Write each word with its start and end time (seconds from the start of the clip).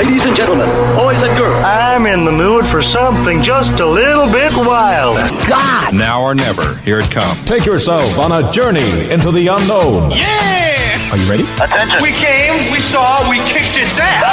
Ladies 0.00 0.24
and 0.24 0.34
gentlemen, 0.34 0.66
boys 0.96 1.18
and 1.18 1.36
girls. 1.36 1.62
I'm 1.62 2.06
in 2.06 2.24
the 2.24 2.32
mood 2.32 2.66
for 2.66 2.80
something 2.80 3.42
just 3.42 3.80
a 3.80 3.86
little 3.86 4.24
bit 4.32 4.50
wild. 4.56 5.18
God! 5.46 5.94
Now 5.94 6.22
or 6.22 6.34
never, 6.34 6.76
here 6.76 7.00
it 7.00 7.10
comes. 7.10 7.44
Take 7.44 7.66
yourself 7.66 8.18
on 8.18 8.32
a 8.32 8.50
journey 8.50 9.10
into 9.10 9.30
the 9.30 9.48
unknown. 9.48 10.10
Yeah! 10.12 11.12
Are 11.12 11.18
you 11.18 11.28
ready? 11.28 11.42
Attention. 11.60 12.00
We 12.00 12.12
came, 12.12 12.72
we 12.72 12.80
saw, 12.80 13.28
we 13.28 13.40
kicked 13.44 13.76
its 13.76 14.00
ass. 14.00 14.24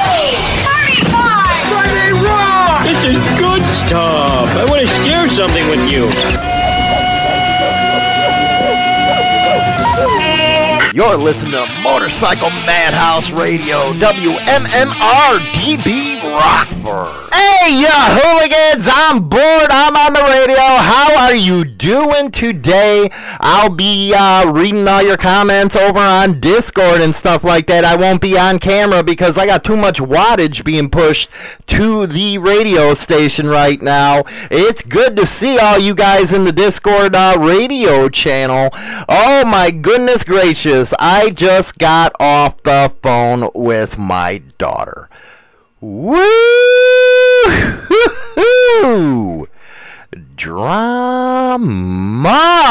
Friday 1.67 2.13
Rock! 2.23 2.85
This 2.85 3.03
is 3.03 3.19
good 3.37 3.61
stuff. 3.75 4.47
I 4.55 4.63
want 4.69 4.79
to 4.79 4.87
share 5.03 5.27
something 5.27 5.67
with 5.67 5.91
you. 5.91 6.07
You're 10.97 11.17
listening 11.17 11.51
to 11.51 11.67
Motorcycle 11.83 12.49
Madhouse 12.67 13.31
Radio, 13.31 13.93
WMMR 13.93 15.39
DB 15.55 16.16
Rockford. 16.37 17.33
Hey, 17.33 17.81
ya 17.81 17.89
hooligans! 17.89 18.87
I'm 18.91 19.27
bored. 19.27 19.69
I'm 19.71 19.95
on 19.95 20.13
the 20.13 20.21
radio. 20.21 20.59
How 20.59 21.17
are 21.17 21.35
you 21.35 21.65
doing 21.65 22.29
today? 22.29 23.09
I'll 23.39 23.71
be 23.71 24.13
uh, 24.13 24.51
reading 24.51 24.87
all 24.87 25.01
your 25.01 25.17
comments 25.17 25.75
over 25.75 25.97
on 25.97 26.39
Discord 26.39 27.01
and 27.01 27.15
stuff 27.15 27.43
like 27.43 27.65
that. 27.67 27.83
I 27.83 27.95
won't 27.95 28.21
be 28.21 28.37
on 28.37 28.59
camera 28.59 29.03
because 29.03 29.35
I 29.37 29.47
got 29.47 29.63
too 29.63 29.75
much 29.75 29.99
wattage 29.99 30.63
being 30.63 30.91
pushed 30.91 31.29
to 31.67 32.05
the 32.05 32.37
radio 32.37 32.93
station 32.93 33.47
right 33.47 33.81
now. 33.81 34.21
It's 34.51 34.83
good 34.83 35.17
to 35.17 35.25
see 35.25 35.57
all 35.57 35.79
you 35.79 35.95
guys 35.95 36.33
in 36.33 36.43
the 36.43 36.51
Discord 36.51 37.15
uh, 37.15 37.35
radio 37.39 38.09
channel. 38.09 38.69
Oh 39.09 39.43
my 39.45 39.71
goodness 39.71 40.23
gracious! 40.23 40.93
I 40.99 41.31
just 41.31 41.79
got 41.79 42.13
off 42.19 42.61
the 42.61 42.93
phone 43.01 43.49
with 43.55 43.97
my 43.97 44.43
daughter. 44.59 45.09
Woo! 45.79 46.17
Drama 50.35 51.59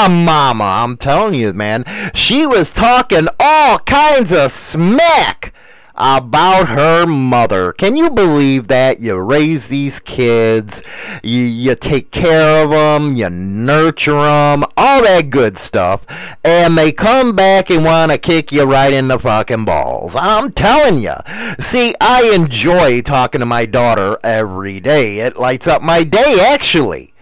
mama, 0.09 0.65
I'm 0.65 0.97
telling 0.97 1.35
you, 1.35 1.53
man. 1.53 1.85
She 2.15 2.47
was 2.47 2.75
talking 2.75 3.29
all 3.39 3.79
kinds 3.81 4.33
of 4.33 4.51
smack 4.51 5.55
about 5.97 6.69
her 6.69 7.07
mother. 7.07 7.73
Can 7.73 7.97
you 7.97 8.11
believe 8.11 8.69
that? 8.69 9.01
You 9.01 9.17
raise 9.19 9.69
these 9.69 10.01
kids, 10.01 10.83
you, 11.23 11.43
you 11.43 11.75
take 11.75 12.11
care 12.11 12.65
of 12.65 12.71
them, 12.71 13.15
you 13.15 13.31
nurture 13.31 14.13
them, 14.13 14.65
all 14.77 15.03
that 15.03 15.31
good 15.31 15.59
stuff, 15.59 16.07
and 16.45 16.77
they 16.77 16.93
come 16.93 17.35
back 17.35 17.71
and 17.71 17.85
want 17.85 18.13
to 18.13 18.19
kick 18.19 18.53
you 18.53 18.65
right 18.65 18.93
in 18.93 19.09
the 19.09 19.19
fucking 19.19 19.65
balls. 19.65 20.15
I'm 20.17 20.53
telling 20.53 21.03
you. 21.03 21.15
See, 21.61 21.95
I 22.01 22.31
enjoy 22.35 23.03
talking 23.03 23.41
to 23.41 23.47
my 23.47 23.67
daughter 23.67 24.19
every 24.23 24.81
day. 24.81 25.19
It 25.19 25.39
lights 25.39 25.67
up 25.67 25.83
my 25.83 26.05
day, 26.05 26.39
actually. 26.41 27.15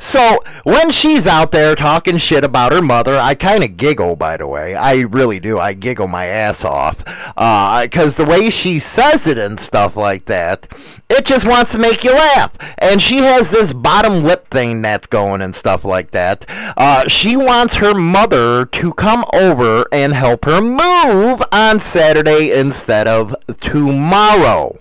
So 0.00 0.42
when 0.62 0.92
she's 0.92 1.26
out 1.26 1.50
there 1.50 1.74
talking 1.74 2.18
shit 2.18 2.44
about 2.44 2.70
her 2.72 2.80
mother, 2.80 3.18
I 3.18 3.34
kind 3.34 3.64
of 3.64 3.76
giggle. 3.76 4.14
By 4.14 4.36
the 4.36 4.46
way, 4.46 4.76
I 4.76 5.00
really 5.00 5.40
do. 5.40 5.58
I 5.58 5.74
giggle 5.74 6.06
my 6.06 6.26
ass 6.26 6.64
off 6.64 6.98
because 7.84 8.14
the 8.14 8.24
way 8.24 8.48
she 8.48 8.78
says 8.78 9.26
it 9.26 9.38
and 9.38 9.58
stuff 9.58 9.96
like 9.96 10.24
that, 10.26 10.68
it 11.10 11.26
just 11.26 11.48
wants 11.48 11.72
to 11.72 11.80
make 11.80 12.04
you 12.04 12.12
laugh. 12.12 12.52
And 12.78 13.02
she 13.02 13.16
has 13.18 13.50
this 13.50 13.72
bottom 13.72 14.22
lip 14.22 14.48
thing 14.50 14.82
that's 14.82 15.06
going 15.06 15.42
and 15.42 15.52
stuff 15.54 15.84
like 15.84 16.12
that. 16.12 16.44
Uh, 16.76 17.08
she 17.08 17.36
wants 17.36 17.74
her 17.74 17.92
mother 17.92 18.66
to 18.66 18.94
come 18.94 19.24
over 19.32 19.84
and 19.90 20.12
help 20.12 20.44
her 20.44 20.60
move 20.60 21.42
on 21.50 21.80
Saturday 21.80 22.52
instead 22.52 23.08
of 23.08 23.34
tomorrow. 23.60 24.78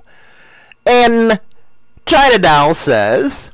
And 0.86 1.40
China 2.06 2.38
Doll 2.38 2.76
says. 2.76 3.50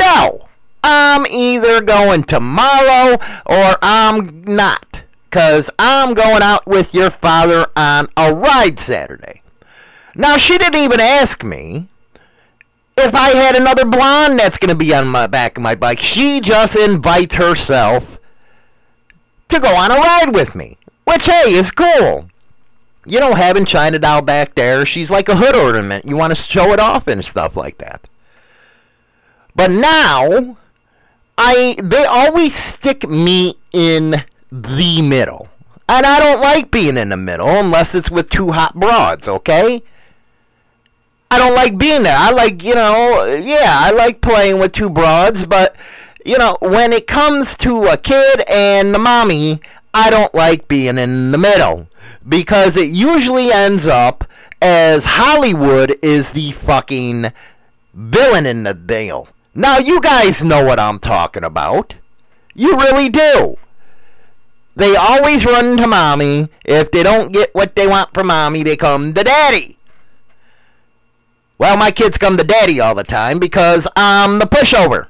No, 0.00 0.48
I'm 0.82 1.26
either 1.26 1.80
going 1.80 2.24
tomorrow 2.24 3.18
or 3.46 3.76
I'm 3.82 4.42
not. 4.44 5.02
Because 5.28 5.70
I'm 5.78 6.14
going 6.14 6.42
out 6.42 6.66
with 6.66 6.92
your 6.92 7.10
father 7.10 7.66
on 7.76 8.08
a 8.16 8.34
ride 8.34 8.80
Saturday. 8.80 9.42
Now, 10.16 10.36
she 10.36 10.58
didn't 10.58 10.82
even 10.82 10.98
ask 10.98 11.44
me 11.44 11.86
if 12.96 13.14
I 13.14 13.36
had 13.36 13.56
another 13.56 13.84
blonde 13.84 14.40
that's 14.40 14.58
going 14.58 14.70
to 14.70 14.74
be 14.74 14.92
on 14.92 15.06
my 15.06 15.28
back 15.28 15.56
of 15.56 15.62
my 15.62 15.76
bike. 15.76 16.00
She 16.00 16.40
just 16.40 16.74
invites 16.74 17.36
herself 17.36 18.18
to 19.48 19.60
go 19.60 19.74
on 19.76 19.92
a 19.92 19.94
ride 19.94 20.34
with 20.34 20.56
me. 20.56 20.76
Which, 21.04 21.26
hey, 21.26 21.52
is 21.52 21.70
cool. 21.70 22.28
You 23.06 23.20
know, 23.20 23.34
having 23.34 23.64
China 23.64 24.00
Doll 24.00 24.22
back 24.22 24.56
there, 24.56 24.84
she's 24.84 25.10
like 25.10 25.28
a 25.28 25.36
hood 25.36 25.54
ornament. 25.56 26.04
You 26.04 26.16
want 26.16 26.34
to 26.34 26.42
show 26.42 26.72
it 26.72 26.80
off 26.80 27.06
and 27.06 27.24
stuff 27.24 27.56
like 27.56 27.78
that. 27.78 28.09
But 29.54 29.70
now, 29.70 30.56
I 31.36 31.76
they 31.82 32.04
always 32.04 32.54
stick 32.54 33.08
me 33.08 33.56
in 33.72 34.22
the 34.50 35.02
middle. 35.02 35.48
And 35.88 36.06
I 36.06 36.20
don't 36.20 36.40
like 36.40 36.70
being 36.70 36.96
in 36.96 37.08
the 37.08 37.16
middle 37.16 37.48
unless 37.48 37.96
it's 37.96 38.10
with 38.10 38.30
two 38.30 38.52
hot 38.52 38.78
broads, 38.78 39.26
okay? 39.26 39.82
I 41.32 41.38
don't 41.38 41.54
like 41.54 41.78
being 41.78 42.04
there. 42.04 42.16
I 42.16 42.30
like, 42.30 42.62
you 42.62 42.74
know, 42.74 43.24
yeah, 43.24 43.78
I 43.80 43.90
like 43.90 44.20
playing 44.20 44.60
with 44.60 44.70
two 44.72 44.90
broads, 44.90 45.46
but, 45.46 45.74
you 46.24 46.38
know, 46.38 46.56
when 46.60 46.92
it 46.92 47.08
comes 47.08 47.56
to 47.58 47.86
a 47.86 47.96
kid 47.96 48.42
and 48.48 48.94
the 48.94 48.98
mommy, 49.00 49.60
I 49.92 50.10
don't 50.10 50.34
like 50.34 50.68
being 50.68 50.98
in 50.98 51.32
the 51.32 51.38
middle. 51.38 51.88
Because 52.28 52.76
it 52.76 52.90
usually 52.90 53.50
ends 53.50 53.86
up 53.86 54.24
as 54.62 55.04
Hollywood 55.06 55.98
is 56.02 56.32
the 56.32 56.52
fucking 56.52 57.32
villain 57.94 58.46
in 58.46 58.62
the 58.62 58.74
deal. 58.74 59.28
Now, 59.54 59.78
you 59.78 60.00
guys 60.00 60.44
know 60.44 60.64
what 60.64 60.78
I'm 60.78 60.98
talking 60.98 61.44
about. 61.44 61.96
You 62.54 62.76
really 62.76 63.08
do. 63.08 63.56
They 64.76 64.94
always 64.94 65.44
run 65.44 65.76
to 65.76 65.86
mommy. 65.86 66.48
If 66.64 66.90
they 66.90 67.02
don't 67.02 67.32
get 67.32 67.54
what 67.54 67.74
they 67.74 67.86
want 67.86 68.14
from 68.14 68.28
mommy, 68.28 68.62
they 68.62 68.76
come 68.76 69.12
to 69.14 69.24
daddy. 69.24 69.76
Well, 71.58 71.76
my 71.76 71.90
kids 71.90 72.16
come 72.16 72.36
to 72.36 72.44
daddy 72.44 72.80
all 72.80 72.94
the 72.94 73.04
time 73.04 73.38
because 73.38 73.86
I'm 73.96 74.38
the 74.38 74.46
pushover. 74.46 75.08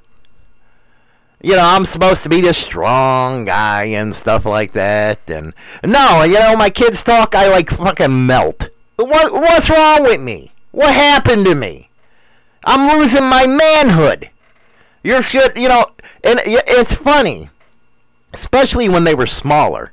You 1.43 1.57
know, 1.57 1.65
I'm 1.65 1.85
supposed 1.85 2.23
to 2.25 2.29
be 2.29 2.41
the 2.41 2.53
strong 2.53 3.45
guy 3.45 3.85
and 3.85 4.17
stuff 4.17 4.45
like 4.47 4.73
that. 4.73 5.21
And 5.31 5.55
no, 5.85 6.23
you 6.23 6.39
know, 6.39 6.57
my 6.57 6.71
kids 6.71 7.03
talk, 7.03 7.35
I 7.35 7.49
like 7.49 7.71
fucking 7.71 8.27
melt. 8.27 8.69
What, 8.97 9.33
what's 9.33 9.71
wrong 9.71 10.03
with 10.03 10.21
me? 10.21 10.53
What 10.73 10.95
happened 10.95 11.45
to 11.47 11.55
me? 11.55 11.90
I'm 12.65 12.99
losing 12.99 13.25
my 13.25 13.47
manhood. 13.47 14.31
You're 15.03 15.23
shit, 15.23 15.57
you 15.57 15.69
know, 15.69 15.87
and 16.23 16.41
it's 16.45 16.95
funny, 16.95 17.49
especially 18.33 18.89
when 18.89 19.05
they 19.05 19.15
were 19.15 19.27
smaller. 19.27 19.93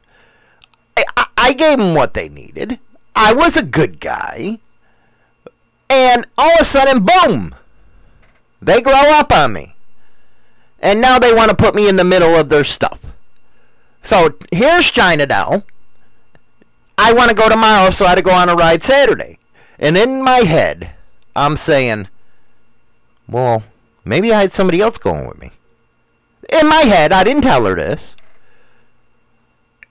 I, 0.97 1.05
I, 1.15 1.25
I 1.37 1.53
gave 1.53 1.77
them 1.77 1.95
what 1.95 2.13
they 2.13 2.27
needed. 2.27 2.79
I 3.15 3.33
was 3.33 3.55
a 3.55 3.63
good 3.63 3.99
guy. 3.99 4.59
And 5.89 6.25
all 6.37 6.51
of 6.53 6.61
a 6.61 6.65
sudden, 6.65 7.05
boom, 7.05 7.55
they 8.61 8.81
grow 8.81 8.93
up 8.93 9.31
on 9.31 9.53
me. 9.53 9.75
And 10.79 11.01
now 11.01 11.17
they 11.17 11.33
want 11.33 11.49
to 11.49 11.55
put 11.55 11.73
me 11.73 11.87
in 11.87 11.95
the 11.95 12.03
middle 12.03 12.35
of 12.35 12.49
their 12.49 12.63
stuff. 12.63 12.99
So 14.03 14.37
here's 14.51 14.91
China 14.91 15.25
Doll. 15.25 15.63
I 16.97 17.13
want 17.13 17.29
to 17.29 17.35
go 17.35 17.49
tomorrow, 17.49 17.91
so 17.91 18.05
I 18.05 18.09
had 18.09 18.15
to 18.15 18.21
go 18.21 18.31
on 18.31 18.49
a 18.49 18.55
ride 18.55 18.83
Saturday. 18.83 19.39
And 19.79 19.97
in 19.97 20.23
my 20.23 20.39
head, 20.39 20.91
I'm 21.35 21.55
saying, 21.55 22.07
well, 23.27 23.63
maybe 24.05 24.33
I 24.33 24.41
had 24.41 24.53
somebody 24.53 24.81
else 24.81 24.97
going 24.97 25.27
with 25.27 25.39
me. 25.39 25.51
In 26.49 26.67
my 26.67 26.81
head, 26.81 27.11
I 27.11 27.23
didn't 27.23 27.43
tell 27.43 27.65
her 27.65 27.75
this. 27.75 28.15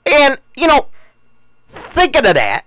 And, 0.06 0.38
you 0.56 0.66
know, 0.66 0.86
thinking 1.68 2.26
of 2.26 2.34
that, 2.34 2.64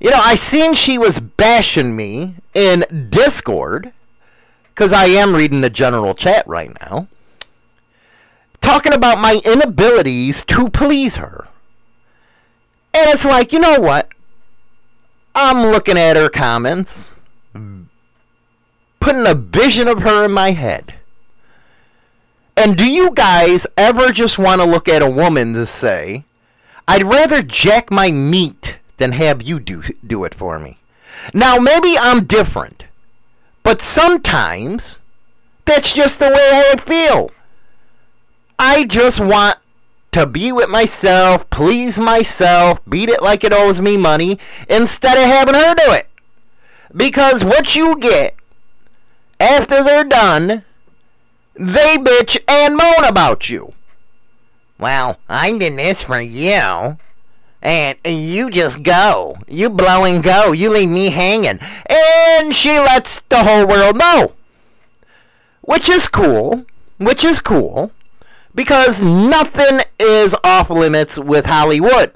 you 0.00 0.10
know, 0.10 0.20
I 0.20 0.34
seen 0.34 0.74
she 0.74 0.98
was 0.98 1.20
bashing 1.20 1.94
me 1.94 2.34
in 2.54 3.08
Discord, 3.10 3.92
because 4.70 4.92
I 4.92 5.04
am 5.04 5.36
reading 5.36 5.60
the 5.60 5.70
general 5.70 6.14
chat 6.14 6.46
right 6.48 6.76
now, 6.80 7.06
talking 8.60 8.92
about 8.92 9.18
my 9.18 9.40
inabilities 9.44 10.44
to 10.46 10.70
please 10.70 11.16
her. 11.16 11.46
And 12.94 13.10
it's 13.10 13.24
like, 13.24 13.52
you 13.52 13.60
know 13.60 13.78
what? 13.78 14.08
I'm 15.34 15.70
looking 15.70 15.96
at 15.96 16.16
her 16.16 16.28
comments 16.28 17.12
putting 19.02 19.26
a 19.26 19.34
vision 19.34 19.88
of 19.88 20.02
her 20.02 20.24
in 20.24 20.30
my 20.30 20.52
head. 20.52 20.94
And 22.56 22.76
do 22.76 22.88
you 22.88 23.10
guys 23.10 23.66
ever 23.76 24.12
just 24.12 24.38
want 24.38 24.60
to 24.60 24.66
look 24.66 24.88
at 24.88 25.02
a 25.02 25.10
woman 25.10 25.54
to 25.54 25.66
say, 25.66 26.24
I'd 26.86 27.02
rather 27.02 27.42
jack 27.42 27.90
my 27.90 28.12
meat 28.12 28.76
than 28.98 29.12
have 29.12 29.42
you 29.42 29.58
do, 29.58 29.82
do 30.06 30.22
it 30.22 30.34
for 30.34 30.60
me? 30.60 30.78
Now, 31.34 31.58
maybe 31.58 31.96
I'm 31.98 32.26
different, 32.26 32.84
but 33.64 33.82
sometimes 33.82 34.98
that's 35.64 35.92
just 35.92 36.20
the 36.20 36.28
way 36.28 36.34
I 36.72 36.76
feel. 36.76 37.32
I 38.56 38.84
just 38.84 39.18
want 39.18 39.58
to 40.12 40.26
be 40.26 40.52
with 40.52 40.68
myself, 40.68 41.50
please 41.50 41.98
myself, 41.98 42.78
beat 42.88 43.08
it 43.08 43.20
like 43.20 43.42
it 43.42 43.52
owes 43.52 43.80
me 43.80 43.96
money, 43.96 44.38
instead 44.68 45.18
of 45.18 45.24
having 45.24 45.54
her 45.54 45.74
do 45.74 45.92
it. 45.92 46.08
Because 46.94 47.42
what 47.42 47.74
you 47.74 47.96
get 47.98 48.36
after 49.42 49.82
they're 49.82 50.04
done, 50.04 50.64
they 51.54 51.96
bitch 51.96 52.38
and 52.48 52.76
moan 52.76 53.04
about 53.04 53.50
you. 53.50 53.74
Well, 54.78 55.18
I 55.28 55.56
did 55.58 55.76
this 55.76 56.04
for 56.04 56.20
you. 56.20 56.96
And 57.60 57.96
you 58.04 58.50
just 58.50 58.82
go. 58.82 59.36
You 59.46 59.70
blow 59.70 60.04
and 60.04 60.22
go. 60.22 60.50
You 60.50 60.70
leave 60.70 60.88
me 60.88 61.10
hanging. 61.10 61.60
And 61.86 62.54
she 62.54 62.78
lets 62.78 63.20
the 63.28 63.44
whole 63.44 63.66
world 63.66 63.96
know. 63.96 64.32
Which 65.60 65.88
is 65.88 66.08
cool. 66.08 66.64
Which 66.98 67.22
is 67.22 67.38
cool. 67.38 67.92
Because 68.54 69.00
nothing 69.00 69.80
is 69.98 70.34
off 70.42 70.70
limits 70.70 71.18
with 71.18 71.46
Hollywood. 71.46 72.12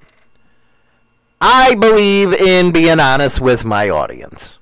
I 1.41 1.75
believe 1.77 2.33
in 2.33 2.73
being 2.73 2.99
honest 2.99 3.41
with 3.41 3.65
my 3.65 3.89
audience. 3.89 4.59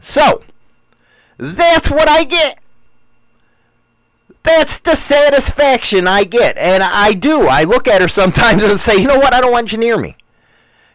So, 0.00 0.42
that's 1.38 1.90
what 1.90 2.08
I 2.08 2.24
get. 2.24 2.58
That's 4.42 4.78
the 4.78 4.94
satisfaction 4.94 6.06
I 6.06 6.24
get. 6.24 6.56
And 6.58 6.82
I 6.82 7.12
do. 7.12 7.46
I 7.46 7.64
look 7.64 7.88
at 7.88 8.02
her 8.02 8.08
sometimes 8.08 8.62
and 8.62 8.78
say, 8.78 8.96
you 8.96 9.06
know 9.06 9.18
what? 9.18 9.34
I 9.34 9.40
don't 9.40 9.52
want 9.52 9.72
you 9.72 9.78
near 9.78 9.98
me. 9.98 10.16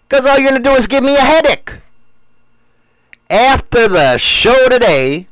Because 0.07 0.25
all 0.25 0.37
you're 0.37 0.49
going 0.49 0.61
to 0.61 0.69
do 0.69 0.75
is 0.75 0.87
give 0.87 1.03
me 1.03 1.15
a 1.15 1.21
headache. 1.21 1.79
After 3.29 3.87
the 3.87 4.17
show 4.17 4.69
today, 4.69 5.27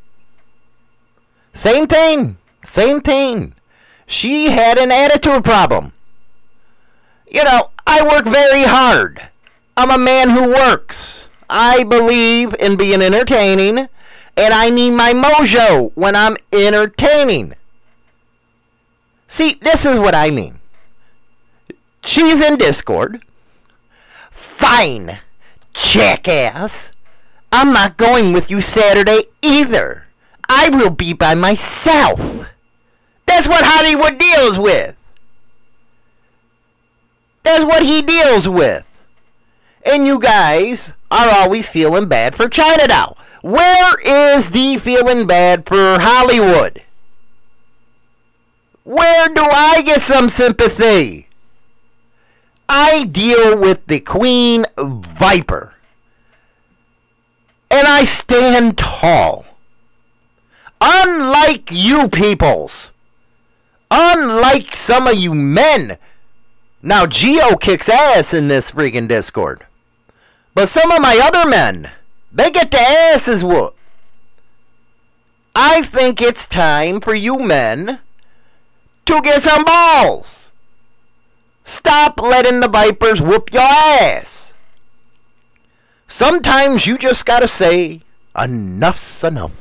same 1.54 1.88
thing. 1.88 2.38
Same 2.63 3.01
thing. 3.01 3.54
She 4.06 4.50
had 4.50 4.77
an 4.77 4.92
attitude 4.92 5.44
problem. 5.44 5.94
You 7.30 7.44
know, 7.44 7.71
I 7.86 8.04
work 8.04 8.25
very 8.25 8.63
hard. 8.63 9.30
I'm 9.75 9.92
a 9.92 9.98
man 9.98 10.30
who 10.30 10.50
works. 10.50 11.27
I 11.50 11.83
believe 11.83 12.54
in 12.59 12.77
being 12.77 13.01
entertaining, 13.01 13.88
and 14.38 14.54
I 14.54 14.69
need 14.69 14.92
my 14.92 15.13
mojo 15.13 15.92
when 15.95 16.16
I'm 16.16 16.38
entertaining. 16.54 17.56
See, 19.28 19.56
this 19.62 19.84
is 19.84 19.98
what 19.98 20.16
I 20.16 20.30
mean. 20.30 20.60
She's 22.04 22.39
in 22.39 22.57
Discord. 22.57 23.25
Fine, 24.30 25.18
jackass. 25.74 26.92
I'm 27.51 27.74
not 27.74 27.98
going 27.98 28.31
with 28.31 28.51
you 28.51 28.62
Saturday 28.62 29.24
either. 29.42 30.06
I 30.48 30.69
will 30.69 30.92
be 30.92 31.13
by 31.13 31.33
myself. 31.33 32.19
That's 33.25 33.48
what 33.48 33.66
Hollywood 33.66 34.18
deals 34.19 34.60
with. 34.60 34.95
That's 37.44 37.63
what 37.63 37.83
he 37.83 38.01
deals 38.01 38.48
with. 38.48 38.86
And 39.83 40.06
you 40.06 40.19
guys 40.19 40.94
are 41.10 41.30
always 41.30 41.68
feeling 41.68 42.07
bad 42.07 42.36
for 42.36 42.48
China 42.48 42.86
now. 42.88 43.18
Where 43.42 44.00
is 44.00 44.50
the 44.50 44.78
feeling 44.78 45.28
bad 45.28 45.68
for 45.68 46.00
Hollywood? 46.00 46.84
Where 48.84 49.28
do 49.28 49.42
I 49.42 49.81
get 49.81 50.01
some 50.01 50.30
sympathy? 50.30 51.28
I 52.69 53.04
deal 53.04 53.57
with 53.57 53.86
the 53.88 54.00
Queen 54.00 54.66
Viper. 54.78 55.74
And 57.69 57.88
I 57.88 58.06
stand 58.06 58.78
tall. 58.78 59.45
Unlike 60.80 61.69
you 61.72 62.07
peoples. 62.07 62.92
Unlike 63.92 64.75
some 64.75 65.07
of 65.07 65.16
you 65.16 65.33
men. 65.33 65.98
Now, 66.81 67.06
Geo 67.06 67.56
kicks 67.56 67.90
ass 67.90 68.33
in 68.33 68.48
this 68.48 68.72
freaking 68.72 69.07
Discord. 69.07 69.66
But 70.54 70.69
some 70.69 70.92
of 70.92 71.01
my 71.01 71.19
other 71.22 71.50
men, 71.50 71.92
they 72.38 72.51
get 72.51 72.69
their 72.69 73.13
asses 73.16 73.44
whooped. 73.44 73.75
I 75.56 75.81
think 75.81 76.22
it's 76.22 76.48
time 76.48 77.01
for 77.01 77.16
you 77.16 77.39
men 77.39 78.00
to 79.06 79.22
get 79.22 79.42
some 79.42 79.63
balls. 79.63 80.48
Stop 81.66 82.22
letting 82.22 82.60
the 82.60 82.68
Vipers 82.68 83.22
whoop 83.24 83.51
your 83.51 83.63
ass. 83.63 84.54
Sometimes 86.07 86.86
you 86.86 87.00
just 87.00 87.25
gotta 87.25 87.48
say, 87.48 88.01
enough's 88.38 89.24
enough. 89.24 89.51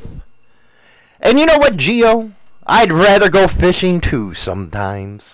And 1.19 1.40
you 1.40 1.46
know 1.46 1.56
what, 1.56 1.79
Geo? 1.79 2.32
I'd 2.67 2.93
rather 2.93 3.31
go 3.31 3.49
fishing 3.49 4.02
too 4.02 4.34
sometimes. 4.34 5.31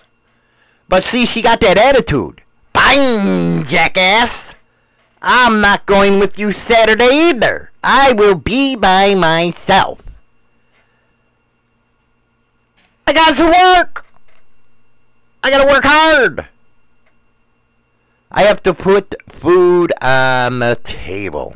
But 0.87 1.03
see, 1.03 1.25
she 1.25 1.41
got 1.41 1.59
that 1.59 1.77
attitude. 1.77 2.41
Bang, 2.71 3.65
jackass! 3.65 4.53
I'm 5.25 5.61
not 5.61 5.85
going 5.85 6.19
with 6.19 6.37
you 6.37 6.51
Saturday 6.51 7.29
either. 7.29 7.71
I 7.81 8.11
will 8.11 8.35
be 8.35 8.75
by 8.75 9.15
myself. 9.15 10.01
I 13.07 13.13
got 13.13 13.35
to 13.37 13.45
work. 13.45 14.05
I 15.41 15.49
gotta 15.49 15.67
work 15.67 15.83
hard. 15.85 16.47
I 18.31 18.43
have 18.43 18.63
to 18.63 18.73
put 18.73 19.15
food 19.29 19.93
on 20.01 20.59
the 20.59 20.77
table. 20.83 21.55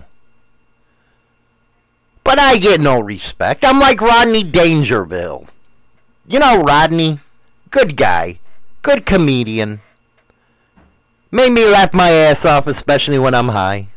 But 2.23 2.39
I 2.39 2.57
get 2.57 2.79
no 2.79 2.99
respect. 2.99 3.65
I'm 3.65 3.79
like 3.79 3.99
Rodney 3.99 4.43
Dangerfield. 4.43 5.47
You 6.27 6.39
know 6.39 6.61
Rodney? 6.61 7.19
Good 7.71 7.97
guy. 7.97 8.39
Good 8.81 9.05
comedian. 9.05 9.81
Made 11.37 11.51
me 11.51 11.65
laugh 11.65 11.93
my 11.93 12.09
ass 12.09 12.45
off, 12.45 12.65
especially 12.65 13.19
when 13.19 13.35
I'm 13.35 13.49
high. 13.49 13.89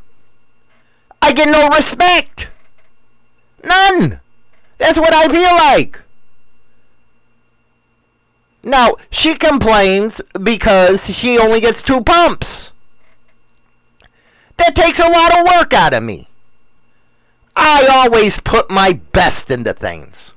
I 1.22 1.32
get 1.32 1.48
no 1.48 1.69
respect. 1.75 2.48
None. 3.64 4.20
That's 4.76 4.98
what 4.98 5.14
I 5.14 5.26
feel 5.26 5.54
like. 5.54 6.02
Now, 8.62 8.96
she 9.10 9.37
complains 9.37 10.20
because 10.42 11.16
she 11.16 11.38
only 11.38 11.62
gets 11.62 11.82
two 11.82 12.02
pumps. 12.02 12.72
That 14.58 14.76
takes 14.76 14.98
a 14.98 15.08
lot 15.08 15.38
of 15.38 15.46
work 15.46 15.72
out 15.72 15.94
of 15.94 16.02
me. 16.02 16.28
I 17.56 17.88
always 17.90 18.38
put 18.38 18.69
my 18.69 19.00
best 19.12 19.50
into 19.50 19.72
things. 19.72 20.32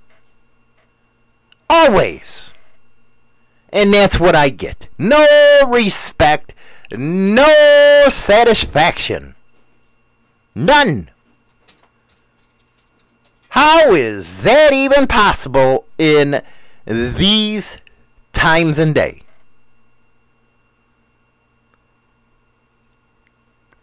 Always. 1.70 2.54
And 3.74 3.94
that's 3.94 4.22
what 4.22 4.38
I 4.38 4.48
get. 4.48 4.88
No 4.98 5.28
respect, 5.68 6.54
no 6.94 8.06
satisfaction. 8.10 9.36
None. 10.56 11.10
How 13.50 13.94
is 13.94 14.42
that 14.44 14.74
even 14.74 15.08
possible 15.08 15.86
in 15.98 16.42
these 16.86 17.78
times 18.34 18.78
and 18.78 18.94
day. 18.94 19.22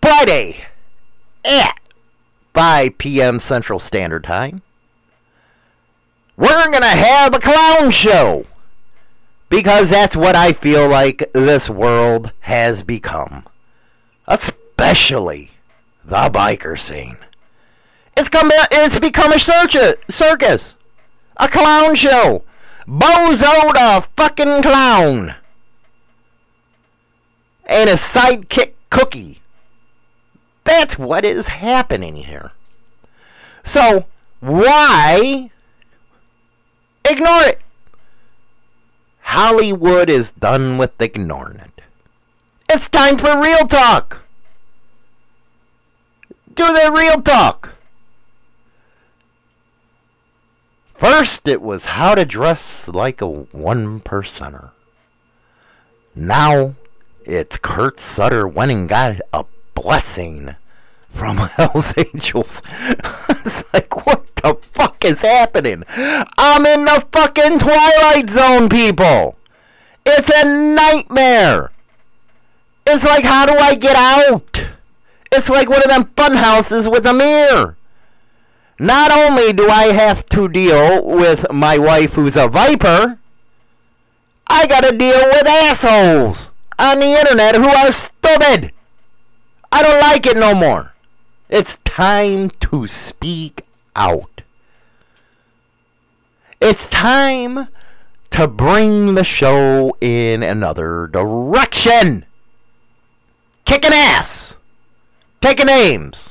Friday 0.02 0.56
at 1.44 1.80
5 2.54 2.98
p.m. 2.98 3.38
Central 3.38 3.78
Standard 3.78 4.24
Time. 4.24 4.60
We're 6.36 6.70
going 6.70 6.82
to 6.82 6.88
have 6.88 7.34
a 7.34 7.40
clown 7.40 7.90
show 7.90 8.46
because 9.50 9.90
that's 9.90 10.16
what 10.16 10.34
I 10.34 10.52
feel 10.52 10.88
like 10.88 11.30
this 11.34 11.68
world 11.68 12.32
has 12.40 12.82
become. 12.82 13.44
Especially 14.26 15.50
the 16.04 16.30
biker 16.32 16.78
scene. 16.78 17.18
It's 18.16 18.28
come 18.28 18.50
it's 18.70 18.98
become 18.98 19.32
a 19.32 19.36
uh, 19.36 19.94
circus. 20.08 20.74
A 21.36 21.48
clown 21.48 21.94
show. 21.96 22.44
Bozo 22.86 23.72
the 23.72 24.06
fucking 24.16 24.62
clown. 24.62 25.34
And 27.66 27.90
a 27.90 27.94
sidekick 27.94 28.72
cookie. 28.88 29.40
That's 30.64 30.98
what 30.98 31.24
is 31.24 31.48
happening 31.48 32.16
here. 32.16 32.52
So, 33.64 34.06
why 34.40 35.50
ignore 37.04 37.42
it? 37.42 37.60
Hollywood 39.30 40.10
is 40.10 40.32
done 40.32 40.76
with 40.76 41.00
ignoring 41.00 41.58
it. 41.58 41.82
It's 42.68 42.88
time 42.88 43.16
for 43.16 43.40
real 43.40 43.64
talk. 43.68 44.22
Do 46.52 46.66
the 46.66 46.90
real 46.92 47.22
talk. 47.22 47.74
First, 50.96 51.46
it 51.46 51.62
was 51.62 51.84
how 51.84 52.16
to 52.16 52.24
dress 52.24 52.88
like 52.88 53.20
a 53.20 53.28
one 53.28 54.00
percenter. 54.00 54.70
Now, 56.16 56.74
it's 57.24 57.56
Kurt 57.56 58.00
Sutter 58.00 58.48
went 58.48 58.72
and 58.72 58.88
got 58.88 59.20
a 59.32 59.44
blessing 59.76 60.56
from 61.10 61.36
Hell's 61.56 61.92
Angels. 61.96 62.62
it's 63.28 63.64
like, 63.72 64.06
what 64.06 64.26
the 64.36 64.56
fuck 64.72 65.04
is 65.04 65.22
happening? 65.22 65.84
I'm 65.88 66.64
in 66.66 66.84
the 66.84 67.06
fucking 67.12 67.58
Twilight 67.58 68.30
Zone, 68.30 68.68
people! 68.68 69.36
It's 70.06 70.30
a 70.30 70.74
nightmare! 70.74 71.72
It's 72.86 73.04
like, 73.04 73.24
how 73.24 73.46
do 73.46 73.52
I 73.52 73.74
get 73.74 73.96
out? 73.96 74.62
It's 75.32 75.48
like 75.48 75.68
one 75.68 75.82
of 75.82 75.88
them 75.88 76.10
fun 76.16 76.34
houses 76.34 76.88
with 76.88 77.06
a 77.06 77.14
mirror. 77.14 77.76
not 78.78 79.12
only 79.12 79.52
do 79.52 79.68
I 79.68 79.92
have 79.92 80.24
to 80.30 80.48
deal 80.48 81.04
with 81.04 81.46
my 81.52 81.76
wife 81.78 82.14
who's 82.14 82.36
a 82.36 82.48
viper, 82.48 83.18
I 84.48 84.66
gotta 84.66 84.96
deal 84.96 85.22
with 85.26 85.46
assholes 85.46 86.50
on 86.78 86.98
the 86.98 87.06
internet 87.06 87.54
who 87.56 87.68
are 87.68 87.92
stupid. 87.92 88.72
I 89.70 89.82
don't 89.82 90.00
like 90.00 90.26
it 90.26 90.36
no 90.36 90.54
more. 90.54 90.89
It's 91.50 91.78
time 91.78 92.50
to 92.60 92.86
speak 92.86 93.62
out. 93.96 94.42
It's 96.60 96.88
time 96.88 97.66
to 98.30 98.46
bring 98.46 99.16
the 99.16 99.24
show 99.24 99.96
in 100.00 100.44
another 100.44 101.08
direction. 101.08 102.24
Kicking 103.64 103.90
ass, 103.92 104.54
taking 105.40 105.66
names, 105.66 106.28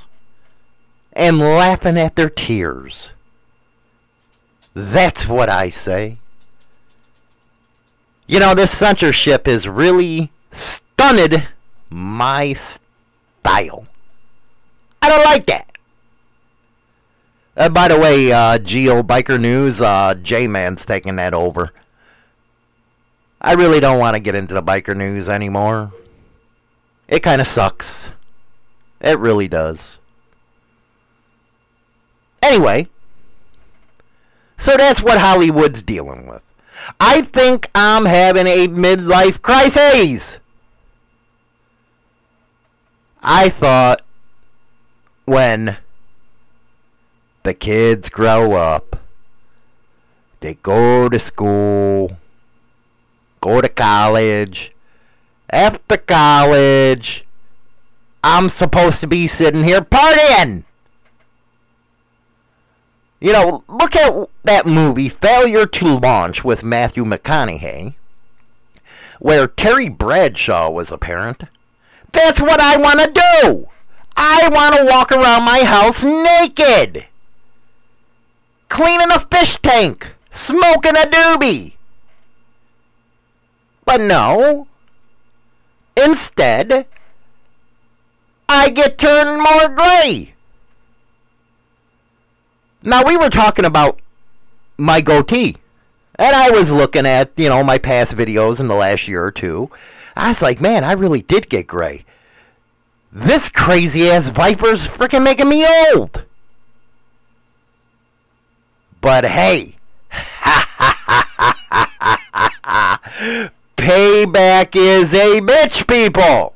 and 1.12 1.38
laughing 1.38 1.98
at 1.98 2.16
their 2.16 2.30
tears. 2.30 3.10
That's 4.74 5.28
what 5.28 5.50
I 5.50 5.70
say. 5.70 6.20
You 8.26 8.40
know, 8.40 8.56
this 8.56 8.72
censorship 8.72 9.48
has 9.48 9.68
really 9.68 10.32
stunted 10.54 11.50
my 11.90 12.54
style. 12.54 13.86
I 15.02 15.10
don't 15.10 15.26
like 15.26 15.46
that. 15.48 15.72
Uh, 17.56 17.70
by 17.70 17.88
the 17.88 18.00
way, 18.00 18.32
uh, 18.32 18.58
Geo 18.58 19.04
Biker 19.04 19.40
News, 19.40 19.82
uh, 19.82 20.16
J-Man's 20.16 20.86
taking 20.86 21.18
that 21.18 21.34
over. 21.34 21.72
I 23.42 23.54
really 23.54 23.80
don't 23.80 24.00
want 24.00 24.16
to 24.16 24.20
get 24.20 24.36
into 24.36 24.54
the 24.54 24.64
biker 24.64 24.96
news 24.96 25.30
anymore. 25.30 25.94
It 27.08 27.22
kind 27.22 27.42
of 27.42 27.48
sucks. 27.48 28.10
It 29.00 29.18
really 29.18 29.48
does. 29.48 29.80
Anyway, 32.42 32.88
so 34.58 34.76
that's 34.76 35.02
what 35.02 35.18
Hollywood's 35.18 35.84
dealing 35.84 36.28
with. 36.28 36.42
I 37.00 37.22
think 37.22 37.70
I'm 37.74 38.06
having 38.06 38.48
a 38.48 38.68
midlife 38.68 39.42
crisis. 39.42 40.40
I 43.22 43.50
thought 43.50 44.02
when 45.30 45.78
the 47.44 47.54
kids 47.54 48.10
grow 48.10 48.54
up, 48.54 49.00
they 50.40 50.56
go 50.56 51.08
to 51.08 51.20
school, 51.20 52.18
go 53.40 53.62
to 53.62 53.70
college. 53.70 54.72
After 55.52 55.98
college, 55.98 57.26
I'm 58.24 58.50
supposed 58.50 59.02
to 59.02 59.08
be 59.08 59.28
sitting 59.28 59.64
here 59.64 59.82
partying. 59.82 60.64
You 63.20 63.34
know, 63.34 63.64
look 63.68 63.96
at 63.96 64.30
that 64.46 64.66
movie, 64.66 65.10
Failure 65.10 65.68
to 65.68 66.00
Launch, 66.00 66.44
with 66.44 66.64
Matthew 66.64 67.04
McConaughey, 67.04 67.94
where 69.20 69.46
Terry 69.46 69.90
Bradshaw 69.90 70.72
was 70.72 70.92
a 70.92 70.98
parent. 70.98 71.44
That's 72.14 72.42
what 72.42 72.60
I 72.60 72.78
want 72.78 73.00
to 73.02 73.22
do. 73.44 73.68
I 74.22 74.50
want 74.52 74.76
to 74.76 74.86
walk 74.86 75.14
around 75.14 75.46
my 75.46 75.64
house 75.64 76.04
naked, 76.04 77.06
cleaning 78.68 79.12
a 79.12 79.26
fish 79.32 79.58
tank, 79.58 80.12
smoking 80.30 80.98
a 80.98 81.08
doobie. 81.08 81.76
But 83.86 84.02
no. 84.02 84.68
Instead, 85.96 86.86
I 88.50 88.70
get 88.70 88.98
turned 88.98 89.42
more 89.42 89.70
gray. 89.70 90.34
Now, 92.84 93.04
we 93.06 93.16
were 93.16 93.30
talking 93.30 93.66
about 93.66 94.00
my 94.78 95.00
goatee. 95.00 95.56
And 96.16 96.36
I 96.36 96.50
was 96.52 96.74
looking 96.74 97.06
at, 97.06 97.32
you 97.38 97.48
know, 97.48 97.64
my 97.64 97.78
past 97.78 98.18
videos 98.18 98.60
in 98.60 98.68
the 98.68 98.76
last 98.76 99.08
year 99.08 99.24
or 99.24 99.32
two. 99.32 99.70
I 100.18 100.28
was 100.28 100.42
like, 100.42 100.60
man, 100.60 100.84
I 100.84 100.92
really 100.92 101.22
did 101.22 101.50
get 101.50 101.68
gray. 101.68 102.04
This 103.12 103.50
crazy 103.50 104.10
ass 104.10 104.30
Viper's 104.30 104.88
freaking 104.88 105.24
making 105.24 105.50
me 105.50 105.66
old. 105.94 106.26
But 109.02 109.26
hey, 109.26 109.78
payback 113.78 114.76
is 114.76 115.14
a 115.14 115.42
bitch, 115.42 115.88
people. 115.88 116.54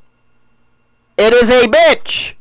It 1.17 1.33
is 1.33 1.49
a 1.49 1.67
bitch. 1.67 2.33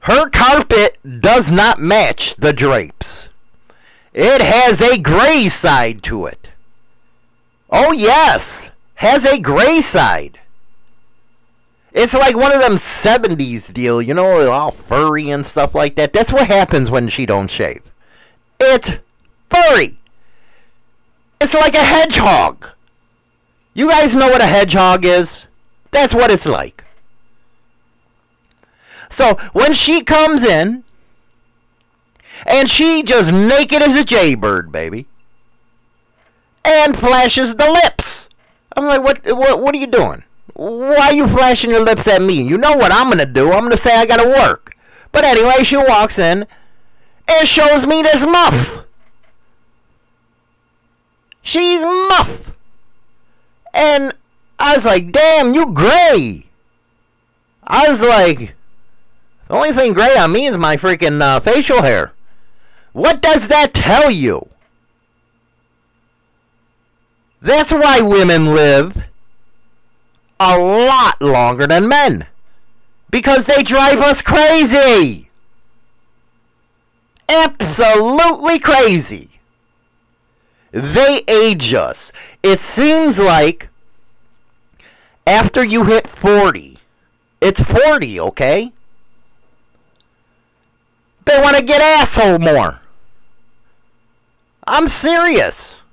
Her 0.00 0.28
carpet 0.28 0.98
does 1.20 1.50
not 1.50 1.78
match 1.78 2.34
the 2.36 2.52
drapes. 2.52 3.28
It 4.12 4.42
has 4.42 4.80
a 4.80 4.98
gray 4.98 5.48
side 5.48 6.02
to 6.04 6.26
it. 6.26 6.50
Oh, 7.70 7.92
yes, 7.92 8.70
has 8.96 9.24
a 9.24 9.38
gray 9.38 9.80
side. 9.80 10.40
It's 11.94 12.12
like 12.12 12.36
one 12.36 12.52
of 12.52 12.60
them 12.60 12.74
70s 12.74 13.72
deal, 13.72 14.02
you 14.02 14.14
know, 14.14 14.50
all 14.50 14.72
furry 14.72 15.30
and 15.30 15.46
stuff 15.46 15.76
like 15.76 15.94
that. 15.94 16.12
That's 16.12 16.32
what 16.32 16.48
happens 16.48 16.90
when 16.90 17.08
she 17.08 17.24
don't 17.24 17.48
shave. 17.48 17.92
It's 18.58 18.98
furry. 19.48 20.00
It's 21.40 21.54
like 21.54 21.74
a 21.74 21.84
hedgehog. 21.84 22.68
You 23.74 23.88
guys 23.90 24.14
know 24.14 24.28
what 24.28 24.42
a 24.42 24.46
hedgehog 24.46 25.04
is? 25.04 25.46
That's 25.92 26.12
what 26.12 26.32
it's 26.32 26.46
like. 26.46 26.84
So 29.08 29.36
when 29.52 29.72
she 29.72 30.02
comes 30.02 30.42
in, 30.42 30.82
and 32.44 32.68
she 32.68 33.04
just 33.04 33.32
naked 33.32 33.82
as 33.82 33.94
a 33.94 34.04
jaybird, 34.04 34.72
baby, 34.72 35.06
and 36.64 36.96
flashes 36.96 37.54
the 37.54 37.70
lips. 37.70 38.28
I'm 38.76 38.84
like, 38.84 39.02
what, 39.02 39.24
what, 39.36 39.60
what 39.60 39.74
are 39.76 39.78
you 39.78 39.86
doing? 39.86 40.24
Why 40.54 41.10
you 41.10 41.26
flashing 41.26 41.70
your 41.70 41.84
lips 41.84 42.06
at 42.06 42.22
me? 42.22 42.40
You 42.42 42.56
know 42.56 42.76
what 42.76 42.92
I'm 42.92 43.10
gonna 43.10 43.26
do? 43.26 43.52
I'm 43.52 43.64
gonna 43.64 43.76
say 43.76 43.96
I 43.96 44.06
gotta 44.06 44.28
work. 44.28 44.74
But 45.12 45.24
anyway, 45.24 45.64
she 45.64 45.76
walks 45.76 46.18
in 46.18 46.46
and 47.28 47.48
shows 47.48 47.86
me 47.86 48.02
this 48.02 48.24
muff. 48.24 48.84
She's 51.42 51.84
muff. 51.84 52.52
And 53.72 54.14
I 54.58 54.74
was 54.74 54.84
like, 54.84 55.10
damn, 55.10 55.54
you 55.54 55.72
gray. 55.72 56.46
I 57.64 57.88
was 57.88 58.00
like, 58.00 58.54
the 59.48 59.54
only 59.54 59.72
thing 59.72 59.92
gray 59.92 60.16
on 60.16 60.32
me 60.32 60.46
is 60.46 60.56
my 60.56 60.76
freaking 60.76 61.20
uh, 61.20 61.40
facial 61.40 61.82
hair. 61.82 62.12
What 62.92 63.20
does 63.20 63.48
that 63.48 63.74
tell 63.74 64.10
you? 64.10 64.48
That's 67.42 67.72
why 67.72 68.00
women 68.00 68.54
live 68.54 69.04
a 70.40 70.58
lot 70.58 71.20
longer 71.20 71.66
than 71.66 71.88
men. 71.88 72.26
Because 73.10 73.46
they 73.46 73.62
drive 73.62 73.98
us 73.98 74.22
crazy. 74.22 75.30
Absolutely 77.28 78.58
crazy. 78.58 79.28
They 80.72 81.22
age 81.28 81.72
us. 81.72 82.10
It 82.42 82.58
seems 82.58 83.18
like 83.18 83.68
after 85.26 85.64
you 85.64 85.84
hit 85.84 86.08
40, 86.08 86.78
it's 87.40 87.60
40, 87.60 88.20
okay? 88.20 88.72
They 91.24 91.38
want 91.40 91.56
to 91.56 91.62
get 91.62 91.80
asshole 91.80 92.40
more. 92.40 92.80
I'm 94.66 94.88
serious. 94.88 95.83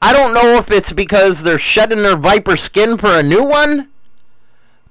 I 0.00 0.12
don't 0.12 0.34
know 0.34 0.56
if 0.56 0.70
it's 0.70 0.92
because 0.92 1.42
they're 1.42 1.58
shedding 1.58 2.02
their 2.02 2.16
viper 2.16 2.56
skin 2.56 2.98
for 2.98 3.18
a 3.18 3.22
new 3.22 3.44
one, 3.44 3.88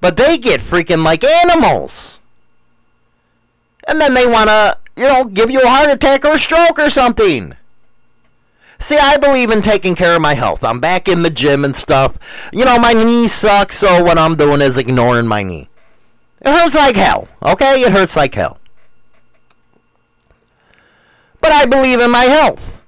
but 0.02 0.18
they 0.18 0.38
get 0.38 0.62
freaking 0.62 1.04
like 1.04 1.24
animals. 1.24 2.20
And 3.88 4.02
then 4.02 4.14
they 4.14 4.26
want 4.26 4.50
to, 4.50 4.78
you 4.98 5.08
know, 5.08 5.26
give 5.26 5.52
you 5.52 5.62
a 5.62 5.68
heart 5.68 5.92
attack 5.92 6.26
or 6.26 6.36
a 6.36 6.40
stroke 6.40 6.80
or 6.80 6.90
something. 6.90 7.56
See, 8.80 8.98
I 8.98 9.18
believe 9.18 9.52
in 9.52 9.62
taking 9.62 9.96
care 9.96 10.16
of 10.16 10.22
my 10.22 10.34
health. 10.34 10.64
I'm 10.64 10.80
back 10.80 11.08
in 11.08 11.24
the 11.24 11.30
gym 11.30 11.64
and 11.64 11.76
stuff. 11.76 12.18
You 12.52 12.66
know, 12.66 12.78
my 12.78 12.94
knee 12.94 13.28
sucks, 13.28 13.78
so 13.78 14.04
what 14.04 14.18
I'm 14.18 14.36
doing 14.36 14.62
is 14.62 14.78
ignoring 14.78 15.28
my 15.28 15.44
knee. 15.44 15.70
It 16.42 16.50
hurts 16.50 16.76
like 16.76 16.96
hell, 16.96 17.28
okay? 17.42 17.82
It 17.82 17.92
hurts 17.92 18.16
like 18.16 18.36
hell. 18.36 18.60
But 21.42 21.52
I 21.52 21.66
believe 21.66 22.00
in 22.00 22.12
my 22.12 22.26
health. 22.26 22.80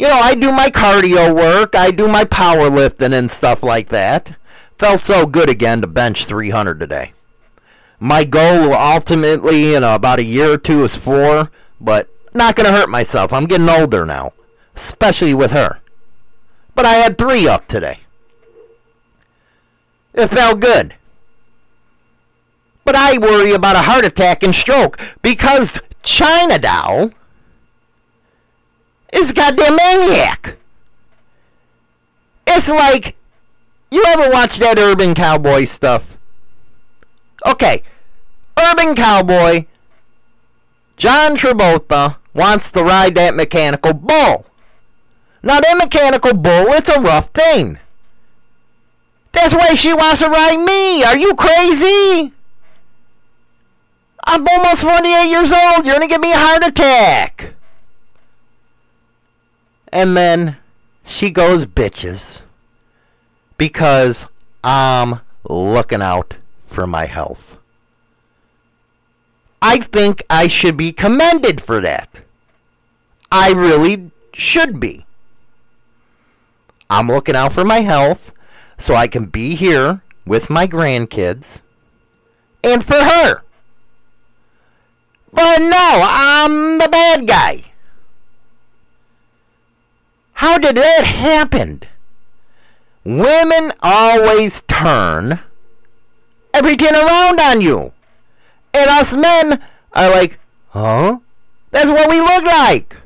You 0.00 0.08
know, 0.08 0.18
I 0.18 0.34
do 0.34 0.50
my 0.50 0.70
cardio 0.70 1.34
work, 1.34 1.74
I 1.74 1.90
do 1.90 2.08
my 2.08 2.24
powerlifting 2.24 3.12
and 3.12 3.30
stuff 3.30 3.62
like 3.62 3.90
that. 3.90 4.34
Felt 4.78 5.02
so 5.02 5.26
good 5.26 5.50
again 5.50 5.82
to 5.82 5.86
bench 5.86 6.24
300 6.24 6.80
today. 6.80 7.12
My 7.98 8.24
goal 8.24 8.72
ultimately 8.72 9.74
in 9.74 9.84
about 9.84 10.18
a 10.18 10.24
year 10.24 10.52
or 10.52 10.58
two 10.58 10.84
is 10.84 10.96
four, 10.96 11.50
but 11.80 12.08
not 12.32 12.56
going 12.56 12.66
to 12.66 12.72
hurt 12.72 12.88
myself. 12.88 13.32
I'm 13.32 13.44
getting 13.44 13.68
older 13.68 14.06
now 14.06 14.32
especially 14.80 15.34
with 15.34 15.50
her. 15.52 15.80
But 16.74 16.86
I 16.86 16.94
had 16.94 17.18
three 17.18 17.46
up 17.46 17.68
today. 17.68 18.00
It 20.14 20.28
felt 20.28 20.60
good. 20.60 20.94
But 22.84 22.96
I 22.96 23.18
worry 23.18 23.52
about 23.52 23.76
a 23.76 23.82
heart 23.82 24.04
attack 24.04 24.42
and 24.42 24.54
stroke 24.54 24.98
because 25.22 25.78
China 26.02 26.58
Doll 26.58 27.10
is 29.12 29.30
a 29.30 29.34
goddamn 29.34 29.76
maniac. 29.76 30.56
It's 32.46 32.68
like 32.68 33.16
you 33.90 34.02
ever 34.06 34.30
watch 34.30 34.58
that 34.58 34.78
urban 34.78 35.14
cowboy 35.14 35.64
stuff? 35.64 36.16
Okay. 37.46 37.82
Urban 38.58 38.94
cowboy 38.94 39.66
John 41.00 41.34
Travolta 41.34 42.16
wants 42.34 42.70
to 42.72 42.84
ride 42.84 43.14
that 43.14 43.34
mechanical 43.34 43.94
bull. 43.94 44.44
Now 45.42 45.58
that 45.58 45.78
mechanical 45.78 46.34
bull, 46.34 46.66
it's 46.74 46.90
a 46.90 47.00
rough 47.00 47.30
thing. 47.30 47.78
That's 49.32 49.54
why 49.54 49.74
she 49.74 49.94
wants 49.94 50.20
to 50.20 50.28
ride 50.28 50.62
me. 50.62 51.02
Are 51.02 51.16
you 51.16 51.34
crazy? 51.34 52.34
I'm 54.24 54.46
almost 54.46 54.82
48 54.82 55.30
years 55.30 55.52
old. 55.52 55.86
You're 55.86 55.96
going 55.96 56.06
to 56.06 56.12
give 56.12 56.20
me 56.20 56.32
a 56.32 56.36
heart 56.36 56.66
attack. 56.66 57.54
And 59.92 60.16
then 60.16 60.56
she 61.04 61.30
goes 61.30 61.66
bitches 61.66 62.42
because 63.58 64.26
I'm 64.62 65.20
looking 65.48 66.02
out 66.02 66.36
for 66.66 66.86
my 66.86 67.06
health. 67.06 67.56
I 69.62 69.80
think 69.80 70.22
I 70.30 70.46
should 70.46 70.76
be 70.76 70.92
commended 70.92 71.60
for 71.60 71.80
that. 71.80 72.22
I 73.30 73.52
really 73.52 74.10
should 74.32 74.80
be. 74.80 75.04
I'm 76.88 77.08
looking 77.08 77.36
out 77.36 77.52
for 77.52 77.64
my 77.64 77.80
health 77.80 78.32
so 78.78 78.94
I 78.94 79.06
can 79.06 79.26
be 79.26 79.54
here 79.54 80.02
with 80.26 80.50
my 80.50 80.66
grandkids 80.66 81.60
and 82.64 82.84
for 82.84 82.94
her. 82.94 83.42
But 85.32 85.58
no, 85.60 86.00
I'm 86.02 86.78
the 86.78 86.88
bad 86.88 87.26
guy. 87.26 87.69
How 90.40 90.56
did 90.56 90.76
that 90.76 91.04
happen? 91.04 91.82
Women 93.04 93.74
always 93.82 94.62
turn 94.62 95.38
everything 96.54 96.94
around 96.94 97.38
on 97.38 97.60
you. 97.60 97.92
And 98.72 98.88
us 98.88 99.14
men 99.14 99.62
are 99.92 100.08
like, 100.08 100.38
huh? 100.70 101.18
That's 101.72 101.90
what 101.90 102.08
we 102.08 102.20
look 102.20 102.44
like. 102.44 102.96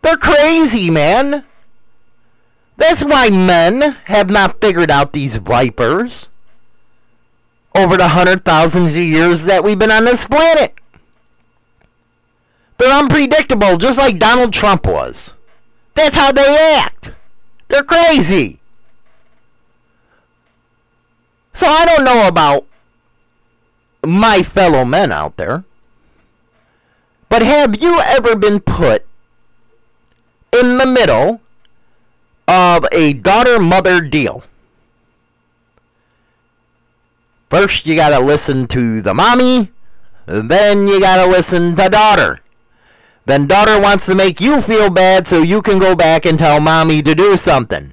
They're 0.00 0.16
crazy, 0.16 0.90
man. 0.90 1.44
That's 2.78 3.04
why 3.04 3.28
men 3.28 3.82
have 4.06 4.30
not 4.30 4.62
figured 4.62 4.90
out 4.90 5.12
these 5.12 5.36
vipers 5.36 6.28
over 7.74 7.98
the 7.98 8.08
hundred 8.08 8.46
thousands 8.46 8.94
of 8.94 8.96
years 8.96 9.44
that 9.44 9.62
we've 9.62 9.78
been 9.78 9.90
on 9.90 10.06
this 10.06 10.26
planet. 10.26 10.79
They're 12.80 12.98
unpredictable, 12.98 13.76
just 13.76 13.98
like 13.98 14.18
Donald 14.18 14.54
Trump 14.54 14.86
was. 14.86 15.34
That's 15.92 16.16
how 16.16 16.32
they 16.32 16.78
act. 16.78 17.12
They're 17.68 17.82
crazy. 17.82 18.58
So 21.52 21.66
I 21.66 21.84
don't 21.84 22.04
know 22.04 22.26
about 22.26 22.64
my 24.02 24.42
fellow 24.42 24.86
men 24.86 25.12
out 25.12 25.36
there, 25.36 25.64
but 27.28 27.42
have 27.42 27.82
you 27.82 28.00
ever 28.00 28.34
been 28.34 28.60
put 28.60 29.04
in 30.58 30.78
the 30.78 30.86
middle 30.86 31.42
of 32.48 32.86
a 32.92 33.12
daughter 33.12 33.60
mother 33.60 34.00
deal? 34.00 34.42
First, 37.50 37.84
you 37.84 37.94
gotta 37.94 38.20
listen 38.20 38.66
to 38.68 39.02
the 39.02 39.12
mommy, 39.12 39.70
then 40.24 40.88
you 40.88 40.98
gotta 40.98 41.30
listen 41.30 41.76
to 41.76 41.90
daughter. 41.90 42.40
Then 43.26 43.46
daughter 43.46 43.80
wants 43.80 44.06
to 44.06 44.14
make 44.14 44.40
you 44.40 44.60
feel 44.60 44.90
bad 44.90 45.26
so 45.26 45.42
you 45.42 45.62
can 45.62 45.78
go 45.78 45.94
back 45.94 46.24
and 46.24 46.38
tell 46.38 46.60
mommy 46.60 47.02
to 47.02 47.14
do 47.14 47.36
something. 47.36 47.92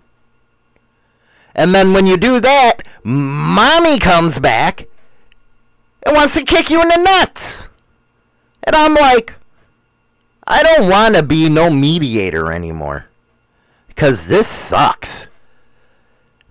And 1.56 1.74
then 1.74 1.94
when 1.94 2.06
you 2.06 2.18
do 2.18 2.40
that, 2.40 2.82
mommy 3.04 4.00
comes 4.00 4.40
back 4.40 4.88
and 6.06 6.16
wants 6.16 6.36
to 6.36 6.44
kick 6.44 6.70
you 6.70 6.82
in 6.82 6.88
the 6.88 6.98
nuts. 6.98 7.68
And 8.64 8.76
I'm 8.76 8.94
like, 8.94 9.36
I 10.46 10.64
don't 10.64 10.90
want 10.90 11.16
to 11.16 11.24
be 11.24 11.50
no 11.50 11.70
mediator 11.70 12.52
anymore. 12.52 13.06
Because 13.88 14.28
this 14.28 14.48
sucks. 14.48 15.28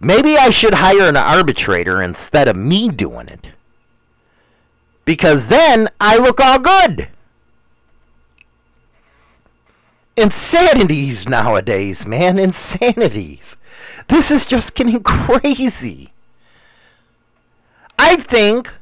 Maybe 0.01 0.37
I 0.37 0.51
should 0.51 0.75
hire 0.75 1.09
an 1.09 1.17
arbitrator 1.17 2.03
instead 2.03 2.49
of 2.49 2.57
me 2.57 2.89
doing 2.89 3.29
it. 3.29 3.51
Because 5.05 5.49
then 5.49 5.89
I 6.01 6.19
look 6.19 6.41
all 6.41 6.59
good. 6.59 7.09
Insanities 10.17 11.29
nowadays, 11.29 12.07
man. 12.07 12.39
Insanities. 12.39 13.57
This 14.09 14.31
is 14.31 14.47
just 14.47 14.75
getting 14.75 15.03
crazy. 15.05 16.13
I 17.99 18.17
think 18.17 18.73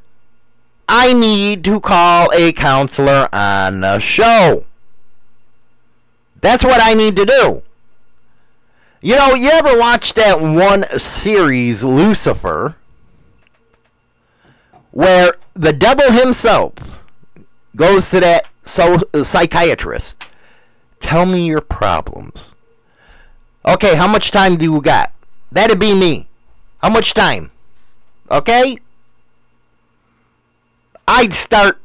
I 0.88 1.12
need 1.12 1.64
to 1.64 1.80
call 1.80 2.32
a 2.32 2.52
counselor 2.52 3.28
on 3.32 3.80
the 3.80 3.98
show. 3.98 4.64
That's 6.40 6.62
what 6.62 6.80
I 6.82 6.94
need 6.94 7.16
to 7.16 7.24
do. 7.24 7.62
You 9.00 9.16
know, 9.16 9.34
you 9.34 9.50
ever 9.50 9.78
watch 9.78 10.14
that 10.14 10.40
one 10.40 10.86
series, 10.98 11.84
Lucifer, 11.84 12.76
where 14.90 15.34
the 15.54 15.72
devil 15.72 16.10
himself 16.10 16.72
goes 17.76 18.10
to 18.10 18.20
that 18.20 18.48
so, 18.64 19.00
uh, 19.12 19.24
psychiatrist? 19.24 20.16
Tell 21.04 21.26
me 21.26 21.44
your 21.44 21.60
problems. 21.60 22.54
Okay, 23.66 23.94
how 23.94 24.08
much 24.08 24.30
time 24.30 24.56
do 24.56 24.64
you 24.64 24.80
got? 24.80 25.12
That'd 25.52 25.78
be 25.78 25.94
me. 25.94 26.28
How 26.78 26.88
much 26.88 27.12
time? 27.12 27.50
Okay? 28.30 28.78
I'd 31.06 31.34
start 31.34 31.78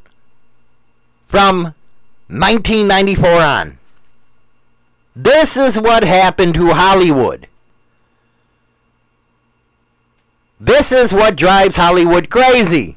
from 1.28 1.74
1994 2.28 3.28
on. 3.28 3.78
This 5.14 5.54
is 5.54 5.78
what 5.78 6.02
happened 6.02 6.54
to 6.54 6.70
Hollywood. 6.70 7.46
This 10.58 10.92
is 10.92 11.12
what 11.12 11.36
drives 11.36 11.76
Hollywood 11.76 12.30
crazy. 12.30 12.96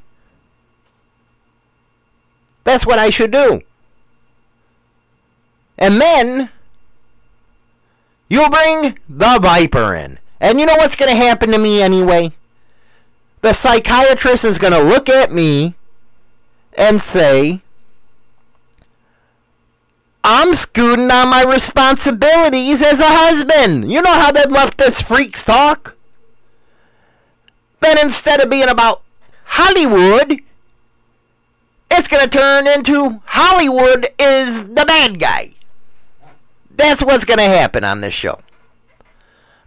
That's 2.64 2.86
what 2.86 2.98
I 2.98 3.10
should 3.10 3.32
do. 3.32 3.64
And 5.78 6.00
then 6.00 6.50
you'll 8.30 8.50
bring 8.50 8.98
the 9.10 9.40
Viper 9.42 9.96
in. 9.96 10.20
And 10.40 10.60
you 10.60 10.66
know 10.66 10.76
what's 10.76 10.96
going 10.96 11.12
to 11.12 11.24
happen 11.24 11.52
to 11.52 11.58
me 11.58 11.82
anyway? 11.82 12.32
The 13.42 13.54
psychiatrist 13.54 14.46
is 14.46 14.58
going 14.58 14.74
to 14.74 14.82
look 14.82 15.10
at 15.10 15.32
me 15.32 15.76
and 16.78 17.02
say, 17.02 17.62
I'm 20.24 20.54
scooting 20.56 21.12
on 21.12 21.30
my 21.30 21.44
responsibilities 21.44 22.82
as 22.82 23.02
a 23.02 23.08
husband. 23.08 23.92
You 23.92 24.02
know 24.02 24.14
how 24.14 24.32
them 24.32 24.54
leftist 24.54 25.04
freaks 25.04 25.44
talk? 25.44 25.96
Then 27.82 27.98
instead 28.00 28.42
of 28.42 28.50
being 28.50 28.70
about 28.70 29.02
Hollywood, 29.44 30.40
it's 31.92 32.08
going 32.08 32.24
to 32.24 32.30
turn 32.30 32.68
into 32.68 33.22
Hollywood 33.26 34.08
is 34.18 34.64
the 34.64 34.86
bad 34.88 35.20
guy. 35.20 35.52
That's 36.76 37.04
what's 37.04 37.26
going 37.26 37.40
to 37.40 37.46
happen 37.46 37.84
on 37.84 38.02
this 38.02 38.14
show. 38.14 38.40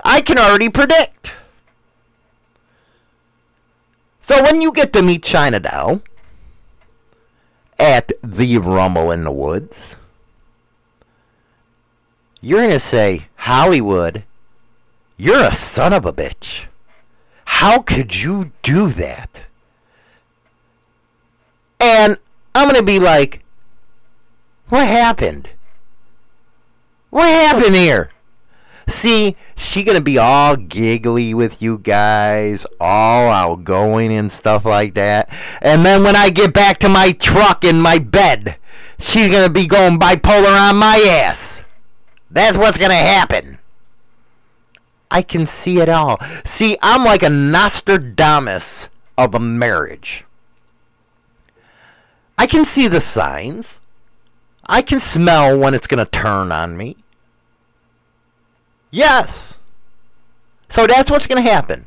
I 0.05 0.21
can 0.21 0.39
already 0.39 0.69
predict. 0.69 1.33
So 4.23 4.43
when 4.43 4.61
you 4.61 4.73
get 4.73 4.93
to 4.93 5.03
meet 5.03 5.23
China 5.23 5.61
at 7.79 8.13
the 8.23 8.59
Rumble 8.59 9.11
in 9.13 9.23
the 9.23 9.31
Woods, 9.31 9.95
you're 12.41 12.61
going 12.61 12.71
to 12.71 12.81
say, 12.81 13.29
Hollywood, 13.37 14.25
you're 15.17 15.43
a 15.43 15.55
son 15.55 15.93
of 15.93 16.05
a 16.05 16.13
bitch. 16.13 16.65
How 17.45 17.81
could 17.83 18.17
you 18.17 18.53
do 18.63 18.91
that? 18.93 19.45
And 21.79 22.19
I'm 22.55 22.69
going 22.69 22.81
to 22.81 22.85
be 22.85 22.99
like, 22.99 23.45
what 24.69 24.87
happened? 24.87 25.49
What 27.17 27.33
happened 27.33 27.75
here? 27.75 28.11
See, 28.89 29.37
she 29.57 29.85
gonna 29.85 30.03
be 30.03 30.19
all 30.19 30.55
giggly 30.55 31.33
with 31.33 31.63
you 31.63 31.79
guys, 31.79 32.67
all 32.79 33.31
outgoing 33.31 34.13
and 34.13 34.31
stuff 34.31 34.67
like 34.67 34.93
that. 34.97 35.31
And 35.63 35.87
then 35.87 36.03
when 36.03 36.15
I 36.15 36.29
get 36.29 36.53
back 36.53 36.79
to 36.81 36.91
my 36.91 37.13
truck 37.13 37.65
in 37.65 37.81
my 37.81 37.99
bed, 37.99 38.59
she's 38.99 39.33
gonna 39.33 39.49
be 39.49 39.67
going 39.67 39.99
bipolar 39.99 40.61
on 40.69 40.77
my 40.77 40.99
ass. 41.09 41.63
That's 42.31 42.59
what's 42.59 42.77
gonna 42.77 42.95
happen. 42.95 43.61
I 45.11 45.23
can 45.23 45.47
see 45.47 45.81
it 45.81 45.89
all. 45.89 46.19
See, 46.45 46.77
I'm 46.83 47.03
like 47.03 47.23
a 47.23 47.31
Nostradamus 47.31 48.91
of 49.17 49.35
a 49.35 49.41
marriage. 49.41 50.27
I 52.37 52.47
can 52.47 52.67
see 52.67 52.89
the 52.89 53.01
signs. 53.01 53.79
I 54.67 54.83
can 54.83 55.01
smell 55.01 55.59
when 55.59 55.73
it's 55.73 55.87
going 55.87 56.05
to 56.05 56.11
turn 56.11 56.53
on 56.53 56.77
me. 56.77 56.97
Yes. 58.91 59.55
So 60.69 60.87
that's 60.87 61.11
what's 61.11 61.27
going 61.27 61.43
to 61.43 61.51
happen. 61.51 61.87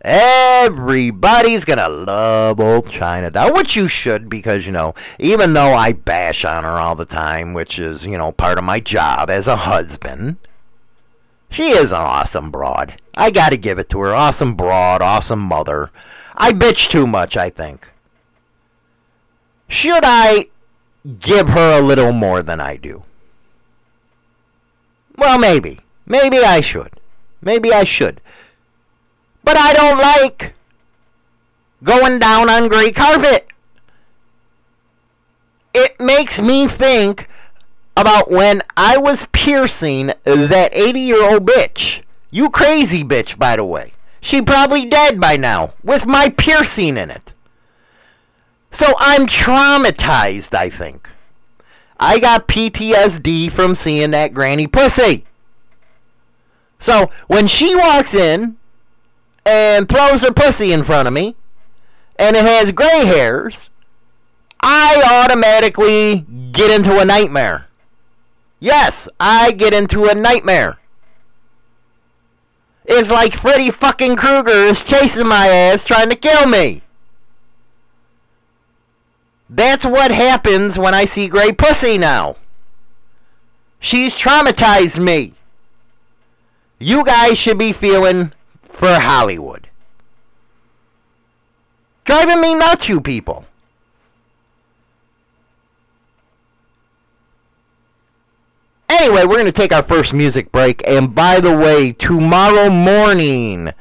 Everybody's 0.00 1.64
going 1.64 1.78
to 1.78 1.88
love 1.88 2.60
old 2.60 2.88
China 2.88 3.30
Doll, 3.30 3.52
which 3.52 3.74
you 3.74 3.88
should 3.88 4.28
because, 4.28 4.64
you 4.64 4.72
know, 4.72 4.94
even 5.18 5.54
though 5.54 5.74
I 5.74 5.92
bash 5.92 6.44
on 6.44 6.62
her 6.62 6.70
all 6.70 6.94
the 6.94 7.04
time, 7.04 7.52
which 7.52 7.78
is, 7.78 8.06
you 8.06 8.16
know, 8.16 8.30
part 8.30 8.58
of 8.58 8.64
my 8.64 8.78
job 8.78 9.28
as 9.28 9.48
a 9.48 9.56
husband, 9.56 10.36
she 11.50 11.70
is 11.70 11.90
an 11.90 11.98
awesome 11.98 12.50
broad. 12.50 13.00
I 13.14 13.30
got 13.30 13.50
to 13.50 13.56
give 13.56 13.78
it 13.78 13.88
to 13.90 14.00
her. 14.00 14.14
Awesome 14.14 14.54
broad, 14.54 15.02
awesome 15.02 15.40
mother. 15.40 15.90
I 16.36 16.52
bitch 16.52 16.88
too 16.88 17.06
much, 17.06 17.36
I 17.36 17.50
think. 17.50 17.90
Should 19.66 20.04
I 20.04 20.46
give 21.18 21.48
her 21.48 21.78
a 21.78 21.82
little 21.82 22.12
more 22.12 22.42
than 22.42 22.60
I 22.60 22.76
do? 22.76 23.02
Well, 25.18 25.38
maybe. 25.38 25.80
Maybe 26.06 26.38
I 26.38 26.60
should. 26.60 27.00
Maybe 27.42 27.72
I 27.72 27.84
should. 27.84 28.20
But 29.42 29.58
I 29.58 29.72
don't 29.72 29.98
like 29.98 30.54
going 31.82 32.18
down 32.18 32.48
on 32.48 32.68
gray 32.68 32.92
carpet. 32.92 33.48
It 35.74 36.00
makes 36.00 36.40
me 36.40 36.66
think 36.66 37.28
about 37.96 38.30
when 38.30 38.62
I 38.76 38.96
was 38.96 39.26
piercing 39.32 40.12
that 40.24 40.70
80 40.72 41.00
year 41.00 41.30
old 41.30 41.44
bitch. 41.46 42.02
You 42.30 42.48
crazy 42.48 43.02
bitch, 43.02 43.38
by 43.38 43.56
the 43.56 43.64
way. 43.64 43.92
She 44.20 44.40
probably 44.40 44.86
dead 44.86 45.20
by 45.20 45.36
now 45.36 45.74
with 45.82 46.06
my 46.06 46.28
piercing 46.28 46.96
in 46.96 47.10
it. 47.10 47.32
So 48.70 48.86
I'm 48.98 49.26
traumatized, 49.26 50.54
I 50.54 50.68
think. 50.68 51.10
I 52.00 52.18
got 52.20 52.48
PTSD 52.48 53.50
from 53.50 53.74
seeing 53.74 54.12
that 54.12 54.34
granny 54.34 54.66
pussy. 54.66 55.24
So 56.78 57.10
when 57.26 57.48
she 57.48 57.74
walks 57.74 58.14
in 58.14 58.56
and 59.44 59.88
throws 59.88 60.22
her 60.22 60.32
pussy 60.32 60.72
in 60.72 60.84
front 60.84 61.08
of 61.08 61.14
me 61.14 61.34
and 62.18 62.36
it 62.36 62.44
has 62.44 62.70
gray 62.70 63.04
hairs, 63.04 63.68
I 64.60 65.24
automatically 65.24 66.24
get 66.52 66.70
into 66.70 66.98
a 67.00 67.04
nightmare. 67.04 67.66
Yes, 68.60 69.08
I 69.18 69.52
get 69.52 69.72
into 69.72 70.06
a 70.06 70.14
nightmare. 70.14 70.78
It's 72.84 73.10
like 73.10 73.34
Freddy 73.34 73.70
fucking 73.70 74.16
Krueger 74.16 74.50
is 74.50 74.82
chasing 74.82 75.28
my 75.28 75.46
ass 75.48 75.84
trying 75.84 76.10
to 76.10 76.16
kill 76.16 76.46
me. 76.46 76.82
That's 79.50 79.84
what 79.84 80.10
happens 80.10 80.78
when 80.78 80.94
I 80.94 81.04
see 81.04 81.28
gray 81.28 81.52
pussy 81.52 81.96
now. 81.96 82.36
She's 83.80 84.14
traumatized 84.14 85.02
me. 85.02 85.34
You 86.78 87.04
guys 87.04 87.38
should 87.38 87.58
be 87.58 87.72
feeling 87.72 88.32
for 88.68 88.88
Hollywood. 88.88 89.68
Driving 92.04 92.40
me 92.40 92.54
nuts, 92.54 92.88
you 92.88 93.00
people. 93.00 93.46
Anyway, 98.88 99.24
we're 99.24 99.34
going 99.34 99.44
to 99.44 99.52
take 99.52 99.72
our 99.72 99.82
first 99.82 100.12
music 100.12 100.50
break. 100.50 100.82
And 100.86 101.14
by 101.14 101.40
the 101.40 101.56
way, 101.56 101.92
tomorrow 101.92 102.70
morning, 102.70 103.72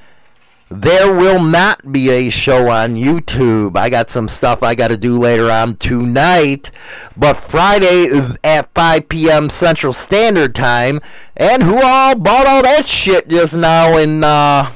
there 0.69 1.13
will 1.13 1.41
not 1.41 1.93
be 1.93 2.09
a 2.09 2.29
show 2.29 2.69
on 2.69 2.95
YouTube. 2.95 3.77
I 3.77 3.89
got 3.89 4.09
some 4.09 4.27
stuff 4.27 4.63
I 4.63 4.75
got 4.75 4.89
to 4.89 4.97
do 4.97 5.17
later 5.17 5.49
on 5.49 5.77
tonight. 5.77 6.71
But 7.15 7.35
Friday 7.35 8.09
at 8.43 8.73
5 8.73 9.07
p.m. 9.07 9.49
Central 9.49 9.93
Standard 9.93 10.53
Time. 10.53 10.99
And 11.37 11.63
who 11.63 11.81
all 11.81 12.15
bought 12.15 12.47
all 12.47 12.63
that 12.63 12.87
shit 12.87 13.29
just 13.29 13.53
now? 13.53 13.97
And, 13.97 14.25
uh, 14.25 14.71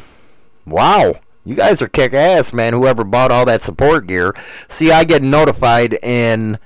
wow. 0.66 1.20
You 1.44 1.56
guys 1.56 1.82
are 1.82 1.88
kick 1.88 2.14
ass, 2.14 2.54
man. 2.54 2.72
Whoever 2.72 3.04
bought 3.04 3.32
all 3.32 3.46
that 3.46 3.62
support 3.62 4.08
gear. 4.08 4.34
See, 4.70 4.92
I 4.92 5.04
get 5.04 5.24
notified 5.24 5.96
in 6.04 6.58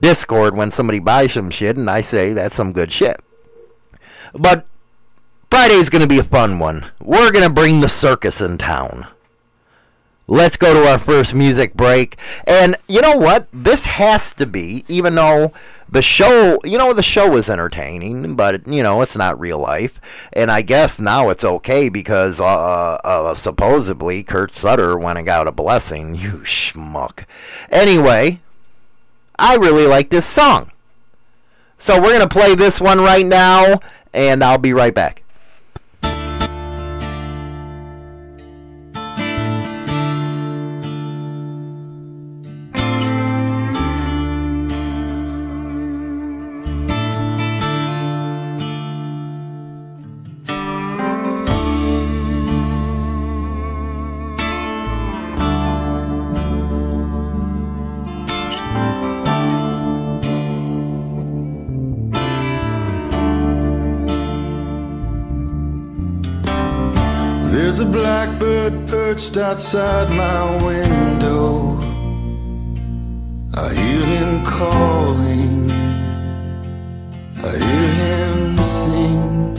Discord 0.00 0.56
when 0.56 0.70
somebody 0.70 1.00
buys 1.00 1.32
some 1.32 1.50
shit, 1.50 1.76
and 1.76 1.90
I 1.90 2.00
say 2.00 2.32
that's 2.32 2.54
some 2.54 2.72
good 2.72 2.92
shit. 2.92 3.20
But 4.32 4.66
Friday's 5.52 5.90
going 5.90 6.00
to 6.00 6.08
be 6.08 6.18
a 6.18 6.24
fun 6.24 6.58
one. 6.58 6.90
We're 6.98 7.30
going 7.30 7.46
to 7.46 7.52
bring 7.52 7.82
the 7.82 7.88
circus 7.90 8.40
in 8.40 8.56
town. 8.56 9.06
Let's 10.26 10.56
go 10.56 10.72
to 10.72 10.88
our 10.88 10.98
first 10.98 11.34
music 11.34 11.74
break. 11.74 12.16
And 12.46 12.74
you 12.88 13.02
know 13.02 13.18
what? 13.18 13.48
This 13.52 13.84
has 13.84 14.32
to 14.36 14.46
be, 14.46 14.82
even 14.88 15.14
though 15.14 15.52
the 15.90 16.00
show, 16.00 16.58
you 16.64 16.78
know, 16.78 16.94
the 16.94 17.02
show 17.02 17.28
was 17.28 17.50
entertaining, 17.50 18.34
but, 18.34 18.66
you 18.66 18.82
know, 18.82 19.02
it's 19.02 19.14
not 19.14 19.38
real 19.38 19.58
life. 19.58 20.00
And 20.32 20.50
I 20.50 20.62
guess 20.62 20.98
now 20.98 21.28
it's 21.28 21.44
okay 21.44 21.90
because 21.90 22.40
uh, 22.40 22.44
uh, 22.44 23.34
supposedly 23.34 24.22
Kurt 24.22 24.54
Sutter 24.54 24.96
went 24.96 25.18
and 25.18 25.26
got 25.26 25.48
a 25.48 25.52
blessing. 25.52 26.14
You 26.18 26.38
schmuck. 26.44 27.26
Anyway, 27.68 28.40
I 29.38 29.56
really 29.56 29.86
like 29.86 30.08
this 30.08 30.24
song. 30.24 30.72
So 31.78 32.00
we're 32.00 32.16
going 32.16 32.26
to 32.26 32.26
play 32.26 32.54
this 32.54 32.80
one 32.80 33.00
right 33.02 33.26
now, 33.26 33.80
and 34.14 34.42
I'll 34.42 34.56
be 34.56 34.72
right 34.72 34.94
back. 34.94 35.21
Perched 69.22 69.36
outside 69.36 70.08
my 70.10 70.66
window. 70.66 71.78
I 73.54 73.72
hear 73.72 74.04
him 74.04 74.44
calling. 74.44 75.70
I 77.44 77.52
hear 77.64 77.88
him 78.02 78.56
sing. 78.80 79.56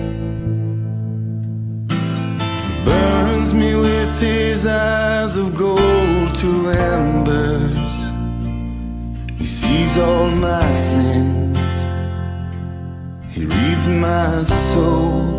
He 2.68 2.86
burns 2.86 3.54
me 3.54 3.76
with 3.76 4.20
his 4.20 4.66
eyes 4.66 5.38
of 5.38 5.56
gold 5.56 6.36
to 6.42 6.70
embers. 6.70 8.12
He 9.38 9.46
sees 9.46 9.98
all 9.98 10.30
my 10.30 10.72
sins. 10.74 11.58
He 13.34 13.46
reads 13.46 13.88
my 13.88 14.44
soul. 14.44 15.33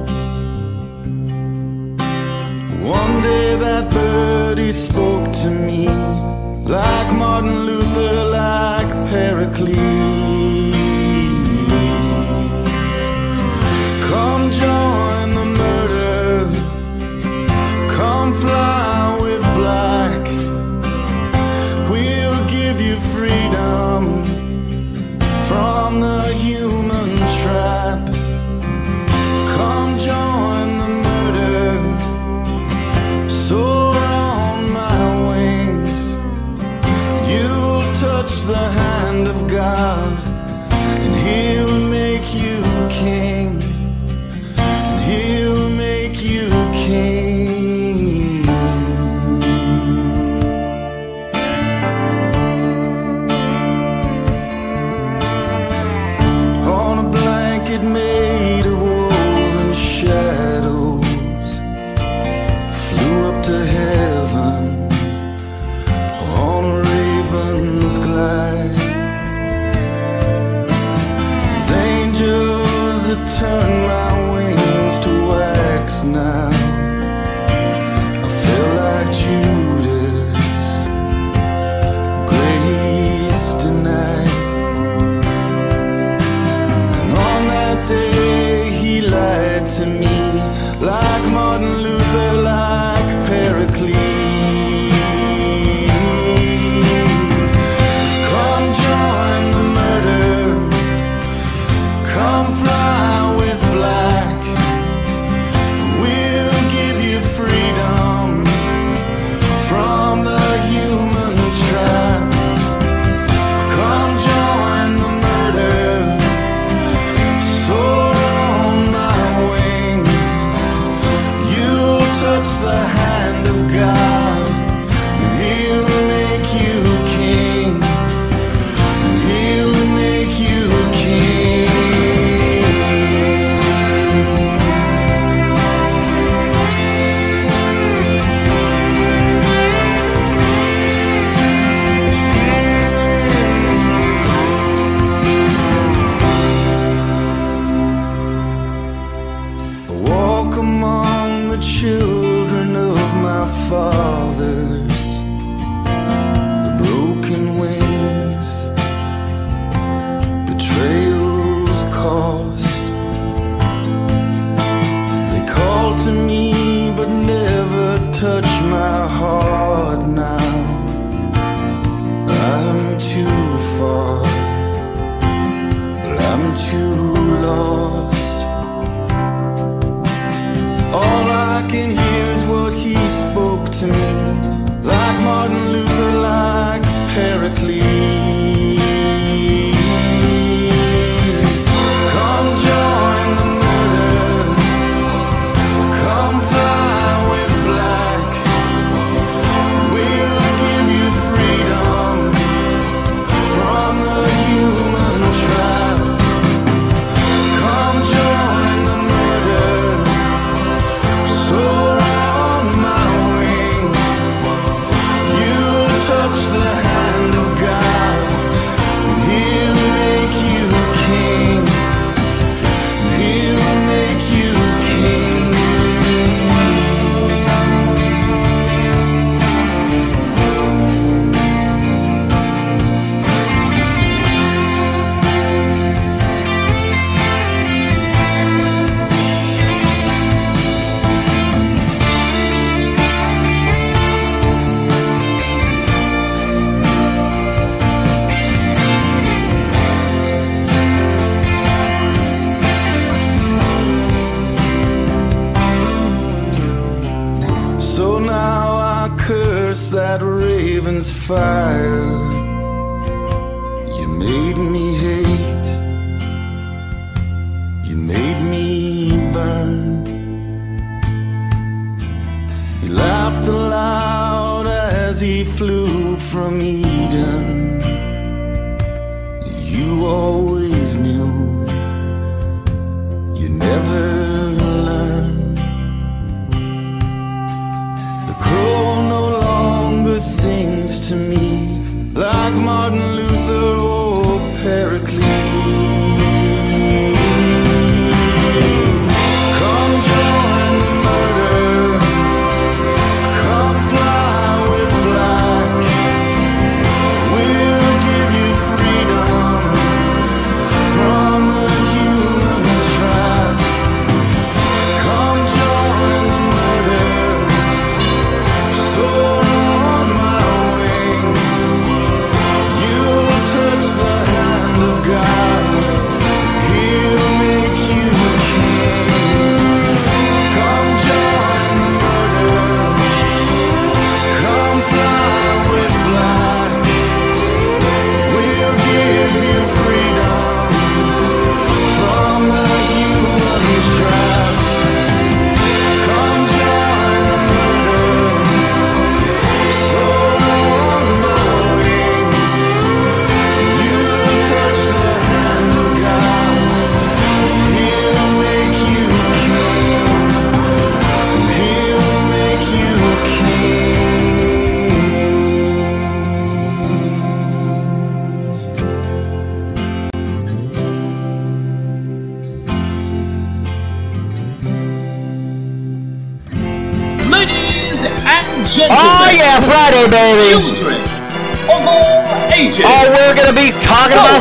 Day 3.24 3.56
that 3.56 3.90
birdie 3.90 4.72
spoke 4.72 5.32
to 5.32 5.48
me 5.66 5.88
like 6.76 7.10
Martin 7.22 7.56
Luther, 7.66 8.24
like 8.40 8.90
Pericles. 9.10 10.33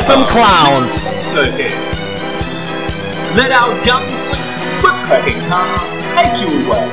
Some 0.04 0.26
clowns. 0.28 0.92
Circus. 1.08 2.42
Let 3.36 3.52
our 3.52 3.74
gunslinger, 3.88 4.84
whip-cracking 4.84 5.40
cast 5.48 6.04
take 6.10 6.34
you 6.40 6.52
away 6.68 6.86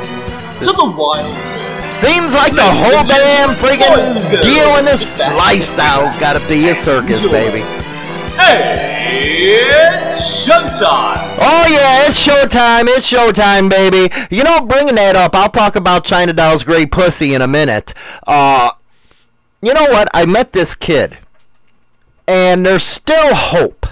to 0.63 0.73
the 0.73 0.95
wild. 0.97 1.35
Seems 1.83 2.33
like 2.33 2.55
the 2.55 2.63
whole 2.63 3.05
damn 3.05 3.51
friggin' 3.57 4.43
deal 4.43 4.77
in 4.79 4.85
this 4.85 5.19
lifestyle's 5.19 6.17
gotta 6.19 6.47
be 6.49 6.69
a 6.69 6.75
circus, 6.75 7.27
baby. 7.27 7.61
Hey, 8.37 9.59
it's 9.61 10.47
showtime. 10.47 11.37
Oh 11.41 11.67
yeah, 11.69 12.07
it's 12.07 12.27
showtime, 12.27 12.85
it's 12.87 13.11
showtime, 13.11 13.69
baby. 13.69 14.13
You 14.31 14.45
know, 14.45 14.61
bringing 14.61 14.95
that 14.95 15.17
up, 15.17 15.35
I'll 15.35 15.51
talk 15.51 15.75
about 15.75 16.05
China 16.05 16.33
Doll's 16.33 16.63
great 16.63 16.93
pussy 16.93 17.35
in 17.35 17.43
a 17.43 17.49
minute. 17.49 17.93
Uh, 18.27 18.71
you 19.63 19.75
know 19.75 19.87
what? 19.87 20.09
I 20.15 20.27
met 20.27 20.53
this 20.53 20.75
kid, 20.75 21.19
and 22.31 22.65
there's 22.65 22.85
still 22.85 23.35
hope. 23.35 23.87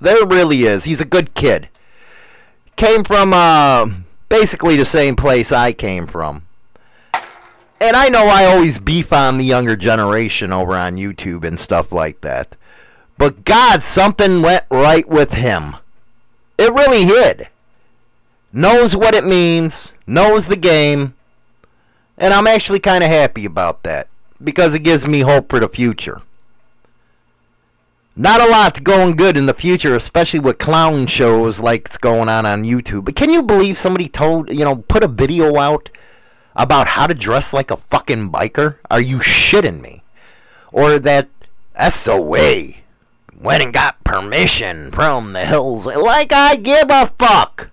There 0.00 0.24
really 0.26 0.62
is. 0.62 0.84
He's 0.84 1.02
a 1.02 1.04
good 1.04 1.34
kid. 1.34 1.68
Came 2.76 3.04
from 3.04 3.34
uh, 3.34 3.90
basically 4.30 4.76
the 4.76 4.86
same 4.86 5.16
place 5.16 5.52
I 5.52 5.74
came 5.74 6.06
from. 6.06 6.46
And 7.12 7.94
I 7.94 8.08
know 8.08 8.26
I 8.26 8.46
always 8.46 8.78
beef 8.78 9.12
on 9.12 9.36
the 9.36 9.44
younger 9.44 9.76
generation 9.76 10.50
over 10.50 10.74
on 10.74 10.96
YouTube 10.96 11.44
and 11.44 11.60
stuff 11.60 11.92
like 11.92 12.22
that. 12.22 12.56
But 13.18 13.44
God, 13.44 13.82
something 13.82 14.40
went 14.40 14.64
right 14.70 15.06
with 15.06 15.32
him. 15.32 15.76
It 16.56 16.72
really 16.72 17.04
did. 17.04 17.50
Knows 18.50 18.96
what 18.96 19.14
it 19.14 19.26
means, 19.26 19.92
knows 20.06 20.48
the 20.48 20.56
game, 20.56 21.12
and 22.16 22.32
I'm 22.32 22.46
actually 22.46 22.80
kind 22.80 23.04
of 23.04 23.10
happy 23.10 23.44
about 23.44 23.82
that 23.82 24.08
because 24.42 24.72
it 24.72 24.84
gives 24.84 25.06
me 25.06 25.20
hope 25.20 25.50
for 25.50 25.60
the 25.60 25.68
future. 25.68 26.22
Not 28.16 28.40
a 28.40 28.48
lot's 28.48 28.78
going 28.78 29.16
good 29.16 29.36
in 29.36 29.46
the 29.46 29.54
future, 29.54 29.96
especially 29.96 30.38
with 30.38 30.58
clown 30.58 31.08
shows 31.08 31.58
like 31.58 31.86
it's 31.86 31.96
going 31.96 32.28
on 32.28 32.46
on 32.46 32.62
YouTube. 32.62 33.06
But 33.06 33.16
can 33.16 33.28
you 33.28 33.42
believe 33.42 33.76
somebody 33.76 34.08
told, 34.08 34.52
you 34.52 34.64
know, 34.64 34.76
put 34.76 35.02
a 35.02 35.08
video 35.08 35.56
out 35.56 35.90
about 36.54 36.86
how 36.86 37.08
to 37.08 37.14
dress 37.14 37.52
like 37.52 37.72
a 37.72 37.76
fucking 37.76 38.30
biker? 38.30 38.76
Are 38.88 39.00
you 39.00 39.18
shitting 39.18 39.80
me? 39.80 40.04
Or 40.70 41.00
that 41.00 41.28
SOA 41.88 42.74
went 43.40 43.64
and 43.64 43.74
got 43.74 44.02
permission 44.04 44.92
from 44.92 45.32
the 45.32 45.44
hills. 45.44 45.86
Like 45.86 46.32
I 46.32 46.54
give 46.54 46.90
a 46.90 47.12
fuck. 47.18 47.70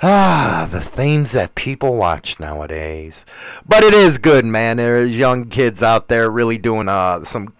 Ah, 0.00 0.68
the 0.70 0.80
things 0.80 1.32
that 1.32 1.56
people 1.56 1.96
watch 1.96 2.38
nowadays. 2.38 3.26
But 3.66 3.82
it 3.82 3.92
is 3.92 4.16
good, 4.16 4.44
man. 4.44 4.76
There's 4.76 5.18
young 5.18 5.46
kids 5.46 5.82
out 5.82 6.06
there 6.06 6.30
really 6.30 6.56
doing 6.56 6.88
uh 6.88 7.24
some 7.24 7.52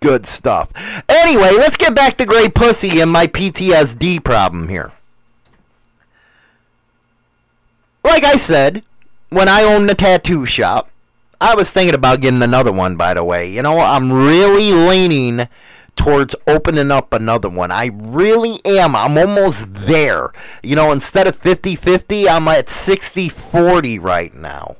good 0.00 0.26
stuff. 0.26 0.70
Anyway, 1.08 1.50
let's 1.52 1.76
get 1.76 1.94
back 1.94 2.16
to 2.18 2.26
Grey 2.26 2.48
Pussy 2.48 3.00
and 3.00 3.10
my 3.10 3.26
PTSD 3.26 4.22
problem 4.22 4.68
here. 4.68 4.92
Like 8.04 8.24
I 8.24 8.36
said, 8.36 8.82
when 9.30 9.48
I 9.48 9.62
owned 9.62 9.88
the 9.88 9.94
tattoo 9.94 10.46
shop, 10.46 10.90
I 11.40 11.54
was 11.54 11.70
thinking 11.70 11.94
about 11.94 12.20
getting 12.20 12.42
another 12.42 12.72
one, 12.72 12.96
by 12.96 13.14
the 13.14 13.22
way. 13.22 13.50
You 13.50 13.62
know, 13.62 13.78
I'm 13.78 14.12
really 14.12 14.72
leaning 14.72 15.48
towards 15.94 16.34
opening 16.46 16.90
up 16.90 17.12
another 17.12 17.48
one. 17.48 17.70
I 17.70 17.90
really 17.92 18.64
am. 18.64 18.96
I'm 18.96 19.18
almost 19.18 19.66
there. 19.68 20.32
You 20.62 20.76
know, 20.76 20.92
instead 20.92 21.26
of 21.26 21.36
50 21.36 21.76
50, 21.76 22.28
I'm 22.28 22.48
at 22.48 22.68
60 22.68 23.28
40 23.28 23.98
right 23.98 24.32
now. 24.32 24.76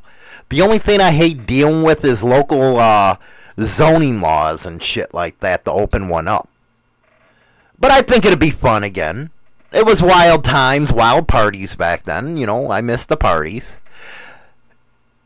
The 0.48 0.62
only 0.62 0.78
thing 0.78 1.00
I 1.00 1.10
hate 1.10 1.46
dealing 1.46 1.82
with 1.82 2.04
is 2.04 2.24
local 2.24 2.78
uh, 2.78 3.16
zoning 3.60 4.20
laws 4.20 4.64
and 4.64 4.82
shit 4.82 5.12
like 5.12 5.38
that 5.40 5.64
to 5.64 5.72
open 5.72 6.08
one 6.08 6.28
up. 6.28 6.48
But 7.78 7.90
I 7.90 8.02
think 8.02 8.24
it'd 8.24 8.38
be 8.38 8.50
fun 8.50 8.82
again. 8.84 9.30
It 9.72 9.84
was 9.84 10.02
wild 10.02 10.44
times, 10.44 10.92
wild 10.92 11.28
parties 11.28 11.76
back 11.76 12.04
then. 12.04 12.36
You 12.36 12.46
know, 12.46 12.70
I 12.70 12.80
missed 12.80 13.08
the 13.08 13.16
parties. 13.16 13.76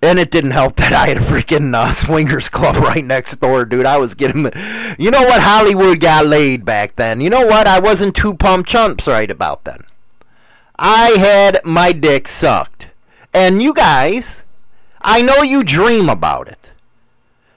And 0.02 0.18
it 0.18 0.32
didn't 0.32 0.50
help 0.50 0.76
that 0.76 0.92
I 0.92 1.06
had 1.06 1.18
a 1.18 1.20
freaking 1.20 1.74
uh, 1.74 1.92
swingers 1.92 2.48
club 2.48 2.76
right 2.82 3.04
next 3.04 3.36
door, 3.40 3.64
dude. 3.64 3.86
I 3.86 3.98
was 3.98 4.14
getting, 4.14 4.50
you 4.98 5.10
know 5.10 5.22
what, 5.22 5.40
Hollywood 5.40 6.00
got 6.00 6.26
laid 6.26 6.64
back 6.64 6.96
then. 6.96 7.20
You 7.20 7.30
know 7.30 7.46
what, 7.46 7.66
I 7.66 7.78
wasn't 7.78 8.16
two 8.16 8.34
pump 8.34 8.66
chumps 8.66 9.06
right 9.06 9.30
about 9.30 9.64
then. 9.64 9.84
I 10.76 11.10
had 11.10 11.60
my 11.64 11.92
dick 11.92 12.26
sucked, 12.26 12.88
and 13.32 13.62
you 13.62 13.72
guys, 13.72 14.42
I 15.00 15.22
know 15.22 15.42
you 15.42 15.62
dream 15.62 16.08
about 16.08 16.48
it. 16.48 16.61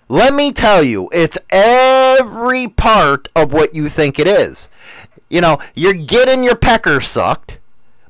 Let 0.08 0.34
me 0.34 0.52
tell 0.52 0.84
you, 0.84 1.10
it's 1.12 1.38
every 1.50 2.68
part 2.68 3.28
of 3.36 3.52
what 3.52 3.74
you 3.74 3.90
think 3.90 4.20
it 4.20 4.28
is. 4.28 4.70
You 5.30 5.42
know, 5.42 5.58
you're 5.74 5.94
getting 5.94 6.44
your 6.44 6.56
pecker 6.56 7.02
sucked 7.02 7.58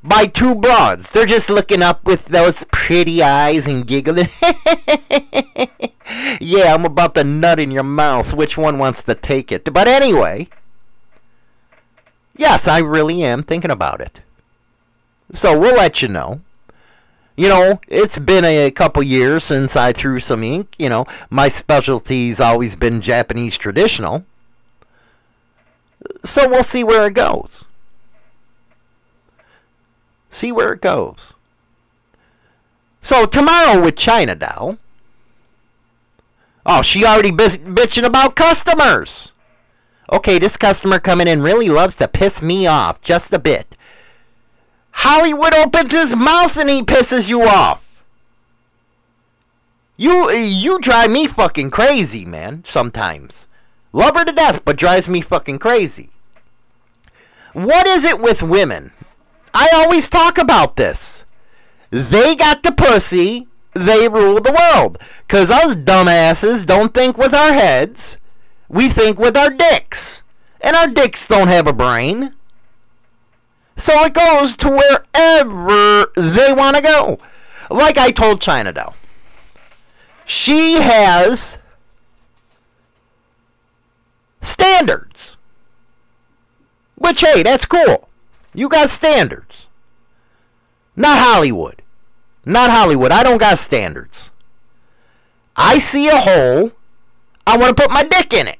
by 0.03 0.25
two 0.25 0.55
broads. 0.55 1.09
They're 1.09 1.25
just 1.25 1.49
looking 1.49 1.81
up 1.81 2.05
with 2.05 2.25
those 2.25 2.65
pretty 2.71 3.23
eyes 3.23 3.65
and 3.65 3.87
giggling. 3.87 4.27
yeah, 6.41 6.73
I'm 6.73 6.85
about 6.85 7.15
to 7.15 7.23
nut 7.23 7.59
in 7.59 7.71
your 7.71 7.83
mouth. 7.83 8.33
Which 8.33 8.57
one 8.57 8.77
wants 8.77 9.03
to 9.03 9.15
take 9.15 9.51
it? 9.51 9.73
But 9.73 9.87
anyway, 9.87 10.49
yes, 12.35 12.67
I 12.67 12.79
really 12.79 13.23
am 13.23 13.43
thinking 13.43 13.71
about 13.71 14.01
it. 14.01 14.21
So 15.33 15.57
we'll 15.57 15.75
let 15.75 16.01
you 16.01 16.09
know. 16.09 16.41
You 17.35 17.49
know, 17.49 17.81
it's 17.89 18.17
been 18.17 18.45
a 18.45 18.71
couple 18.71 19.03
years 19.03 19.43
since 19.43 19.75
I 19.75 19.91
threw 19.91 20.19
some 20.19 20.41
ink. 20.43 20.73
You 20.79 20.87
know, 20.87 21.05
my 21.29 21.49
specialty's 21.49 22.39
always 22.39 22.75
been 22.75 23.01
Japanese 23.01 23.57
traditional. 23.57 24.23
So 26.23 26.47
we'll 26.47 26.63
see 26.63 26.83
where 26.83 27.05
it 27.07 27.13
goes. 27.13 27.65
See 30.31 30.51
where 30.51 30.73
it 30.73 30.81
goes. 30.81 31.33
So 33.01 33.25
tomorrow 33.25 33.83
with 33.83 33.97
China 33.97 34.35
Doll. 34.35 34.77
Oh, 36.65 36.81
she 36.81 37.05
already 37.05 37.31
bitching 37.31 38.05
about 38.05 38.35
customers. 38.35 39.31
Okay, 40.11 40.39
this 40.39 40.57
customer 40.57 40.99
coming 40.99 41.27
in 41.27 41.41
really 41.41 41.69
loves 41.69 41.95
to 41.97 42.07
piss 42.07 42.41
me 42.41 42.65
off 42.65 43.01
just 43.01 43.33
a 43.33 43.39
bit. 43.39 43.74
Hollywood 44.99 45.53
opens 45.53 45.91
his 45.91 46.15
mouth 46.15 46.57
and 46.57 46.69
he 46.69 46.81
pisses 46.81 47.27
you 47.27 47.43
off. 47.43 48.03
You 49.97 50.31
you 50.31 50.79
drive 50.79 51.11
me 51.11 51.27
fucking 51.27 51.69
crazy, 51.69 52.25
man, 52.25 52.63
sometimes. 52.65 53.45
Love 53.93 54.15
her 54.15 54.25
to 54.25 54.31
death, 54.31 54.63
but 54.65 54.77
drives 54.77 55.07
me 55.07 55.21
fucking 55.21 55.59
crazy. 55.59 56.09
What 57.53 57.87
is 57.87 58.03
it 58.03 58.19
with 58.19 58.41
women? 58.41 58.93
I 59.53 59.67
always 59.73 60.09
talk 60.09 60.37
about 60.37 60.75
this. 60.75 61.23
They 61.91 62.35
got 62.35 62.63
the 62.63 62.71
pussy, 62.71 63.47
they 63.73 64.07
rule 64.07 64.41
the 64.41 64.57
world. 64.59 64.97
Cause 65.27 65.51
us 65.51 65.75
dumbasses 65.75 66.65
don't 66.65 66.93
think 66.93 67.17
with 67.17 67.33
our 67.33 67.53
heads. 67.53 68.17
We 68.69 68.89
think 68.89 69.19
with 69.19 69.37
our 69.37 69.49
dicks. 69.49 70.23
And 70.61 70.75
our 70.75 70.87
dicks 70.87 71.27
don't 71.27 71.49
have 71.49 71.67
a 71.67 71.73
brain. 71.73 72.31
So 73.77 73.93
it 74.05 74.13
goes 74.13 74.55
to 74.57 74.69
wherever 74.69 76.11
they 76.15 76.53
want 76.53 76.77
to 76.77 76.81
go. 76.81 77.19
Like 77.69 77.97
I 77.97 78.11
told 78.11 78.41
China 78.41 78.71
Doll. 78.71 78.95
She 80.25 80.75
has 80.75 81.57
standards. 84.41 85.35
Which, 86.95 87.21
hey, 87.21 87.43
that's 87.43 87.65
cool. 87.65 88.07
You 88.53 88.69
got 88.69 88.89
standards. 88.89 89.67
Not 90.95 91.19
Hollywood. 91.19 91.81
Not 92.45 92.69
Hollywood. 92.69 93.11
I 93.11 93.23
don't 93.23 93.37
got 93.37 93.59
standards. 93.59 94.29
I 95.55 95.77
see 95.77 96.07
a 96.07 96.17
hole. 96.17 96.71
I 97.45 97.57
want 97.57 97.75
to 97.75 97.81
put 97.81 97.91
my 97.91 98.03
dick 98.03 98.33
in 98.33 98.47
it. 98.47 98.59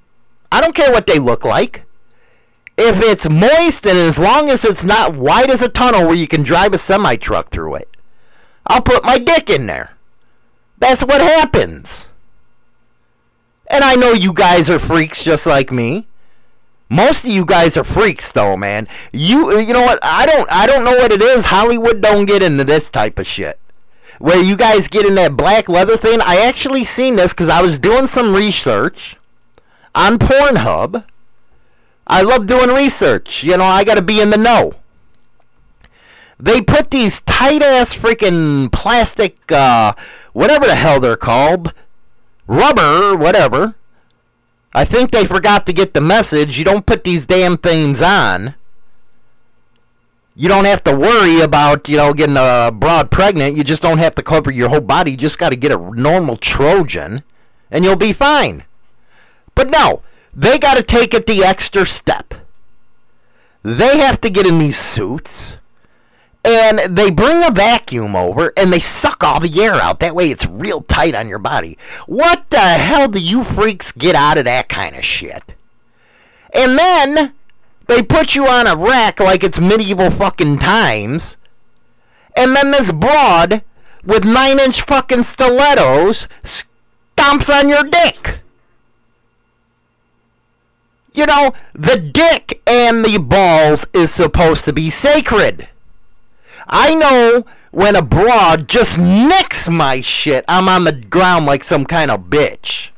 I 0.52 0.62
don't 0.62 0.76
care 0.76 0.92
what 0.92 1.08
they 1.08 1.20
look 1.20 1.46
like. 1.46 1.85
If 2.78 3.02
it's 3.02 3.30
moist 3.30 3.86
and 3.86 3.98
as 3.98 4.20
long 4.20 4.50
as 4.50 4.66
it's 4.66 4.84
not 4.84 5.16
wide 5.16 5.50
as 5.50 5.62
a 5.62 5.70
tunnel 5.70 6.06
where 6.06 6.16
you 6.16 6.28
can 6.28 6.44
drive 6.44 6.74
a 6.74 6.78
semi 6.78 7.16
truck 7.16 7.50
through 7.50 7.76
it, 7.76 7.96
I'll 8.68 8.82
put 8.82 9.06
my 9.06 9.18
dick 9.18 9.50
in 9.50 9.68
there. 9.68 9.92
That's 10.78 11.04
what 11.04 11.22
happens. 11.22 12.06
And 13.68 13.84
I 13.84 13.96
know 13.96 14.12
you 14.12 14.34
guys 14.34 14.70
are 14.70 14.80
freaks 14.80 15.24
just 15.24 15.46
like 15.46 15.72
me. 15.72 16.08
Most 16.90 17.24
of 17.26 17.32
you 17.32 17.46
guys 17.46 17.78
are 17.78 17.84
freaks 17.84 18.32
though, 18.32 18.56
man. 18.56 18.88
You 19.12 19.58
you 19.60 19.74
know 19.74 19.82
what? 19.82 20.00
I 20.04 20.26
don't 20.26 20.52
I 20.52 20.68
don't 20.68 20.84
know 20.84 20.96
what 20.96 21.12
it 21.12 21.22
is. 21.22 21.46
Hollywood 21.46 22.02
don't 22.02 22.26
get 22.26 22.44
into 22.44 22.64
this 22.64 22.90
type 22.90 23.18
of 23.18 23.26
shit. 23.26 23.60
Where 24.20 24.42
you 24.42 24.56
guys 24.56 24.88
get 24.88 25.06
in 25.06 25.16
that 25.16 25.36
black 25.36 25.68
leather 25.68 25.98
thing. 25.98 26.20
I 26.22 26.42
actually 26.42 26.84
seen 26.84 27.16
this 27.16 27.34
cuz 27.34 27.50
I 27.50 27.62
was 27.62 27.80
doing 27.80 28.06
some 28.08 28.36
research 28.36 29.16
on 29.96 30.20
Pornhub. 30.20 31.06
I 32.08 32.22
love 32.22 32.46
doing 32.46 32.70
research. 32.70 33.44
You 33.44 33.58
know, 33.58 33.64
I 33.66 33.84
got 33.84 33.96
to 33.96 34.02
be 34.02 34.22
in 34.22 34.30
the 34.30 34.38
know. 34.38 34.74
They 36.40 36.62
put 36.62 36.92
these 36.92 37.22
tight 37.22 37.64
ass 37.64 37.94
freaking 37.94 38.72
plastic, 38.72 39.52
uh, 39.52 39.94
whatever 40.34 40.66
the 40.66 40.76
hell 40.76 41.00
they're 41.00 41.16
called, 41.16 41.74
rubber, 42.46 43.16
whatever. 43.16 43.76
I 44.74 44.84
think 44.84 45.12
they 45.12 45.26
forgot 45.26 45.66
to 45.66 45.74
get 45.74 45.94
the 45.94 46.02
message. 46.02 46.58
You 46.58 46.66
don't 46.66 46.86
put 46.86 47.06
these 47.06 47.26
damn 47.26 47.58
things 47.58 48.02
on. 48.02 48.56
You 50.36 50.50
don't 50.50 50.66
have 50.66 50.84
to 50.84 50.94
worry 50.94 51.40
about, 51.40 51.88
you 51.88 51.96
know, 51.96 52.14
getting 52.14 52.36
a 52.38 52.70
broad 52.74 53.10
pregnant. 53.10 53.56
You 53.56 53.64
just 53.64 53.82
don't 53.82 54.00
have 54.00 54.16
to 54.16 54.22
cover 54.22 54.52
your 54.52 54.68
whole 54.68 54.82
body. 54.82 55.12
You 55.12 55.18
just 55.18 55.40
got 55.40 55.52
to 55.52 55.56
get 55.56 55.72
a 55.72 55.78
normal 55.78 56.36
Trojan, 56.36 57.24
and 57.72 57.86
you'll 57.86 57.96
be 57.96 58.12
fine. 58.12 58.66
But 59.56 59.70
no, 59.70 60.02
they 60.36 60.60
got 60.60 60.78
to 60.78 60.84
take 60.84 61.14
it 61.14 61.26
the 61.26 61.44
extra 61.44 61.86
step. 61.86 62.34
They 63.64 63.98
have 63.98 64.22
to 64.22 64.30
get 64.30 64.46
in 64.46 64.60
these 64.60 64.78
suits 64.78 65.58
and 66.46 66.96
they 66.96 67.10
bring 67.10 67.44
a 67.44 67.50
vacuum 67.50 68.16
over 68.16 68.54
and 68.56 68.72
they 68.72 68.80
suck 68.80 69.24
all 69.24 69.40
the 69.40 69.64
air 69.64 69.74
out. 69.74 70.00
That 70.00 70.14
way 70.14 70.30
it's 70.30 70.46
real 70.46 70.82
tight 70.82 71.16
on 71.16 71.28
your 71.28 71.40
body. 71.40 71.78
What 72.06 72.50
the 72.52 72.60
hell 72.60 73.08
do 73.08 73.20
you 73.20 73.44
freaks 73.44 73.92
get 73.92 74.16
out 74.16 74.38
of 74.38 74.46
that 74.46 74.70
kind 74.70 74.96
of 74.96 75.04
shit? 75.04 75.56
And 76.54 76.78
then 76.78 77.34
they 77.88 78.04
put 78.04 78.36
you 78.36 78.48
on 78.48 78.68
a 78.68 78.76
rack 78.76 79.20
like 79.20 79.44
it's 79.44 79.60
medieval 79.60 80.12
fucking 80.12 80.60
times. 80.60 81.38
And 82.38 82.56
then 82.56 82.70
this 82.70 82.92
broad 82.92 83.64
with 84.04 84.24
nine 84.24 84.60
inch 84.60 84.82
fucking 84.84 85.24
stilettos 85.24 86.28
stomps 86.44 87.50
on 87.52 87.70
your 87.70 87.84
dick. 87.84 88.42
You 91.16 91.26
know, 91.26 91.54
the 91.72 91.96
dick 91.96 92.62
and 92.68 93.06
the 93.06 93.18
balls 93.18 93.86
is 93.94 94.12
supposed 94.14 94.66
to 94.66 94.74
be 94.74 94.90
sacred. 94.90 95.70
I 96.68 96.94
know 96.94 97.46
when 97.72 97.96
a 97.96 98.02
broad 98.02 98.68
just 98.68 98.98
nicks 98.98 99.70
my 99.70 100.02
shit, 100.02 100.44
I'm 100.50 100.68
on 100.68 100.84
the 100.84 100.92
ground 100.92 101.46
like 101.46 101.64
some 101.64 101.86
kind 101.86 102.12
of 102.12 102.24
bitch. 102.24 102.90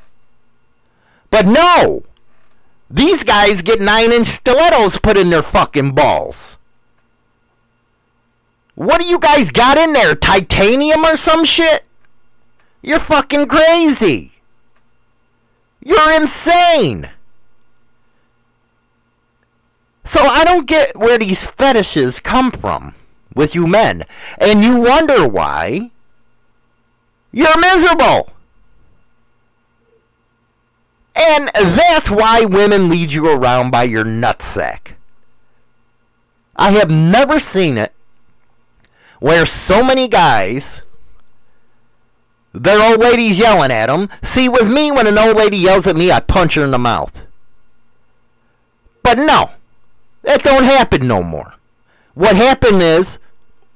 But 1.30 1.46
no! 1.46 2.06
These 2.90 3.24
guys 3.24 3.62
get 3.62 3.82
nine 3.82 4.12
inch 4.12 4.28
stilettos 4.30 4.98
put 4.98 5.16
in 5.16 5.30
their 5.30 5.44
fucking 5.44 5.92
balls. 5.92 6.58
What 8.74 9.00
do 9.00 9.06
you 9.06 9.20
guys 9.20 9.52
got 9.52 9.78
in 9.78 9.94
there? 9.94 10.16
Titanium 10.16 11.06
or 11.06 11.18
some 11.18 11.46
shit? 11.46 11.84
You're 12.82 13.00
fucking 13.00 13.46
crazy. 13.46 14.32
You're 15.84 16.14
insane. 16.14 17.12
So 20.08 20.22
I 20.22 20.46
don't 20.46 20.66
get 20.66 20.96
where 20.96 21.18
these 21.18 21.46
fetishes 21.46 22.22
come 22.22 22.50
from 22.50 22.96
with 23.36 23.54
you 23.54 23.68
men. 23.68 24.06
And 24.38 24.64
you 24.64 24.80
wonder 24.80 25.28
why 25.28 25.92
you're 27.34 27.60
miserable. 27.60 28.32
And 31.14 31.50
that's 31.54 32.10
why 32.10 32.46
women 32.46 32.90
lead 32.90 33.12
you 33.12 33.30
around 33.30 33.72
by 33.72 33.84
your 33.84 34.06
nutsack. 34.06 34.94
I 36.56 36.72
have 36.72 36.90
never 36.90 37.42
seen 37.42 37.78
it 37.78 37.92
where 39.20 39.46
so 39.46 39.84
many 39.84 40.08
guys, 40.08 40.84
their 42.54 42.82
old 42.82 43.02
ladies 43.02 43.38
yelling 43.38 43.72
at 43.72 43.88
them. 43.88 44.08
See, 44.24 44.48
with 44.48 44.70
me, 44.70 44.90
when 44.90 45.06
an 45.06 45.18
old 45.18 45.36
lady 45.36 45.58
yells 45.58 45.86
at 45.86 45.98
me, 45.98 46.14
I 46.14 46.22
punch 46.22 46.56
her 46.56 46.64
in 46.64 46.72
the 46.72 46.80
mouth. 46.80 47.12
But 49.04 49.18
no, 49.18 49.52
that 50.28 50.44
don't 50.44 50.66
happen 50.66 51.08
no 51.08 51.24
more. 51.24 51.54
What 52.14 52.36
happened 52.36 52.82
is, 52.82 53.18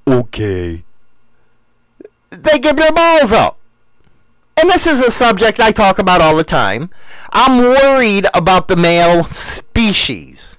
okay, 0.06 0.84
they 2.30 2.60
give 2.60 2.76
their 2.76 2.92
balls 2.92 3.32
up. 3.32 3.58
And 4.60 4.70
this 4.70 4.86
is 4.86 5.00
a 5.00 5.12
subject 5.12 5.62
I 5.62 5.72
talk 5.72 5.98
about 5.98 6.20
all 6.20 6.36
the 6.36 6.44
time. 6.44 6.90
I'm 7.32 7.60
worried 7.60 8.28
about 8.34 8.68
the 8.68 8.76
male 8.76 9.24
species. 9.32 10.58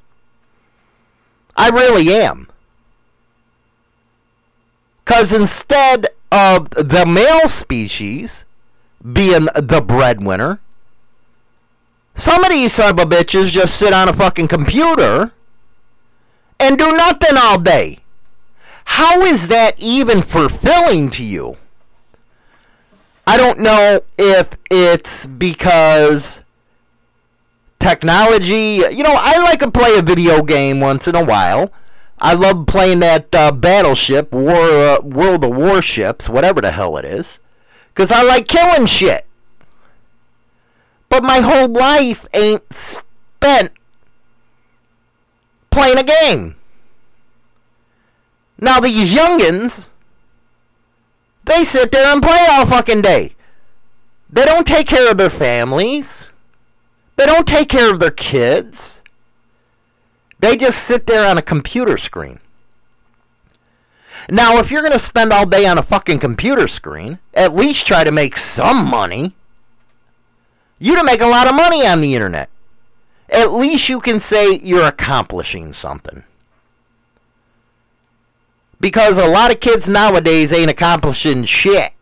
I 1.54 1.68
really 1.68 2.10
am. 2.14 2.48
Because 5.04 5.34
instead 5.34 6.08
of 6.30 6.70
the 6.70 7.04
male 7.06 7.50
species 7.50 8.46
being 9.12 9.46
the 9.54 9.84
breadwinner, 9.86 10.58
some 12.14 12.42
of 12.42 12.50
these 12.50 12.72
son 12.72 12.98
of 12.98 12.98
a 12.98 13.04
bitches 13.04 13.50
just 13.50 13.76
sit 13.76 13.92
on 13.92 14.08
a 14.08 14.14
fucking 14.14 14.48
computer 14.48 15.32
and 16.62 16.78
do 16.78 16.92
nothing 16.92 17.36
all 17.36 17.58
day. 17.58 17.98
How 18.84 19.22
is 19.22 19.48
that 19.48 19.74
even 19.78 20.22
fulfilling 20.22 21.10
to 21.10 21.22
you? 21.24 21.56
I 23.26 23.36
don't 23.36 23.58
know 23.58 24.00
if 24.16 24.48
it's 24.70 25.26
because 25.26 26.40
technology, 27.80 28.82
you 28.92 29.02
know, 29.02 29.14
I 29.16 29.42
like 29.42 29.58
to 29.60 29.70
play 29.70 29.98
a 29.98 30.02
video 30.02 30.42
game 30.42 30.80
once 30.80 31.08
in 31.08 31.16
a 31.16 31.24
while. 31.24 31.72
I 32.20 32.34
love 32.34 32.66
playing 32.66 33.00
that 33.00 33.34
uh, 33.34 33.50
Battleship, 33.50 34.32
War, 34.32 34.54
uh, 34.54 35.00
World 35.00 35.44
of 35.44 35.50
Warships, 35.50 36.28
whatever 36.28 36.60
the 36.60 36.70
hell 36.70 36.96
it 36.96 37.04
is, 37.04 37.38
because 37.88 38.12
I 38.12 38.22
like 38.22 38.46
killing 38.46 38.86
shit. 38.86 39.26
But 41.08 41.24
my 41.24 41.40
whole 41.40 41.68
life 41.68 42.26
ain't 42.32 42.72
spent 42.72 43.72
playing 45.72 45.98
a 45.98 46.04
game. 46.04 46.54
Now 48.58 48.78
these 48.78 49.12
youngins, 49.12 49.88
They 51.44 51.64
sit 51.64 51.90
there 51.90 52.12
and 52.12 52.22
play 52.22 52.46
all 52.50 52.66
fucking 52.66 53.02
day. 53.02 53.34
They 54.30 54.44
don't 54.44 54.66
take 54.66 54.86
care 54.86 55.10
of 55.10 55.18
their 55.18 55.28
families. 55.28 56.28
They 57.16 57.26
don't 57.26 57.46
take 57.46 57.68
care 57.68 57.92
of 57.92 57.98
their 57.98 58.12
kids. 58.12 59.02
They 60.38 60.56
just 60.56 60.84
sit 60.84 61.06
there 61.06 61.28
on 61.28 61.38
a 61.38 61.42
computer 61.42 61.98
screen. 61.98 62.38
Now, 64.30 64.58
if 64.58 64.70
you're 64.70 64.82
going 64.82 64.92
to 64.92 64.98
spend 65.00 65.32
all 65.32 65.46
day 65.46 65.66
on 65.66 65.78
a 65.78 65.82
fucking 65.82 66.20
computer 66.20 66.68
screen, 66.68 67.18
at 67.34 67.54
least 67.56 67.86
try 67.86 68.04
to 68.04 68.12
make 68.12 68.36
some 68.36 68.86
money. 68.86 69.34
You 70.78 70.96
to 70.96 71.04
make 71.04 71.20
a 71.20 71.26
lot 71.26 71.48
of 71.48 71.54
money 71.54 71.86
on 71.86 72.00
the 72.00 72.14
internet. 72.14 72.48
At 73.32 73.52
least 73.52 73.88
you 73.88 73.98
can 74.00 74.20
say 74.20 74.58
you're 74.62 74.86
accomplishing 74.86 75.72
something. 75.72 76.22
Because 78.78 79.16
a 79.16 79.28
lot 79.28 79.50
of 79.50 79.60
kids 79.60 79.88
nowadays 79.88 80.52
ain't 80.52 80.70
accomplishing 80.70 81.44
shit. 81.46 81.92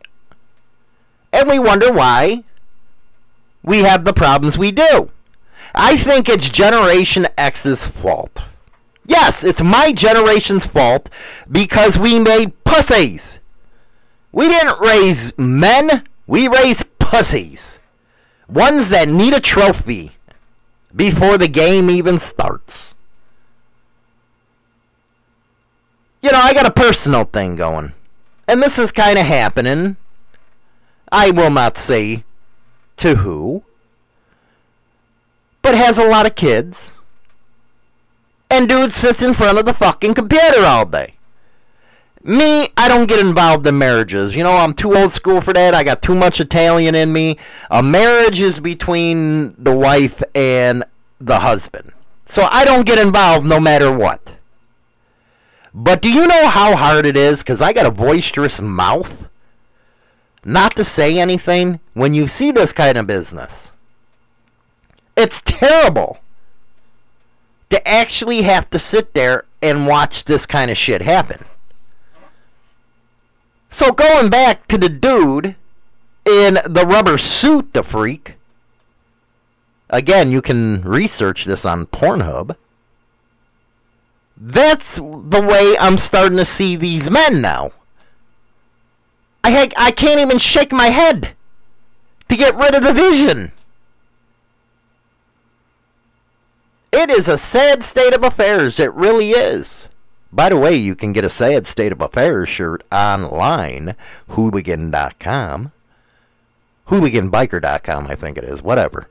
And 1.31 1.49
we 1.49 1.57
wonder 1.57 1.91
why 1.91 2.43
we 3.63 3.79
have 3.79 4.03
the 4.03 4.13
problems 4.13 4.57
we 4.57 4.71
do. 4.71 5.09
I 5.73 5.95
think 5.95 6.27
it's 6.27 6.49
Generation 6.49 7.27
X's 7.37 7.87
fault. 7.87 8.41
Yes, 9.05 9.43
it's 9.43 9.61
my 9.61 9.93
generation's 9.93 10.65
fault 10.65 11.09
because 11.49 11.97
we 11.97 12.19
made 12.19 12.61
pussies. 12.65 13.39
We 14.33 14.49
didn't 14.49 14.79
raise 14.79 15.37
men, 15.37 16.07
we 16.27 16.47
raised 16.49 16.85
pussies. 16.99 17.79
Ones 18.49 18.89
that 18.89 19.07
need 19.07 19.33
a 19.33 19.39
trophy 19.39 20.11
before 20.95 21.37
the 21.37 21.47
game 21.47 21.89
even 21.89 22.19
starts. 22.19 22.93
You 26.21 26.31
know, 26.31 26.39
I 26.39 26.53
got 26.53 26.67
a 26.67 26.71
personal 26.71 27.23
thing 27.25 27.55
going. 27.55 27.93
And 28.47 28.61
this 28.61 28.77
is 28.77 28.91
kind 28.91 29.17
of 29.17 29.25
happening. 29.25 29.97
I 31.11 31.31
will 31.31 31.49
not 31.49 31.77
say 31.77 32.23
to 32.97 33.15
who. 33.15 33.63
But 35.61 35.75
has 35.75 35.97
a 35.97 36.07
lot 36.07 36.25
of 36.25 36.35
kids. 36.35 36.93
And 38.49 38.67
dude 38.67 38.93
sits 38.93 39.21
in 39.21 39.33
front 39.33 39.57
of 39.57 39.65
the 39.65 39.73
fucking 39.73 40.13
computer 40.13 40.65
all 40.65 40.85
day. 40.85 41.15
Me, 42.23 42.67
I 42.77 42.87
don't 42.87 43.07
get 43.07 43.19
involved 43.19 43.65
in 43.65 43.77
marriages. 43.77 44.35
You 44.35 44.43
know, 44.43 44.55
I'm 44.55 44.73
too 44.73 44.95
old 44.95 45.11
school 45.11 45.41
for 45.41 45.53
that. 45.53 45.73
I 45.73 45.83
got 45.83 46.01
too 46.01 46.13
much 46.13 46.39
Italian 46.39 46.93
in 46.93 47.11
me. 47.11 47.37
A 47.71 47.81
marriage 47.81 48.39
is 48.39 48.59
between 48.59 49.55
the 49.57 49.75
wife 49.75 50.21
and 50.35 50.83
the 51.19 51.39
husband. 51.39 51.91
So 52.27 52.47
I 52.51 52.63
don't 52.63 52.85
get 52.85 52.99
involved 52.99 53.45
no 53.45 53.59
matter 53.59 53.91
what. 53.91 54.35
But 55.73 56.01
do 56.01 56.11
you 56.11 56.27
know 56.27 56.47
how 56.47 56.75
hard 56.75 57.05
it 57.05 57.17
is? 57.17 57.39
Because 57.39 57.61
I 57.61 57.73
got 57.73 57.85
a 57.85 57.91
boisterous 57.91 58.61
mouth. 58.61 59.25
Not 60.43 60.75
to 60.75 60.83
say 60.83 61.19
anything 61.19 61.79
when 61.93 62.13
you 62.13 62.27
see 62.27 62.51
this 62.51 62.73
kind 62.73 62.97
of 62.97 63.07
business. 63.07 63.71
It's 65.15 65.41
terrible 65.43 66.19
to 67.69 67.87
actually 67.87 68.43
have 68.43 68.69
to 68.71 68.79
sit 68.79 69.13
there 69.13 69.45
and 69.61 69.87
watch 69.87 70.25
this 70.25 70.45
kind 70.45 70.69
of 70.69 70.77
shit 70.77 71.01
happen. 71.01 71.45
So 73.71 73.93
going 73.93 74.29
back 74.29 74.67
to 74.67 74.77
the 74.77 74.89
dude 74.89 75.55
in 76.25 76.59
the 76.65 76.85
rubber 76.87 77.17
suit, 77.17 77.73
the 77.73 77.81
freak. 77.81 78.35
Again, 79.89 80.29
you 80.29 80.41
can 80.41 80.81
research 80.81 81.45
this 81.45 81.65
on 81.65 81.87
Pornhub. 81.87 82.55
That's 84.37 84.97
the 84.97 85.45
way 85.47 85.77
I'm 85.79 85.97
starting 85.97 86.37
to 86.37 86.45
see 86.45 86.75
these 86.75 87.09
men 87.09 87.41
now. 87.41 87.71
I 89.43 89.71
I 89.77 89.91
can't 89.91 90.19
even 90.19 90.37
shake 90.37 90.71
my 90.71 90.87
head 90.87 91.31
to 92.29 92.35
get 92.35 92.55
rid 92.55 92.75
of 92.75 92.83
the 92.83 92.93
vision. 92.93 93.51
It 96.91 97.09
is 97.09 97.27
a 97.27 97.37
sad 97.37 97.83
state 97.83 98.13
of 98.13 98.23
affairs. 98.23 98.79
It 98.79 98.93
really 98.93 99.31
is. 99.31 99.80
By 100.33 100.49
the 100.49 100.57
way, 100.57 100.75
you 100.75 100.95
can 100.95 101.11
get 101.11 101.25
a 101.25 101.29
sad 101.29 101.67
state 101.67 101.91
of 101.91 101.99
affairs 101.99 102.47
shirt 102.47 102.83
online, 102.91 103.95
hooligan.com. 104.29 105.71
Hooliganbiker.com, 106.87 108.07
I 108.07 108.15
think 108.15 108.37
it 108.37 108.43
is. 108.43 108.61
Whatever. 108.61 109.09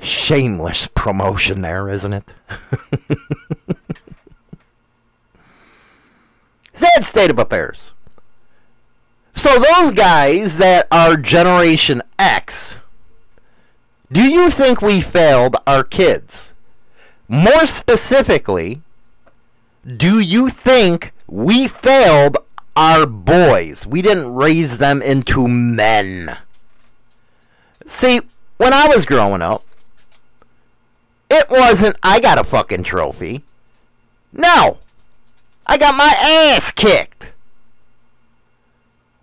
Shameless 0.00 0.88
promotion 0.94 1.60
there, 1.60 1.88
isn't 1.88 2.12
it? 2.12 2.24
sad 6.72 7.04
state 7.04 7.30
of 7.30 7.38
affairs. 7.38 7.90
So 9.34 9.58
those 9.58 9.90
guys 9.90 10.58
that 10.58 10.86
are 10.90 11.16
Generation 11.16 12.02
X, 12.18 12.76
do 14.12 14.22
you 14.22 14.50
think 14.50 14.80
we 14.80 15.00
failed 15.00 15.56
our 15.66 15.82
kids? 15.82 16.50
More 17.26 17.66
specifically, 17.66 18.82
do 19.84 20.18
you 20.18 20.48
think 20.48 21.12
we 21.26 21.68
failed 21.68 22.38
our 22.74 23.06
boys? 23.06 23.86
We 23.86 24.00
didn't 24.00 24.34
raise 24.34 24.78
them 24.78 25.02
into 25.02 25.46
men. 25.46 26.38
See, 27.86 28.20
when 28.56 28.72
I 28.72 28.88
was 28.88 29.04
growing 29.04 29.42
up, 29.42 29.62
it 31.30 31.50
wasn't 31.50 31.96
I 32.02 32.20
got 32.20 32.38
a 32.38 32.44
fucking 32.44 32.84
trophy. 32.84 33.42
No. 34.32 34.78
I 35.66 35.76
got 35.76 35.96
my 35.96 36.14
ass 36.18 36.72
kicked. 36.72 37.28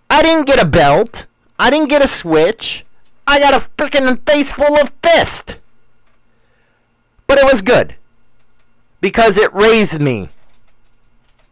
I 0.10 0.22
didn't 0.22 0.46
get 0.46 0.62
a 0.62 0.66
belt. 0.66 1.26
I 1.58 1.70
didn't 1.70 1.90
get 1.90 2.04
a 2.04 2.08
switch. 2.08 2.86
I 3.26 3.40
got 3.40 3.54
a 3.54 3.68
freaking 3.78 4.20
face 4.30 4.52
full 4.52 4.78
of 4.78 4.92
fist. 5.04 5.58
But 7.26 7.40
it 7.40 7.46
was 7.46 7.62
good. 7.62 7.96
Because 9.00 9.38
it 9.38 9.54
raised 9.54 10.02
me 10.02 10.30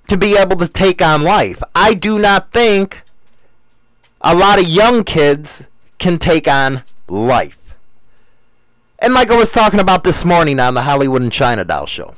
to 0.10 0.18
be 0.18 0.36
able 0.36 0.58
to 0.58 0.68
take 0.68 1.02
on 1.02 1.24
life. 1.24 1.62
I 1.74 1.94
do 1.94 2.20
not 2.20 2.52
think 2.52 3.02
a 4.22 4.36
lot 4.36 4.60
of 4.60 4.68
young 4.68 5.04
kids 5.04 5.64
can 5.98 6.18
take 6.18 6.48
on 6.48 6.84
life. 7.08 7.76
And 9.00 9.14
Michael 9.14 9.38
was 9.38 9.52
talking 9.52 9.80
about 9.80 10.04
this 10.04 10.26
morning 10.26 10.60
on 10.60 10.74
the 10.74 10.82
Hollywood 10.82 11.22
and 11.22 11.32
China 11.32 11.64
Doll 11.64 11.86
show. 11.86 12.16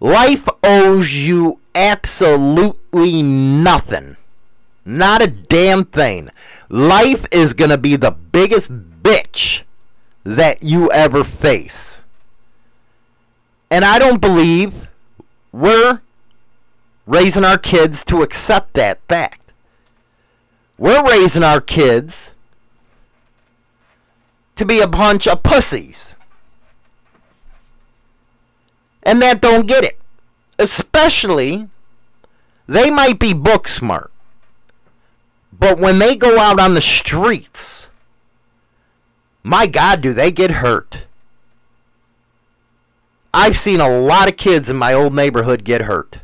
Life 0.00 0.46
owes 0.62 1.14
you 1.14 1.60
absolutely 1.74 3.22
nothing. 3.22 4.16
Not 4.84 5.22
a 5.22 5.28
damn 5.28 5.84
thing. 5.84 6.28
Life 6.68 7.24
is 7.30 7.54
going 7.54 7.70
to 7.70 7.78
be 7.78 7.96
the 7.96 8.10
biggest 8.10 8.70
bitch 9.02 9.62
that 10.24 10.62
you 10.62 10.90
ever 10.90 11.22
face. 11.22 12.00
And 13.70 13.84
I 13.84 13.98
don't 13.98 14.20
believe 14.20 14.88
we're 15.52 16.00
raising 17.06 17.44
our 17.44 17.58
kids 17.58 18.04
to 18.04 18.22
accept 18.22 18.74
that 18.74 19.00
fact. 19.08 19.52
We're 20.78 21.04
raising 21.04 21.44
our 21.44 21.60
kids 21.60 22.30
to 24.56 24.64
be 24.64 24.80
a 24.80 24.88
bunch 24.88 25.26
of 25.26 25.42
pussies. 25.42 26.14
And 29.02 29.20
that 29.22 29.40
don't 29.40 29.66
get 29.66 29.84
it. 29.84 29.98
Especially, 30.58 31.68
they 32.66 32.90
might 32.90 33.18
be 33.18 33.34
book 33.34 33.68
smart. 33.68 34.10
But 35.52 35.78
when 35.78 35.98
they 35.98 36.16
go 36.16 36.38
out 36.38 36.58
on 36.58 36.74
the 36.74 36.80
streets, 36.80 37.88
my 39.42 39.66
God, 39.66 40.00
do 40.00 40.12
they 40.12 40.30
get 40.30 40.50
hurt. 40.50 41.06
I've 43.34 43.58
seen 43.58 43.80
a 43.80 43.88
lot 43.88 44.28
of 44.28 44.36
kids 44.36 44.68
in 44.68 44.76
my 44.76 44.92
old 44.92 45.14
neighborhood 45.14 45.64
get 45.64 45.82
hurt 45.82 46.20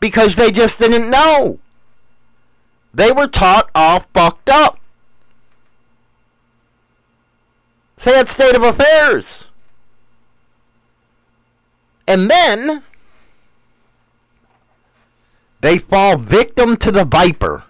because 0.00 0.36
they 0.36 0.50
just 0.50 0.78
didn't 0.78 1.10
know. 1.10 1.58
They 2.92 3.12
were 3.12 3.26
taught 3.26 3.70
all 3.74 4.04
fucked 4.12 4.48
up. 4.48 4.78
Sad 7.96 8.28
state 8.28 8.54
of 8.54 8.62
affairs. 8.62 9.44
And 12.06 12.30
then 12.30 12.82
they 15.60 15.78
fall 15.78 16.16
victim 16.16 16.76
to 16.78 16.92
the 16.92 17.04
viper. 17.04 17.64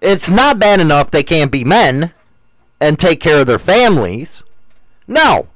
It's 0.00 0.28
not 0.28 0.58
bad 0.58 0.80
enough 0.80 1.10
they 1.10 1.22
can't 1.22 1.52
be 1.52 1.64
men 1.64 2.12
and 2.80 2.98
take 2.98 3.20
care 3.20 3.42
of 3.42 3.46
their 3.46 3.58
families. 3.58 4.42
No. 5.06 5.48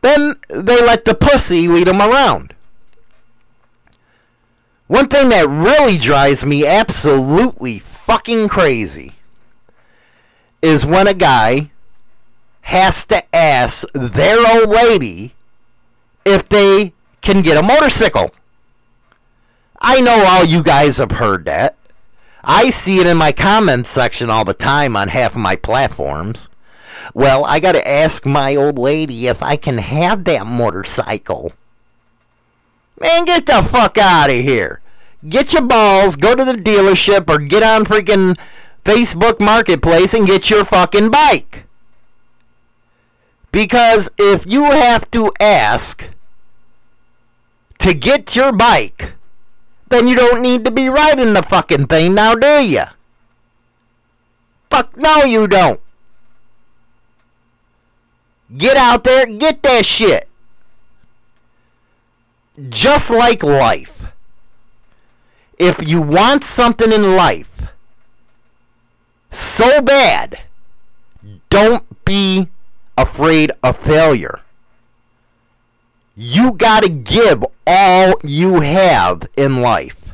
Then 0.00 0.36
they 0.48 0.80
let 0.80 1.04
the 1.04 1.14
pussy 1.14 1.68
lead 1.68 1.86
them 1.86 2.00
around. 2.00 2.54
One 4.86 5.08
thing 5.08 5.28
that 5.28 5.48
really 5.48 5.98
drives 5.98 6.44
me 6.44 6.66
absolutely 6.66 7.78
fucking 7.78 8.48
crazy 8.48 9.14
is 10.62 10.84
when 10.84 11.06
a 11.06 11.14
guy 11.14 11.70
has 12.62 13.04
to 13.04 13.22
ask 13.34 13.84
their 13.92 14.38
old 14.38 14.70
lady 14.70 15.34
if 16.24 16.48
they 16.48 16.92
can 17.20 17.42
get 17.42 17.56
a 17.56 17.62
motorcycle. 17.62 18.32
I 19.80 20.00
know 20.00 20.24
all 20.26 20.44
you 20.44 20.62
guys 20.62 20.98
have 20.98 21.12
heard 21.12 21.44
that. 21.46 21.76
I 22.42 22.70
see 22.70 23.00
it 23.00 23.06
in 23.06 23.16
my 23.16 23.32
comments 23.32 23.90
section 23.90 24.30
all 24.30 24.44
the 24.44 24.54
time 24.54 24.96
on 24.96 25.08
half 25.08 25.32
of 25.32 25.40
my 25.40 25.56
platforms. 25.56 26.48
Well, 27.14 27.44
I 27.44 27.60
got 27.60 27.72
to 27.72 27.88
ask 27.88 28.24
my 28.24 28.54
old 28.54 28.78
lady 28.78 29.26
if 29.26 29.42
I 29.42 29.56
can 29.56 29.78
have 29.78 30.24
that 30.24 30.46
motorcycle. 30.46 31.52
Man, 33.00 33.24
get 33.24 33.46
the 33.46 33.62
fuck 33.62 33.98
out 33.98 34.30
of 34.30 34.36
here. 34.36 34.80
Get 35.28 35.52
your 35.52 35.62
balls, 35.62 36.16
go 36.16 36.34
to 36.34 36.44
the 36.44 36.52
dealership, 36.52 37.28
or 37.28 37.38
get 37.38 37.62
on 37.62 37.84
freaking 37.84 38.38
Facebook 38.84 39.40
Marketplace 39.40 40.14
and 40.14 40.26
get 40.26 40.50
your 40.50 40.64
fucking 40.64 41.10
bike. 41.10 41.64
Because 43.52 44.10
if 44.16 44.46
you 44.46 44.64
have 44.64 45.10
to 45.10 45.32
ask 45.40 46.08
to 47.78 47.94
get 47.94 48.36
your 48.36 48.52
bike, 48.52 49.12
then 49.88 50.06
you 50.06 50.14
don't 50.14 50.40
need 50.40 50.64
to 50.64 50.70
be 50.70 50.88
riding 50.88 51.32
the 51.32 51.42
fucking 51.42 51.86
thing 51.86 52.14
now, 52.14 52.34
do 52.34 52.64
you? 52.64 52.84
Fuck 54.70 54.96
no, 54.96 55.24
you 55.24 55.48
don't. 55.48 55.80
Get 58.56 58.76
out 58.76 59.04
there, 59.04 59.26
get 59.26 59.62
that 59.62 59.86
shit. 59.86 60.28
Just 62.68 63.10
like 63.10 63.42
life. 63.42 64.08
If 65.58 65.86
you 65.86 66.00
want 66.00 66.42
something 66.42 66.90
in 66.90 67.16
life 67.16 67.68
so 69.30 69.80
bad, 69.80 70.40
don't 71.48 72.04
be 72.04 72.48
afraid 72.96 73.52
of 73.62 73.78
failure. 73.78 74.40
You 76.16 76.52
got 76.52 76.82
to 76.82 76.88
give 76.88 77.44
all 77.66 78.14
you 78.22 78.60
have 78.60 79.28
in 79.36 79.60
life. 79.60 80.12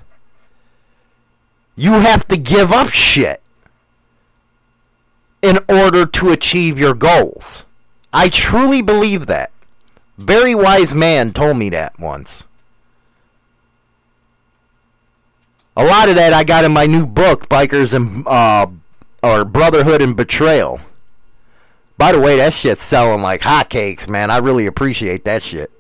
You 1.74 1.92
have 1.92 2.26
to 2.28 2.36
give 2.36 2.72
up 2.72 2.90
shit 2.90 3.40
in 5.42 5.58
order 5.68 6.06
to 6.06 6.30
achieve 6.30 6.78
your 6.78 6.94
goals. 6.94 7.64
I 8.12 8.28
truly 8.28 8.82
believe 8.82 9.26
that. 9.26 9.50
Very 10.18 10.54
wise 10.54 10.94
man 10.94 11.32
told 11.32 11.58
me 11.58 11.70
that 11.70 11.98
once. 11.98 12.42
A 15.76 15.84
lot 15.84 16.08
of 16.08 16.14
that 16.14 16.32
I 16.32 16.42
got 16.42 16.64
in 16.64 16.72
my 16.72 16.86
new 16.86 17.04
book, 17.04 17.48
Bikers 17.48 17.92
and 17.92 18.26
uh, 18.26 18.66
or 19.22 19.44
Brotherhood 19.44 20.00
and 20.00 20.16
Betrayal. 20.16 20.80
By 21.98 22.12
the 22.12 22.20
way, 22.20 22.36
that 22.36 22.54
shit's 22.54 22.82
selling 22.82 23.20
like 23.20 23.42
hotcakes, 23.42 24.08
man. 24.08 24.30
I 24.30 24.38
really 24.38 24.66
appreciate 24.66 25.24
that 25.24 25.42
shit. 25.42 25.70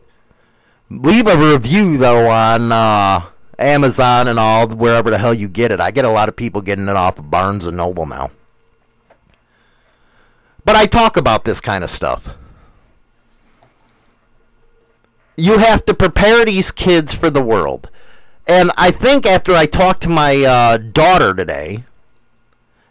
Leave 0.90 1.26
a 1.26 1.36
review 1.36 1.96
though 1.96 2.28
on 2.28 2.72
uh, 2.72 3.26
Amazon 3.58 4.28
and 4.28 4.38
all 4.38 4.68
wherever 4.68 5.10
the 5.10 5.18
hell 5.18 5.34
you 5.34 5.48
get 5.48 5.72
it. 5.72 5.80
I 5.80 5.90
get 5.90 6.04
a 6.04 6.10
lot 6.10 6.28
of 6.28 6.36
people 6.36 6.60
getting 6.60 6.88
it 6.88 6.96
off 6.96 7.18
of 7.18 7.30
Barnes 7.30 7.64
and 7.64 7.76
Noble 7.76 8.06
now. 8.06 8.30
But 10.66 10.74
I 10.74 10.86
talk 10.86 11.16
about 11.16 11.44
this 11.44 11.60
kind 11.60 11.84
of 11.84 11.90
stuff. 11.90 12.34
You 15.36 15.58
have 15.58 15.84
to 15.86 15.94
prepare 15.94 16.44
these 16.44 16.72
kids 16.72 17.14
for 17.14 17.30
the 17.30 17.42
world. 17.42 17.88
And 18.48 18.72
I 18.76 18.90
think 18.90 19.26
after 19.26 19.54
I 19.54 19.66
talked 19.66 20.02
to 20.02 20.08
my 20.08 20.42
uh, 20.42 20.78
daughter 20.78 21.34
today, 21.34 21.84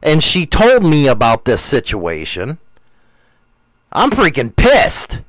and 0.01 0.23
she 0.23 0.45
told 0.45 0.86
me 0.86 1.07
about 1.07 1.43
this 1.43 1.61
situation, 1.61 2.59
I'm 3.91 4.09
freaking 4.09 4.55
pissed. 4.55 5.19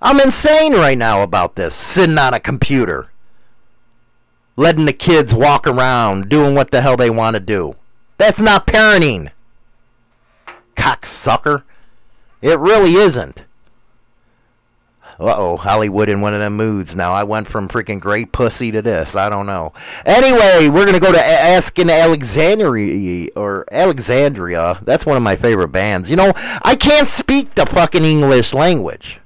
I'm 0.00 0.20
insane 0.20 0.74
right 0.74 0.98
now 0.98 1.22
about 1.22 1.56
this, 1.56 1.74
sitting 1.74 2.16
on 2.16 2.32
a 2.32 2.38
computer, 2.38 3.10
letting 4.56 4.84
the 4.84 4.92
kids 4.92 5.34
walk 5.34 5.66
around, 5.66 6.28
doing 6.28 6.54
what 6.54 6.70
the 6.70 6.80
hell 6.80 6.96
they 6.96 7.10
want 7.10 7.34
to 7.34 7.40
do. 7.40 7.74
That's 8.18 8.40
not 8.40 8.68
parenting. 8.68 9.32
Cocksucker. 10.74 11.62
It 12.42 12.58
really 12.58 12.94
isn't. 12.94 13.44
Uh 15.20 15.34
oh, 15.36 15.56
Hollywood 15.58 16.08
in 16.08 16.22
one 16.22 16.32
of 16.32 16.40
them 16.40 16.56
moods 16.56 16.94
now. 16.94 17.12
I 17.12 17.24
went 17.24 17.46
from 17.46 17.68
freaking 17.68 18.00
great 18.00 18.32
pussy 18.32 18.70
to 18.70 18.80
this. 18.80 19.14
I 19.14 19.28
don't 19.28 19.44
know. 19.44 19.74
Anyway, 20.06 20.70
we're 20.70 20.86
gonna 20.86 20.98
go 20.98 21.12
to 21.12 21.22
Asking 21.22 21.90
Alexandria 21.90 23.28
or 23.36 23.66
Alexandria. 23.70 24.80
That's 24.82 25.04
one 25.04 25.18
of 25.18 25.22
my 25.22 25.36
favorite 25.36 25.68
bands. 25.68 26.08
You 26.08 26.16
know, 26.16 26.32
I 26.62 26.74
can't 26.74 27.06
speak 27.06 27.54
the 27.54 27.66
fucking 27.66 28.02
English 28.02 28.54
language. 28.54 29.20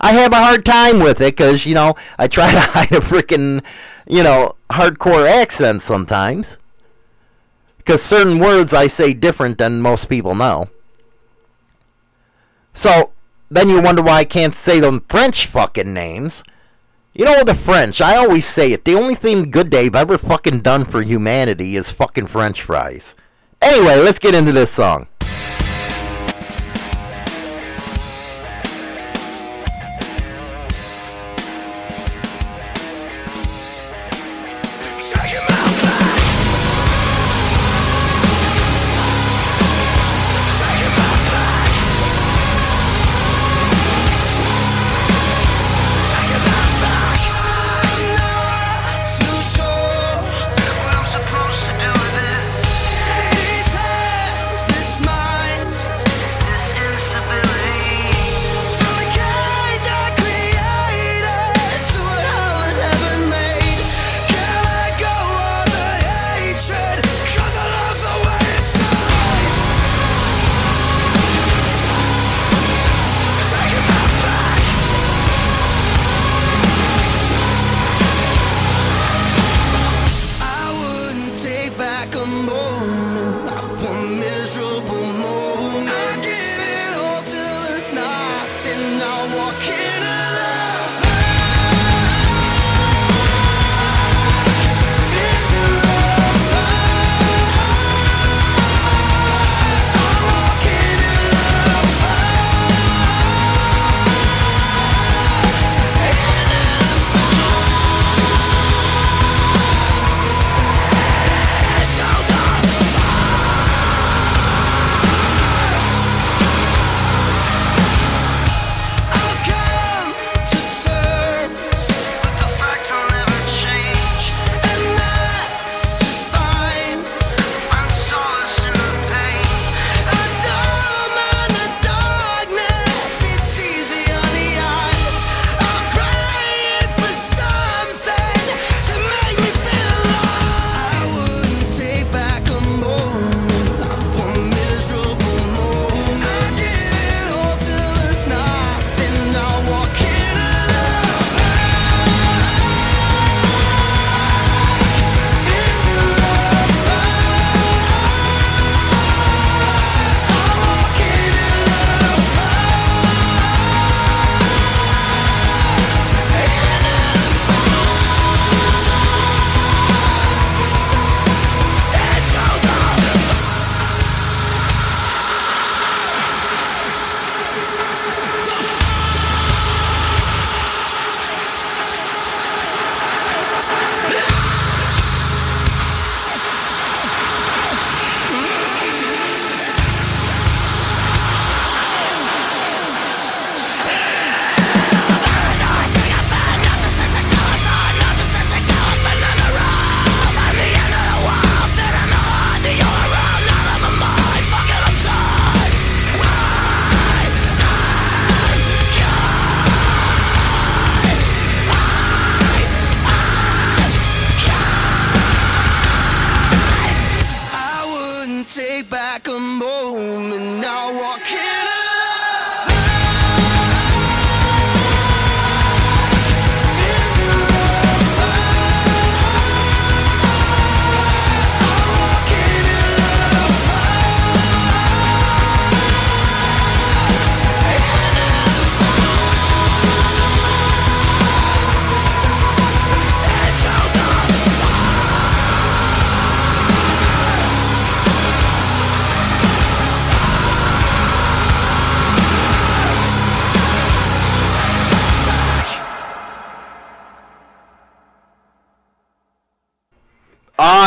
I 0.00 0.12
have 0.12 0.32
a 0.32 0.36
hard 0.36 0.64
time 0.64 1.00
with 1.00 1.20
it 1.20 1.34
because 1.34 1.66
you 1.66 1.74
know 1.74 1.94
I 2.16 2.28
try 2.28 2.50
to 2.52 2.60
hide 2.60 2.92
a 2.92 3.00
freaking 3.00 3.64
you 4.06 4.22
know 4.22 4.54
hardcore 4.70 5.28
accent 5.28 5.82
sometimes 5.82 6.56
because 7.84 8.02
certain 8.02 8.38
words 8.38 8.72
I 8.72 8.86
say 8.86 9.12
different 9.12 9.58
than 9.58 9.82
most 9.82 10.08
people 10.08 10.34
know. 10.34 10.70
So 12.72 13.12
then 13.50 13.68
you 13.68 13.80
wonder 13.80 14.02
why 14.02 14.20
I 14.20 14.24
can't 14.24 14.54
say 14.54 14.80
them 14.80 15.04
French 15.08 15.46
fucking 15.46 15.92
names. 15.92 16.42
You 17.12 17.26
know 17.26 17.44
the 17.44 17.54
French, 17.54 18.00
I 18.00 18.16
always 18.16 18.46
say 18.46 18.72
it. 18.72 18.84
The 18.84 18.94
only 18.94 19.14
thing 19.14 19.50
good 19.50 19.70
they've 19.70 19.94
ever 19.94 20.18
fucking 20.18 20.60
done 20.60 20.84
for 20.84 21.02
humanity 21.02 21.76
is 21.76 21.92
fucking 21.92 22.28
French 22.28 22.62
fries. 22.62 23.14
Anyway, 23.60 23.96
let's 23.96 24.18
get 24.18 24.34
into 24.34 24.52
this 24.52 24.72
song. 24.72 25.06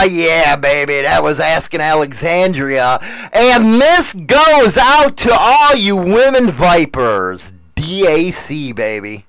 Yeah, 0.08 0.56
baby, 0.56 1.02
that 1.02 1.22
was 1.22 1.40
Asking 1.40 1.82
Alexandria. 1.82 3.00
And 3.34 3.82
this 3.82 4.14
goes 4.14 4.78
out 4.78 5.18
to 5.18 5.34
all 5.34 5.76
you 5.76 5.96
women 5.96 6.52
vipers. 6.52 7.54
DAC, 7.76 8.76
baby. 8.76 9.26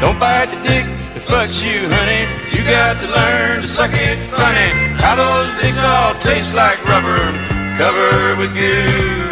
Don't 0.00 0.20
bite 0.20 0.46
the 0.46 0.60
dick 0.62 0.84
that 1.14 1.22
fucks 1.22 1.64
you, 1.64 1.88
honey. 1.88 2.28
You 2.54 2.62
got 2.64 3.00
to 3.00 3.08
learn 3.08 3.62
to 3.62 3.66
suck 3.66 3.90
it 3.94 4.22
funny. 4.22 4.70
How 5.00 5.16
those 5.16 5.48
dicks 5.60 5.82
all 5.82 6.14
taste 6.20 6.54
like 6.54 6.82
rubber, 6.84 7.16
covered 7.78 8.38
with 8.38 8.54
goo. 8.54 9.25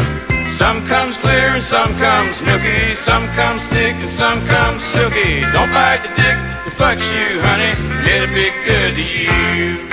Some 0.55 0.87
comes 0.87 1.17
clear 1.17 1.49
and 1.59 1.63
some 1.63 1.93
comes 1.99 2.41
milky. 2.41 2.95
Some 2.95 3.27
comes 3.33 3.67
thick 3.67 3.97
and 3.97 4.09
some 4.09 4.47
comes 4.47 4.85
silky. 4.85 5.41
Don't 5.51 5.73
bite 5.75 5.99
the 6.05 6.11
dick 6.15 6.39
that 6.63 6.71
fucks 6.79 7.11
you, 7.11 7.43
honey. 7.43 7.75
Let 8.07 8.23
it 8.23 8.31
be 8.31 8.55
good 8.63 8.95
to 8.95 9.03
you. 9.03 9.91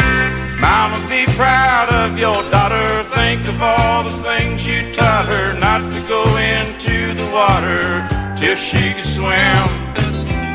Mama, 0.61 1.01
be 1.09 1.25
proud 1.33 1.89
of 1.89 2.19
your 2.19 2.47
daughter. 2.51 3.01
Think 3.09 3.47
of 3.47 3.59
all 3.59 4.03
the 4.03 4.13
things 4.21 4.63
you 4.63 4.93
taught 4.93 5.25
her. 5.25 5.57
Not 5.59 5.91
to 5.93 6.01
go 6.07 6.21
into 6.37 7.15
the 7.17 7.27
water 7.33 7.81
till 8.37 8.55
she 8.55 8.93
could 8.93 9.09
swim. 9.09 9.65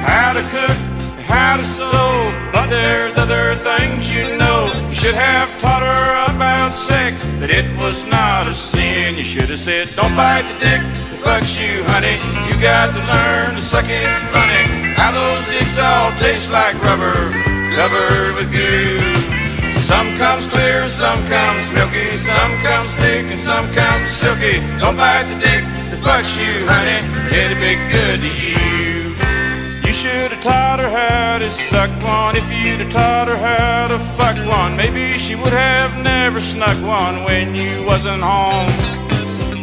How 0.06 0.34
to 0.38 0.42
cook, 0.54 0.78
how 1.26 1.56
to 1.56 1.62
sew. 1.62 2.22
But 2.52 2.68
there's 2.68 3.16
other 3.18 3.50
things 3.54 4.14
you 4.14 4.36
know. 4.36 4.70
You 4.88 4.94
should 4.94 5.14
have 5.14 5.48
taught 5.60 5.82
her 5.82 6.34
about 6.34 6.72
sex. 6.72 7.22
That 7.40 7.50
it 7.50 7.66
was 7.76 8.06
not 8.06 8.46
a 8.46 8.54
sin. 8.54 9.16
You 9.16 9.24
should 9.24 9.50
have 9.50 9.58
said, 9.58 9.90
don't 9.94 10.14
bite 10.16 10.46
the 10.48 10.56
dick 10.58 10.82
that 10.82 11.18
fucks 11.22 11.58
you, 11.58 11.84
honey. 11.92 12.16
You 12.48 12.54
got 12.62 12.94
to 12.94 13.02
learn 13.04 13.54
to 13.54 13.60
suck 13.60 13.86
it 13.88 14.08
funny. 14.32 14.94
How 14.94 15.12
those 15.12 15.44
dicks 15.50 15.78
all 15.78 16.10
taste 16.16 16.50
like 16.50 16.74
rubber, 16.82 17.14
covered 17.74 18.34
with 18.38 18.50
goo. 18.50 19.02
Some 19.86 20.16
comes 20.16 20.48
clear, 20.48 20.88
some 20.88 21.20
comes 21.28 21.70
milky, 21.70 22.10
some 22.16 22.58
comes 22.58 22.90
thick, 22.94 23.26
and 23.26 23.38
some 23.38 23.66
comes 23.72 24.10
silky. 24.10 24.58
Don't 24.78 24.96
bite 24.96 25.28
the 25.30 25.38
dick 25.38 25.62
that 25.90 26.00
fucks 26.02 26.34
you, 26.40 26.66
honey. 26.66 26.98
It'll 27.30 27.60
be 27.60 27.78
good 27.92 28.18
to. 28.22 28.30
You 28.42 28.45
should 30.06 30.30
have 30.30 30.42
taught 30.42 30.78
her 30.78 30.90
how 30.90 31.38
to 31.38 31.50
suck 31.50 31.90
one. 32.04 32.36
If 32.36 32.48
you'd 32.50 32.80
have 32.80 32.90
taught 32.90 33.28
her 33.28 33.36
how 33.36 33.88
to 33.88 33.98
fuck 34.14 34.36
one, 34.48 34.76
maybe 34.76 35.14
she 35.14 35.34
would 35.34 35.52
have 35.52 35.90
never 36.02 36.38
snuck 36.38 36.78
one 36.82 37.24
when 37.24 37.56
you 37.56 37.84
wasn't 37.84 38.22
home. 38.22 38.70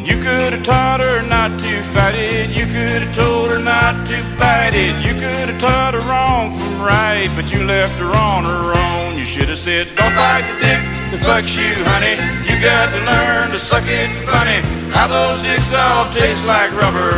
You 0.03 0.15
could 0.19 0.51
have 0.51 0.63
taught 0.63 0.99
her 0.99 1.21
not 1.21 1.59
to 1.59 1.83
fight 1.83 2.15
it. 2.15 2.49
You 2.49 2.65
could 2.65 3.01
have 3.03 3.15
told 3.15 3.51
her 3.51 3.59
not 3.59 4.05
to 4.07 4.17
bite 4.37 4.75
it. 4.75 4.93
You 5.05 5.13
could 5.13 5.47
have 5.51 5.59
taught 5.59 5.93
her 5.93 6.03
wrong 6.11 6.51
from 6.51 6.81
right, 6.81 7.29
but 7.37 7.53
you 7.53 7.63
left 7.63 7.97
her 7.99 8.11
on 8.11 8.43
her 8.43 8.65
own. 8.75 9.17
You 9.17 9.25
should 9.25 9.47
have 9.47 9.59
said, 9.59 9.87
Don't 9.95 10.13
bite 10.13 10.45
the 10.51 10.57
dick 10.59 10.81
that 11.11 11.21
fucks 11.23 11.55
you, 11.55 11.71
honey. 11.91 12.15
You 12.47 12.59
got 12.59 12.91
to 12.91 12.99
learn 13.11 13.51
to 13.51 13.57
suck 13.57 13.87
it 13.87 14.11
funny. 14.27 14.59
How 14.91 15.07
those 15.07 15.41
dicks 15.41 15.73
all 15.73 16.11
taste 16.11 16.45
like 16.45 16.71
rubber, 16.73 17.11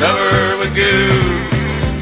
covered 0.00 0.58
with 0.58 0.74
goo. 0.74 1.51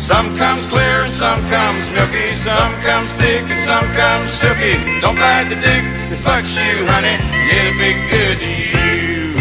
Some 0.00 0.34
comes 0.38 0.64
clear, 0.66 1.06
some 1.06 1.38
comes 1.50 1.90
milky, 1.90 2.34
some 2.34 2.72
comes 2.80 3.12
thick, 3.20 3.42
and 3.44 3.60
some 3.68 3.84
comes 3.92 4.30
silky. 4.30 4.80
Don't 4.98 5.14
bite 5.14 5.52
the 5.52 5.60
dick 5.60 5.84
that 6.08 6.20
fucks 6.24 6.56
you, 6.56 6.88
honey. 6.88 7.20
It'll 7.52 7.76
be 7.76 7.92
good 8.08 8.40
to 8.40 8.48
you. 8.48 9.36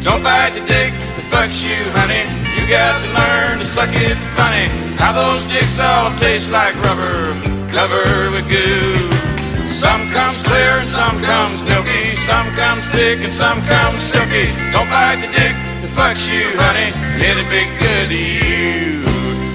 Don't 0.00 0.24
bite 0.24 0.56
the 0.56 0.64
dick 0.64 0.96
that 0.96 1.26
fucks 1.28 1.60
you, 1.60 1.76
honey. 1.92 2.24
You 2.56 2.64
got 2.66 2.96
to 3.04 3.08
learn 3.12 3.60
to 3.60 3.66
suck 3.68 3.92
it 3.92 4.16
funny. 4.32 4.72
How 4.96 5.12
those 5.12 5.44
dicks 5.52 5.78
all 5.78 6.10
taste 6.16 6.50
like 6.50 6.74
rubber, 6.80 7.36
covered 7.68 8.32
with 8.32 8.48
goo. 8.48 8.96
Some 9.68 10.08
comes 10.10 10.40
clear, 10.42 10.82
some 10.82 11.20
comes 11.20 11.62
milky, 11.68 12.16
some 12.16 12.48
comes 12.56 12.88
thick, 12.88 13.20
and 13.20 13.28
some 13.28 13.60
comes 13.68 14.00
silky. 14.00 14.48
Don't 14.72 14.88
bite 14.88 15.20
the 15.20 15.28
dick 15.36 15.52
that 15.84 15.92
fucks 15.92 16.24
you, 16.32 16.48
honey. 16.56 16.96
It'll 17.20 17.44
be 17.52 17.68
good 17.76 18.08
to 18.08 18.16
you. 18.16 18.47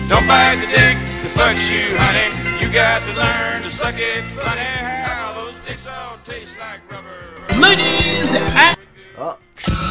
Don't 0.07 0.27
bite 0.27 0.59
the 0.59 0.67
dick 0.67 0.99
that 0.99 1.31
fucks 1.33 1.71
you, 1.71 1.95
honey. 1.97 2.29
You 2.59 2.71
got 2.71 2.99
to 3.07 3.13
learn 3.15 3.63
to 3.63 3.69
suck 3.69 3.95
it 3.97 4.23
funny. 4.35 4.61
How 5.07 5.33
those 5.33 5.57
dicks 5.65 5.87
all 5.87 6.17
taste 6.25 6.59
like 6.59 6.83
rubber. 6.91 7.07
Ladies 7.59 8.35
and 8.35 8.77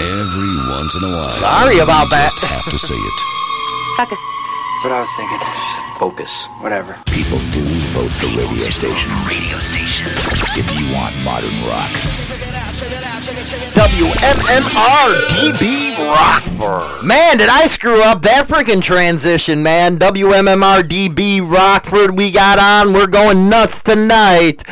Every 0.02 0.54
once 0.68 0.94
in 0.96 1.04
a 1.04 1.12
while. 1.16 1.38
Sorry 1.40 1.78
about 1.78 2.04
you 2.04 2.10
that. 2.10 2.30
Just 2.36 2.44
have 2.44 2.68
to 2.70 2.78
say 2.78 2.94
it. 2.94 3.18
Focus. 3.96 4.18
That's 4.18 4.84
what 4.84 4.92
I 4.92 5.00
was 5.00 5.12
thinking. 5.16 5.38
Just 5.38 5.98
focus. 5.98 6.44
Whatever. 6.60 6.98
People 7.06 7.38
do 7.54 7.64
vote 7.96 8.12
for 8.12 8.26
radio 8.36 8.68
stations. 8.68 9.12
Radio 9.24 9.58
stations. 9.58 10.18
If 10.58 10.66
you 10.76 10.92
want 10.92 11.16
modern 11.24 11.54
rock. 11.64 11.88
WMMR 13.82 15.14
DB 15.28 15.96
Rockford. 15.98 17.04
Man, 17.04 17.36
did 17.36 17.48
I 17.48 17.66
screw 17.66 18.02
up 18.02 18.22
that 18.22 18.48
freaking 18.48 18.82
transition, 18.82 19.62
man. 19.62 19.98
WMMR 19.98 20.82
DB 20.82 21.40
Rockford, 21.48 22.16
we 22.16 22.32
got 22.32 22.58
on. 22.58 22.92
We're 22.92 23.06
going 23.06 23.48
nuts 23.48 23.82
tonight. 23.82 24.64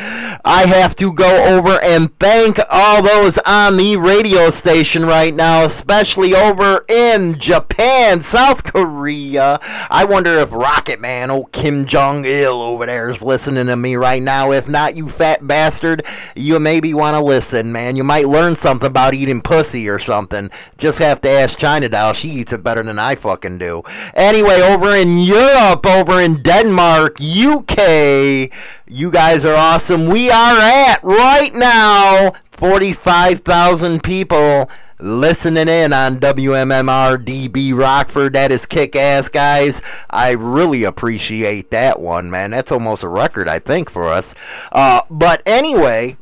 I 0.43 0.65
have 0.65 0.95
to 0.95 1.13
go 1.13 1.55
over 1.55 1.81
and 1.81 2.17
thank 2.19 2.59
all 2.69 3.01
those 3.01 3.37
on 3.39 3.77
the 3.77 3.95
radio 3.97 4.49
station 4.49 5.05
right 5.05 5.33
now, 5.33 5.63
especially 5.63 6.35
over 6.35 6.83
in 6.89 7.37
Japan, 7.39 8.21
South 8.21 8.63
Korea. 8.63 9.59
I 9.89 10.05
wonder 10.05 10.39
if 10.39 10.51
Rocket 10.51 10.99
Man, 10.99 11.29
old 11.29 11.51
Kim 11.51 11.85
Jong 11.85 12.25
Il 12.25 12.61
over 12.61 12.85
there, 12.85 13.09
is 13.09 13.21
listening 13.21 13.67
to 13.67 13.75
me 13.75 13.95
right 13.95 14.21
now. 14.21 14.51
If 14.51 14.67
not, 14.67 14.95
you 14.95 15.09
fat 15.09 15.45
bastard, 15.47 16.03
you 16.35 16.59
maybe 16.59 16.93
want 16.93 17.15
to 17.15 17.23
listen, 17.23 17.71
man. 17.71 17.95
You 17.95 18.00
might 18.03 18.27
learn 18.27 18.55
something 18.55 18.87
about 18.87 19.13
eating 19.13 19.41
pussy 19.41 19.89
or 19.89 19.99
something. 19.99 20.49
Just 20.77 20.99
have 20.99 21.21
to 21.21 21.29
ask 21.29 21.57
China 21.57 21.89
Doll. 21.89 22.13
She 22.13 22.29
eats 22.29 22.53
it 22.53 22.63
better 22.63 22.83
than 22.83 22.99
I 22.99 23.15
fucking 23.15 23.57
do. 23.57 23.83
Anyway, 24.13 24.61
over 24.61 24.95
in 24.95 25.19
Europe, 25.19 25.85
over 25.85 26.21
in 26.21 26.41
Denmark, 26.41 27.17
UK, 27.21 28.51
you 28.87 29.11
guys 29.11 29.45
are 29.45 29.55
awesome. 29.55 30.07
We 30.07 30.29
are 30.29 30.57
at 30.59 31.03
right 31.03 31.53
now 31.53 32.33
45,000 32.51 34.03
people 34.03 34.69
listening 35.01 35.67
in 35.67 35.93
on 35.93 36.19
WMMR 36.19 37.17
DB 37.25 37.77
Rockford. 37.77 38.33
That 38.33 38.51
is 38.51 38.65
kick 38.65 38.95
ass, 38.95 39.29
guys. 39.29 39.81
I 40.09 40.31
really 40.31 40.83
appreciate 40.83 41.71
that 41.71 41.99
one, 41.99 42.29
man. 42.29 42.51
That's 42.51 42.71
almost 42.71 43.03
a 43.03 43.07
record, 43.07 43.47
I 43.47 43.59
think, 43.59 43.89
for 43.89 44.07
us. 44.07 44.35
Uh, 44.71 45.01
but 45.09 45.41
anyway, 45.45 46.17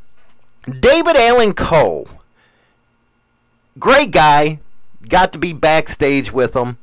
David 0.72 1.16
Allan 1.16 1.54
Coe, 1.54 2.08
great 3.78 4.12
guy. 4.12 4.60
Got 5.08 5.34
to 5.34 5.40
be 5.40 5.54
backstage 5.54 6.32
with 6.32 6.56
him. 6.56 6.78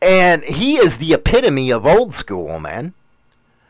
And 0.00 0.42
he 0.42 0.76
is 0.76 0.98
the 0.98 1.12
epitome 1.12 1.70
of 1.70 1.86
old 1.86 2.14
school, 2.14 2.58
man. 2.58 2.94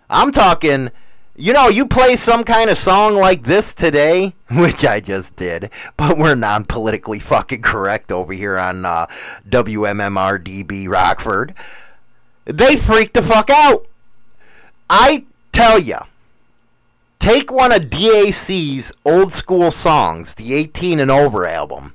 I'm 0.09 0.31
talking, 0.31 0.91
you 1.37 1.53
know, 1.53 1.69
you 1.69 1.87
play 1.87 2.17
some 2.17 2.45
kind 2.45 2.71
of 2.71 2.79
song 2.79 3.17
like 3.17 3.43
this 3.43 3.75
today, 3.75 4.35
which 4.51 4.85
I 4.85 5.01
just 5.01 5.37
did, 5.37 5.71
but 5.97 6.17
we're 6.17 6.35
non 6.35 6.65
politically 6.65 7.19
fucking 7.19 7.63
correct 7.63 8.13
over 8.13 8.33
here 8.33 8.59
on 8.59 8.85
uh, 8.85 9.07
WMMR 9.49 10.43
DB 10.43 10.89
Rockford. 10.89 11.55
They 12.45 12.77
freak 12.77 13.13
the 13.13 13.23
fuck 13.23 13.51
out. 13.51 13.87
I 14.89 15.25
tell 15.53 15.79
ya, 15.79 16.05
take 17.23 17.53
one 17.53 17.71
of 17.71 17.89
DAC's 17.89 18.93
old 19.05 19.33
school 19.33 19.71
songs, 19.71 20.35
the 20.35 20.55
18 20.55 20.99
and 20.99 21.09
over 21.11 21.47
album, 21.47 21.95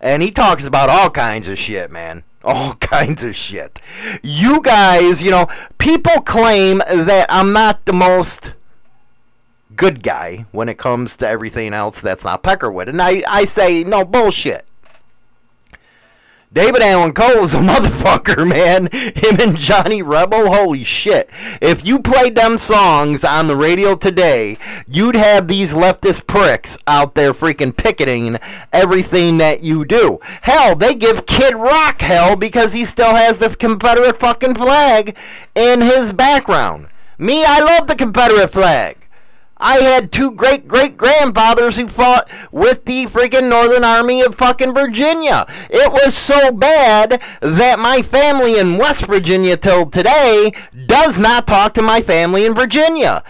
and 0.00 0.22
he 0.22 0.30
talks 0.30 0.64
about 0.64 0.88
all 0.88 1.10
kinds 1.10 1.48
of 1.48 1.58
shit, 1.58 1.90
man. 1.90 2.22
All 2.46 2.74
kinds 2.74 3.24
of 3.24 3.34
shit. 3.34 3.80
You 4.22 4.62
guys, 4.62 5.20
you 5.20 5.32
know, 5.32 5.48
people 5.78 6.20
claim 6.20 6.78
that 6.78 7.26
I'm 7.28 7.52
not 7.52 7.84
the 7.86 7.92
most 7.92 8.52
good 9.74 10.00
guy 10.04 10.46
when 10.52 10.68
it 10.68 10.78
comes 10.78 11.16
to 11.16 11.26
everything 11.26 11.74
else 11.74 12.00
that's 12.00 12.22
not 12.22 12.44
Peckerwood. 12.44 12.86
And 12.86 13.02
I, 13.02 13.24
I 13.28 13.46
say, 13.46 13.82
no, 13.82 14.04
bullshit. 14.04 14.64
David 16.56 16.80
Allan 16.80 17.12
Coe's 17.12 17.52
a 17.52 17.58
motherfucker, 17.60 18.48
man. 18.48 18.88
Him 18.90 19.38
and 19.40 19.58
Johnny 19.58 20.00
Rebel, 20.00 20.54
holy 20.54 20.84
shit. 20.84 21.28
If 21.60 21.84
you 21.84 21.98
played 21.98 22.34
them 22.34 22.56
songs 22.56 23.24
on 23.24 23.46
the 23.46 23.54
radio 23.54 23.94
today, 23.94 24.56
you'd 24.88 25.16
have 25.16 25.48
these 25.48 25.74
leftist 25.74 26.26
pricks 26.26 26.78
out 26.86 27.14
there 27.14 27.34
freaking 27.34 27.76
picketing 27.76 28.38
everything 28.72 29.36
that 29.36 29.62
you 29.62 29.84
do. 29.84 30.18
Hell, 30.40 30.74
they 30.74 30.94
give 30.94 31.26
Kid 31.26 31.54
Rock 31.54 32.00
hell 32.00 32.36
because 32.36 32.72
he 32.72 32.86
still 32.86 33.14
has 33.14 33.36
the 33.36 33.54
Confederate 33.54 34.18
fucking 34.18 34.54
flag 34.54 35.14
in 35.54 35.82
his 35.82 36.14
background. 36.14 36.88
Me, 37.18 37.44
I 37.44 37.60
love 37.60 37.86
the 37.86 37.94
Confederate 37.94 38.48
flag. 38.48 38.96
I 39.58 39.78
had 39.78 40.12
two 40.12 40.32
great 40.32 40.68
great 40.68 40.96
grandfathers 40.98 41.76
who 41.76 41.88
fought 41.88 42.28
with 42.52 42.84
the 42.84 43.06
freaking 43.06 43.48
Northern 43.48 43.84
Army 43.84 44.20
of 44.22 44.34
fucking 44.34 44.74
Virginia. 44.74 45.46
It 45.70 45.90
was 45.90 46.16
so 46.16 46.52
bad 46.52 47.22
that 47.40 47.78
my 47.78 48.02
family 48.02 48.58
in 48.58 48.76
West 48.76 49.06
Virginia 49.06 49.56
till 49.56 49.86
today 49.86 50.52
does 50.86 51.18
not 51.18 51.46
talk 51.46 51.72
to 51.74 51.82
my 51.82 52.02
family 52.02 52.44
in 52.44 52.54
Virginia. 52.54 53.24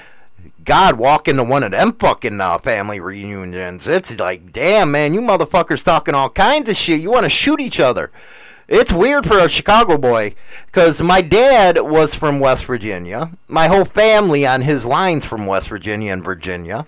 God, 0.65 0.99
walk 0.99 1.29
into 1.29 1.45
one 1.45 1.63
of 1.63 1.71
them 1.71 1.93
fucking 1.93 2.41
uh, 2.41 2.59
family 2.59 2.99
reunions. 2.99 3.87
It's 3.87 4.19
like, 4.19 4.53
damn, 4.53 4.91
man, 4.91 5.15
you 5.15 5.21
motherfuckers 5.21 5.85
talking 5.85 6.17
all 6.17 6.29
kinds 6.29 6.69
of 6.69 6.77
shit. 6.77 7.01
You 7.01 7.13
want 7.13 7.23
to 7.23 7.31
shoot 7.31 7.61
each 7.61 7.79
other. 7.79 8.11
It's 8.69 8.93
weird 8.93 9.27
for 9.27 9.39
a 9.39 9.49
Chicago 9.49 9.97
boy 9.97 10.35
because 10.67 11.01
my 11.01 11.21
dad 11.21 11.81
was 11.81 12.17
from 12.17 12.41
West 12.41 12.65
Virginia. 12.65 13.31
My 13.47 13.69
whole 13.69 13.85
family 13.85 14.45
on 14.45 14.63
his 14.63 14.85
line's 14.85 15.25
from 15.25 15.47
West 15.47 15.69
Virginia 15.69 16.13
and 16.13 16.25
Virginia. 16.25 16.85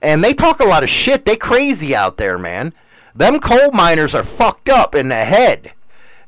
And 0.00 0.22
they 0.22 0.32
talk 0.32 0.60
a 0.60 0.64
lot 0.64 0.84
of 0.84 0.88
shit. 0.88 1.24
They 1.24 1.36
crazy 1.36 1.96
out 1.96 2.16
there, 2.16 2.38
man. 2.38 2.72
Them 3.14 3.40
coal 3.40 3.72
miners 3.72 4.14
are 4.14 4.22
fucked 4.22 4.68
up 4.68 4.94
in 4.94 5.08
the 5.08 5.16
head. 5.16 5.72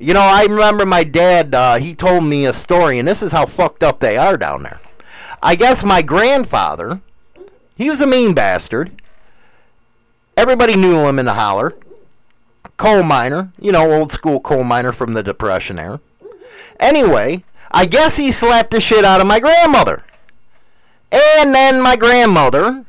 You 0.00 0.14
know, 0.14 0.20
I 0.20 0.46
remember 0.46 0.84
my 0.84 1.04
dad, 1.04 1.54
uh, 1.54 1.76
he 1.76 1.94
told 1.94 2.24
me 2.24 2.46
a 2.46 2.52
story, 2.52 2.98
and 2.98 3.06
this 3.06 3.22
is 3.22 3.30
how 3.30 3.46
fucked 3.46 3.84
up 3.84 4.00
they 4.00 4.16
are 4.16 4.36
down 4.36 4.64
there. 4.64 4.80
I 5.40 5.54
guess 5.54 5.84
my 5.84 6.02
grandfather, 6.02 7.00
he 7.76 7.88
was 7.88 8.00
a 8.00 8.06
mean 8.06 8.34
bastard. 8.34 9.00
Everybody 10.36 10.74
knew 10.74 11.06
him 11.06 11.20
in 11.20 11.26
the 11.26 11.34
holler 11.34 11.76
coal 12.82 13.04
miner, 13.04 13.52
you 13.60 13.70
know, 13.70 13.92
old 13.92 14.10
school 14.10 14.40
coal 14.40 14.64
miner 14.64 14.90
from 14.90 15.14
the 15.14 15.22
Depression 15.22 15.78
era. 15.78 16.00
Anyway, 16.80 17.44
I 17.70 17.86
guess 17.86 18.16
he 18.16 18.32
slapped 18.32 18.72
the 18.72 18.80
shit 18.80 19.04
out 19.04 19.20
of 19.20 19.26
my 19.28 19.38
grandmother. 19.38 20.02
And 21.12 21.54
then 21.54 21.80
my 21.80 21.94
grandmother 21.94 22.84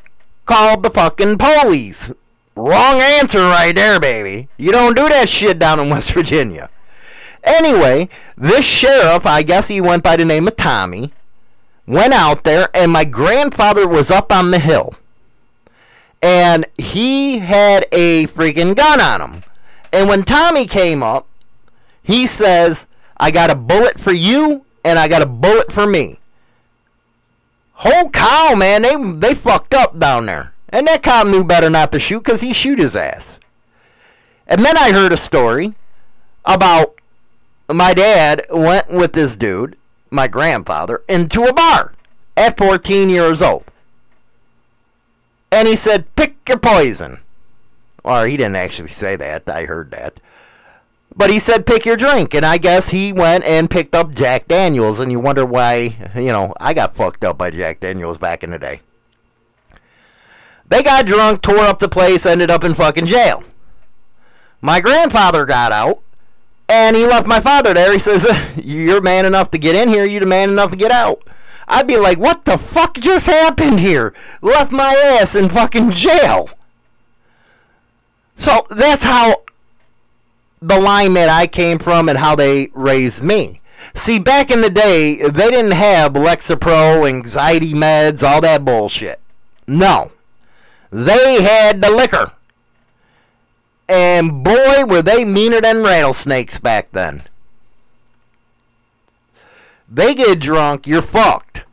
called 0.48 0.82
the 0.82 0.90
fucking 0.90 1.38
police. 1.38 2.12
Wrong 2.56 3.02
answer 3.02 3.38
right 3.38 3.76
there, 3.76 4.00
baby. 4.00 4.48
You 4.58 4.72
don't 4.72 4.96
do 4.96 5.08
that 5.10 5.30
shit 5.30 5.60
down 5.60 5.80
in 5.80 5.92
West 5.92 6.12
Virginia. 6.12 6.72
Anyway, 7.44 8.10
this 8.36 8.66
sheriff, 8.66 9.28
I 9.28 9.44
guess 9.44 9.68
he 9.68 9.80
went 9.80 10.02
by 10.02 10.16
the 10.16 10.26
name 10.26 10.48
of 10.48 10.56
Tommy, 10.56 11.14
went 11.86 12.14
out 12.14 12.44
there, 12.46 12.68
and 12.74 12.92
my 12.92 13.06
grandfather 13.06 13.88
was 13.88 14.10
up 14.10 14.32
on 14.32 14.50
the 14.50 14.60
hill. 14.60 14.96
And 16.20 16.66
he 16.80 17.38
had 17.38 17.86
a 17.92 18.26
freaking 18.28 18.76
gun 18.76 19.00
on 19.00 19.22
him. 19.22 19.44
And 19.94 20.10
when 20.10 20.24
Tommy 20.24 20.66
came 20.66 21.04
up, 21.04 21.28
he 22.02 22.26
says, 22.26 22.88
I 23.18 23.30
got 23.30 23.52
a 23.52 23.56
bullet 23.56 24.00
for 24.00 24.12
you 24.12 24.66
and 24.84 24.98
I 24.98 25.08
got 25.08 25.22
a 25.22 25.28
bullet 25.28 25.72
for 25.72 25.86
me. 25.86 26.20
Whole 27.74 28.10
cow, 28.10 28.56
man, 28.56 28.82
they 28.82 28.96
they 28.96 29.36
fucked 29.36 29.74
up 29.74 30.00
down 30.00 30.26
there. 30.26 30.54
And 30.70 30.88
that 30.88 31.04
cop 31.04 31.28
knew 31.28 31.44
better 31.44 31.70
not 31.70 31.92
to 31.92 32.00
shoot 32.00 32.24
because 32.24 32.42
he 32.42 32.54
shoot 32.54 32.80
his 32.80 32.96
ass. 32.96 33.40
And 34.48 34.66
then 34.66 34.76
I 34.76 34.92
heard 34.92 35.14
a 35.14 35.18
story 35.18 35.76
about 36.44 36.96
my 37.70 37.94
dad 37.94 38.46
went 38.50 38.90
with 38.90 39.14
this 39.14 39.36
dude, 39.36 39.78
my 40.10 40.28
grandfather, 40.28 41.04
into 41.08 41.44
a 41.44 41.54
bar 41.54 41.94
at 42.36 42.58
14 42.58 43.10
years 43.10 43.42
old. 43.42 43.66
And 45.52 45.68
he 45.68 45.76
said, 45.76 46.14
pick 46.16 46.36
your 46.50 46.58
poison. 46.58 47.20
Or 48.04 48.28
he 48.28 48.38
didn't 48.38 48.58
actually 48.58 48.90
say 48.90 49.16
that. 49.16 49.50
I 49.50 49.66
heard 49.66 49.92
that. 49.92 50.20
But 51.16 51.30
he 51.30 51.40
said, 51.40 51.66
pick 51.66 51.86
your 51.86 51.98
drink. 51.98 52.34
And 52.34 52.46
I 52.46 52.58
guess 52.58 52.90
he 52.90 53.14
went 53.14 53.44
and 53.44 53.70
picked 53.70 53.96
up 53.96 54.14
Jack 54.14 54.48
Daniels. 54.48 55.00
And 55.00 55.12
you 55.12 55.20
wonder 55.20 55.46
why, 55.46 55.96
you 56.16 56.28
know, 56.28 56.54
I 56.60 56.74
got 56.74 56.96
fucked 56.96 57.24
up 57.24 57.38
by 57.38 57.52
Jack 57.52 57.80
Daniels 57.80 58.18
back 58.18 58.44
in 58.44 58.52
the 58.52 58.60
day. 58.60 58.82
They 60.68 60.82
got 60.82 61.06
drunk, 61.06 61.42
tore 61.42 61.60
up 61.60 61.80
the 61.80 61.90
place, 61.90 62.26
ended 62.26 62.50
up 62.50 62.64
in 62.64 62.74
fucking 62.74 63.06
jail. 63.06 63.44
My 64.62 64.80
grandfather 64.80 65.46
got 65.46 65.72
out. 65.72 66.02
And 66.70 66.96
he 66.96 67.06
left 67.06 67.28
my 67.28 67.40
father 67.40 67.74
there. 67.74 67.92
He 67.92 68.00
says, 68.00 68.26
You're 68.64 69.02
man 69.02 69.26
enough 69.26 69.52
to 69.52 69.60
get 69.60 69.76
in 69.76 69.90
here. 69.90 70.06
You're 70.06 70.26
man 70.26 70.50
enough 70.50 70.72
to 70.72 70.78
get 70.78 70.92
out. 70.92 71.22
I'd 71.68 71.88
be 71.88 71.98
like, 71.98 72.18
What 72.18 72.46
the 72.46 72.58
fuck 72.58 72.96
just 72.96 73.28
happened 73.28 73.80
here? 73.82 74.14
Left 74.42 74.72
my 74.72 74.94
ass 74.94 75.36
in 75.36 75.50
fucking 75.50 75.92
jail. 75.92 76.50
So 78.38 78.66
that's 78.70 79.04
how 79.04 79.44
the 80.62 80.80
line 80.80 81.14
that 81.14 81.30
I 81.30 81.48
came 81.48 81.80
from 81.80 82.10
and 82.10 82.18
how 82.18 82.36
they 82.36 82.70
raised 82.74 83.24
me. 83.24 83.62
See, 83.96 84.18
back 84.18 84.50
in 84.50 84.62
the 84.62 84.70
day, 84.70 85.18
they 85.18 85.50
didn't 85.50 85.72
have 85.72 86.14
Lexapro, 86.14 87.08
anxiety 87.08 87.74
meds, 87.74 88.24
all 88.24 88.42
that 88.42 88.66
bullshit. 88.66 89.20
No. 89.68 90.12
They 90.90 91.42
had 91.42 91.82
the 91.82 91.92
liquor. 91.92 92.32
And 93.88 94.44
boy, 94.44 94.86
were 94.86 95.02
they 95.02 95.26
meaner 95.26 95.62
than 95.62 95.84
rattlesnakes 95.84 96.60
back 96.60 96.92
then. 96.92 97.24
They 99.90 100.16
get 100.16 100.40
drunk, 100.40 100.88
you're 100.88 101.02
fucked. 101.02 101.64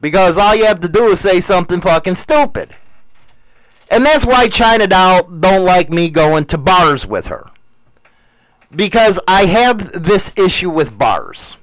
Because 0.00 0.36
all 0.36 0.54
you 0.56 0.64
have 0.64 0.80
to 0.80 0.88
do 0.88 1.08
is 1.08 1.20
say 1.20 1.40
something 1.40 1.80
fucking 1.80 2.16
stupid. 2.16 2.74
And 3.92 4.06
that's 4.06 4.24
why 4.24 4.48
China 4.48 4.86
Doll 4.86 5.24
don't 5.24 5.66
like 5.66 5.90
me 5.90 6.08
going 6.08 6.46
to 6.46 6.56
bars 6.56 7.06
with 7.06 7.26
her. 7.26 7.50
Because 8.74 9.20
I 9.28 9.44
have 9.44 10.02
this 10.02 10.32
issue 10.34 10.70
with 10.70 10.96
bars. 10.96 11.58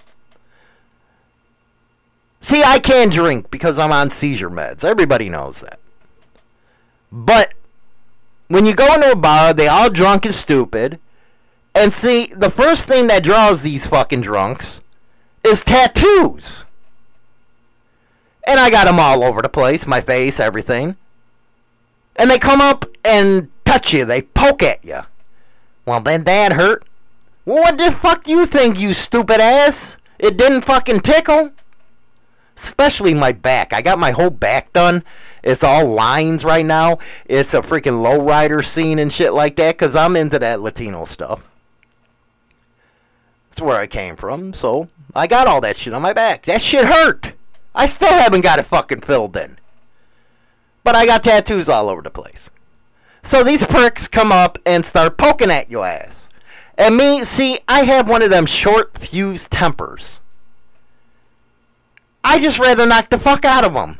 See, 2.40 2.62
I 2.64 2.78
can 2.78 3.10
drink 3.10 3.50
because 3.50 3.80
I'm 3.80 3.92
on 3.92 4.12
seizure 4.12 4.52
meds. 4.52 4.84
Everybody 4.84 5.28
knows 5.28 5.62
that. 5.62 5.80
But 7.12 7.56
when 8.48 8.68
you 8.68 8.76
go 8.76 8.94
into 8.94 9.12
a 9.12 9.16
bar, 9.16 9.56
they 9.56 9.68
all 9.68 9.90
drunk 9.90 10.26
and 10.26 10.36
stupid. 10.36 11.00
And 11.74 11.92
see, 11.92 12.28
the 12.28 12.52
first 12.52 12.88
thing 12.88 13.08
that 13.08 13.24
draws 13.24 13.64
these 13.64 13.88
fucking 13.88 14.22
drunks 14.22 14.82
is 15.44 15.64
tattoos. 15.64 16.64
And 18.46 18.60
I 18.60 18.70
got 18.70 18.86
them 18.86 19.00
all 19.00 19.24
over 19.24 19.42
the 19.42 19.50
place, 19.50 19.88
my 19.88 20.00
face, 20.00 20.40
everything 20.40 20.96
and 22.20 22.30
they 22.30 22.38
come 22.38 22.62
up 22.62 22.86
and 23.06 23.50
touch 23.66 23.94
you. 23.94 24.06
They 24.06 24.22
poke 24.22 24.62
at 24.62 24.84
you. 24.84 25.00
Well, 25.86 26.02
then 26.02 26.26
that 26.26 26.54
hurt. 26.54 26.84
Well, 27.46 27.64
what 27.64 27.78
the 27.78 27.92
fuck 27.92 28.26
do 28.26 28.32
you 28.32 28.46
think, 28.46 28.78
you 28.78 28.94
stupid 28.94 29.40
ass? 29.40 29.98
It 30.20 30.38
didn't 30.38 30.66
fucking 30.66 31.00
tickle. 31.00 31.52
Especially 32.58 33.14
my 33.14 33.32
back. 33.32 33.72
I 33.72 33.82
got 33.82 33.98
my 33.98 34.12
whole 34.12 34.30
back 34.30 34.74
done. 34.74 35.04
It's 35.42 35.64
all 35.64 35.88
lines 35.88 36.44
right 36.44 36.66
now. 36.66 37.00
It's 37.26 37.54
a 37.54 37.62
freaking 37.62 38.04
lowrider 38.04 38.64
scene 38.64 39.00
and 39.00 39.12
shit 39.12 39.32
like 39.32 39.56
that 39.56 39.78
because 39.78 39.96
I'm 39.96 40.18
into 40.18 40.38
that 40.40 40.60
Latino 40.60 41.06
stuff. 41.06 41.48
That's 43.50 43.62
where 43.62 43.78
I 43.78 43.88
came 43.88 44.18
from. 44.18 44.54
So 44.54 44.90
I 45.16 45.26
got 45.26 45.48
all 45.48 45.62
that 45.62 45.78
shit 45.78 45.94
on 45.94 46.02
my 46.02 46.12
back. 46.12 46.44
That 46.46 46.62
shit 46.62 46.84
hurt. 46.84 47.32
I 47.74 47.86
still 47.86 48.10
haven't 48.10 48.42
got 48.42 48.60
it 48.60 48.64
fucking 48.64 49.02
filled 49.02 49.38
in 49.38 49.58
but 50.84 50.96
I 50.96 51.06
got 51.06 51.24
tattoos 51.24 51.70
all 51.70 51.90
over 51.90 52.02
the 52.02 52.10
place. 52.10 52.50
So 53.24 53.44
these 53.44 53.66
pricks 53.66 54.08
come 54.08 54.32
up 54.32 54.58
and 54.66 54.86
start 54.86 55.18
poking 55.18 55.52
at 55.52 55.70
your 55.70 55.86
ass. 55.86 56.30
And 56.78 56.96
me, 56.96 57.26
see, 57.26 57.60
I 57.68 57.84
have 57.84 58.08
one 58.08 58.22
of 58.22 58.30
them 58.30 58.46
short 58.46 58.98
fuse 58.98 59.48
tempers. 59.48 60.20
I 62.24 62.40
just 62.40 62.60
rather 62.60 62.86
knock 62.86 63.10
the 63.10 63.20
fuck 63.20 63.44
out 63.44 63.66
of 63.66 63.74
them. 63.74 64.00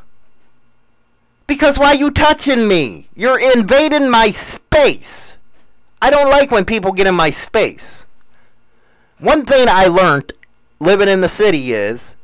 Because 1.48 1.80
why 1.80 1.94
you 1.94 2.12
touching 2.12 2.68
me? 2.68 3.10
You're 3.16 3.40
invading 3.40 4.10
my 4.10 4.32
space. 4.32 5.36
I 6.02 6.10
don't 6.10 6.30
like 6.30 6.52
when 6.52 6.64
people 6.64 6.92
get 6.92 7.08
in 7.08 7.16
my 7.16 7.32
space. 7.32 8.06
One 9.18 9.46
thing 9.46 9.68
I 9.68 9.88
learned 9.88 10.32
living 10.80 11.10
in 11.10 11.22
the 11.22 11.28
city 11.28 11.74
is 11.74 12.16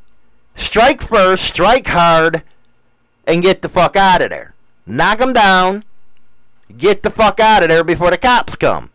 strike 0.55 1.01
first, 1.01 1.43
strike 1.43 1.87
hard, 1.87 2.43
and 3.27 3.41
get 3.41 3.61
the 3.61 3.69
fuck 3.69 3.95
out 3.95 4.21
of 4.21 4.29
there. 4.29 4.53
Knock 4.85 5.19
them 5.19 5.33
down. 5.33 5.83
Get 6.77 7.03
the 7.03 7.09
fuck 7.09 7.39
out 7.39 7.63
of 7.63 7.69
there 7.69 7.83
before 7.83 8.11
the 8.11 8.17
cops 8.17 8.55
come. 8.55 8.89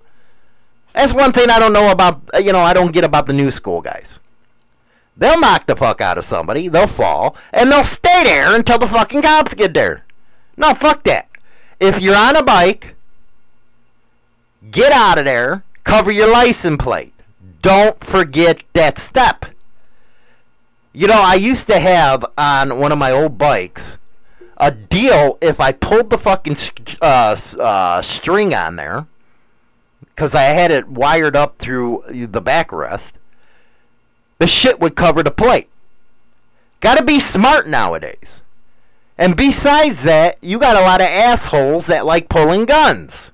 That's 0.94 1.14
one 1.14 1.32
thing 1.32 1.50
I 1.50 1.58
don't 1.58 1.72
know 1.72 1.90
about, 1.90 2.20
you 2.42 2.52
know, 2.52 2.60
I 2.60 2.72
don't 2.72 2.92
get 2.92 3.04
about 3.04 3.26
the 3.26 3.32
new 3.32 3.50
school 3.50 3.80
guys. 3.80 4.18
They'll 5.16 5.40
knock 5.40 5.66
the 5.66 5.76
fuck 5.76 6.00
out 6.00 6.18
of 6.18 6.24
somebody, 6.24 6.68
they'll 6.68 6.86
fall, 6.86 7.36
and 7.52 7.70
they'll 7.70 7.84
stay 7.84 8.24
there 8.24 8.56
until 8.56 8.78
the 8.78 8.88
fucking 8.88 9.22
cops 9.22 9.54
get 9.54 9.74
there. 9.74 10.04
No, 10.56 10.74
fuck 10.74 11.04
that. 11.04 11.28
If 11.78 12.02
you're 12.02 12.16
on 12.16 12.36
a 12.36 12.42
bike, 12.42 12.94
get 14.70 14.92
out 14.92 15.18
of 15.18 15.24
there, 15.24 15.62
cover 15.84 16.10
your 16.10 16.30
license 16.32 16.82
plate. 16.82 17.14
Don't 17.62 18.02
forget 18.02 18.62
that 18.72 18.98
step. 18.98 19.46
You 20.92 21.06
know, 21.06 21.20
I 21.22 21.34
used 21.34 21.66
to 21.68 21.78
have 21.78 22.24
on 22.36 22.78
one 22.78 22.90
of 22.90 22.98
my 22.98 23.12
old 23.12 23.38
bikes 23.38 23.98
a 24.60 24.70
deal 24.70 25.38
if 25.40 25.58
I 25.58 25.72
pulled 25.72 26.10
the 26.10 26.18
fucking 26.18 26.56
uh, 27.00 27.36
uh, 27.58 28.02
string 28.02 28.54
on 28.54 28.76
there, 28.76 29.06
because 30.14 30.34
I 30.34 30.42
had 30.42 30.70
it 30.70 30.86
wired 30.86 31.34
up 31.34 31.58
through 31.58 32.04
the 32.06 32.42
backrest, 32.42 33.12
the 34.38 34.46
shit 34.46 34.78
would 34.78 34.94
cover 34.94 35.22
the 35.22 35.30
plate. 35.30 35.68
Gotta 36.80 37.02
be 37.02 37.18
smart 37.18 37.66
nowadays. 37.66 38.42
And 39.18 39.36
besides 39.36 40.02
that, 40.04 40.38
you 40.42 40.58
got 40.58 40.76
a 40.76 40.82
lot 40.82 41.00
of 41.00 41.08
assholes 41.08 41.86
that 41.86 42.06
like 42.06 42.28
pulling 42.28 42.66
guns. 42.66 43.30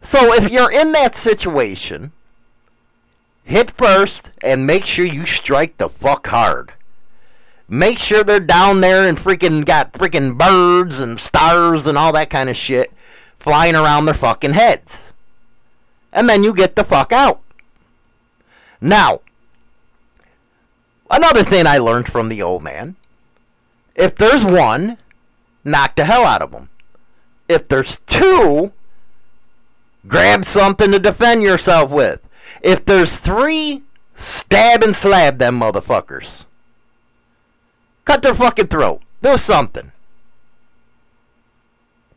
So 0.00 0.34
if 0.34 0.50
you're 0.50 0.72
in 0.72 0.92
that 0.92 1.14
situation, 1.14 2.12
hit 3.44 3.70
first 3.70 4.30
and 4.42 4.66
make 4.66 4.84
sure 4.84 5.06
you 5.06 5.26
strike 5.26 5.76
the 5.76 5.88
fuck 5.88 6.26
hard. 6.26 6.72
Make 7.72 7.98
sure 7.98 8.22
they're 8.22 8.38
down 8.38 8.82
there 8.82 9.08
and 9.08 9.16
freaking 9.16 9.64
got 9.64 9.94
freaking 9.94 10.36
birds 10.36 11.00
and 11.00 11.18
stars 11.18 11.86
and 11.86 11.96
all 11.96 12.12
that 12.12 12.28
kind 12.28 12.50
of 12.50 12.56
shit 12.58 12.92
flying 13.38 13.74
around 13.74 14.04
their 14.04 14.12
fucking 14.12 14.52
heads. 14.52 15.10
And 16.12 16.28
then 16.28 16.44
you 16.44 16.52
get 16.52 16.76
the 16.76 16.84
fuck 16.84 17.12
out. 17.12 17.40
Now, 18.78 19.22
another 21.10 21.42
thing 21.42 21.66
I 21.66 21.78
learned 21.78 22.08
from 22.12 22.28
the 22.28 22.42
old 22.42 22.62
man 22.62 22.96
if 23.94 24.16
there's 24.16 24.44
one, 24.44 24.98
knock 25.64 25.96
the 25.96 26.04
hell 26.04 26.26
out 26.26 26.42
of 26.42 26.50
them. 26.50 26.68
If 27.48 27.68
there's 27.68 28.00
two, 28.00 28.72
grab 30.06 30.44
something 30.44 30.92
to 30.92 30.98
defend 30.98 31.42
yourself 31.42 31.90
with. 31.90 32.20
If 32.60 32.84
there's 32.84 33.16
three, 33.16 33.82
stab 34.14 34.82
and 34.82 34.94
slab 34.94 35.38
them 35.38 35.58
motherfuckers. 35.58 36.44
Cut 38.12 38.20
their 38.20 38.34
fucking 38.34 38.66
throat. 38.66 39.00
Do 39.22 39.38
something. 39.38 39.90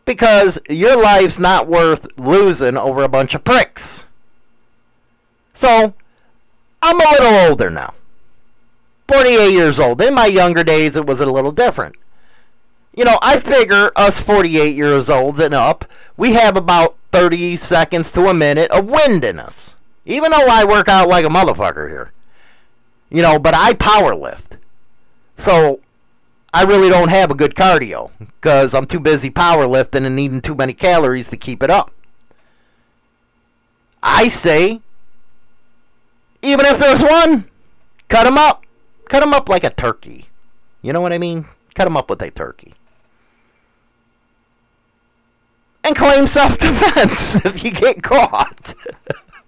Because 0.03 0.59
your 0.69 1.01
life's 1.01 1.39
not 1.39 1.69
worth 1.69 2.05
losing 2.17 2.75
over 2.75 3.01
a 3.01 3.07
bunch 3.07 3.33
of 3.33 3.45
pricks. 3.45 4.03
So, 5.53 5.93
I'm 6.81 6.99
a 6.99 7.11
little 7.11 7.49
older 7.49 7.69
now. 7.69 7.93
48 9.07 9.53
years 9.53 9.79
old. 9.79 10.01
In 10.01 10.13
my 10.13 10.25
younger 10.25 10.65
days, 10.65 10.97
it 10.97 11.05
was 11.05 11.21
a 11.21 11.25
little 11.25 11.53
different. 11.53 11.95
You 12.93 13.05
know, 13.05 13.17
I 13.21 13.39
figure 13.39 13.93
us 13.95 14.19
48 14.19 14.75
years 14.75 15.09
old 15.09 15.39
and 15.39 15.53
up, 15.53 15.85
we 16.17 16.33
have 16.33 16.57
about 16.57 16.97
30 17.13 17.55
seconds 17.55 18.11
to 18.11 18.27
a 18.27 18.33
minute 18.33 18.69
of 18.71 18.89
wind 18.89 19.23
in 19.23 19.39
us. 19.39 19.73
Even 20.05 20.31
though 20.31 20.47
I 20.49 20.65
work 20.65 20.89
out 20.89 21.07
like 21.07 21.23
a 21.23 21.29
motherfucker 21.29 21.87
here. 21.87 22.11
You 23.09 23.21
know, 23.21 23.39
but 23.39 23.55
I 23.55 23.75
power 23.75 24.13
lift. 24.13 24.57
So, 25.37 25.79
I 26.55 26.63
really 26.63 26.87
don't 26.87 27.09
have 27.09 27.31
a 27.31 27.35
good 27.35 27.53
cardio 27.53 28.11
because 28.17 28.73
I'm 28.73 28.85
too 28.85 29.01
busy 29.01 29.29
powerlifting 29.29 30.05
and 30.05 30.17
eating 30.17 30.39
too 30.39 30.55
many 30.55 30.71
calories 30.71 31.29
to 31.31 31.35
keep 31.35 31.61
it 31.61 31.69
up. 31.69 31.91
I 34.01 34.29
say, 34.29 34.79
even 36.41 36.65
if 36.65 36.79
there's 36.79 37.03
one, 37.03 37.49
cut 38.07 38.23
them 38.23 38.37
up. 38.37 38.63
Cut 39.09 39.19
them 39.19 39.33
up 39.33 39.49
like 39.49 39.65
a 39.65 39.69
turkey. 39.69 40.29
You 40.81 40.93
know 40.93 41.01
what 41.01 41.11
I 41.11 41.17
mean? 41.17 41.45
Cut 41.73 41.83
them 41.83 41.97
up 41.97 42.09
with 42.09 42.21
a 42.21 42.31
turkey. 42.31 42.73
And 45.83 45.93
claim 45.93 46.25
self 46.25 46.57
defense 46.57 47.35
if 47.45 47.65
you 47.65 47.71
get 47.71 48.01
caught. 48.01 48.73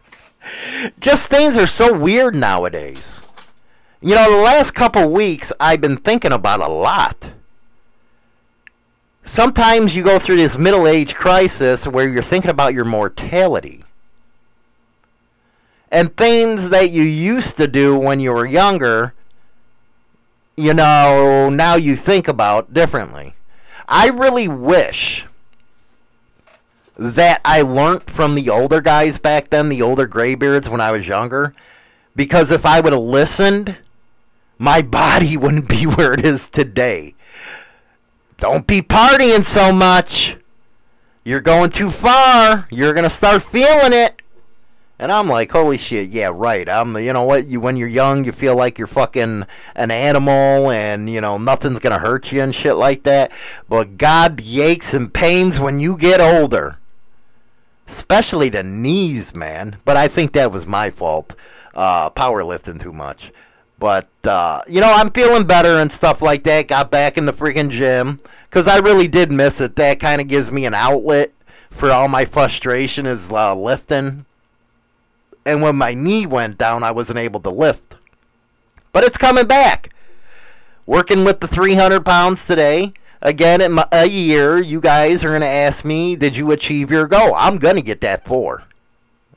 Just 0.99 1.29
things 1.29 1.57
are 1.57 1.67
so 1.67 1.97
weird 1.97 2.35
nowadays. 2.35 3.21
You 4.07 4.15
know, 4.15 4.37
the 4.37 4.41
last 4.41 4.71
couple 4.71 5.09
weeks 5.09 5.51
I've 5.59 5.81
been 5.81 5.97
thinking 5.97 6.31
about 6.31 6.61
a 6.61 6.69
lot. 6.69 7.31
Sometimes 9.25 9.93
you 9.93 10.01
go 10.01 10.17
through 10.17 10.37
this 10.37 10.57
middle 10.57 10.87
age 10.87 11.13
crisis 11.13 11.85
where 11.85 12.07
you're 12.07 12.23
thinking 12.23 12.49
about 12.49 12.73
your 12.73 12.85
mortality. 12.85 13.83
And 15.91 16.15
things 16.15 16.69
that 16.69 16.91
you 16.91 17.03
used 17.03 17.57
to 17.57 17.67
do 17.67 17.99
when 17.99 18.21
you 18.21 18.31
were 18.31 18.45
younger 18.45 19.13
you 20.55 20.73
know, 20.73 21.49
now 21.49 21.75
you 21.75 21.97
think 21.97 22.29
about 22.29 22.73
differently. 22.73 23.35
I 23.89 24.07
really 24.07 24.47
wish 24.47 25.25
that 26.97 27.41
I 27.43 27.61
learned 27.61 28.09
from 28.09 28.35
the 28.35 28.49
older 28.49 28.79
guys 28.79 29.19
back 29.19 29.49
then, 29.49 29.67
the 29.67 29.81
older 29.81 30.07
graybeards 30.07 30.69
when 30.69 30.79
I 30.79 30.91
was 30.91 31.09
younger, 31.09 31.53
because 32.15 32.51
if 32.51 32.65
I 32.65 32.79
would 32.79 32.93
have 32.93 33.01
listened, 33.01 33.77
my 34.57 34.81
body 34.81 35.37
wouldn't 35.37 35.69
be 35.69 35.83
where 35.85 36.13
it 36.13 36.25
is 36.25 36.47
today. 36.47 37.15
Don't 38.37 38.67
be 38.67 38.81
partying 38.81 39.43
so 39.43 39.71
much. 39.71 40.37
You're 41.23 41.41
going 41.41 41.71
too 41.71 41.91
far. 41.91 42.67
You're 42.71 42.93
going 42.93 43.03
to 43.03 43.09
start 43.09 43.43
feeling 43.43 43.93
it. 43.93 44.21
And 44.99 45.11
I'm 45.11 45.27
like, 45.27 45.51
holy 45.51 45.77
shit, 45.77 46.09
yeah, 46.09 46.31
right. 46.33 46.67
I'm, 46.67 46.97
you 46.97 47.13
know 47.13 47.23
what? 47.23 47.45
You 47.45 47.59
when 47.59 47.77
you're 47.77 47.87
young, 47.87 48.23
you 48.23 48.31
feel 48.31 48.55
like 48.55 48.79
you're 48.79 48.87
fucking 48.87 49.45
an 49.75 49.91
animal, 49.91 50.71
and 50.71 51.07
you 51.07 51.21
know 51.21 51.37
nothing's 51.37 51.77
gonna 51.79 51.99
hurt 51.99 52.31
you 52.31 52.41
and 52.41 52.53
shit 52.53 52.75
like 52.77 53.03
that. 53.03 53.31
But 53.69 53.97
God, 53.97 54.41
aches 54.43 54.95
and 54.95 55.13
pains 55.13 55.59
when 55.59 55.79
you 55.79 55.97
get 55.97 56.19
older, 56.19 56.79
especially 57.87 58.49
the 58.49 58.63
knees, 58.63 59.35
man. 59.35 59.77
But 59.85 59.97
I 59.97 60.07
think 60.07 60.31
that 60.31 60.51
was 60.51 60.65
my 60.65 60.89
fault, 60.89 61.35
uh, 61.75 62.09
powerlifting 62.09 62.81
too 62.81 62.93
much. 62.93 63.31
But 63.79 64.07
uh, 64.23 64.61
you 64.67 64.81
know, 64.81 64.91
I'm 64.91 65.11
feeling 65.11 65.45
better 65.45 65.79
and 65.79 65.91
stuff 65.91 66.21
like 66.21 66.43
that. 66.43 66.67
Got 66.67 66.91
back 66.91 67.17
in 67.17 67.25
the 67.25 67.33
freaking 67.33 67.69
gym 67.69 68.19
because 68.49 68.67
I 68.67 68.77
really 68.77 69.07
did 69.07 69.31
miss 69.31 69.61
it. 69.61 69.75
That 69.75 69.99
kind 69.99 70.21
of 70.21 70.27
gives 70.27 70.51
me 70.51 70.65
an 70.65 70.73
outlet 70.73 71.31
for 71.69 71.91
all 71.91 72.07
my 72.07 72.25
frustration 72.25 73.05
is 73.05 73.29
uh, 73.31 73.55
lifting 73.55 74.25
and 75.47 75.61
when 75.61 75.77
my 75.77 75.93
knee 75.93 76.25
went 76.25 76.57
down, 76.57 76.83
I 76.83 76.91
wasn't 76.91 77.19
able 77.19 77.39
to 77.39 77.49
lift. 77.49 77.95
But 78.91 79.05
it's 79.05 79.17
coming 79.17 79.47
back. 79.47 79.93
Working 80.85 81.23
with 81.23 81.39
the 81.39 81.47
300 81.47 82.05
pounds 82.05 82.45
today. 82.45 82.91
Again, 83.21 83.61
in 83.61 83.71
my, 83.71 83.87
a 83.93 84.05
year, 84.05 84.61
you 84.61 84.81
guys 84.81 85.23
are 85.23 85.29
going 85.29 85.41
to 85.41 85.47
ask 85.47 85.85
me, 85.85 86.17
did 86.17 86.35
you 86.35 86.51
achieve 86.51 86.91
your 86.91 87.07
goal? 87.07 87.33
I'm 87.35 87.59
going 87.59 87.75
to 87.75 87.81
get 87.81 88.01
that 88.01 88.25
four. 88.25 88.65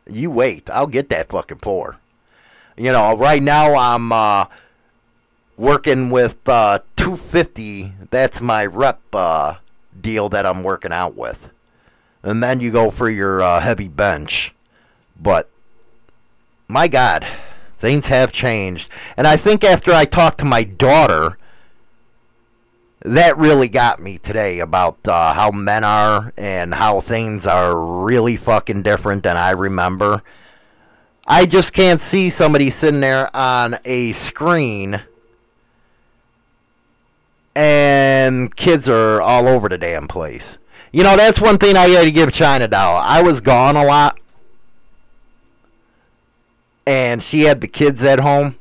You 0.09 0.32
wait. 0.32 0.68
I'll 0.68 0.88
get 0.88 1.11
that 1.11 1.28
fucking 1.28 1.59
four. 1.59 1.99
You 2.76 2.92
know, 2.92 3.16
right 3.16 3.42
now 3.42 3.74
I'm 3.74 4.12
uh, 4.12 4.46
working 5.56 6.10
with 6.10 6.36
uh, 6.48 6.80
250. 6.96 7.92
That's 8.10 8.40
my 8.40 8.66
rep 8.66 9.00
uh, 9.12 9.54
deal 10.00 10.28
that 10.30 10.46
I'm 10.46 10.62
working 10.62 10.92
out 10.92 11.14
with. 11.16 11.50
And 12.22 12.42
then 12.42 12.60
you 12.60 12.70
go 12.70 12.90
for 12.90 13.08
your 13.08 13.42
uh, 13.42 13.60
heavy 13.60 13.88
bench. 13.88 14.54
But 15.20 15.50
my 16.68 16.88
God, 16.88 17.26
things 17.78 18.06
have 18.06 18.32
changed. 18.32 18.88
And 19.16 19.26
I 19.26 19.36
think 19.36 19.64
after 19.64 19.92
I 19.92 20.04
talked 20.04 20.38
to 20.38 20.44
my 20.44 20.64
daughter, 20.64 21.36
that 23.02 23.38
really 23.38 23.68
got 23.68 24.00
me 24.00 24.18
today 24.18 24.60
about 24.60 24.98
uh, 25.06 25.32
how 25.32 25.50
men 25.50 25.84
are 25.84 26.32
and 26.36 26.74
how 26.74 27.00
things 27.00 27.46
are 27.46 27.76
really 27.76 28.36
fucking 28.36 28.82
different 28.82 29.22
than 29.22 29.36
I 29.36 29.50
remember. 29.50 30.22
I 31.33 31.47
just 31.47 31.72
can't 31.72 32.01
see 32.01 32.28
somebody 32.28 32.70
sitting 32.70 32.99
there 32.99 33.35
on 33.37 33.78
a 33.85 34.11
screen 34.14 35.01
and 37.55 38.55
kids 38.57 38.89
are 38.89 39.22
all 39.22 39.47
over 39.47 39.68
the 39.68 39.78
damn 39.78 40.09
place. 40.09 40.59
You 40.91 41.05
know, 41.05 41.16
that's 41.16 41.41
one 41.41 41.57
thing 41.57 41.76
I 41.76 41.89
got 41.93 42.03
to 42.03 42.11
give 42.11 42.33
China 42.33 42.66
Doll. 42.66 42.97
I 42.97 43.22
was 43.22 43.41
gone 43.41 43.76
a 43.76 43.85
lot 43.85 44.18
and 46.85 47.22
she 47.22 47.43
had 47.43 47.61
the 47.61 47.68
kids 47.68 48.03
at 48.03 48.18
home. 48.18 48.57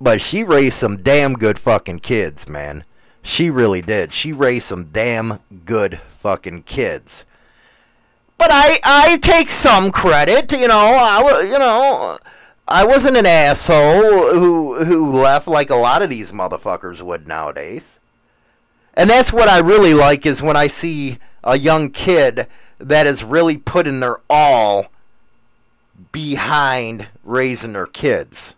But 0.00 0.22
she 0.22 0.44
raised 0.44 0.78
some 0.78 0.98
damn 0.98 1.32
good 1.34 1.58
fucking 1.58 1.98
kids, 1.98 2.48
man. 2.48 2.84
She 3.24 3.50
really 3.50 3.82
did. 3.82 4.12
She 4.12 4.32
raised 4.32 4.66
some 4.66 4.84
damn 4.92 5.40
good 5.64 5.98
fucking 5.98 6.62
kids. 6.62 7.24
But 8.38 8.50
I 8.52 8.78
I 8.84 9.18
take 9.18 9.50
some 9.50 9.90
credit, 9.90 10.52
you 10.52 10.68
know. 10.68 10.94
I 10.94 11.42
you 11.42 11.58
know, 11.58 12.18
I 12.66 12.86
wasn't 12.86 13.16
an 13.16 13.26
asshole 13.26 14.32
who 14.32 14.84
who 14.84 15.12
left 15.12 15.48
like 15.48 15.70
a 15.70 15.76
lot 15.76 16.02
of 16.02 16.10
these 16.10 16.32
motherfuckers 16.32 17.02
would 17.02 17.26
nowadays. 17.26 17.98
And 18.94 19.10
that's 19.10 19.32
what 19.32 19.48
I 19.48 19.58
really 19.58 19.94
like 19.94 20.26
is 20.26 20.42
when 20.42 20.56
I 20.56 20.66
see 20.66 21.18
a 21.44 21.56
young 21.56 21.90
kid 21.90 22.46
that 22.78 23.06
is 23.06 23.22
really 23.22 23.56
putting 23.56 24.00
their 24.00 24.18
all 24.28 24.86
behind 26.12 27.08
raising 27.24 27.72
their 27.72 27.86
kids. 27.86 28.54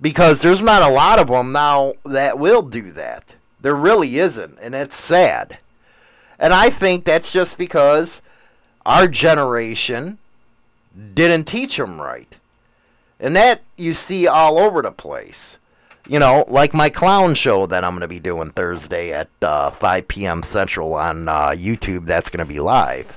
Because 0.00 0.40
there's 0.40 0.62
not 0.62 0.82
a 0.82 0.92
lot 0.92 1.18
of 1.18 1.28
them 1.28 1.52
now 1.52 1.94
that 2.04 2.38
will 2.38 2.62
do 2.62 2.90
that. 2.92 3.34
There 3.60 3.74
really 3.74 4.18
isn't, 4.18 4.58
and 4.60 4.74
it's 4.74 4.96
sad. 4.96 5.58
And 6.38 6.54
I 6.54 6.70
think 6.70 7.04
that's 7.04 7.30
just 7.30 7.58
because 7.58 8.22
our 8.86 9.08
generation 9.08 10.18
didn't 11.14 11.44
teach 11.44 11.76
them 11.76 12.00
right. 12.00 12.36
And 13.18 13.36
that 13.36 13.60
you 13.76 13.94
see 13.94 14.26
all 14.26 14.58
over 14.58 14.82
the 14.82 14.92
place. 14.92 15.58
You 16.06 16.18
know, 16.18 16.44
like 16.48 16.74
my 16.74 16.88
clown 16.88 17.34
show 17.34 17.66
that 17.66 17.84
I'm 17.84 17.92
going 17.92 18.00
to 18.00 18.08
be 18.08 18.18
doing 18.18 18.50
Thursday 18.50 19.12
at 19.12 19.28
uh, 19.42 19.70
5 19.70 20.08
p.m. 20.08 20.42
Central 20.42 20.94
on 20.94 21.28
uh, 21.28 21.48
YouTube. 21.48 22.06
That's 22.06 22.30
going 22.30 22.44
to 22.44 22.52
be 22.52 22.58
live. 22.58 23.16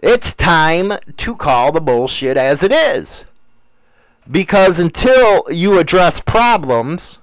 It's 0.00 0.34
time 0.34 0.92
to 1.16 1.34
call 1.34 1.72
the 1.72 1.80
bullshit 1.80 2.36
as 2.36 2.62
it 2.62 2.70
is. 2.70 3.24
Because 4.30 4.78
until 4.78 5.44
you 5.50 5.78
address 5.78 6.20
problems, 6.20 7.18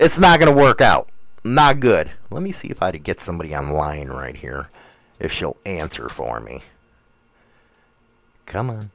it's 0.00 0.18
not 0.18 0.40
going 0.40 0.52
to 0.52 0.60
work 0.60 0.80
out. 0.80 1.08
Not 1.44 1.80
good. 1.80 2.10
Let 2.30 2.42
me 2.42 2.52
see 2.52 2.68
if 2.68 2.82
I 2.82 2.90
could 2.90 3.04
get 3.04 3.20
somebody 3.20 3.54
online 3.54 4.08
right 4.08 4.36
here. 4.36 4.68
If 5.20 5.32
she'll 5.32 5.56
answer 5.64 6.08
for 6.08 6.40
me. 6.40 6.62
Come 8.46 8.70
on. 8.70 8.90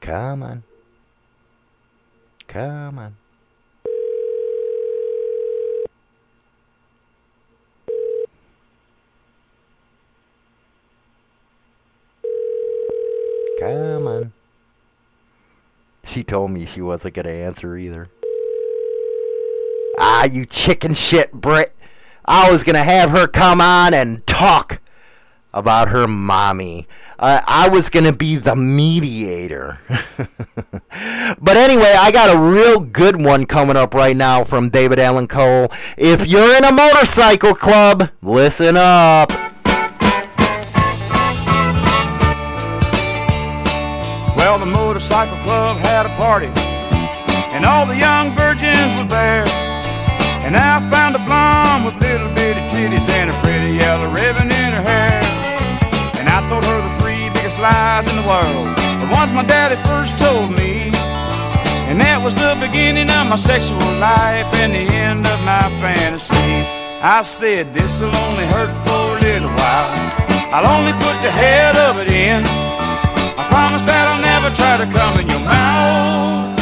Come 0.00 0.42
on. 0.42 0.62
Come 2.48 2.98
on. 2.98 3.16
Come 13.58 14.06
on. 14.06 14.32
She 16.06 16.22
told 16.22 16.50
me 16.50 16.66
she 16.66 16.80
wasn't 16.80 17.14
going 17.14 17.24
to 17.26 17.32
answer 17.32 17.76
either. 17.76 18.08
Ah, 19.98 20.24
you 20.24 20.44
chicken 20.44 20.94
shit, 20.94 21.32
Brit. 21.32 21.74
I 22.24 22.50
was 22.50 22.62
going 22.62 22.74
to 22.74 22.82
have 22.82 23.10
her 23.10 23.26
come 23.26 23.60
on 23.60 23.92
and 23.92 24.26
talk 24.26 24.80
about 25.52 25.88
her 25.88 26.08
mommy. 26.08 26.88
Uh, 27.18 27.40
I 27.46 27.68
was 27.68 27.90
going 27.90 28.04
to 28.04 28.12
be 28.12 28.36
the 28.36 28.56
mediator. 28.56 29.78
but 30.18 31.56
anyway, 31.56 31.94
I 31.96 32.10
got 32.10 32.34
a 32.34 32.38
real 32.38 32.80
good 32.80 33.22
one 33.22 33.46
coming 33.46 33.76
up 33.76 33.94
right 33.94 34.16
now 34.16 34.42
from 34.42 34.70
David 34.70 34.98
Allan 34.98 35.28
Coe. 35.28 35.68
If 35.96 36.26
you're 36.26 36.56
in 36.56 36.64
a 36.64 36.72
motorcycle 36.72 37.54
club, 37.54 38.10
listen 38.22 38.76
up. 38.76 39.30
Well, 44.36 44.58
the 44.58 44.66
motorcycle 44.66 45.38
club 45.38 45.76
had 45.76 46.06
a 46.06 46.16
party, 46.16 46.48
and 47.54 47.64
all 47.64 47.86
the 47.86 47.96
young 47.96 48.30
virgins 48.32 48.94
were 48.94 49.08
there. 49.08 49.46
And 50.44 50.56
I 50.56 50.78
found 50.90 51.16
a 51.16 51.18
blonde 51.20 51.53
with 51.84 52.00
little 52.00 52.28
bitty 52.34 52.60
titties 52.72 53.08
and 53.08 53.30
a 53.30 53.34
pretty 53.44 53.76
yellow 53.76 54.08
ribbon 54.10 54.48
in 54.50 54.70
her 54.72 54.82
hair. 54.82 55.20
And 56.16 56.28
I 56.28 56.40
told 56.48 56.64
her 56.64 56.80
the 56.80 56.94
three 57.00 57.28
biggest 57.36 57.58
lies 57.58 58.08
in 58.08 58.16
the 58.16 58.26
world, 58.26 58.72
the 59.04 59.08
ones 59.12 59.30
my 59.32 59.44
daddy 59.44 59.76
first 59.84 60.16
told 60.18 60.50
me. 60.56 60.88
And 61.88 62.00
that 62.00 62.20
was 62.24 62.34
the 62.34 62.56
beginning 62.58 63.10
of 63.10 63.28
my 63.28 63.36
sexual 63.36 63.78
life 64.00 64.48
and 64.54 64.72
the 64.72 64.88
end 64.94 65.26
of 65.26 65.44
my 65.44 65.68
fantasy. 65.84 66.64
I 67.04 67.20
said, 67.20 67.74
this'll 67.74 68.08
only 68.08 68.46
hurt 68.46 68.72
for 68.88 69.18
a 69.18 69.20
little 69.20 69.52
while. 69.52 69.92
I'll 70.56 70.70
only 70.78 70.92
put 70.92 71.16
the 71.20 71.30
head 71.30 71.76
of 71.76 71.98
it 71.98 72.08
in. 72.08 72.40
I 73.36 73.44
promise 73.52 73.84
that 73.84 74.08
I'll 74.08 74.24
never 74.24 74.48
try 74.56 74.80
to 74.80 74.88
come 74.88 75.20
in 75.20 75.28
your 75.28 75.40
mouth. 75.40 76.53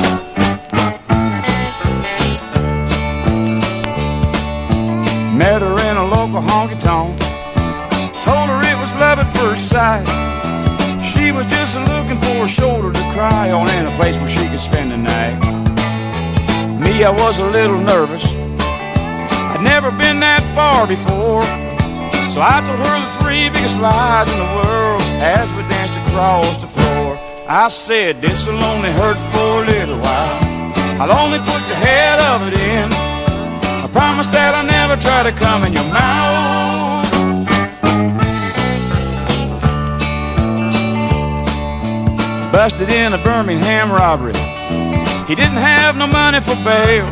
Met 5.43 5.61
her 5.61 5.77
in 5.91 5.97
a 5.97 6.07
local 6.07 6.41
honky 6.41 6.79
tonk. 6.81 7.19
Told 8.23 8.47
her 8.53 8.63
it 8.63 8.79
was 8.79 8.95
love 8.95 9.19
at 9.19 9.29
first 9.35 9.69
sight. 9.69 10.07
She 11.03 11.33
was 11.33 11.47
just 11.47 11.75
looking 11.75 12.19
for 12.23 12.45
a 12.45 12.49
shoulder 12.49 12.93
to 12.93 13.05
cry 13.11 13.51
on 13.51 13.69
and 13.71 13.89
a 13.89 13.95
place 13.97 14.15
where 14.19 14.31
she 14.31 14.47
could 14.47 14.61
spend 14.61 14.93
the 14.93 14.97
night. 14.97 15.35
Me, 16.79 17.03
I 17.03 17.11
was 17.11 17.41
a 17.41 17.47
little 17.59 17.81
nervous. 17.81 18.25
I'd 19.51 19.63
never 19.65 19.91
been 19.91 20.21
that 20.21 20.47
far 20.55 20.87
before. 20.87 21.43
So 22.31 22.39
I 22.39 22.63
told 22.63 22.79
her 22.87 22.97
the 23.03 23.13
three 23.19 23.51
biggest 23.51 23.81
lies 23.81 24.31
in 24.31 24.39
the 24.39 24.53
world 24.63 25.03
as 25.19 25.53
we 25.55 25.63
danced 25.67 25.99
across 26.07 26.57
the 26.59 26.69
floor. 26.69 27.19
I 27.49 27.67
said, 27.67 28.23
this'll 28.23 28.63
only 28.63 28.93
hurt 28.93 29.19
for 29.35 29.65
a 29.65 29.67
little 29.67 29.99
while. 29.99 30.39
I'll 31.03 31.19
only 31.19 31.41
put 31.41 31.63
the 31.67 31.75
head 31.75 32.21
of 32.31 32.47
it 32.47 32.55
in. 32.55 33.12
Promise 33.93 34.29
that 34.29 34.55
I'll 34.55 34.65
never 34.65 34.97
try 34.97 35.23
to 35.23 35.33
come 35.33 35.65
in 35.65 35.73
your 35.75 35.85
mouth. 35.85 37.05
Busted 42.51 42.89
in 42.89 43.13
a 43.13 43.19
Birmingham 43.19 43.93
robbery. 43.93 44.33
He 45.29 45.35
didn't 45.35 45.61
have 45.61 45.97
no 45.97 46.07
money 46.07 46.41
for 46.41 46.57
bail. 46.65 47.05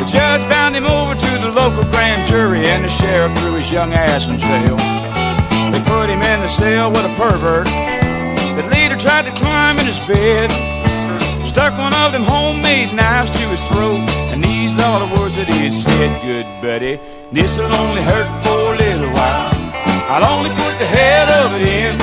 The 0.00 0.06
judge 0.06 0.42
bound 0.48 0.76
him 0.76 0.86
over 0.86 1.14
to 1.14 1.30
the 1.40 1.52
local 1.52 1.84
grand 1.90 2.28
jury, 2.28 2.66
and 2.66 2.84
the 2.84 2.88
sheriff 2.88 3.36
threw 3.38 3.54
his 3.54 3.72
young 3.72 3.92
ass 3.92 4.28
in 4.28 4.38
jail. 4.38 4.76
They 5.72 5.80
put 5.88 6.10
him 6.10 6.20
in 6.20 6.40
the 6.40 6.48
cell 6.48 6.90
with 6.90 7.04
a 7.04 7.14
pervert 7.16 7.66
that 7.66 8.68
later 8.70 8.96
tried 8.96 9.24
to 9.24 9.32
climb 9.32 9.78
in 9.78 9.86
his 9.86 10.00
bed. 10.00 10.79
Stuck 11.50 11.76
one 11.76 11.92
of 11.92 12.12
them 12.12 12.22
homemade 12.22 12.94
knives 12.94 13.32
to 13.32 13.48
his 13.48 13.60
throat, 13.66 14.08
and 14.30 14.38
these 14.38 14.78
are 14.78 15.00
the 15.02 15.10
words 15.18 15.34
that 15.34 15.48
he 15.48 15.68
said, 15.72 16.22
Good 16.22 16.46
buddy, 16.62 16.94
this'll 17.32 17.66
only 17.74 18.02
hurt 18.02 18.30
for 18.46 18.74
a 18.74 18.78
little 18.78 19.10
while. 19.10 19.50
I'll 20.06 20.38
only 20.38 20.50
put 20.50 20.78
the 20.78 20.86
head 20.86 21.26
of 21.42 21.58
it 21.58 21.66
in. 21.66 21.98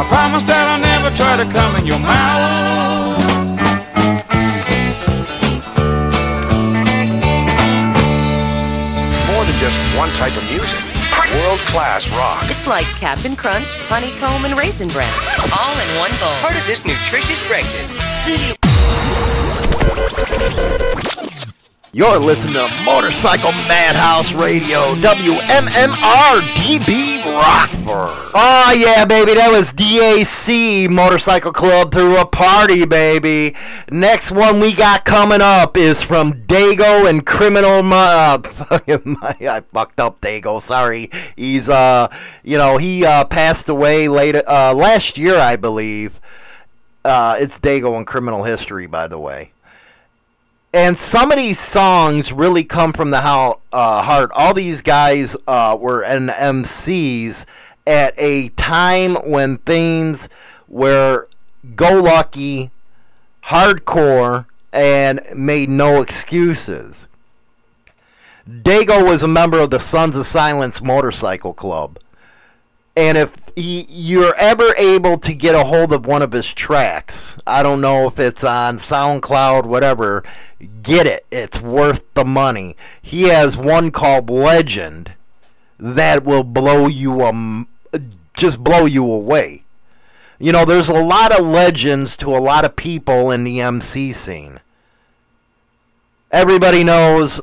I 0.00 0.08
promise 0.08 0.44
that 0.48 0.72
I'll 0.72 0.80
never 0.80 1.12
try 1.12 1.36
to 1.36 1.44
come 1.52 1.76
in 1.76 1.84
your 1.84 2.00
mouth. 2.00 3.20
More 9.36 9.44
than 9.44 9.56
just 9.60 9.76
one 10.00 10.08
type 10.16 10.32
of 10.32 10.44
music. 10.48 10.80
World 11.44 11.60
class 11.68 12.08
rock. 12.08 12.48
It's 12.48 12.66
like 12.66 12.86
Captain 12.96 13.36
Crunch, 13.36 13.68
honeycomb, 13.92 14.48
and 14.48 14.56
raisin 14.56 14.88
bran, 14.88 15.12
all 15.52 15.76
in 15.76 15.88
one 16.00 16.12
bowl. 16.24 16.32
Part 16.40 16.56
of 16.56 16.64
this 16.64 16.80
nutritious 16.88 17.36
breakfast. 17.48 18.05
You're 21.92 22.18
listening 22.18 22.54
to 22.54 22.68
Motorcycle 22.84 23.52
Madhouse 23.52 24.32
Radio, 24.32 24.96
WMMR 24.96 26.40
DB 26.56 27.24
Rockford. 27.24 28.32
Oh, 28.34 28.74
yeah, 28.76 29.04
baby, 29.04 29.34
that 29.34 29.50
was 29.52 29.72
DAC 29.72 30.90
Motorcycle 30.90 31.52
Club 31.52 31.92
through 31.92 32.18
a 32.18 32.26
party, 32.26 32.84
baby. 32.84 33.54
Next 33.92 34.32
one 34.32 34.58
we 34.58 34.74
got 34.74 35.04
coming 35.04 35.40
up 35.40 35.76
is 35.76 36.02
from 36.02 36.34
Dago 36.46 37.08
and 37.08 37.24
Criminal. 37.24 37.80
Uh, 37.92 38.42
I 38.42 39.62
fucked 39.72 40.00
up 40.00 40.20
Dago, 40.20 40.60
sorry. 40.60 41.10
He's, 41.36 41.68
uh, 41.68 42.08
you 42.42 42.58
know, 42.58 42.76
he 42.76 43.06
uh, 43.06 43.24
passed 43.24 43.68
away 43.68 44.08
later, 44.08 44.42
uh, 44.48 44.74
last 44.74 45.16
year, 45.16 45.38
I 45.38 45.54
believe. 45.54 46.20
Uh, 47.06 47.36
it's 47.38 47.58
Dago 47.58 47.96
and 47.96 48.06
Criminal 48.06 48.42
History, 48.42 48.86
by 48.86 49.06
the 49.06 49.18
way 49.18 49.52
and 50.76 50.98
some 50.98 51.32
of 51.32 51.38
these 51.38 51.58
songs 51.58 52.32
really 52.32 52.62
come 52.62 52.92
from 52.92 53.10
the 53.10 53.22
how, 53.22 53.60
uh, 53.72 54.02
heart. 54.02 54.30
All 54.34 54.52
these 54.52 54.82
guys 54.82 55.34
uh, 55.46 55.74
were 55.80 56.04
in 56.04 56.28
MCs 56.28 57.46
at 57.86 58.12
a 58.18 58.50
time 58.50 59.14
when 59.30 59.56
things 59.56 60.28
were 60.68 61.28
go 61.76 62.02
lucky, 62.02 62.70
hardcore, 63.42 64.44
and 64.70 65.20
made 65.34 65.70
no 65.70 66.02
excuses. 66.02 67.06
Dago 68.46 69.02
was 69.02 69.22
a 69.22 69.28
member 69.28 69.58
of 69.58 69.70
the 69.70 69.80
Sons 69.80 70.14
of 70.14 70.26
Silence 70.26 70.82
Motorcycle 70.82 71.54
Club. 71.54 71.98
And 72.98 73.16
if 73.16 73.32
you're 73.56 74.34
ever 74.34 74.74
able 74.76 75.16
to 75.18 75.34
get 75.34 75.54
a 75.54 75.64
hold 75.64 75.92
of 75.92 76.06
one 76.06 76.20
of 76.20 76.32
his 76.32 76.52
tracks, 76.52 77.38
I 77.46 77.62
don't 77.62 77.80
know 77.80 78.06
if 78.06 78.18
it's 78.18 78.44
on 78.44 78.76
SoundCloud, 78.76 79.64
whatever, 79.64 80.22
get 80.82 81.06
it. 81.06 81.24
It's 81.30 81.60
worth 81.60 82.02
the 82.14 82.24
money. 82.24 82.76
He 83.00 83.22
has 83.24 83.56
one 83.56 83.90
called 83.90 84.28
Legend 84.28 85.12
that 85.78 86.24
will 86.24 86.44
blow 86.44 86.86
you 86.86 87.22
um, 87.22 87.68
just 88.34 88.62
blow 88.62 88.84
you 88.84 89.10
away. 89.10 89.64
You 90.38 90.52
know, 90.52 90.66
there's 90.66 90.90
a 90.90 91.02
lot 91.02 91.38
of 91.38 91.46
legends 91.46 92.16
to 92.18 92.36
a 92.36 92.38
lot 92.38 92.66
of 92.66 92.76
people 92.76 93.30
in 93.30 93.44
the 93.44 93.62
MC 93.62 94.12
scene. 94.12 94.60
Everybody 96.30 96.84
knows 96.84 97.40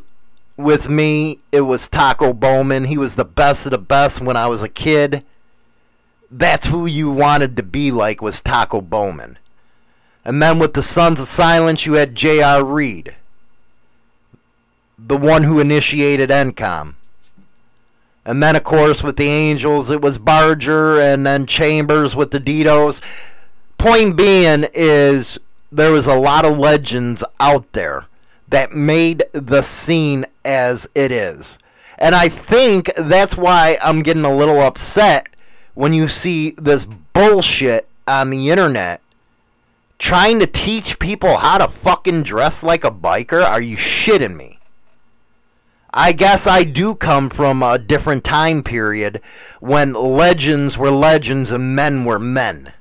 with 0.57 0.89
me, 0.89 1.39
it 1.51 1.61
was 1.61 1.87
Taco 1.87 2.33
Bowman. 2.33 2.83
He 2.83 2.99
was 2.99 3.15
the 3.15 3.25
best 3.25 3.65
of 3.65 3.71
the 3.71 3.79
best 3.79 4.21
when 4.21 4.37
I 4.37 4.45
was 4.45 4.61
a 4.61 4.69
kid. 4.69 5.25
That's 6.35 6.65
who 6.65 6.87
you 6.87 7.11
wanted 7.11 7.55
to 7.57 7.63
be 7.63 7.91
like 7.91 8.19
was 8.19 8.41
Taco 8.41 8.81
Bowman. 8.81 9.37
And 10.25 10.41
then 10.41 10.57
with 10.57 10.73
the 10.73 10.81
Sons 10.81 11.19
of 11.19 11.27
Silence, 11.27 11.85
you 11.85 11.93
had 11.93 12.15
J.R. 12.15 12.63
Reed. 12.63 13.15
the 14.97 15.17
one 15.17 15.43
who 15.43 15.59
initiated 15.59 16.29
NCOM. 16.29 16.95
And 18.25 18.41
then, 18.41 18.55
of 18.55 18.63
course, 18.63 19.03
with 19.03 19.17
the 19.17 19.27
Angels, 19.27 19.89
it 19.89 20.01
was 20.01 20.17
Barger, 20.17 20.99
and 20.99 21.25
then 21.25 21.45
Chambers 21.45 22.15
with 22.15 22.31
the 22.31 22.39
Ditos. 22.39 23.01
Point 23.77 24.15
being 24.15 24.65
is 24.73 25.39
there 25.71 25.91
was 25.91 26.07
a 26.07 26.17
lot 26.17 26.45
of 26.45 26.57
legends 26.57 27.23
out 27.39 27.71
there 27.73 28.05
that 28.47 28.71
made 28.71 29.23
the 29.33 29.61
scene 29.61 30.25
as 30.45 30.87
it 30.95 31.11
is. 31.11 31.57
And 31.97 32.15
I 32.15 32.29
think 32.29 32.91
that's 32.95 33.35
why 33.35 33.77
I'm 33.83 34.03
getting 34.03 34.25
a 34.25 34.35
little 34.35 34.61
upset 34.61 35.27
when 35.73 35.93
you 35.93 36.07
see 36.07 36.51
this 36.51 36.85
bullshit 37.13 37.87
on 38.07 38.29
the 38.29 38.49
internet 38.49 39.01
trying 39.97 40.39
to 40.39 40.47
teach 40.47 40.99
people 40.99 41.37
how 41.37 41.57
to 41.57 41.67
fucking 41.67 42.23
dress 42.23 42.63
like 42.63 42.83
a 42.83 42.91
biker. 42.91 43.43
Are 43.43 43.61
you 43.61 43.77
shitting 43.77 44.35
me? 44.35 44.59
I 45.93 46.11
guess 46.11 46.47
I 46.47 46.63
do 46.63 46.95
come 46.95 47.29
from 47.29 47.61
a 47.61 47.77
different 47.77 48.23
time 48.23 48.63
period 48.63 49.21
when 49.59 49.93
legends 49.93 50.77
were 50.77 50.91
legends 50.91 51.51
and 51.51 51.75
men 51.75 52.03
were 52.03 52.19
men. 52.19 52.73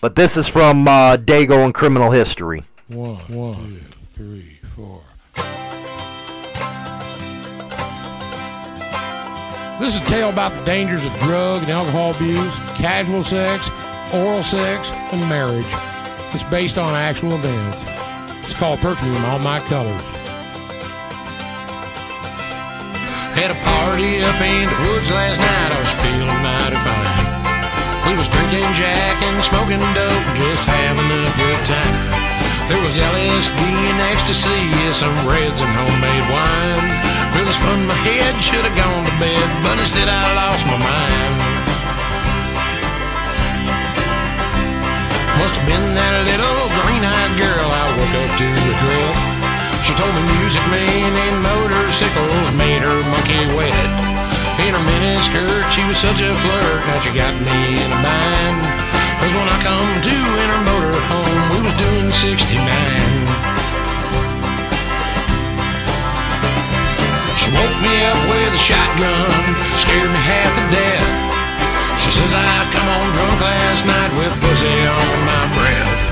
But 0.00 0.14
this 0.14 0.36
is 0.36 0.46
from 0.46 0.86
uh, 0.86 1.16
Dago 1.16 1.64
and 1.64 1.74
Criminal 1.74 2.10
History. 2.10 2.62
One, 2.88 3.16
one, 3.28 3.56
two, 3.66 4.06
three, 4.14 4.60
four. 4.76 5.00
This 9.78 9.94
is 9.94 10.00
a 10.00 10.06
tale 10.06 10.30
about 10.30 10.56
the 10.56 10.64
dangers 10.64 11.04
of 11.04 11.12
drug 11.20 11.60
and 11.60 11.70
alcohol 11.70 12.16
abuse, 12.16 12.48
casual 12.72 13.22
sex, 13.22 13.68
oral 14.08 14.42
sex, 14.42 14.88
and 15.12 15.20
marriage. 15.28 15.68
It's 16.32 16.48
based 16.48 16.78
on 16.80 16.96
actual 16.96 17.36
events. 17.36 17.84
It's 18.48 18.56
called 18.56 18.80
Perfume 18.80 19.20
On 19.28 19.44
My 19.44 19.60
Colors. 19.68 20.00
Had 23.36 23.52
a 23.52 23.58
party 23.68 24.24
up 24.24 24.40
in 24.40 24.64
the 24.64 24.78
woods 24.88 25.12
last 25.12 25.36
night. 25.44 25.68
I 25.68 25.78
was 25.84 25.92
feeling 26.00 26.40
mighty 26.40 26.80
fine. 26.80 27.36
We 28.08 28.16
was 28.16 28.32
drinking 28.32 28.64
Jack 28.80 29.20
and 29.28 29.44
smoking 29.44 29.84
dope, 29.92 30.24
just 30.40 30.64
having 30.64 31.04
a 31.04 31.20
good 31.36 31.60
time. 31.68 32.24
There 32.72 32.80
was 32.80 32.96
LSD 32.96 33.60
and 33.60 34.00
ecstasy, 34.08 34.56
and 34.88 34.94
some 34.96 35.12
reds 35.28 35.60
and 35.60 35.68
homemade 35.68 36.26
wine. 36.32 37.15
Really 37.36 37.52
spun 37.52 37.84
my 37.84 37.98
head, 38.00 38.32
should 38.40 38.64
have 38.64 38.72
gone 38.72 39.04
to 39.04 39.14
bed, 39.20 39.46
but 39.60 39.76
instead 39.76 40.08
I 40.08 40.24
lost 40.32 40.64
my 40.64 40.78
mind. 40.80 41.36
Must 45.36 45.52
have 45.52 45.66
been 45.68 45.86
that 45.92 46.14
little 46.24 46.64
green-eyed 46.80 47.32
girl 47.36 47.68
I 47.68 47.84
woke 47.92 48.16
up 48.24 48.30
to 48.40 48.46
regret. 48.48 49.14
She 49.84 49.92
told 50.00 50.16
me 50.16 50.22
music 50.40 50.64
man 50.72 51.12
and 51.12 51.36
motorcycles 51.44 52.48
made 52.56 52.80
her 52.80 53.00
monkey 53.12 53.44
wet. 53.52 53.86
In 54.64 54.72
her 54.72 54.84
miniskirt, 54.88 55.68
she 55.68 55.84
was 55.84 56.00
such 56.00 56.24
a 56.24 56.32
flirt, 56.32 56.80
now 56.88 56.98
she 57.04 57.12
got 57.12 57.36
me 57.36 57.76
in 57.76 57.90
a 57.92 58.00
bind. 58.00 58.58
Cause 59.20 59.32
when 59.36 59.44
I 59.44 59.58
come 59.60 59.92
to 60.08 60.16
in 60.16 60.48
her 60.56 60.62
motorhome, 60.64 61.42
we 61.52 61.58
was 61.68 61.76
doing 61.76 62.08
69. 62.08 63.65
She 67.46 67.54
woke 67.54 67.78
me 67.78 67.94
up 68.02 68.18
with 68.26 68.58
a 68.58 68.58
shotgun, 68.58 69.30
scared 69.78 70.10
me 70.10 70.18
half 70.18 70.50
to 70.58 70.64
death. 70.74 71.14
She 72.02 72.10
says 72.10 72.34
I 72.34 72.42
come 72.74 72.88
on 72.90 73.06
drunk 73.14 73.38
last 73.38 73.86
night 73.86 74.10
with 74.18 74.34
pussy 74.42 74.66
on 74.66 75.18
my 75.22 75.44
breath. 75.54 76.02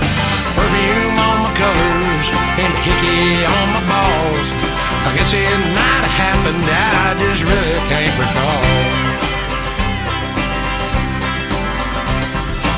Perfume 0.55 1.19
on 1.19 1.37
my 1.43 1.53
colors 1.59 2.27
and 2.55 2.71
hickey 2.87 3.43
on 3.51 3.67
my 3.75 3.83
balls. 3.83 4.47
I 4.47 5.11
guess 5.19 5.35
it 5.35 5.59
might 5.75 6.07
have 6.07 6.19
happened, 6.23 6.63
I 6.71 7.19
just 7.19 7.43
really 7.43 7.83
can't 7.91 8.15
recall. 8.15 8.63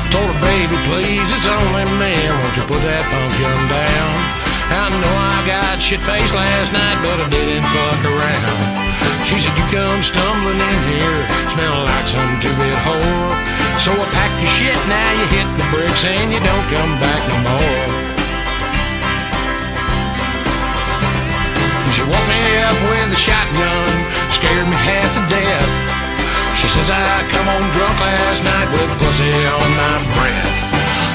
Told 0.09 0.33
her, 0.33 0.39
baby, 0.41 0.77
please, 0.89 1.29
it's 1.29 1.45
only 1.45 1.85
me. 2.01 2.13
Won't 2.25 2.57
you 2.57 2.65
put 2.65 2.81
that 2.81 3.05
pumpkin 3.05 3.69
down? 3.69 4.46
I 4.67 4.91
know 4.91 5.15
I 5.15 5.47
got 5.47 5.79
shit 5.79 6.03
faced 6.03 6.35
last 6.35 6.75
night, 6.75 6.99
but 6.99 7.23
I 7.23 7.27
didn't 7.31 7.63
fuck 7.71 8.01
around. 8.03 8.87
She 9.23 9.39
said, 9.39 9.55
You 9.55 9.63
come 9.71 10.03
stumbling 10.03 10.59
in 10.59 10.79
here, 10.91 11.19
smell 11.55 11.87
like 11.87 12.07
some 12.11 12.35
two 12.43 12.51
bit 12.59 12.75
whore. 12.83 13.31
So 13.79 13.95
I 13.95 14.07
packed 14.11 14.43
your 14.43 14.51
shit, 14.51 14.79
now 14.91 15.09
you 15.15 15.25
hit 15.31 15.47
the 15.55 15.65
bricks 15.71 16.03
and 16.03 16.35
you 16.35 16.43
don't 16.43 16.67
come 16.67 16.93
back 16.99 17.21
no 17.31 17.37
more. 17.47 17.87
She 21.95 22.03
woke 22.03 22.27
me 22.27 22.43
up 22.67 22.75
with 22.91 23.15
a 23.15 23.19
shotgun, 23.19 23.87
scared 24.35 24.67
me 24.67 24.75
half 24.75 25.09
to 25.15 25.23
death. 25.31 25.71
She 26.59 26.67
says 26.67 26.91
I 26.91 27.23
come 27.31 27.47
on 27.47 27.63
drunk 27.71 27.95
last 28.03 28.43
night 28.43 28.67
with 28.75 28.91
pussy 28.99 29.31
on 29.31 29.69
my 29.79 29.95
breath. 30.11 30.59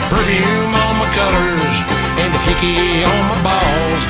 Perfume 0.08 0.72
on 0.72 0.92
my 1.04 1.08
colors 1.12 2.01
and 2.18 2.34
a 2.34 2.40
hickey 2.44 3.04
on 3.04 3.22
my 3.30 3.38
balls. 3.46 4.02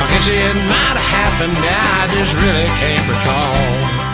I 0.00 0.04
guess 0.10 0.28
it 0.28 0.56
might 0.66 0.96
have 0.98 1.10
happened, 1.20 1.56
I 1.56 2.08
just 2.14 2.34
really 2.42 2.70
can't 2.80 3.06
recall. 3.10 4.05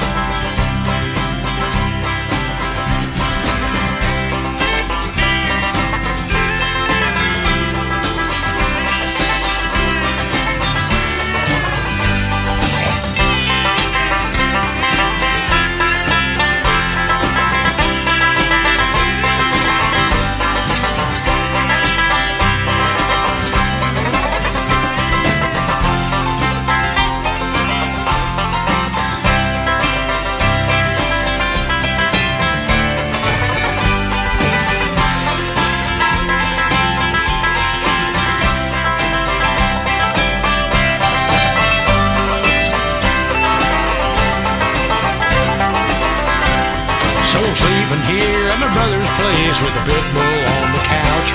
With 49.63 49.75
a 49.79 49.85
pit 49.87 50.05
bull 50.11 50.43
on 50.59 50.69
the 50.75 50.83
couch. 50.91 51.31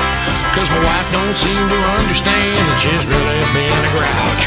Cause 0.51 0.67
my 0.67 0.81
wife 0.83 1.07
don't 1.15 1.37
seem 1.37 1.63
to 1.69 1.79
understand 1.95 2.59
that 2.67 2.79
she's 2.83 3.03
really 3.07 3.41
been 3.55 3.71
a 3.71 3.91
grouch. 3.95 4.43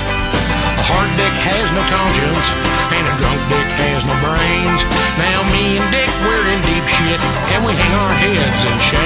A 0.80 0.84
hard 0.84 1.10
dick 1.16 1.34
has 1.48 1.66
no 1.72 1.82
conscience, 1.88 2.46
and 2.92 3.04
a 3.08 3.14
drunk 3.16 3.40
dick 3.48 3.68
has 3.88 4.04
no 4.04 4.14
brains. 4.20 4.80
Now 5.16 5.40
me 5.54 5.80
and 5.80 5.88
Dick, 5.92 6.10
we're 6.24 6.46
in 6.50 6.60
deep 6.66 6.86
shit, 6.88 7.20
and 7.56 7.64
we 7.64 7.72
hang 7.72 7.94
our 7.94 8.14
heads 8.16 8.62
in 8.68 8.76
shame. 8.80 8.99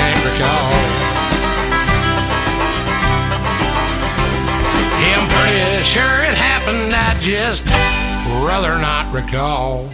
Can't 0.00 0.24
recall. 0.24 0.72
I'm 5.12 5.28
pretty 5.28 5.84
sure 5.84 6.22
it 6.24 6.34
happened, 6.34 6.96
I 6.96 7.14
just 7.20 7.66
rather 8.46 8.78
not 8.78 9.12
recall. 9.12 9.90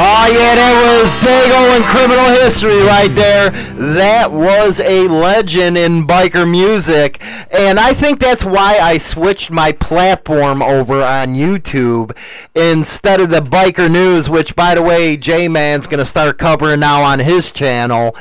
Oh 0.00 0.26
yeah, 0.32 0.54
that 0.54 0.74
was 0.80 1.12
Dago 1.20 1.76
and 1.76 1.84
Criminal 1.84 2.30
History 2.40 2.80
right 2.86 3.12
there. 3.14 3.50
That 3.96 4.32
was 4.32 4.80
a 4.80 5.06
legend 5.08 5.76
in 5.76 6.06
biker 6.06 6.50
music, 6.50 7.20
and 7.58 7.80
I 7.80 7.92
think 7.92 8.20
that's 8.20 8.44
why 8.44 8.78
I 8.78 8.98
switched 8.98 9.50
my 9.50 9.72
platform 9.72 10.62
over 10.62 11.02
on 11.02 11.34
YouTube 11.34 12.16
instead 12.54 13.20
of 13.20 13.30
the 13.30 13.40
Biker 13.40 13.90
News, 13.90 14.30
which 14.30 14.54
by 14.54 14.76
the 14.76 14.82
way, 14.82 15.16
J 15.16 15.48
Man's 15.48 15.88
gonna 15.88 16.04
start 16.04 16.38
covering 16.38 16.78
now 16.78 17.02
on 17.02 17.18
his 17.18 17.50
channel. 17.50 18.14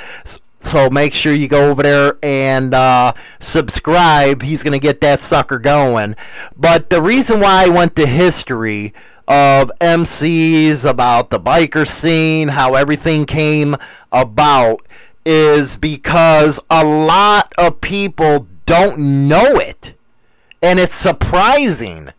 So 0.59 0.89
make 0.89 1.13
sure 1.13 1.33
you 1.33 1.47
go 1.47 1.69
over 1.69 1.83
there 1.83 2.17
and 2.23 2.73
uh, 2.73 3.13
subscribe. 3.39 4.41
He's 4.41 4.63
going 4.63 4.73
to 4.73 4.79
get 4.79 4.99
that 4.99 5.21
sucker 5.21 5.59
going. 5.59 6.15
But 6.57 6.89
the 6.89 7.01
reason 7.01 7.39
why 7.39 7.65
I 7.65 7.69
went 7.69 7.95
to 7.95 8.05
history 8.05 8.93
of 9.29 9.71
MCs, 9.79 10.89
about 10.89 11.29
the 11.29 11.39
biker 11.39 11.87
scene, 11.87 12.49
how 12.49 12.73
everything 12.73 13.25
came 13.25 13.77
about, 14.11 14.85
is 15.25 15.77
because 15.77 16.59
a 16.69 16.83
lot 16.83 17.53
of 17.57 17.79
people 17.79 18.47
don't 18.67 19.27
know 19.27 19.55
it. 19.55 19.95
And 20.61 20.79
it's 20.79 20.95
surprising. 20.95 22.09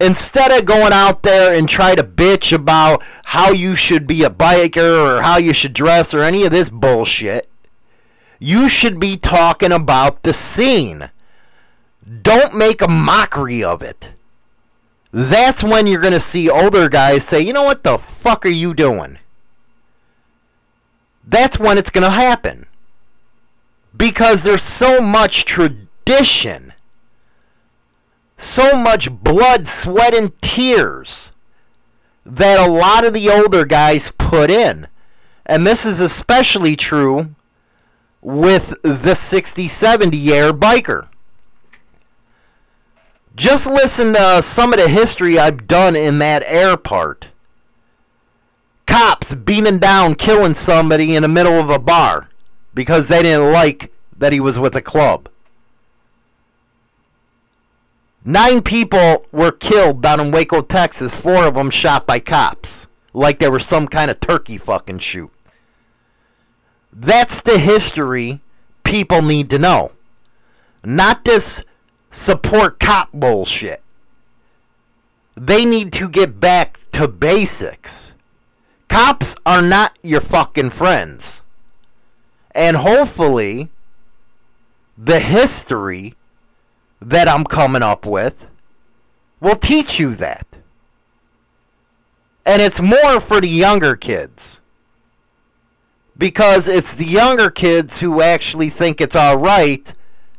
Instead 0.00 0.52
of 0.52 0.64
going 0.64 0.92
out 0.92 1.22
there 1.22 1.52
and 1.52 1.68
try 1.68 1.94
to 1.94 2.04
bitch 2.04 2.52
about 2.52 3.02
how 3.24 3.50
you 3.50 3.74
should 3.74 4.06
be 4.06 4.22
a 4.22 4.30
biker 4.30 5.18
or 5.18 5.22
how 5.22 5.36
you 5.36 5.52
should 5.52 5.74
dress 5.74 6.14
or 6.14 6.22
any 6.22 6.44
of 6.44 6.52
this 6.52 6.70
bullshit, 6.70 7.50
you 8.38 8.68
should 8.68 9.00
be 9.00 9.16
talking 9.16 9.72
about 9.72 10.22
the 10.22 10.32
scene. 10.32 11.10
Don't 12.22 12.54
make 12.54 12.80
a 12.80 12.88
mockery 12.88 13.64
of 13.64 13.82
it. 13.82 14.10
That's 15.10 15.64
when 15.64 15.86
you're 15.86 16.00
going 16.00 16.12
to 16.12 16.20
see 16.20 16.48
older 16.48 16.88
guys 16.88 17.24
say, 17.26 17.40
you 17.40 17.52
know 17.52 17.64
what 17.64 17.82
the 17.82 17.98
fuck 17.98 18.46
are 18.46 18.50
you 18.50 18.74
doing? 18.74 19.18
That's 21.26 21.58
when 21.58 21.76
it's 21.76 21.90
going 21.90 22.04
to 22.04 22.10
happen. 22.10 22.66
Because 23.98 24.44
there's 24.44 24.62
so 24.62 25.00
much 25.00 25.44
tradition, 25.44 26.72
so 28.38 28.78
much 28.78 29.10
blood, 29.10 29.66
sweat, 29.66 30.14
and 30.14 30.40
tears 30.40 31.32
that 32.24 32.64
a 32.64 32.70
lot 32.70 33.04
of 33.04 33.12
the 33.12 33.28
older 33.28 33.64
guys 33.64 34.12
put 34.16 34.50
in. 34.50 34.86
And 35.44 35.66
this 35.66 35.84
is 35.84 36.00
especially 36.00 36.76
true 36.76 37.34
with 38.20 38.74
the 38.82 39.14
60 39.14 39.66
70 39.66 40.16
year 40.16 40.52
biker. 40.52 41.08
Just 43.34 43.66
listen 43.66 44.14
to 44.14 44.42
some 44.42 44.72
of 44.72 44.80
the 44.80 44.88
history 44.88 45.38
I've 45.38 45.66
done 45.66 45.96
in 45.96 46.18
that 46.18 46.42
air 46.46 46.76
part. 46.76 47.28
Cops 48.86 49.34
beating 49.34 49.78
down, 49.78 50.14
killing 50.14 50.54
somebody 50.54 51.14
in 51.14 51.22
the 51.22 51.28
middle 51.28 51.58
of 51.58 51.70
a 51.70 51.78
bar 51.78 52.28
because 52.78 53.08
they 53.08 53.24
didn't 53.24 53.50
like 53.50 53.90
that 54.16 54.32
he 54.32 54.38
was 54.38 54.56
with 54.56 54.76
a 54.76 54.80
club. 54.80 55.28
Nine 58.24 58.62
people 58.62 59.26
were 59.32 59.50
killed 59.50 60.00
down 60.00 60.20
in 60.20 60.30
Waco, 60.30 60.62
Texas, 60.62 61.16
four 61.16 61.44
of 61.44 61.56
them 61.56 61.70
shot 61.70 62.06
by 62.06 62.20
cops. 62.20 62.86
Like 63.12 63.40
they 63.40 63.48
were 63.48 63.58
some 63.58 63.88
kind 63.88 64.12
of 64.12 64.20
turkey 64.20 64.58
fucking 64.58 65.00
shoot. 65.00 65.32
That's 66.92 67.40
the 67.40 67.58
history 67.58 68.42
people 68.84 69.22
need 69.22 69.50
to 69.50 69.58
know. 69.58 69.90
Not 70.84 71.24
this 71.24 71.64
support 72.12 72.78
cop 72.78 73.08
bullshit. 73.12 73.82
They 75.34 75.64
need 75.64 75.92
to 75.94 76.08
get 76.08 76.38
back 76.38 76.78
to 76.92 77.08
basics. 77.08 78.12
Cops 78.86 79.34
are 79.44 79.62
not 79.62 79.98
your 80.04 80.20
fucking 80.20 80.70
friends. 80.70 81.40
And 82.58 82.76
hopefully, 82.76 83.70
the 84.98 85.20
history 85.20 86.16
that 87.00 87.28
I'm 87.28 87.44
coming 87.44 87.82
up 87.82 88.04
with 88.04 88.48
will 89.38 89.54
teach 89.54 90.00
you 90.00 90.16
that. 90.16 90.44
And 92.44 92.60
it's 92.60 92.80
more 92.80 93.20
for 93.20 93.40
the 93.40 93.48
younger 93.48 93.94
kids. 93.94 94.58
Because 96.16 96.66
it's 96.66 96.94
the 96.94 97.04
younger 97.04 97.48
kids 97.48 98.00
who 98.00 98.22
actually 98.22 98.70
think 98.70 99.00
it's 99.00 99.14
alright 99.14 99.94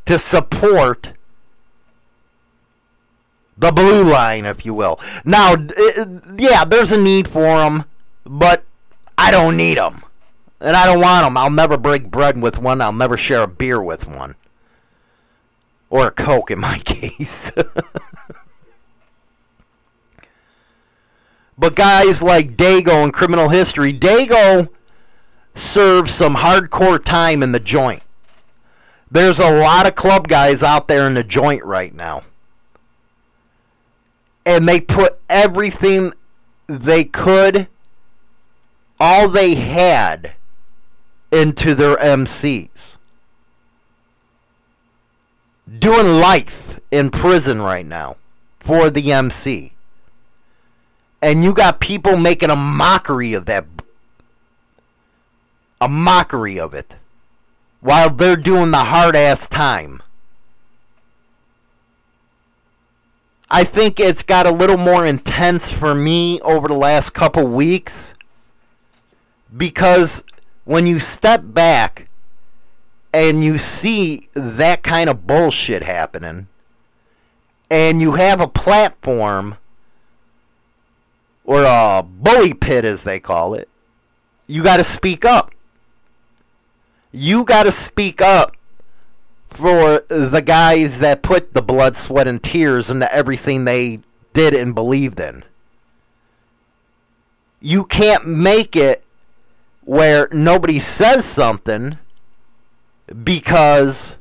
to 0.06 0.20
support 0.20 1.14
the 3.58 3.72
blue 3.72 4.04
line, 4.04 4.44
if 4.44 4.66
you 4.66 4.74
will. 4.74 5.00
Now, 5.24 5.54
eh, 5.54 6.06
yeah, 6.38 6.66
there's 6.66 6.92
a 6.92 6.98
need 6.98 7.30
for 7.30 7.44
them, 7.44 7.86
but 8.26 8.66
I 9.18 9.32
don't 9.32 9.56
need 9.56 9.78
them. 9.78 10.04
And 10.62 10.76
I 10.76 10.86
don't 10.86 11.00
want 11.00 11.26
them. 11.26 11.38
I'll 11.38 11.50
never 11.50 11.78
break 11.78 12.12
bread 12.12 12.42
with 12.42 12.60
one. 12.60 12.82
I'll 12.82 12.92
never 12.92 13.18
share 13.18 13.44
a 13.44 13.48
beer 13.48 13.82
with 13.82 14.08
one. 14.08 14.36
Or 15.90 16.08
a 16.08 16.12
Coke 16.12 16.52
in 16.52 16.60
my 16.60 16.80
case. 16.86 17.52
but 21.58 21.76
guys 21.76 22.22
like 22.22 22.58
Dago 22.58 23.04
in 23.04 23.12
criminal 23.12 23.50
history, 23.50 23.94
Dago 23.94 24.70
served 25.56 26.12
some 26.12 26.36
hardcore 26.36 27.04
time 27.04 27.42
in 27.42 27.52
the 27.52 27.60
joint. 27.60 28.04
There's 29.12 29.40
a 29.40 29.60
lot 29.60 29.88
of 29.88 29.96
club 29.96 30.28
guys 30.28 30.62
out 30.62 30.88
there 30.88 31.08
in 31.08 31.16
the 31.16 31.24
joint 31.24 31.64
right 31.64 31.94
now. 31.94 32.24
And 34.46 34.68
they 34.68 34.82
put 34.82 35.20
everything 35.30 36.14
they 36.68 37.04
could, 37.06 37.68
all 39.00 39.28
they 39.28 39.56
had, 39.56 40.34
into 41.32 41.76
their 41.76 41.96
MCs. 41.98 42.96
Doing 45.80 46.20
life 46.20 46.80
in 46.92 47.10
prison 47.12 47.62
right 47.62 47.86
now 47.86 48.18
for 48.60 48.90
the 48.90 49.12
MC. 49.12 49.74
And 51.22 51.44
you 51.44 51.54
got 51.54 51.80
people 51.80 52.18
making 52.18 52.50
a 52.50 52.56
mockery 52.56 53.34
of 53.34 53.46
that. 53.46 53.66
A 55.82 55.88
mockery 55.88 56.60
of 56.60 56.74
it. 56.74 56.96
While 57.82 58.10
they're 58.10 58.36
doing 58.36 58.72
the 58.72 58.80
hard 58.80 59.16
ass 59.16 59.48
time. 59.48 60.02
I 63.52 63.64
think 63.64 64.00
it's 64.00 64.24
got 64.24 64.46
a 64.46 64.52
little 64.52 64.78
more 64.78 65.06
intense 65.06 65.72
for 65.72 65.96
me 65.96 66.40
over 66.42 66.68
the 66.68 66.76
last 66.76 67.12
couple 67.12 67.48
weeks 67.48 68.14
because 69.56 70.24
when 70.70 70.86
you 70.86 71.00
step 71.00 71.42
back 71.44 72.08
and 73.12 73.44
you 73.44 73.58
see 73.58 74.30
that 74.36 74.84
kind 74.84 75.10
of 75.10 75.26
bullshit 75.26 75.82
happening 75.82 76.48
and 77.72 78.00
you 78.00 78.12
have 78.12 78.40
a 78.40 78.48
platform 78.48 79.58
or 81.44 81.64
a 81.64 82.04
bully 82.04 82.54
pit 82.54 82.86
as 82.86 83.04
they 83.04 83.20
call 83.20 83.56
it 83.56 83.68
you 84.46 84.62
got 84.62 84.78
to 84.78 84.84
speak 84.84 85.26
up. 85.26 85.52
You 87.12 87.46
got 87.46 87.64
to 87.64 87.72
speak 87.72 88.22
up 88.22 88.56
for 89.50 90.04
the 90.08 90.44
guys 90.44 91.00
that 91.00 91.24
put 91.24 91.54
the 91.56 91.64
blood 91.64 91.98
sweat 91.98 92.28
and 92.28 92.42
tears 92.42 92.92
into 92.92 93.12
everything 93.14 93.66
they 93.66 94.02
did 94.34 94.54
and 94.54 94.76
believed 94.76 95.20
in. 95.20 95.44
You 97.60 97.86
can't 97.86 98.28
make 98.28 98.76
it 98.76 99.04
where 99.90 100.28
nobody 100.32 100.80
says 100.80 101.26
something 101.26 101.98
because 103.24 104.18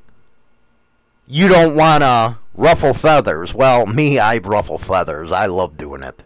you 1.27 1.47
don't 1.47 1.77
want 1.77 2.03
to 2.03 2.39
ruffle 2.55 2.95
feathers. 2.95 3.53
Well, 3.53 3.85
me, 3.85 4.19
I 4.19 4.39
ruffle 4.39 4.79
feathers. 4.79 5.31
I 5.31 5.45
love 5.45 5.77
doing 5.77 6.03
it. 6.03 6.25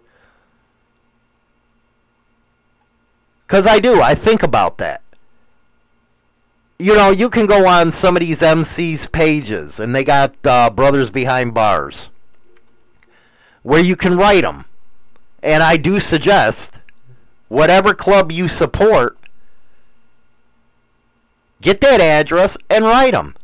Because 3.44 3.66
I 3.66 3.80
do. 3.80 4.00
I 4.00 4.14
think 4.14 4.44
about 4.44 4.78
that. 4.78 5.02
You 6.78 6.94
know, 6.94 7.10
you 7.10 7.28
can 7.28 7.46
go 7.46 7.66
on 7.66 7.90
some 7.90 8.14
of 8.14 8.20
these 8.20 8.42
MCs' 8.42 9.10
pages, 9.10 9.80
and 9.80 9.92
they 9.92 10.04
got 10.04 10.36
uh, 10.44 10.70
Brothers 10.70 11.10
Behind 11.10 11.52
Bars, 11.52 12.10
where 13.64 13.82
you 13.82 13.96
can 13.96 14.16
write 14.16 14.42
them. 14.42 14.66
And 15.42 15.64
I 15.64 15.78
do 15.78 15.98
suggest 15.98 16.78
whatever 17.48 17.92
club 17.92 18.30
you 18.30 18.46
support, 18.46 19.18
Get 21.62 21.80
that 21.80 22.00
address 22.00 22.58
and 22.68 22.84
write 22.84 23.14
them. 23.14 23.36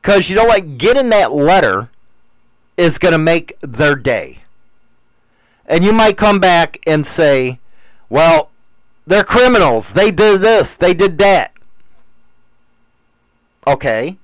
Because, 0.00 0.28
you 0.28 0.34
know 0.34 0.46
what? 0.46 0.78
Getting 0.78 1.10
that 1.10 1.32
letter 1.32 1.90
is 2.76 2.98
going 2.98 3.12
to 3.12 3.18
make 3.18 3.56
their 3.60 3.94
day. 3.94 4.40
And 5.66 5.84
you 5.84 5.92
might 5.92 6.16
come 6.16 6.40
back 6.40 6.78
and 6.86 7.06
say, 7.06 7.60
well, 8.08 8.50
they're 9.06 9.24
criminals. 9.24 9.92
They 9.92 10.10
did 10.10 10.40
this. 10.40 10.74
They 10.74 10.94
did 10.94 11.18
that. 11.18 11.52
Okay. 13.66 14.16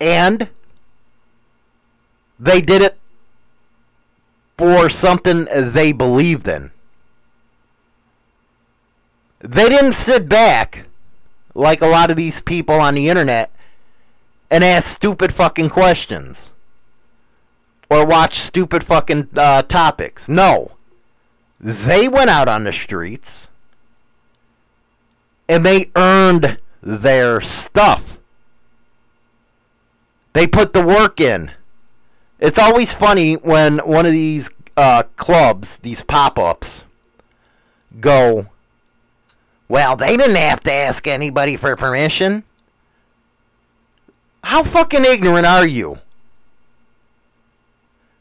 And 0.00 0.48
they 2.40 2.60
did 2.60 2.82
it 2.82 2.98
for 4.58 4.88
something 4.88 5.46
they 5.52 5.92
believed 5.92 6.48
in. 6.48 6.72
They 9.42 9.68
didn't 9.68 9.94
sit 9.94 10.28
back 10.28 10.86
like 11.54 11.82
a 11.82 11.86
lot 11.86 12.10
of 12.10 12.16
these 12.16 12.40
people 12.40 12.76
on 12.76 12.94
the 12.94 13.08
internet 13.08 13.50
and 14.50 14.62
ask 14.62 14.88
stupid 14.88 15.34
fucking 15.34 15.68
questions 15.68 16.50
or 17.90 18.06
watch 18.06 18.38
stupid 18.38 18.84
fucking 18.84 19.28
uh, 19.36 19.62
topics. 19.62 20.28
No. 20.28 20.72
They 21.58 22.08
went 22.08 22.30
out 22.30 22.48
on 22.48 22.64
the 22.64 22.72
streets 22.72 23.48
and 25.48 25.66
they 25.66 25.90
earned 25.96 26.58
their 26.80 27.40
stuff. 27.40 28.18
They 30.34 30.46
put 30.46 30.72
the 30.72 30.84
work 30.84 31.20
in. 31.20 31.50
It's 32.38 32.58
always 32.58 32.94
funny 32.94 33.34
when 33.34 33.78
one 33.78 34.06
of 34.06 34.12
these 34.12 34.50
uh, 34.76 35.02
clubs, 35.16 35.78
these 35.78 36.02
pop 36.02 36.38
ups, 36.38 36.84
go, 38.00 38.48
well, 39.72 39.96
they 39.96 40.18
didn't 40.18 40.36
have 40.36 40.60
to 40.64 40.70
ask 40.70 41.06
anybody 41.06 41.56
for 41.56 41.74
permission. 41.76 42.44
How 44.44 44.62
fucking 44.62 45.06
ignorant 45.06 45.46
are 45.46 45.66
you? 45.66 45.98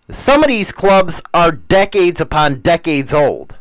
Some 0.09 0.43
of 0.43 0.47
these 0.47 0.71
clubs 0.71 1.21
are 1.33 1.51
decades 1.51 2.21
upon 2.21 2.61
decades 2.61 3.13
old. 3.13 3.55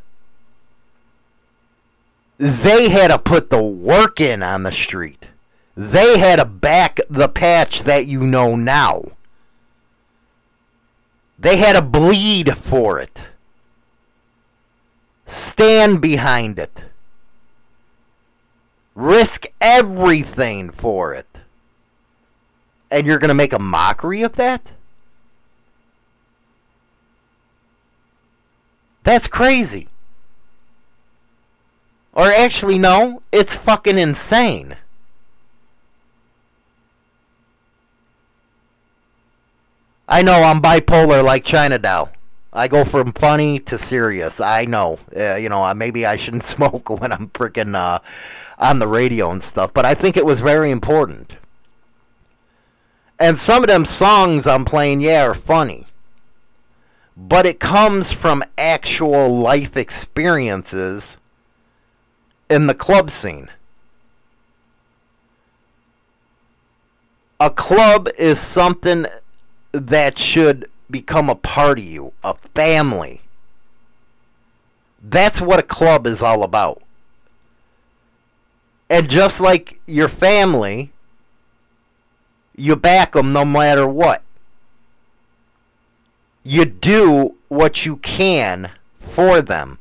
They 2.38 2.90
had 2.90 3.08
to 3.08 3.18
put 3.18 3.50
the 3.50 3.60
work 3.60 4.20
in 4.20 4.40
on 4.44 4.62
the 4.62 4.70
street. 4.70 5.26
They 5.76 6.16
had 6.16 6.36
to 6.36 6.44
back 6.44 7.00
the 7.10 7.28
patch 7.28 7.82
that 7.82 8.06
you 8.06 8.22
know 8.22 8.54
now. 8.54 9.02
They 11.40 11.56
had 11.56 11.72
to 11.72 11.82
bleed 11.82 12.56
for 12.56 13.00
it. 13.00 13.30
Stand 15.26 16.00
behind 16.00 16.60
it. 16.60 16.84
Risk 18.94 19.46
everything 19.60 20.70
for 20.70 21.14
it. 21.14 21.26
And 22.90 23.06
you're 23.06 23.18
going 23.18 23.28
to 23.28 23.34
make 23.34 23.52
a 23.52 23.58
mockery 23.58 24.22
of 24.22 24.34
that? 24.36 24.72
That's 29.04 29.26
crazy. 29.26 29.88
Or 32.12 32.26
actually, 32.26 32.78
no, 32.78 33.22
it's 33.32 33.54
fucking 33.54 33.98
insane. 33.98 34.76
I 40.08 40.22
know 40.22 40.42
I'm 40.42 40.60
bipolar 40.60 41.22
like 41.22 41.44
China 41.44 41.78
Doll. 41.78 42.10
I 42.52 42.66
go 42.66 42.84
from 42.84 43.12
funny 43.12 43.60
to 43.60 43.78
serious. 43.78 44.40
I 44.40 44.64
know. 44.64 44.98
Uh, 45.16 45.36
you 45.36 45.48
know, 45.48 45.72
maybe 45.72 46.04
I 46.04 46.16
shouldn't 46.16 46.42
smoke 46.56 46.90
when 46.90 47.12
I'm 47.12 47.28
freaking 47.28 47.76
uh, 47.76 48.00
on 48.60 48.78
the 48.78 48.86
radio 48.86 49.30
and 49.30 49.42
stuff, 49.42 49.72
but 49.72 49.86
I 49.86 49.94
think 49.94 50.16
it 50.16 50.24
was 50.24 50.40
very 50.40 50.70
important. 50.70 51.36
And 53.18 53.38
some 53.38 53.62
of 53.62 53.68
them 53.68 53.84
songs 53.84 54.46
I'm 54.46 54.64
playing, 54.64 55.00
yeah, 55.00 55.24
are 55.24 55.34
funny. 55.34 55.86
But 57.16 57.46
it 57.46 57.58
comes 57.58 58.12
from 58.12 58.44
actual 58.56 59.38
life 59.38 59.76
experiences 59.76 61.18
in 62.48 62.66
the 62.66 62.74
club 62.74 63.10
scene. 63.10 63.48
A 67.38 67.50
club 67.50 68.08
is 68.18 68.38
something 68.38 69.06
that 69.72 70.18
should 70.18 70.70
become 70.90 71.30
a 71.30 71.34
part 71.34 71.78
of 71.78 71.84
you, 71.84 72.12
a 72.22 72.34
family. 72.54 73.22
That's 75.02 75.40
what 75.40 75.58
a 75.58 75.62
club 75.62 76.06
is 76.06 76.22
all 76.22 76.42
about. 76.42 76.82
And 78.90 79.08
just 79.08 79.40
like 79.40 79.80
your 79.86 80.08
family, 80.08 80.90
you 82.56 82.74
back 82.74 83.12
them 83.12 83.32
no 83.32 83.44
matter 83.44 83.86
what. 83.86 84.22
You 86.42 86.64
do 86.64 87.36
what 87.48 87.86
you 87.86 87.98
can 87.98 88.72
for 88.98 89.40
them. 89.40 89.78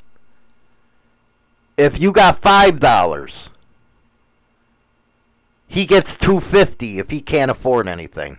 If 1.76 1.99
you 1.99 2.11
got 2.11 2.41
five 2.41 2.80
dollars, 2.80 3.49
he 5.68 5.86
gets 5.86 6.15
two 6.15 6.40
fifty 6.40 6.99
if 6.99 7.10
he 7.10 7.19
can't 7.22 7.49
afford 7.49 7.88
anything. 7.88 8.38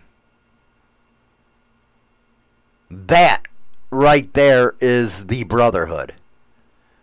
That 2.91 3.43
right 3.91 4.33
there 4.35 4.75
is 4.81 5.27
the 5.27 5.45
brotherhood. 5.45 6.15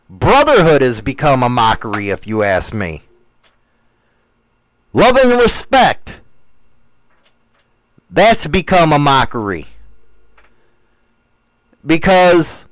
Brotherhood 0.10 0.82
has 0.82 1.02
become 1.02 1.44
a 1.44 1.50
mockery, 1.50 2.12
if 2.12 2.26
you 2.28 2.44
ask 2.44 2.74
me. 2.74 3.04
Love 4.98 5.16
and 5.18 5.40
respect. 5.40 6.16
That's 8.10 8.48
become 8.48 8.92
a 8.92 8.98
mockery. 8.98 9.68
Because 11.86 12.66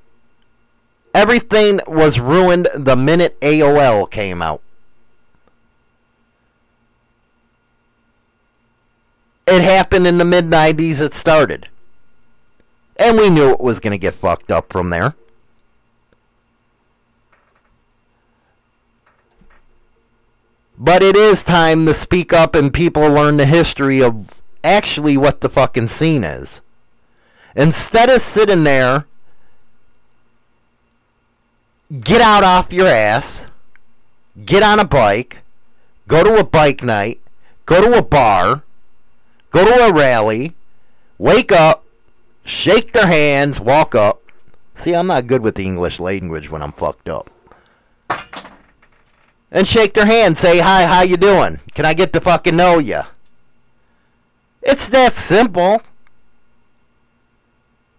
everything 1.14 1.82
was 1.86 2.20
ruined 2.20 2.68
the 2.74 2.96
minute 2.96 3.40
AOL 3.42 4.10
came 4.10 4.42
out. 4.42 4.64
It 9.46 9.62
happened 9.62 10.08
in 10.08 10.18
the 10.18 10.26
mid 10.26 10.46
90s, 10.46 11.00
it 11.00 11.14
started. 11.14 11.70
And 12.98 13.18
we 13.18 13.30
knew 13.30 13.52
it 13.52 13.60
was 13.62 13.80
going 13.80 13.92
to 13.92 14.00
get 14.00 14.16
fucked 14.16 14.50
up 14.50 14.74
from 14.74 14.90
there. 14.90 15.14
But 20.78 21.02
it 21.02 21.16
is 21.16 21.44
time 21.44 21.86
to 21.86 21.94
speak 21.94 22.34
up 22.34 22.54
and 22.54 22.74
people 22.74 23.04
learn 23.04 23.38
the 23.38 23.46
history 23.46 24.02
of 24.02 24.42
actually 24.64 25.16
what 25.16 25.42
the 25.42 25.50
fucking 25.50 25.88
scene 25.88 26.24
is. 26.24 26.60
Instead 27.56 28.10
of 28.10 28.22
sitting 28.22 28.66
there, 28.66 29.06
get 32.02 32.20
out 32.20 32.44
off 32.44 32.74
your 32.74 32.88
ass, 32.88 33.46
get 34.46 34.64
on 34.64 34.80
a 34.80 34.86
bike, 34.86 35.40
go 36.08 36.24
to 36.24 36.40
a 36.40 36.44
bike 36.44 36.84
night, 36.84 37.22
go 37.66 37.82
to 37.82 37.98
a 37.98 38.02
bar, 38.02 38.64
go 39.52 39.64
to 39.64 39.86
a 39.86 39.94
rally, 39.94 40.56
wake 41.18 41.54
up, 41.54 41.86
shake 42.44 42.92
their 42.92 43.08
hands, 43.08 43.60
walk 43.62 43.96
up. 43.96 44.22
See, 44.76 44.94
I'm 44.94 45.08
not 45.08 45.28
good 45.28 45.42
with 45.42 45.56
the 45.56 45.64
English 45.64 46.02
language 46.02 46.50
when 46.50 46.62
I'm 46.62 46.74
fucked 46.74 47.08
up. 47.08 47.30
And 49.52 49.68
shake 49.68 49.94
their 49.94 50.06
hand, 50.06 50.38
say 50.38 50.60
hi, 50.60 50.86
how 50.86 51.02
you 51.02 51.18
doing? 51.18 51.60
Can 51.74 51.86
I 51.86 51.94
get 51.94 52.14
to 52.14 52.22
fucking 52.22 52.56
know 52.56 52.80
you? 52.80 53.02
It's 54.62 54.88
that 54.90 55.14
simple. 55.14 55.82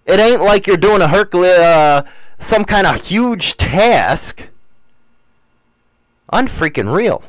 It 0.05 0.21
ain't 0.21 0.43
like 0.43 0.67
you're 0.67 0.77
doing 0.77 1.03
a 1.03 1.09
Hercules, 1.09 1.51
uh, 1.51 2.03
some 2.39 2.65
kind 2.65 2.87
of 2.87 3.05
huge 3.07 3.57
task. 3.57 4.49
Unfreaking 6.33 6.89
real. 6.89 7.23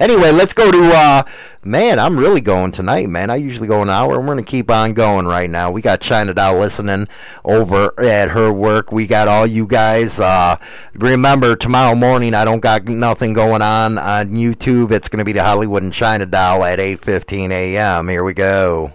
Anyway, 0.00 0.32
let's 0.32 0.54
go 0.54 0.72
to 0.72 0.92
uh 0.94 1.22
man, 1.62 1.98
I'm 1.98 2.18
really 2.18 2.40
going 2.40 2.72
tonight, 2.72 3.10
man. 3.10 3.28
I 3.28 3.36
usually 3.36 3.68
go 3.68 3.82
an 3.82 3.90
hour. 3.90 4.18
We're 4.18 4.26
gonna 4.26 4.42
keep 4.42 4.70
on 4.70 4.94
going 4.94 5.26
right 5.26 5.50
now. 5.50 5.70
We 5.70 5.82
got 5.82 6.00
China 6.00 6.32
Doll 6.32 6.58
listening 6.58 7.06
over 7.44 7.92
at 8.00 8.30
her 8.30 8.50
work. 8.50 8.92
We 8.92 9.06
got 9.06 9.28
all 9.28 9.46
you 9.46 9.66
guys. 9.66 10.18
Uh 10.18 10.56
remember 10.94 11.54
tomorrow 11.54 11.94
morning 11.94 12.32
I 12.32 12.46
don't 12.46 12.60
got 12.60 12.86
nothing 12.86 13.34
going 13.34 13.60
on 13.60 13.98
on 13.98 14.30
YouTube. 14.30 14.90
It's 14.90 15.08
gonna 15.08 15.24
be 15.24 15.32
the 15.32 15.44
Hollywood 15.44 15.82
and 15.82 15.92
China 15.92 16.24
Doll 16.24 16.64
at 16.64 16.80
eight 16.80 17.00
fifteen 17.00 17.52
AM. 17.52 18.08
Here 18.08 18.24
we 18.24 18.32
go. 18.32 18.94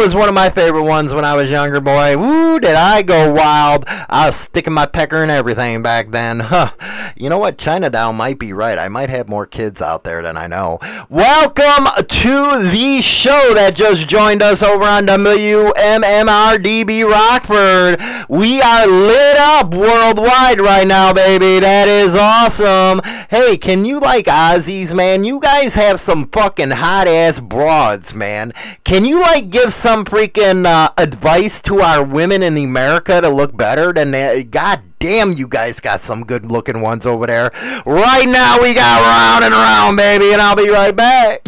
Was 0.00 0.14
one 0.14 0.30
of 0.30 0.34
my 0.34 0.48
favorite 0.48 0.84
ones 0.84 1.12
when 1.12 1.26
I 1.26 1.34
was 1.34 1.50
younger, 1.50 1.78
boy. 1.78 2.16
Woo, 2.16 2.58
did 2.58 2.74
I 2.74 3.02
go 3.02 3.34
wild? 3.34 3.84
I 4.12 4.26
was 4.26 4.34
sticking 4.34 4.72
my 4.72 4.86
pecker 4.86 5.22
and 5.22 5.30
everything 5.30 5.82
back 5.82 6.10
then. 6.10 6.40
Huh. 6.50 6.72
You 7.16 7.28
know 7.28 7.38
what? 7.38 7.58
China 7.58 7.90
Doll 7.90 8.12
might 8.12 8.40
be 8.40 8.52
right. 8.52 8.76
I 8.76 8.88
might 8.88 9.08
have 9.08 9.28
more 9.28 9.46
kids 9.46 9.80
out 9.80 10.02
there 10.02 10.20
than 10.20 10.36
I 10.36 10.48
know. 10.48 10.80
Welcome 11.08 11.86
to 11.96 12.70
the 12.70 13.00
show 13.02 13.54
that 13.54 13.76
just 13.76 14.08
joined 14.08 14.42
us 14.42 14.62
over 14.64 14.82
on 14.82 15.06
WMMRDB 15.06 17.04
Rockford. 17.08 18.00
We 18.28 18.60
are 18.60 18.86
lit 18.86 19.36
up 19.36 19.74
worldwide 19.74 20.60
right 20.60 20.86
now, 20.86 21.12
baby. 21.12 21.60
That 21.60 21.86
is 21.86 22.16
awesome. 22.16 23.00
Hey, 23.28 23.56
can 23.56 23.84
you 23.84 24.00
like 24.00 24.24
Aussies, 24.26 24.92
man? 24.92 25.22
You 25.22 25.38
guys 25.38 25.74
have 25.76 26.00
some 26.00 26.26
fucking 26.28 26.70
hot 26.72 27.06
ass 27.06 27.38
broads, 27.38 28.12
man. 28.14 28.52
Can 28.82 29.04
you 29.04 29.20
like 29.20 29.50
give 29.50 29.72
some 29.72 30.04
freaking 30.04 30.66
uh, 30.66 30.90
advice 30.96 31.60
to 31.62 31.80
our 31.80 32.04
women 32.04 32.42
in 32.42 32.56
America 32.56 33.20
to 33.20 33.28
look 33.28 33.56
better 33.56 33.92
that? 34.10 34.50
God 34.50 34.82
damn, 34.98 35.32
you 35.32 35.46
guys 35.46 35.80
got 35.80 36.00
some 36.00 36.24
good 36.24 36.50
looking 36.50 36.80
ones 36.80 37.06
over 37.06 37.26
there. 37.26 37.50
Right 37.86 38.26
now, 38.26 38.60
we 38.60 38.74
got 38.74 39.00
round 39.00 39.44
and 39.44 39.52
round, 39.52 39.96
baby, 39.96 40.32
and 40.32 40.40
I'll 40.40 40.56
be 40.56 40.68
right 40.70 40.94
back. 40.94 41.46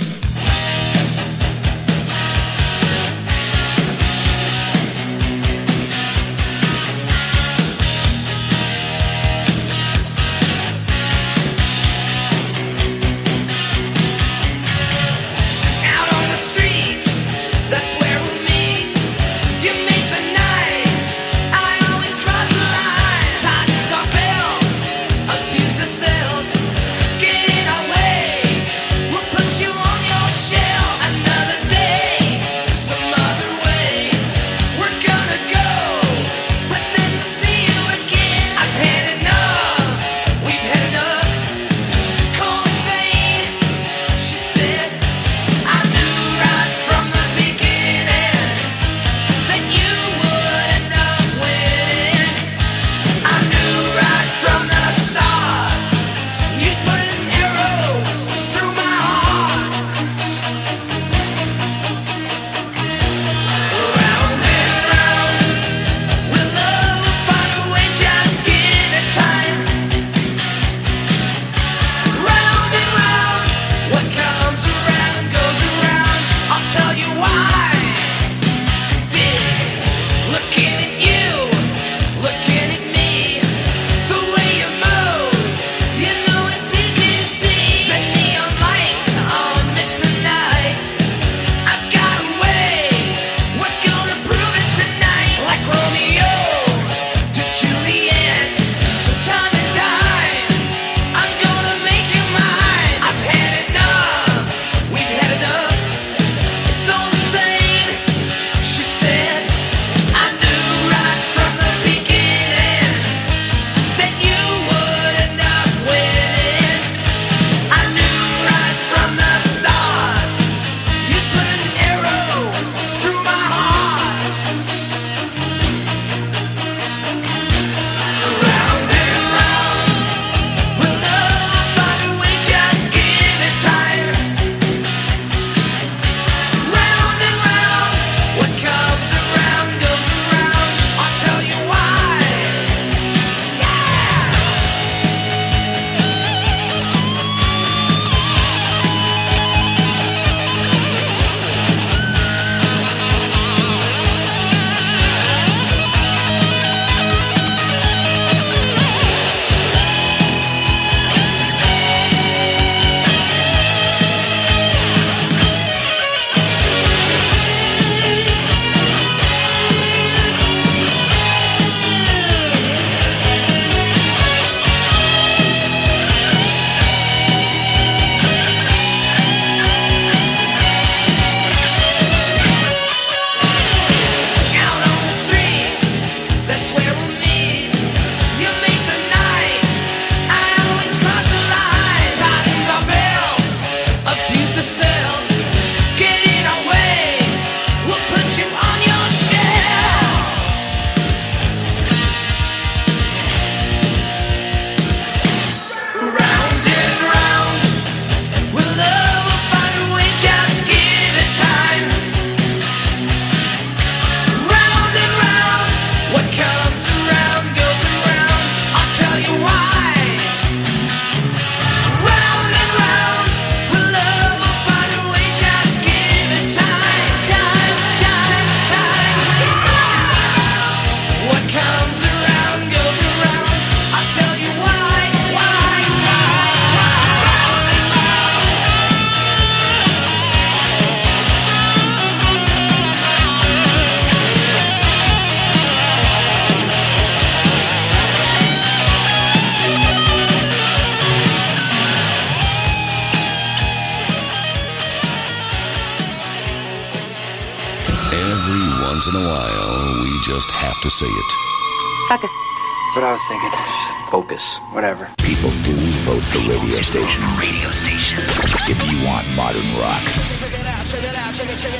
Was 263.22 263.28
thinking. 263.28 263.50
She 263.66 263.78
said 263.84 264.10
focus. 264.10 264.58
Whatever. 264.72 265.08
People 265.18 265.50
do 265.62 265.74
vote 266.04 266.24
for 266.24 266.38
radio 266.38 266.70
stations. 266.70 267.24
Radio 267.38 267.70
stations. 267.70 268.28
If 268.68 268.78
you 268.90 269.06
want 269.06 269.26
modern 269.36 269.62
rock. 269.78 270.02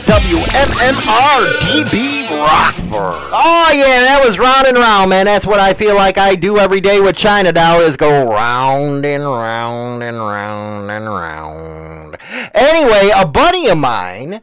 WMMR 0.07 1.41
DB 1.61 2.31
Rockford. 2.31 3.31
Oh 3.33 3.71
yeah, 3.73 4.03
that 4.03 4.23
was 4.25 4.39
round 4.39 4.67
and 4.67 4.79
round, 4.79 5.11
man. 5.11 5.27
That's 5.27 5.47
what 5.47 5.61
I 5.61 5.75
feel 5.75 5.95
like 5.95 6.19
I 6.19 6.35
do 6.35 6.59
every 6.59 6.81
day 6.81 7.01
with 7.01 7.17
China 7.17 7.53
Doll 7.53 7.81
is 7.81 7.97
go 7.97 8.29
round 8.29 9.05
and 9.05 9.25
round 9.25 10.03
and 10.03 10.17
round 10.17 10.91
and 10.91 11.05
round. 11.07 12.17
Anyway, 12.55 13.11
a 13.15 13.27
buddy 13.27 13.69
of 13.69 13.79
mine 13.79 14.41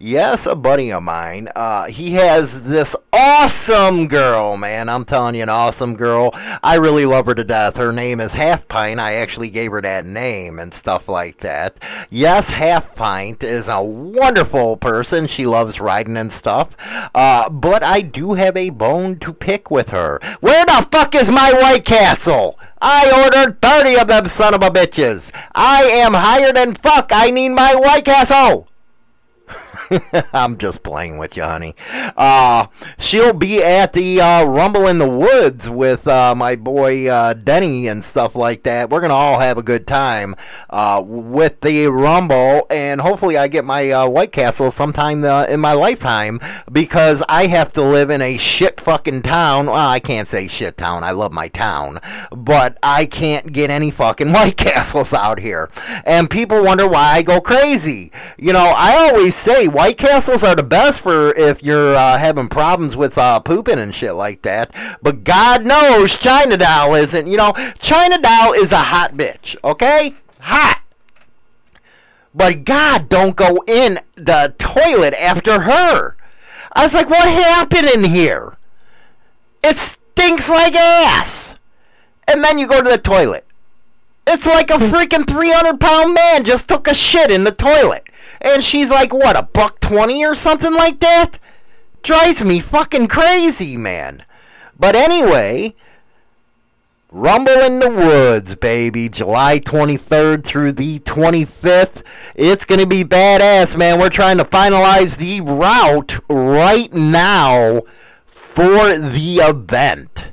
Yes, 0.00 0.46
a 0.46 0.54
buddy 0.54 0.92
of 0.92 1.02
mine. 1.02 1.48
Uh, 1.56 1.86
he 1.86 2.12
has 2.12 2.62
this 2.62 2.94
awesome 3.12 4.06
girl, 4.06 4.56
man. 4.56 4.88
I'm 4.88 5.04
telling 5.04 5.34
you, 5.34 5.42
an 5.42 5.48
awesome 5.48 5.96
girl. 5.96 6.30
I 6.62 6.76
really 6.76 7.04
love 7.04 7.26
her 7.26 7.34
to 7.34 7.42
death. 7.42 7.76
Her 7.76 7.90
name 7.90 8.20
is 8.20 8.32
Half 8.32 8.68
Pint. 8.68 9.00
I 9.00 9.14
actually 9.14 9.50
gave 9.50 9.72
her 9.72 9.82
that 9.82 10.06
name 10.06 10.60
and 10.60 10.72
stuff 10.72 11.08
like 11.08 11.38
that. 11.38 11.80
Yes, 12.10 12.48
Half 12.48 12.94
Pint 12.94 13.42
is 13.42 13.66
a 13.66 13.82
wonderful 13.82 14.76
person. 14.76 15.26
She 15.26 15.46
loves 15.46 15.80
riding 15.80 16.16
and 16.16 16.32
stuff. 16.32 16.76
Uh, 17.12 17.48
but 17.48 17.82
I 17.82 18.00
do 18.02 18.34
have 18.34 18.56
a 18.56 18.70
bone 18.70 19.18
to 19.18 19.32
pick 19.32 19.68
with 19.68 19.90
her. 19.90 20.20
Where 20.38 20.64
the 20.64 20.86
fuck 20.92 21.16
is 21.16 21.32
my 21.32 21.52
White 21.52 21.84
Castle? 21.84 22.56
I 22.80 23.24
ordered 23.24 23.60
30 23.60 23.98
of 23.98 24.06
them 24.06 24.28
son 24.28 24.54
of 24.54 24.62
a 24.62 24.70
bitches. 24.70 25.32
I 25.56 25.82
am 25.86 26.14
higher 26.14 26.52
than 26.52 26.76
fuck. 26.76 27.10
I 27.12 27.32
need 27.32 27.48
my 27.48 27.74
White 27.74 28.04
Castle. 28.04 28.68
I'm 30.32 30.58
just 30.58 30.82
playing 30.82 31.18
with 31.18 31.36
you, 31.36 31.42
honey. 31.42 31.74
Uh, 32.16 32.66
she'll 32.98 33.32
be 33.32 33.62
at 33.62 33.92
the 33.92 34.20
uh, 34.20 34.44
Rumble 34.44 34.86
in 34.86 34.98
the 34.98 35.08
Woods 35.08 35.68
with 35.68 36.06
uh, 36.06 36.34
my 36.34 36.56
boy 36.56 37.08
uh, 37.08 37.34
Denny 37.34 37.88
and 37.88 38.02
stuff 38.02 38.34
like 38.34 38.64
that. 38.64 38.90
We're 38.90 39.00
gonna 39.00 39.14
all 39.14 39.40
have 39.40 39.58
a 39.58 39.62
good 39.62 39.86
time 39.86 40.36
uh, 40.70 41.02
with 41.04 41.60
the 41.60 41.86
Rumble, 41.86 42.66
and 42.70 43.00
hopefully, 43.00 43.36
I 43.36 43.48
get 43.48 43.64
my 43.64 43.90
uh, 43.90 44.08
White 44.08 44.32
Castle 44.32 44.70
sometime 44.70 45.24
in 45.24 45.60
my 45.60 45.72
lifetime 45.72 46.40
because 46.70 47.22
I 47.28 47.46
have 47.46 47.72
to 47.74 47.82
live 47.82 48.10
in 48.10 48.20
a 48.22 48.36
shit 48.36 48.80
fucking 48.80 49.22
town. 49.22 49.66
Well, 49.66 49.88
I 49.88 50.00
can't 50.00 50.28
say 50.28 50.48
shit 50.48 50.76
town. 50.76 51.04
I 51.04 51.12
love 51.12 51.32
my 51.32 51.48
town, 51.48 52.00
but 52.30 52.78
I 52.82 53.06
can't 53.06 53.52
get 53.52 53.70
any 53.70 53.90
fucking 53.90 54.32
White 54.32 54.56
Castles 54.56 55.14
out 55.14 55.38
here, 55.38 55.70
and 56.04 56.28
people 56.28 56.62
wonder 56.62 56.86
why 56.86 57.12
I 57.12 57.22
go 57.22 57.40
crazy. 57.40 58.12
You 58.36 58.52
know, 58.52 58.72
I 58.76 59.08
always 59.08 59.34
say 59.34 59.68
White 59.78 59.96
Castles 59.96 60.42
are 60.42 60.56
the 60.56 60.64
best 60.64 61.02
for 61.02 61.32
if 61.36 61.62
you're 61.62 61.94
uh, 61.94 62.18
having 62.18 62.48
problems 62.48 62.96
with 62.96 63.16
uh, 63.16 63.38
pooping 63.38 63.78
and 63.78 63.94
shit 63.94 64.14
like 64.14 64.42
that. 64.42 64.74
But 65.02 65.22
God 65.22 65.64
knows 65.64 66.18
China 66.18 66.56
Doll 66.56 66.96
isn't. 66.96 67.28
You 67.28 67.36
know, 67.36 67.52
China 67.78 68.20
Doll 68.20 68.54
is 68.54 68.72
a 68.72 68.78
hot 68.78 69.14
bitch, 69.14 69.54
okay? 69.62 70.16
Hot. 70.40 70.82
But 72.34 72.64
God, 72.64 73.08
don't 73.08 73.36
go 73.36 73.62
in 73.68 74.00
the 74.16 74.52
toilet 74.58 75.14
after 75.14 75.60
her. 75.60 76.16
I 76.72 76.82
was 76.82 76.92
like, 76.94 77.08
what 77.08 77.28
happened 77.28 77.86
in 77.86 78.02
here? 78.02 78.56
It 79.62 79.76
stinks 79.76 80.48
like 80.48 80.74
ass. 80.74 81.54
And 82.26 82.42
then 82.42 82.58
you 82.58 82.66
go 82.66 82.82
to 82.82 82.90
the 82.90 82.98
toilet. 82.98 83.46
It's 84.26 84.44
like 84.44 84.70
a 84.70 84.74
freaking 84.74 85.24
300 85.24 85.78
pound 85.78 86.14
man 86.14 86.44
just 86.44 86.66
took 86.66 86.88
a 86.88 86.94
shit 86.94 87.30
in 87.30 87.44
the 87.44 87.52
toilet. 87.52 88.08
And 88.40 88.64
she's 88.64 88.90
like, 88.90 89.12
what, 89.12 89.36
a 89.36 89.42
buck 89.42 89.80
20 89.80 90.24
or 90.24 90.34
something 90.34 90.74
like 90.74 91.00
that? 91.00 91.38
Drives 92.02 92.42
me 92.42 92.60
fucking 92.60 93.08
crazy, 93.08 93.76
man. 93.76 94.24
But 94.78 94.94
anyway, 94.94 95.74
Rumble 97.10 97.60
in 97.60 97.80
the 97.80 97.90
Woods, 97.90 98.54
baby. 98.54 99.08
July 99.08 99.58
23rd 99.58 100.44
through 100.44 100.72
the 100.72 101.00
25th. 101.00 102.02
It's 102.34 102.64
going 102.64 102.80
to 102.80 102.86
be 102.86 103.02
badass, 103.02 103.76
man. 103.76 103.98
We're 103.98 104.10
trying 104.10 104.38
to 104.38 104.44
finalize 104.44 105.16
the 105.16 105.40
route 105.40 106.20
right 106.28 106.92
now 106.92 107.80
for 108.26 108.98
the 108.98 109.36
event. 109.36 110.24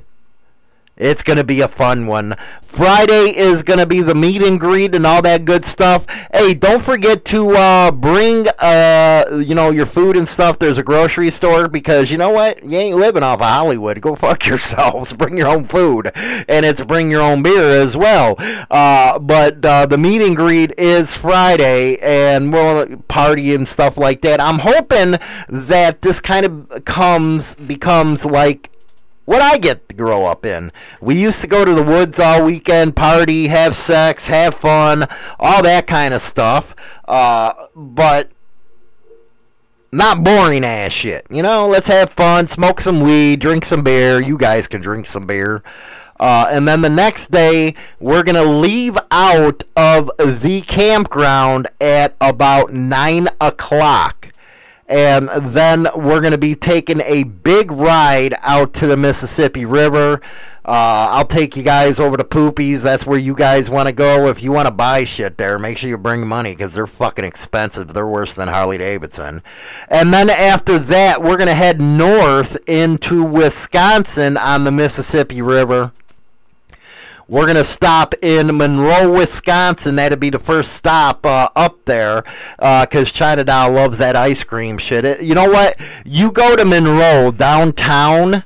It's 0.96 1.22
going 1.22 1.36
to 1.36 1.44
be 1.44 1.60
a 1.60 1.68
fun 1.68 2.06
one. 2.06 2.36
Friday 2.62 3.36
is 3.36 3.62
going 3.62 3.78
to 3.78 3.86
be 3.86 4.00
the 4.00 4.14
meet 4.14 4.42
and 4.42 4.58
greet 4.58 4.94
and 4.94 5.06
all 5.06 5.20
that 5.22 5.44
good 5.44 5.64
stuff. 5.64 6.06
Hey, 6.32 6.54
don't 6.54 6.82
forget 6.82 7.22
to 7.26 7.50
uh, 7.50 7.90
bring 7.90 8.46
uh, 8.58 9.42
you 9.44 9.54
know 9.54 9.70
your 9.70 9.84
food 9.84 10.16
and 10.16 10.26
stuff. 10.26 10.58
There's 10.58 10.78
a 10.78 10.82
grocery 10.82 11.30
store 11.30 11.68
because 11.68 12.10
you 12.10 12.16
know 12.16 12.30
what? 12.30 12.64
You 12.64 12.78
ain't 12.78 12.96
living 12.96 13.22
off 13.22 13.40
of 13.40 13.46
Hollywood. 13.46 14.00
Go 14.00 14.14
fuck 14.16 14.46
yourselves. 14.46 15.12
bring 15.12 15.36
your 15.36 15.48
own 15.48 15.68
food 15.68 16.12
and 16.14 16.64
it's 16.64 16.80
bring 16.80 17.10
your 17.10 17.20
own 17.20 17.42
beer 17.42 17.82
as 17.82 17.94
well. 17.94 18.36
Uh, 18.70 19.18
but 19.18 19.64
uh, 19.64 19.84
the 19.84 19.98
meet 19.98 20.22
and 20.22 20.34
greet 20.34 20.72
is 20.78 21.14
Friday 21.14 21.98
and 21.98 22.52
we'll 22.52 22.96
party 23.08 23.54
and 23.54 23.68
stuff 23.68 23.98
like 23.98 24.22
that. 24.22 24.40
I'm 24.40 24.58
hoping 24.58 25.16
that 25.48 26.00
this 26.00 26.20
kind 26.20 26.46
of 26.46 26.84
comes 26.86 27.54
becomes 27.54 28.24
like 28.24 28.70
what 29.26 29.42
I 29.42 29.58
get 29.58 29.88
to 29.90 29.94
grow 29.94 30.24
up 30.24 30.46
in. 30.46 30.72
We 31.00 31.20
used 31.20 31.42
to 31.42 31.46
go 31.46 31.64
to 31.64 31.74
the 31.74 31.82
woods 31.82 32.18
all 32.18 32.44
weekend, 32.44 32.96
party, 32.96 33.48
have 33.48 33.76
sex, 33.76 34.26
have 34.28 34.54
fun, 34.54 35.06
all 35.38 35.62
that 35.62 35.86
kind 35.86 36.14
of 36.14 36.22
stuff. 36.22 36.74
Uh, 37.06 37.52
but 37.74 38.30
not 39.92 40.24
boring 40.24 40.64
ass 40.64 40.92
shit. 40.92 41.26
You 41.28 41.42
know, 41.42 41.68
let's 41.68 41.88
have 41.88 42.10
fun, 42.10 42.46
smoke 42.46 42.80
some 42.80 43.00
weed, 43.00 43.40
drink 43.40 43.64
some 43.64 43.82
beer. 43.82 44.20
You 44.20 44.38
guys 44.38 44.66
can 44.66 44.80
drink 44.80 45.06
some 45.06 45.26
beer. 45.26 45.62
Uh, 46.18 46.46
and 46.50 46.66
then 46.66 46.80
the 46.80 46.88
next 46.88 47.30
day, 47.30 47.74
we're 48.00 48.22
going 48.22 48.42
to 48.42 48.50
leave 48.50 48.96
out 49.10 49.64
of 49.76 50.10
the 50.18 50.62
campground 50.62 51.68
at 51.80 52.16
about 52.20 52.72
9 52.72 53.28
o'clock 53.40 54.32
and 54.88 55.28
then 55.28 55.88
we're 55.96 56.20
going 56.20 56.32
to 56.32 56.38
be 56.38 56.54
taking 56.54 57.00
a 57.00 57.24
big 57.24 57.70
ride 57.72 58.34
out 58.42 58.72
to 58.74 58.86
the 58.86 58.96
Mississippi 58.96 59.64
River. 59.64 60.20
Uh, 60.64 61.10
I'll 61.12 61.26
take 61.26 61.56
you 61.56 61.62
guys 61.62 62.00
over 62.00 62.16
to 62.16 62.24
Poopy's. 62.24 62.82
That's 62.82 63.06
where 63.06 63.18
you 63.18 63.34
guys 63.34 63.70
want 63.70 63.86
to 63.86 63.92
go. 63.92 64.26
If 64.28 64.42
you 64.42 64.50
want 64.50 64.66
to 64.66 64.72
buy 64.72 65.04
shit 65.04 65.38
there, 65.38 65.60
make 65.60 65.78
sure 65.78 65.88
you 65.88 65.96
bring 65.96 66.26
money 66.26 66.52
because 66.52 66.74
they're 66.74 66.88
fucking 66.88 67.24
expensive. 67.24 67.94
They're 67.94 68.06
worse 68.06 68.34
than 68.34 68.48
Harley 68.48 68.78
Davidson. 68.78 69.42
And 69.88 70.12
then 70.12 70.28
after 70.28 70.78
that, 70.80 71.22
we're 71.22 71.36
going 71.36 71.46
to 71.46 71.54
head 71.54 71.80
north 71.80 72.58
into 72.68 73.22
Wisconsin 73.22 74.36
on 74.36 74.64
the 74.64 74.72
Mississippi 74.72 75.40
River. 75.40 75.92
We're 77.28 77.44
going 77.44 77.56
to 77.56 77.64
stop 77.64 78.14
in 78.22 78.56
Monroe, 78.56 79.12
Wisconsin. 79.12 79.96
That'll 79.96 80.16
be 80.16 80.30
the 80.30 80.38
first 80.38 80.74
stop 80.74 81.26
uh, 81.26 81.48
up 81.56 81.84
there 81.84 82.22
because 82.56 83.08
uh, 83.08 83.12
China 83.12 83.42
Doll 83.42 83.72
loves 83.72 83.98
that 83.98 84.14
ice 84.14 84.44
cream 84.44 84.78
shit. 84.78 85.04
It, 85.04 85.22
you 85.22 85.34
know 85.34 85.50
what? 85.50 85.80
You 86.04 86.30
go 86.30 86.54
to 86.54 86.64
Monroe 86.64 87.32
downtown 87.32 88.44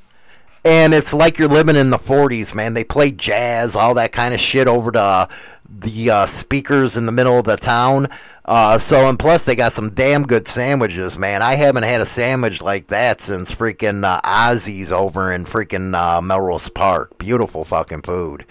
and 0.65 0.95
it's 0.95 1.13
like 1.13 1.39
you're 1.39 1.49
living 1.49 1.77
in 1.77 1.91
the 1.91 1.99
40s, 1.99 2.55
man. 2.55 2.73
They 2.73 2.85
play 2.85 3.11
jazz, 3.11 3.77
all 3.77 3.95
that 3.95 4.13
kind 4.13 4.33
of 4.33 4.41
shit 4.41 4.67
over 4.67 4.91
the 4.91 5.29
the 5.73 6.11
uh, 6.11 6.27
speakers 6.27 6.97
in 6.97 7.07
the 7.07 7.13
middle 7.13 7.39
of 7.39 7.45
the 7.45 7.57
town. 7.57 8.09
Uh, 8.45 8.79
so 8.79 9.09
and 9.09 9.19
plus 9.19 9.45
they 9.45 9.55
got 9.55 9.73
some 9.73 9.91
damn 9.91 10.27
good 10.27 10.49
sandwiches, 10.49 11.17
man. 11.17 11.43
I 11.43 11.55
haven't 11.55 11.85
had 11.85 12.01
a 12.01 12.07
sandwich 12.07 12.61
like 12.61 12.89
that 12.89 13.21
since 13.21 13.53
freaking 13.53 14.05
uh, 14.05 14.21
Ozzy's 14.23 14.91
over 14.91 15.33
in 15.33 15.45
freaking 15.45 15.95
uh, 15.95 16.21
Melrose 16.21 16.69
Park. 16.69 17.19
Beautiful 17.19 17.65
fucking 17.65 18.03
food. 18.03 18.45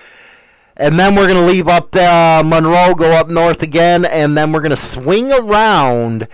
And 0.80 0.97
then 0.97 1.14
we're 1.14 1.27
going 1.27 1.45
to 1.45 1.45
leave 1.45 1.68
up 1.68 1.91
the, 1.91 2.06
uh, 2.06 2.41
Monroe, 2.45 2.95
go 2.95 3.11
up 3.11 3.27
north 3.27 3.61
again, 3.61 4.06
and 4.06 4.38
then 4.38 4.53
we're 4.53 4.61
going 4.61 4.69
to 4.69 4.77
swing 4.77 5.30
around 5.30 6.26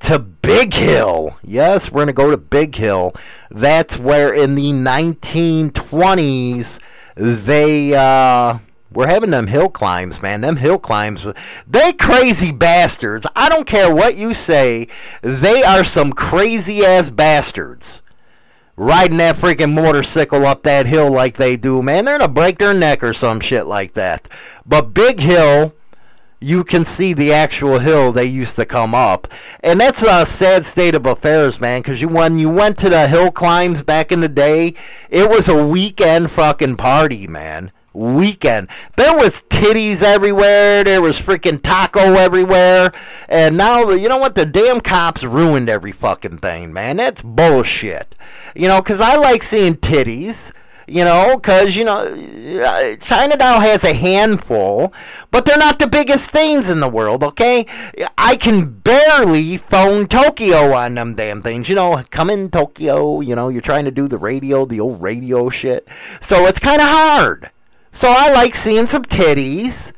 to 0.00 0.18
Big 0.18 0.74
Hill. 0.74 1.38
Yes, 1.44 1.92
we're 1.92 1.98
going 1.98 2.08
to 2.08 2.12
go 2.12 2.32
to 2.32 2.36
Big 2.36 2.74
Hill. 2.74 3.14
That's 3.52 3.96
where 3.96 4.34
in 4.34 4.56
the 4.56 4.72
1920s 4.72 6.80
they 7.14 7.94
uh, 7.94 8.58
were 8.90 9.06
having 9.06 9.30
them 9.30 9.46
hill 9.46 9.68
climbs, 9.68 10.20
man. 10.20 10.40
Them 10.40 10.56
hill 10.56 10.80
climbs, 10.80 11.24
they 11.68 11.92
crazy 11.92 12.50
bastards. 12.50 13.24
I 13.36 13.48
don't 13.48 13.68
care 13.68 13.94
what 13.94 14.16
you 14.16 14.34
say, 14.34 14.88
they 15.20 15.62
are 15.62 15.84
some 15.84 16.12
crazy 16.12 16.84
ass 16.84 17.08
bastards 17.08 18.01
riding 18.76 19.18
that 19.18 19.36
freaking 19.36 19.74
motorcycle 19.74 20.46
up 20.46 20.62
that 20.62 20.86
hill 20.86 21.10
like 21.10 21.36
they 21.36 21.56
do, 21.56 21.82
man. 21.82 22.04
They're 22.04 22.18
gonna 22.18 22.32
break 22.32 22.58
their 22.58 22.74
neck 22.74 23.02
or 23.02 23.12
some 23.12 23.40
shit 23.40 23.66
like 23.66 23.92
that. 23.94 24.28
But 24.64 24.94
Big 24.94 25.20
Hill, 25.20 25.74
you 26.40 26.64
can 26.64 26.84
see 26.84 27.12
the 27.12 27.32
actual 27.32 27.78
hill 27.78 28.12
they 28.12 28.24
used 28.24 28.56
to 28.56 28.64
come 28.64 28.94
up, 28.94 29.28
and 29.60 29.80
that's 29.80 30.02
a 30.02 30.26
sad 30.26 30.66
state 30.66 30.94
of 30.94 31.06
affairs, 31.06 31.60
man. 31.60 31.80
Because 31.80 32.00
you 32.00 32.08
when 32.08 32.38
you 32.38 32.50
went 32.50 32.78
to 32.78 32.88
the 32.88 33.08
hill 33.08 33.30
climbs 33.30 33.82
back 33.82 34.10
in 34.10 34.20
the 34.20 34.28
day, 34.28 34.74
it 35.08 35.28
was 35.28 35.48
a 35.48 35.66
weekend 35.66 36.30
fucking 36.30 36.76
party, 36.76 37.26
man. 37.26 37.70
Weekend. 37.92 38.68
There 38.96 39.16
was 39.16 39.42
titties 39.42 40.02
everywhere. 40.02 40.84
There 40.84 41.02
was 41.02 41.20
freaking 41.20 41.62
taco 41.62 42.14
everywhere. 42.14 42.92
And 43.28 43.56
now, 43.56 43.90
you 43.90 44.08
know 44.08 44.18
what? 44.18 44.34
The 44.34 44.46
damn 44.46 44.80
cops 44.80 45.22
ruined 45.22 45.68
every 45.68 45.92
fucking 45.92 46.38
thing, 46.38 46.72
man. 46.72 46.96
That's 46.96 47.22
bullshit. 47.22 48.14
You 48.54 48.68
know, 48.68 48.80
because 48.82 49.00
I 49.00 49.16
like 49.16 49.42
seeing 49.42 49.74
titties. 49.74 50.52
You 50.88 51.04
know, 51.04 51.36
because, 51.36 51.76
you 51.76 51.84
know, 51.84 52.00
uh, 52.00 52.96
China 52.96 53.36
now 53.36 53.60
has 53.60 53.84
a 53.84 53.94
handful, 53.94 54.92
but 55.30 55.44
they're 55.44 55.56
not 55.56 55.78
the 55.78 55.86
biggest 55.86 56.32
things 56.32 56.68
in 56.68 56.80
the 56.80 56.88
world, 56.88 57.22
okay? 57.22 57.66
I 58.18 58.34
can 58.34 58.80
barely 58.80 59.58
phone 59.58 60.08
Tokyo 60.08 60.72
on 60.74 60.94
them 60.94 61.14
damn 61.14 61.40
things. 61.40 61.68
You 61.68 61.76
know, 61.76 62.02
come 62.10 62.30
in 62.30 62.50
Tokyo, 62.50 63.20
you 63.20 63.36
know, 63.36 63.48
you're 63.48 63.62
trying 63.62 63.84
to 63.84 63.92
do 63.92 64.08
the 64.08 64.18
radio, 64.18 64.66
the 64.66 64.80
old 64.80 65.00
radio 65.00 65.48
shit. 65.48 65.86
So 66.20 66.46
it's 66.46 66.58
kind 66.58 66.82
of 66.82 66.88
hard. 66.88 67.52
So 67.92 68.08
I 68.10 68.32
like 68.32 68.54
seeing 68.54 68.86
some 68.86 69.04
titties. 69.04 69.92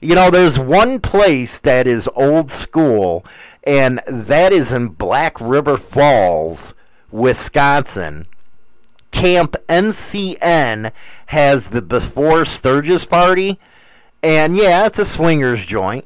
You 0.00 0.14
know, 0.14 0.30
there's 0.30 0.58
one 0.58 1.00
place 1.00 1.58
that 1.60 1.86
is 1.86 2.08
old 2.14 2.52
school, 2.52 3.26
and 3.64 4.00
that 4.06 4.52
is 4.52 4.70
in 4.70 4.88
Black 4.88 5.40
River 5.40 5.76
Falls, 5.76 6.74
Wisconsin. 7.10 8.26
Camp 9.10 9.56
NCN 9.68 10.92
has 11.26 11.68
the 11.70 11.82
Before 11.82 12.44
Sturgis 12.44 13.04
party, 13.04 13.58
and 14.22 14.56
yeah, 14.56 14.86
it's 14.86 14.98
a 14.98 15.06
swingers 15.06 15.64
joint, 15.64 16.04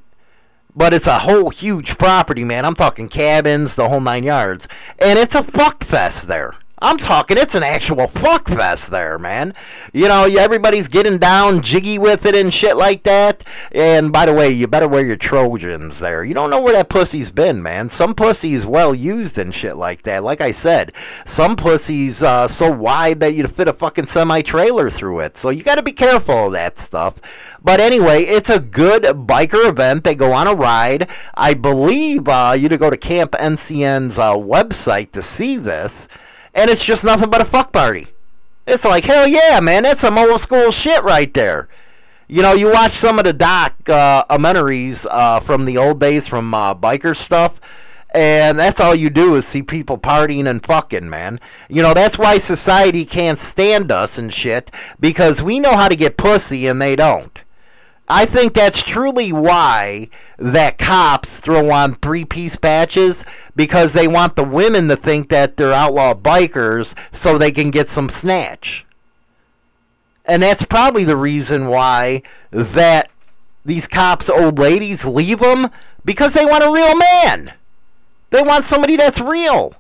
but 0.75 0.95
it's 0.95 1.07
a 1.07 1.21
whole 1.21 1.51
huge 1.51 1.99
property, 1.99 2.45
man. 2.45 2.65
I'm 2.65 2.75
talking 2.75 3.09
cabins, 3.09 3.77
the 3.77 3.89
whole 3.89 4.01
nine 4.01 4.25
yards, 4.25 4.67
and 4.99 5.19
it's 5.19 5.35
a 5.35 5.43
fuck 5.43 5.85
fest 5.85 6.29
there. 6.29 6.55
I'm 6.81 6.97
talking, 6.97 7.39
it's 7.39 7.57
an 7.57 7.65
actual 7.65 8.07
fuck 8.07 8.47
fest 8.47 8.93
there, 8.93 9.19
man. 9.19 9.55
You 9.93 10.07
know, 10.07 10.27
everybody's 10.27 10.87
getting 10.87 11.19
down, 11.19 11.61
jiggy 11.61 11.99
with 11.99 12.25
it 12.25 12.37
and 12.37 12.55
shit 12.55 12.77
like 12.77 13.03
that. 13.03 13.43
And 13.73 14.13
by 14.13 14.27
the 14.27 14.33
way, 14.33 14.51
you 14.51 14.69
better 14.69 14.87
wear 14.87 15.05
your 15.05 15.17
Trojans 15.17 15.99
there. 15.99 16.23
You 16.23 16.35
don't 16.35 16.51
know 16.51 16.61
where 16.61 16.75
that 16.75 16.89
pussy's 16.89 17.33
been, 17.33 17.61
man. 17.63 17.89
Some 17.89 18.15
pussy's 18.15 18.65
well 18.65 18.95
used 18.95 19.39
and 19.39 19.53
shit 19.53 19.77
like 19.77 20.03
that. 20.03 20.23
Like 20.23 20.41
I 20.41 20.53
said, 20.53 20.93
some 21.27 21.57
pussy's 21.57 22.23
uh, 22.23 22.47
so 22.47 22.71
wide 22.71 23.19
that 23.21 23.35
you'd 23.35 23.51
fit 23.51 23.67
a 23.67 23.73
fucking 23.73 24.07
semi 24.07 24.43
trailer 24.43 24.89
through 24.89 25.21
it. 25.21 25.37
So 25.37 25.51
you 25.51 25.65
got 25.65 25.77
to 25.77 25.83
be 25.83 25.93
careful 25.93 26.47
of 26.47 26.53
that 26.53 26.79
stuff. 26.79 27.17
But 27.61 27.81
anyway, 27.81 28.23
it's 28.23 28.51
a 28.51 28.61
good 28.61 29.03
biker 29.03 29.69
event. 29.69 30.05
They 30.05 30.15
go 30.15 30.33
on 30.33 30.47
a 30.47 30.55
ride. 30.55 31.11
I 31.35 31.55
believe 31.55 32.29
uh, 32.29 32.55
you 32.57 32.69
to 32.69 32.77
go 32.77 32.89
to 32.89 32.97
Camp 32.97 33.33
NCN's 33.33 34.17
uh, 34.17 34.35
website 34.37 35.11
to 35.13 35.23
see 35.23 35.57
this 35.57 36.07
and 36.59 36.69
it's 36.69 36.85
just 36.85 37.05
nothing 37.05 37.31
but 37.31 37.41
a 37.41 37.45
fuck 37.45 37.73
party. 37.73 38.09
It's 38.67 38.85
like 38.85 39.05
hell 39.05 39.29
yeah, 39.29 39.61
man. 39.61 39.85
That's 39.85 40.01
some 40.01 40.19
old 40.19 40.41
school 40.41 40.73
shit 40.73 41.05
right 41.05 41.33
there. 41.33 41.69
You 42.27 42.43
know, 42.43 42.53
you 42.53 42.71
watch 42.71 42.93
some 42.93 43.19
of 43.19 43.25
the 43.25 43.33
doc 43.33 43.75
uh, 43.89 44.25
uh, 44.29 45.41
from 45.41 45.65
the 45.65 45.79
old 45.79 46.01
days 46.01 46.27
from 46.27 46.53
uh, 46.53 46.75
biker 46.75 47.17
stuff, 47.17 47.61
and 48.13 48.59
that's 48.59 48.81
all 48.81 48.95
you 48.95 49.09
do 49.09 49.37
is 49.37 49.47
see 49.47 49.63
people 49.63 49.99
partying 49.99 50.51
and 50.51 50.67
fucking, 50.67 51.09
man. 51.09 51.39
You 51.69 51.83
know, 51.83 51.95
that's 51.95 52.19
why 52.19 52.39
society 52.39 53.05
can't 53.05 53.39
stand 53.39 53.93
us 53.93 54.19
and 54.19 54.35
shit 54.35 54.73
because 54.99 55.41
we 55.41 55.61
know 55.61 55.77
how 55.77 55.89
to 55.89 55.97
get 55.97 56.17
pussy 56.17 56.67
and 56.67 56.83
they 56.83 56.97
don't. 56.97 57.39
I 58.09 58.25
think 58.25 58.55
that's 58.55 58.83
truly 58.83 59.33
why 59.33 60.09
that 60.39 60.79
cops 60.79 61.41
throw 61.41 61.71
on 61.71 61.97
three 61.97 62.25
piece 62.25 62.57
patches 62.57 63.25
because 63.55 63.93
they 63.93 64.09
want 64.09 64.35
the 64.35 64.45
women 64.45 64.89
to 64.89 64.97
think 64.97 65.29
that 65.29 65.57
they're 65.57 65.73
outlaw 65.73 66.15
bikers 66.15 66.95
so 67.13 67.37
they 67.37 67.53
can 67.53 67.71
get 67.71 67.91
some 67.91 68.09
snatch. 68.09 68.87
And 70.25 70.43
that's 70.43 70.65
probably 70.65 71.05
the 71.05 71.17
reason 71.17 71.67
why 71.69 72.23
that 72.51 73.11
these 73.65 73.87
cops 73.87 74.31
old 74.31 74.59
ladies 74.59 75.05
leave 75.05 75.41
them 75.41 75.69
because 76.05 76.33
they 76.33 76.47
want 76.47 76.65
a 76.65 76.73
real 76.73 76.97
man. 76.97 77.53
They 78.31 78.43
want 78.43 78.65
somebody 78.65 78.97
that's 78.97 79.21
real. 79.21 79.75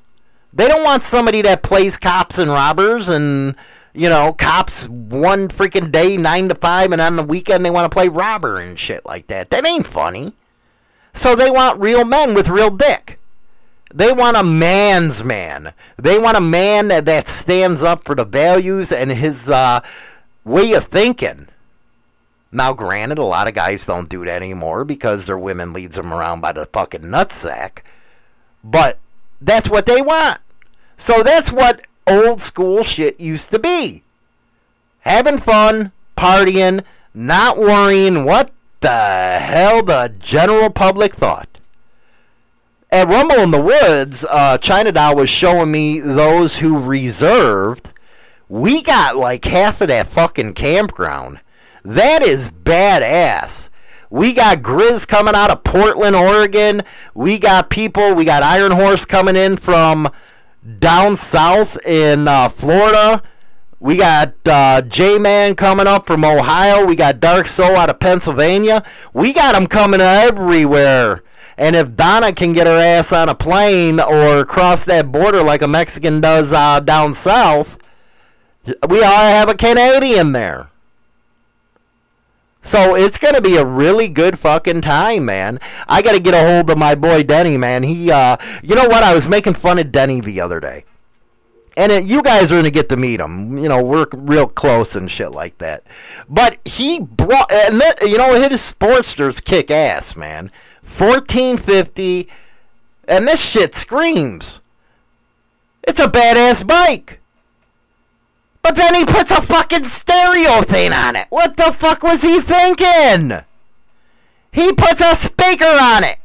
They 0.52 0.68
don't 0.68 0.84
want 0.84 1.04
somebody 1.04 1.42
that 1.42 1.62
plays 1.62 1.96
cops 1.96 2.38
and 2.38 2.50
robbers 2.50 3.08
and 3.08 3.54
you 3.98 4.08
know, 4.08 4.32
cops 4.32 4.88
one 4.88 5.48
freaking 5.48 5.90
day, 5.90 6.16
nine 6.16 6.48
to 6.48 6.54
five, 6.54 6.92
and 6.92 7.00
on 7.00 7.16
the 7.16 7.22
weekend 7.24 7.64
they 7.64 7.70
want 7.70 7.90
to 7.90 7.94
play 7.94 8.08
robber 8.08 8.60
and 8.60 8.78
shit 8.78 9.04
like 9.04 9.26
that. 9.26 9.50
That 9.50 9.66
ain't 9.66 9.88
funny. 9.88 10.34
So 11.14 11.34
they 11.34 11.50
want 11.50 11.80
real 11.80 12.04
men 12.04 12.32
with 12.32 12.48
real 12.48 12.70
dick. 12.70 13.18
They 13.92 14.12
want 14.12 14.36
a 14.36 14.44
man's 14.44 15.24
man. 15.24 15.72
They 15.96 16.16
want 16.16 16.36
a 16.36 16.40
man 16.40 16.88
that, 16.88 17.06
that 17.06 17.26
stands 17.26 17.82
up 17.82 18.04
for 18.04 18.14
the 18.14 18.24
values 18.24 18.92
and 18.92 19.10
his 19.10 19.50
uh, 19.50 19.80
way 20.44 20.74
of 20.74 20.84
thinking. 20.84 21.48
Now, 22.52 22.74
granted, 22.74 23.18
a 23.18 23.24
lot 23.24 23.48
of 23.48 23.54
guys 23.54 23.84
don't 23.84 24.08
do 24.08 24.24
that 24.24 24.42
anymore 24.42 24.84
because 24.84 25.26
their 25.26 25.38
women 25.38 25.72
leads 25.72 25.96
them 25.96 26.12
around 26.12 26.40
by 26.40 26.52
the 26.52 26.66
fucking 26.66 27.02
nutsack. 27.02 27.80
But 28.62 28.98
that's 29.40 29.68
what 29.68 29.86
they 29.86 30.02
want. 30.02 30.38
So 30.98 31.24
that's 31.24 31.50
what 31.50 31.80
old 32.10 32.40
school 32.40 32.82
shit 32.84 33.20
used 33.20 33.50
to 33.50 33.58
be. 33.58 34.02
Having 35.00 35.38
fun, 35.38 35.92
partying, 36.16 36.84
not 37.14 37.58
worrying 37.58 38.24
what 38.24 38.50
the 38.80 39.38
hell 39.40 39.82
the 39.82 40.12
general 40.18 40.70
public 40.70 41.14
thought. 41.14 41.48
At 42.90 43.08
Rumble 43.08 43.40
in 43.40 43.50
the 43.50 43.60
Woods, 43.60 44.24
uh, 44.24 44.56
China 44.58 44.92
Doll 44.92 45.16
was 45.16 45.28
showing 45.28 45.70
me 45.70 46.00
those 46.00 46.56
who 46.56 46.78
reserved. 46.78 47.90
We 48.48 48.82
got 48.82 49.16
like 49.16 49.44
half 49.44 49.80
of 49.82 49.88
that 49.88 50.06
fucking 50.06 50.54
campground. 50.54 51.40
That 51.84 52.22
is 52.22 52.50
badass. 52.50 53.68
We 54.10 54.32
got 54.32 54.62
Grizz 54.62 55.06
coming 55.06 55.34
out 55.34 55.50
of 55.50 55.64
Portland, 55.64 56.16
Oregon. 56.16 56.82
We 57.14 57.38
got 57.38 57.68
people, 57.68 58.14
we 58.14 58.24
got 58.24 58.42
Iron 58.42 58.72
Horse 58.72 59.04
coming 59.04 59.36
in 59.36 59.58
from 59.58 60.10
down 60.78 61.16
south 61.16 61.78
in 61.86 62.28
uh, 62.28 62.48
Florida. 62.48 63.22
We 63.80 63.96
got 63.96 64.34
uh, 64.44 64.82
J 64.82 65.18
Man 65.18 65.54
coming 65.54 65.86
up 65.86 66.06
from 66.06 66.24
Ohio. 66.24 66.84
We 66.84 66.96
got 66.96 67.20
Dark 67.20 67.46
Soul 67.46 67.76
out 67.76 67.90
of 67.90 68.00
Pennsylvania. 68.00 68.84
We 69.12 69.32
got 69.32 69.54
them 69.54 69.66
coming 69.66 70.00
everywhere. 70.00 71.22
And 71.56 71.74
if 71.74 71.96
Donna 71.96 72.32
can 72.32 72.52
get 72.52 72.66
her 72.66 72.78
ass 72.78 73.12
on 73.12 73.28
a 73.28 73.34
plane 73.34 74.00
or 74.00 74.44
cross 74.44 74.84
that 74.84 75.10
border 75.10 75.42
like 75.42 75.62
a 75.62 75.68
Mexican 75.68 76.20
does 76.20 76.52
uh, 76.52 76.80
down 76.80 77.14
south, 77.14 77.78
we 78.88 79.02
all 79.02 79.28
have 79.28 79.48
a 79.48 79.54
Canadian 79.54 80.32
there. 80.32 80.70
So 82.62 82.94
it's 82.96 83.16
gonna 83.18 83.40
be 83.40 83.56
a 83.56 83.64
really 83.64 84.08
good 84.08 84.38
fucking 84.38 84.82
time, 84.82 85.24
man. 85.24 85.58
I 85.88 86.02
gotta 86.02 86.20
get 86.20 86.34
a 86.34 86.46
hold 86.46 86.70
of 86.70 86.76
my 86.76 86.94
boy 86.94 87.22
Denny, 87.22 87.56
man. 87.56 87.82
He, 87.82 88.10
uh, 88.10 88.36
you 88.62 88.74
know 88.74 88.86
what? 88.88 89.02
I 89.02 89.14
was 89.14 89.28
making 89.28 89.54
fun 89.54 89.78
of 89.78 89.90
Denny 89.90 90.20
the 90.20 90.40
other 90.40 90.60
day, 90.60 90.84
and 91.76 91.90
it, 91.90 92.04
you 92.04 92.22
guys 92.22 92.52
are 92.52 92.56
gonna 92.56 92.70
get 92.70 92.88
to 92.90 92.96
meet 92.96 93.20
him. 93.20 93.56
You 93.56 93.68
know, 93.68 93.82
we're 93.82 94.06
real 94.12 94.46
close 94.46 94.96
and 94.96 95.10
shit 95.10 95.32
like 95.32 95.56
that. 95.58 95.84
But 96.28 96.58
he 96.66 97.00
brought, 97.00 97.50
and 97.50 97.80
that, 97.80 98.06
you 98.06 98.18
know, 98.18 98.34
his 98.34 98.60
Sportsters 98.60 99.42
kick 99.42 99.70
ass, 99.70 100.14
man. 100.14 100.50
Fourteen 100.82 101.56
fifty, 101.56 102.28
and 103.06 103.26
this 103.26 103.40
shit 103.40 103.74
screams. 103.74 104.60
It's 105.84 106.00
a 106.00 106.08
badass 106.08 106.66
bike. 106.66 107.20
But 108.62 108.76
then 108.76 108.94
he 108.94 109.04
puts 109.04 109.30
a 109.30 109.40
fucking 109.40 109.84
stereo 109.84 110.62
thing 110.62 110.92
on 110.92 111.16
it. 111.16 111.26
What 111.30 111.56
the 111.56 111.72
fuck 111.72 112.02
was 112.02 112.22
he 112.22 112.40
thinking? 112.40 113.42
He 114.52 114.72
puts 114.72 115.00
a 115.00 115.14
speaker 115.14 115.64
on 115.66 116.04
it. 116.04 116.18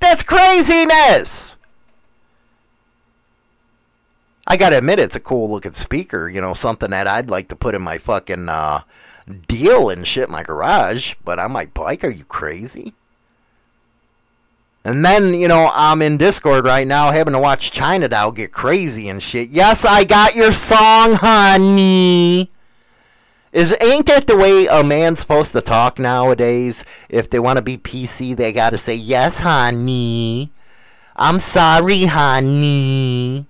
That's 0.00 0.22
craziness. 0.22 1.56
I 4.46 4.56
gotta 4.56 4.78
admit, 4.78 4.98
it's 4.98 5.14
a 5.14 5.20
cool 5.20 5.50
looking 5.50 5.74
speaker. 5.74 6.28
You 6.28 6.40
know, 6.40 6.54
something 6.54 6.90
that 6.90 7.06
I'd 7.06 7.30
like 7.30 7.48
to 7.48 7.56
put 7.56 7.74
in 7.74 7.82
my 7.82 7.98
fucking 7.98 8.48
uh, 8.48 8.80
deal 9.46 9.88
and 9.88 10.06
shit 10.06 10.28
my 10.28 10.42
garage. 10.42 11.14
But 11.24 11.38
I'm 11.38 11.52
like, 11.52 11.72
bike, 11.74 12.02
are 12.04 12.10
you 12.10 12.24
crazy? 12.24 12.94
And 14.84 15.04
then, 15.04 15.34
you 15.34 15.46
know, 15.46 15.70
I'm 15.72 16.02
in 16.02 16.16
Discord 16.16 16.64
right 16.64 16.86
now 16.86 17.12
having 17.12 17.34
to 17.34 17.38
watch 17.38 17.70
China 17.70 18.08
Doll 18.08 18.32
get 18.32 18.52
crazy 18.52 19.08
and 19.08 19.22
shit. 19.22 19.50
Yes, 19.50 19.84
I 19.84 20.02
got 20.02 20.34
your 20.34 20.52
song, 20.52 21.14
honey. 21.14 22.50
Is 23.52 23.76
ain't 23.80 24.06
that 24.06 24.26
the 24.26 24.36
way 24.36 24.66
a 24.66 24.82
man's 24.82 25.20
supposed 25.20 25.52
to 25.52 25.60
talk 25.60 25.98
nowadays? 25.98 26.84
If 27.08 27.30
they 27.30 27.38
want 27.38 27.58
to 27.58 27.62
be 27.62 27.76
PC, 27.76 28.34
they 28.34 28.50
got 28.52 28.70
to 28.70 28.78
say, 28.78 28.94
"Yes, 28.94 29.38
honey." 29.40 30.50
I'm 31.14 31.38
sorry, 31.38 32.06
honey. 32.06 33.46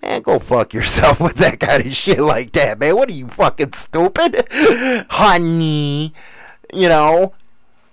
Man, 0.00 0.22
go 0.22 0.38
fuck 0.38 0.72
yourself 0.72 1.20
with 1.20 1.36
that 1.36 1.58
kind 1.58 1.84
of 1.84 1.94
shit 1.94 2.20
like 2.20 2.52
that, 2.52 2.78
man. 2.78 2.94
What 2.94 3.08
are 3.08 3.12
you 3.12 3.26
fucking 3.28 3.72
stupid? 3.72 4.46
honey. 5.10 6.14
You 6.72 6.88
know, 6.88 7.34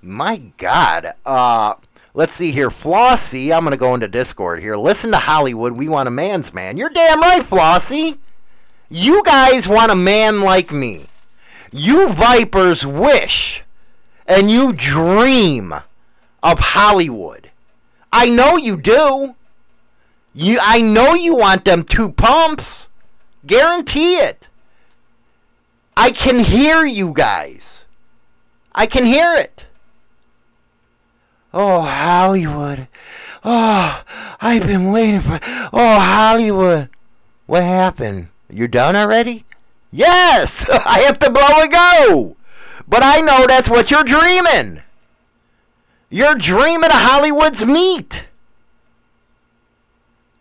my 0.01 0.38
god. 0.57 1.14
Uh 1.26 1.73
Let's 2.14 2.34
see 2.34 2.52
here. 2.52 2.69
Flossie, 2.69 3.52
I'm 3.52 3.61
going 3.61 3.72
to 3.72 3.77
go 3.77 3.94
into 3.94 4.07
Discord 4.07 4.61
here. 4.61 4.76
Listen 4.76 5.11
to 5.11 5.18
Hollywood. 5.18 5.73
We 5.73 5.88
want 5.88 6.07
a 6.07 6.11
man's 6.11 6.53
man. 6.53 6.77
You're 6.77 6.90
damn 6.90 7.22
right, 7.22 7.44
Flossie. 7.44 8.18
You 8.90 9.23
guys 9.23 9.68
want 9.68 9.91
a 9.91 9.95
man 9.95 10.41
like 10.41 10.72
me. 10.72 11.06
You 11.72 12.10
vipers 12.10 12.86
wish 12.86 13.64
and 14.26 14.49
you 14.49 14.73
dream 14.73 15.73
of 16.41 16.60
Hollywood. 16.60 17.52
I 18.11 18.30
know 18.30 18.57
you 18.57 18.77
do. 18.77 19.36
You 20.34 20.60
I 20.61 20.81
know 20.81 21.14
you 21.14 21.36
want 21.36 21.65
them 21.65 21.84
two 21.84 22.11
pumps. 22.11 22.88
Guarantee 23.45 24.15
it. 24.15 24.48
I 25.95 26.11
can 26.11 26.40
hear 26.40 26.86
you 26.86 27.14
guys. 27.14 27.86
I 28.73 28.86
can 28.86 29.06
hear 29.06 29.36
it. 29.36 29.65
Oh, 31.53 31.81
Hollywood. 31.81 32.88
Oh, 33.43 34.03
I've 34.39 34.67
been 34.67 34.91
waiting 34.91 35.21
for. 35.21 35.39
Oh, 35.73 35.99
Hollywood. 35.99 36.89
What 37.47 37.63
happened? 37.63 38.27
You're 38.49 38.67
done 38.67 38.95
already? 38.95 39.45
Yes! 39.91 40.67
I 40.85 40.99
have 40.99 41.19
to 41.19 41.31
blow 41.31 41.41
a 41.41 41.67
go! 41.67 42.35
But 42.88 43.03
I 43.03 43.21
know 43.21 43.45
that's 43.47 43.69
what 43.69 43.91
you're 43.91 44.03
dreaming. 44.03 44.81
You're 46.09 46.35
dreaming 46.35 46.85
of 46.85 46.95
Hollywood's 46.95 47.65
meat. 47.65 48.26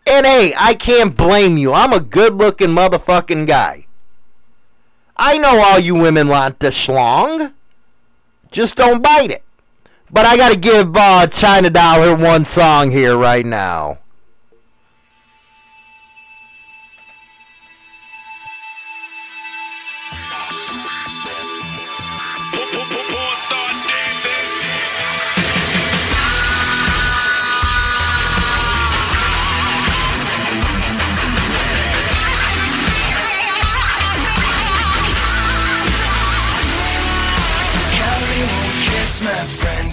And 0.07 0.25
hey, 0.25 0.53
I 0.57 0.73
can't 0.73 1.15
blame 1.15 1.57
you. 1.57 1.73
I'm 1.73 1.93
a 1.93 1.99
good 1.99 2.33
looking 2.33 2.69
motherfucking 2.69 3.47
guy. 3.47 3.85
I 5.15 5.37
know 5.37 5.61
all 5.61 5.79
you 5.79 5.93
women 5.93 6.27
want 6.27 6.59
the 6.59 6.69
schlong. 6.69 7.53
Just 8.51 8.77
don't 8.77 9.03
bite 9.03 9.29
it. 9.29 9.43
But 10.11 10.25
I 10.25 10.37
gotta 10.37 10.57
give 10.57 10.95
uh, 10.95 11.27
China 11.27 11.69
Dollar 11.69 12.15
one 12.15 12.43
song 12.43 12.89
here 12.91 13.15
right 13.15 13.45
now. 13.45 13.99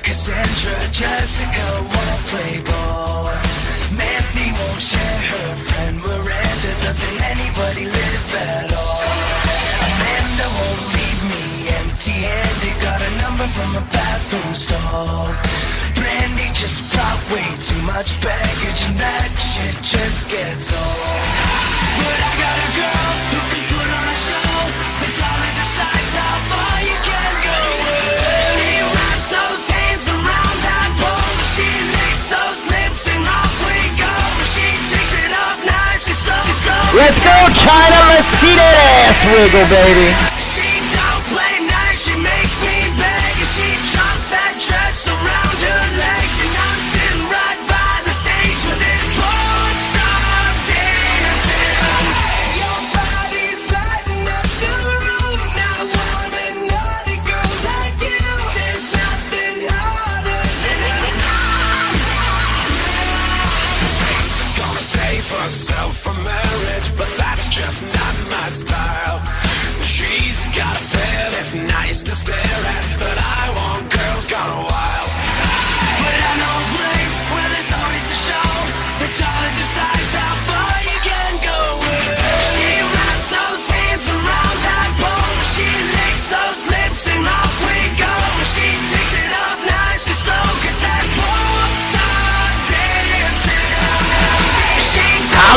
Cassandra. 0.06 0.78
Jessica 0.92 1.66
won't 1.82 2.22
play 2.30 2.62
ball. 2.62 3.26
Mandy 3.98 4.54
won't 4.54 4.80
share 4.80 5.20
her 5.34 5.50
friend 5.66 5.98
Miranda. 5.98 6.70
Doesn't 6.78 7.18
anybody 7.26 7.90
live 7.90 8.26
at 8.38 8.70
all? 8.70 9.02
Amanda 9.82 10.46
won't 10.46 10.84
leave 10.94 11.22
me 11.26 11.44
empty-handed. 11.82 12.76
Got 12.86 13.02
a 13.02 13.10
number 13.18 13.50
from 13.50 13.82
a 13.82 13.84
bathroom 13.90 14.54
stall. 14.54 15.26
Brandy 15.98 16.54
just 16.54 16.86
brought 16.94 17.18
way 17.34 17.50
too 17.58 17.82
much 17.82 18.14
baggage, 18.22 18.86
and 18.86 18.94
that 19.02 19.34
shit 19.42 19.74
just 19.82 20.30
gets 20.30 20.70
old. 20.70 21.26
But 21.98 22.18
I 22.22 22.32
got 22.46 22.56
a 22.62 22.68
girl 22.78 23.10
who 23.34 23.40
can 23.50 23.64
put 23.74 23.88
on 23.90 24.06
a 24.06 24.18
show. 24.22 24.54
The 25.02 25.10
dollar 25.18 25.50
decides 25.58 26.14
how 26.14 26.36
far 26.46 26.74
you 26.86 26.98
can 27.10 27.25
Let's 36.96 37.20
go, 37.20 37.36
China. 37.52 37.98
Let's 38.08 38.26
see 38.40 38.56
that 38.56 38.76
ass 39.04 39.20
wiggle, 39.28 39.68
baby. 39.68 40.35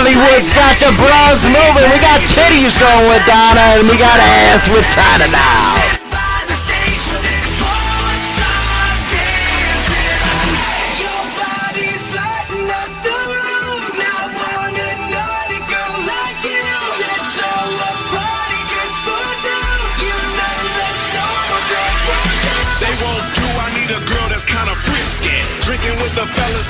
Hollywood's 0.10 0.50
got 0.58 0.74
the 0.82 0.90
bras 0.98 1.46
moving. 1.46 1.86
We 1.94 2.00
got 2.02 2.20
titties 2.34 2.80
going 2.82 3.06
with 3.14 3.24
Donna, 3.30 3.78
and 3.78 3.88
we 3.88 3.96
got 3.98 4.20
ass 4.20 4.68
with 4.68 4.86
China 4.96 5.30
now. 5.32 6.00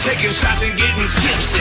taking 0.04 0.32
shots 0.32 0.62
and 0.64 0.78
getting 0.78 1.08
tipsy. 1.22 1.59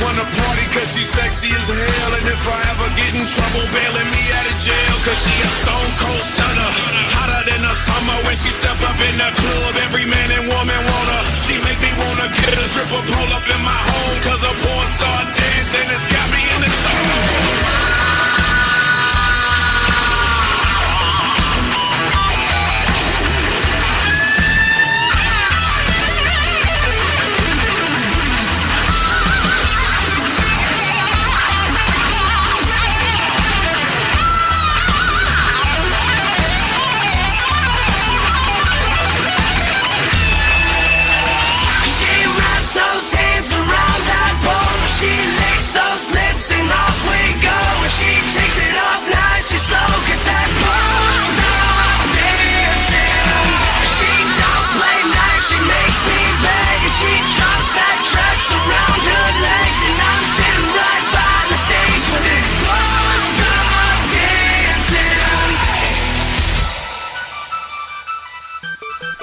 Wanna 0.00 0.24
party 0.24 0.66
cause 0.72 0.96
she's 0.96 1.12
sexy 1.12 1.52
as 1.52 1.68
hell. 1.68 2.12
And 2.16 2.26
if 2.26 2.42
I 2.48 2.58
ever 2.72 2.88
get 2.96 3.12
in 3.12 3.24
trouble, 3.28 3.64
bailing 3.68 4.08
me 4.08 4.22
out 4.32 4.46
of 4.48 4.56
jail. 4.64 4.94
Cause 5.04 5.20
she 5.20 5.34
a 5.44 5.50
stone 5.60 5.92
cold 6.00 6.24
stunner. 6.24 6.70
Hotter 7.16 7.42
than 7.52 7.60
the 7.60 7.74
summer 7.84 8.16
when 8.24 8.36
she 8.40 8.48
step 8.48 8.80
up 8.80 8.96
in 8.96 9.14
the 9.20 9.30
club. 9.36 9.72
Every 9.84 10.08
man 10.08 10.28
and 10.40 10.48
woman 10.48 10.80
wanna. 10.80 11.18
She 11.44 11.60
make 11.68 11.80
me 11.84 11.92
wanna 12.00 12.32
get 12.32 12.56
a 12.56 12.66
stripper 12.72 13.04
pull 13.12 13.30
up 13.36 13.44
in 13.44 13.60
my 13.60 13.76
home. 13.76 14.16
Cause 14.24 14.40
a 14.40 14.52
porn 14.56 14.88
star 14.96 15.20
dancing 15.36 15.88
has 15.92 16.04
got 16.08 16.26
me 16.32 16.42
in 16.48 16.60
the 16.64 16.70
zone. 16.80 17.69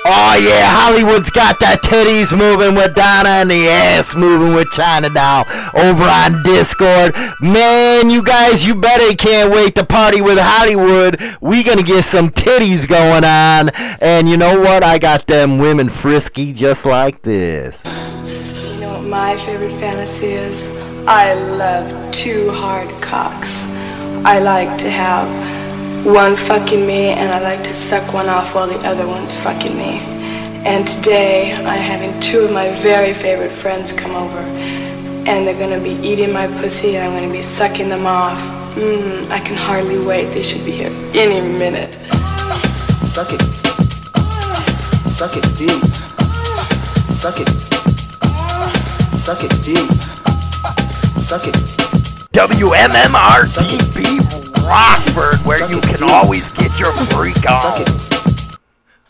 Oh 0.10 0.40
yeah, 0.42 0.72
Hollywood's 0.72 1.30
got 1.30 1.60
that 1.60 1.82
titties 1.84 2.32
moving 2.32 2.76
with 2.76 2.96
Donna 2.96 3.44
and 3.44 3.52
the 3.52 3.68
ass 3.68 4.16
moving 4.16 4.56
with 4.56 4.72
China 4.72 5.10
now 5.10 5.42
over 5.74 6.04
on 6.04 6.42
Discord. 6.44 7.14
Man, 7.42 8.10
you 8.10 8.24
guys, 8.24 8.66
you 8.66 8.74
better 8.74 9.14
can't 9.18 9.52
wait 9.52 9.76
to 9.76 9.84
party 9.84 10.22
with 10.22 10.40
Hollywood. 10.40 11.20
We 11.42 11.62
gonna 11.62 11.84
get 11.84 12.06
some 12.06 12.30
titties 12.30 12.88
going 12.88 13.26
on, 13.26 13.70
and 14.00 14.30
you 14.30 14.38
know 14.38 14.58
what? 14.62 14.82
I 14.82 14.98
got 14.98 15.28
them 15.28 15.58
women 15.58 15.90
frisky 15.90 16.54
just 16.54 16.86
like 16.86 17.22
this. 17.24 17.84
You 18.76 18.82
know 18.88 19.00
what 19.00 19.10
my 19.10 19.36
favorite 19.36 19.78
fantasy 19.78 20.28
is? 20.28 21.06
I 21.06 21.34
love 21.34 22.14
two 22.14 22.50
hard 22.52 22.90
cocks. 23.02 23.76
I 24.24 24.40
like 24.40 24.78
to 24.78 24.90
have 24.90 25.57
one 26.04 26.36
fucking 26.36 26.86
me, 26.86 27.10
and 27.10 27.32
I 27.32 27.40
like 27.42 27.64
to 27.64 27.74
suck 27.74 28.14
one 28.14 28.28
off 28.28 28.54
while 28.56 28.68
the 28.68 28.78
other 28.88 29.08
one's 29.08 29.40
fucking 29.40 29.76
me. 29.76 30.00
And 30.66 30.88
today, 30.88 31.54
I'm 31.54 31.66
having 31.66 32.20
two 32.20 32.42
of 32.42 32.52
my 32.52 32.70
very 32.82 33.14
favorite 33.14 33.52
friends 33.52 33.94
come 33.94 34.16
over, 34.16 34.40
and 35.28 35.48
they're 35.48 35.58
gonna 35.58 35.82
be 35.82 35.98
eating 36.08 36.32
my 36.34 36.48
pussy, 36.60 36.96
and 36.96 37.06
I'm 37.06 37.14
gonna 37.20 37.32
be 37.32 37.42
sucking 37.42 37.90
them 37.90 38.06
off. 38.06 38.38
Mmm, 38.76 39.30
I 39.32 39.40
can 39.40 39.58
hardly 39.58 39.98
wait. 40.06 40.32
They 40.34 40.44
should 40.44 40.64
be 40.66 40.72
here 40.72 40.92
any 41.14 41.42
minute. 41.42 41.96
Suck 41.96 43.32
it. 43.34 43.42
Suck 43.42 45.36
it 45.36 45.44
deep. 45.58 45.84
Suck 47.12 47.40
it. 47.40 47.50
Suck 49.18 49.44
it 49.44 49.52
deep. 49.64 49.90
Suck 51.18 51.48
it. 51.48 51.56
WMMRTB 52.34 54.47
Rockford, 54.68 55.40
where 55.48 55.64
you 55.72 55.80
can 55.82 56.04
always 56.10 56.52
get 56.52 56.78
your 56.80 56.92
freak 57.08 57.50
on. 57.50 57.86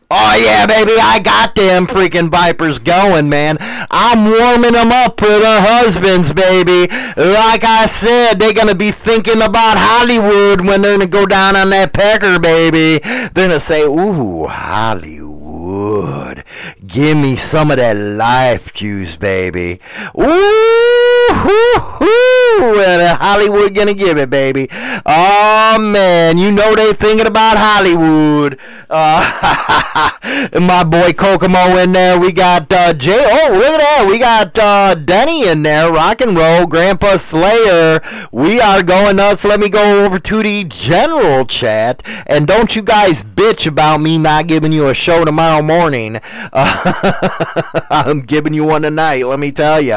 Oh 0.10 0.42
yeah, 0.42 0.66
baby, 0.66 0.94
I 1.02 1.20
got 1.20 1.54
them 1.54 1.86
freaking 1.86 2.30
Vipers 2.30 2.80
going, 2.80 3.28
man. 3.28 3.58
I'm 3.60 4.24
warming 4.24 4.72
them 4.72 4.90
up 4.92 5.20
for 5.20 5.26
their 5.26 5.62
husbands, 5.62 6.32
baby. 6.32 6.88
Like 7.18 7.66
I 7.66 7.88
said, 7.88 8.36
they're 8.36 8.54
gonna 8.54 8.76
be 8.76 8.92
thinking 8.92 9.42
about 9.42 9.78
Hollywood 9.78 10.62
when 10.62 10.82
they're 10.82 10.98
gonna 10.98 11.08
go 11.08 11.26
down 11.26 11.58
on 11.58 11.72
that 11.72 11.92
pecker, 11.92 12.40
baby. 12.40 13.00
They're 13.04 13.48
gonna 13.48 13.60
say, 13.60 13.82
ooh, 13.82 14.46
Hollywood. 14.48 15.28
Give 16.88 17.18
me 17.18 17.36
some 17.36 17.70
of 17.70 17.78
that 17.78 17.98
life 17.98 18.74
juice, 18.74 19.18
baby. 19.18 19.82
Ooh, 20.18 21.28
hoo, 21.30 22.80
and 22.80 23.18
Hollywood 23.18 23.76
gonna 23.76 23.94
give 23.94 24.18
it, 24.18 24.30
baby. 24.30 24.70
Oh 25.06 25.78
man, 25.80 26.38
you 26.38 26.50
know 26.50 26.76
they 26.76 26.94
thinking 26.94 27.28
about 27.28 27.58
Hollywood. 27.58 28.58
Uh, 28.90 30.10
my 30.62 30.84
boy 30.86 31.12
Kokomo 31.12 31.76
in 31.78 31.92
there. 31.92 32.18
We 32.18 32.32
got 32.32 32.72
uh, 32.72 32.94
Jay. 32.94 33.20
Oh, 33.20 33.52
look 33.54 33.66
at 33.66 33.80
that. 33.80 34.08
We 34.08 34.20
got 34.20 34.58
uh, 34.58 34.96
Denny 34.96 35.48
in 35.48 35.64
there. 35.64 35.92
Rock 35.92 36.22
and 36.22 36.38
roll, 36.38 36.68
Grandpa 36.68 37.18
Slayer. 37.18 38.00
We 38.32 38.62
are 38.62 38.82
going 38.82 39.18
nuts. 39.18 39.44
Let 39.44 39.60
me 39.60 39.70
go 39.70 40.06
over 40.06 40.20
to 40.20 40.44
the 40.44 40.64
general 40.64 41.46
chat. 41.46 42.02
And 42.28 42.48
don't 42.48 42.76
you 42.76 42.82
guys 42.82 43.24
bitch 43.24 43.68
about 43.68 44.00
me 44.00 44.18
not 44.18 44.48
giving 44.48 44.72
you 44.72 44.88
a 44.88 44.94
show 44.94 45.26
tomorrow 45.26 45.62
morning. 45.62 46.20
Uh, 46.54 46.77
I'm 47.90 48.22
giving 48.22 48.54
you 48.54 48.64
one 48.64 48.82
tonight, 48.82 49.26
let 49.26 49.40
me 49.40 49.52
tell 49.52 49.80
you. 49.82 49.94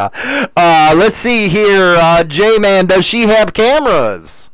Uh, 0.56 0.94
let's 0.96 1.16
see 1.16 1.48
here. 1.48 1.96
Uh, 1.98 2.24
J-Man, 2.24 2.86
does 2.86 3.04
she 3.04 3.22
have 3.22 3.54
cameras? 3.54 4.49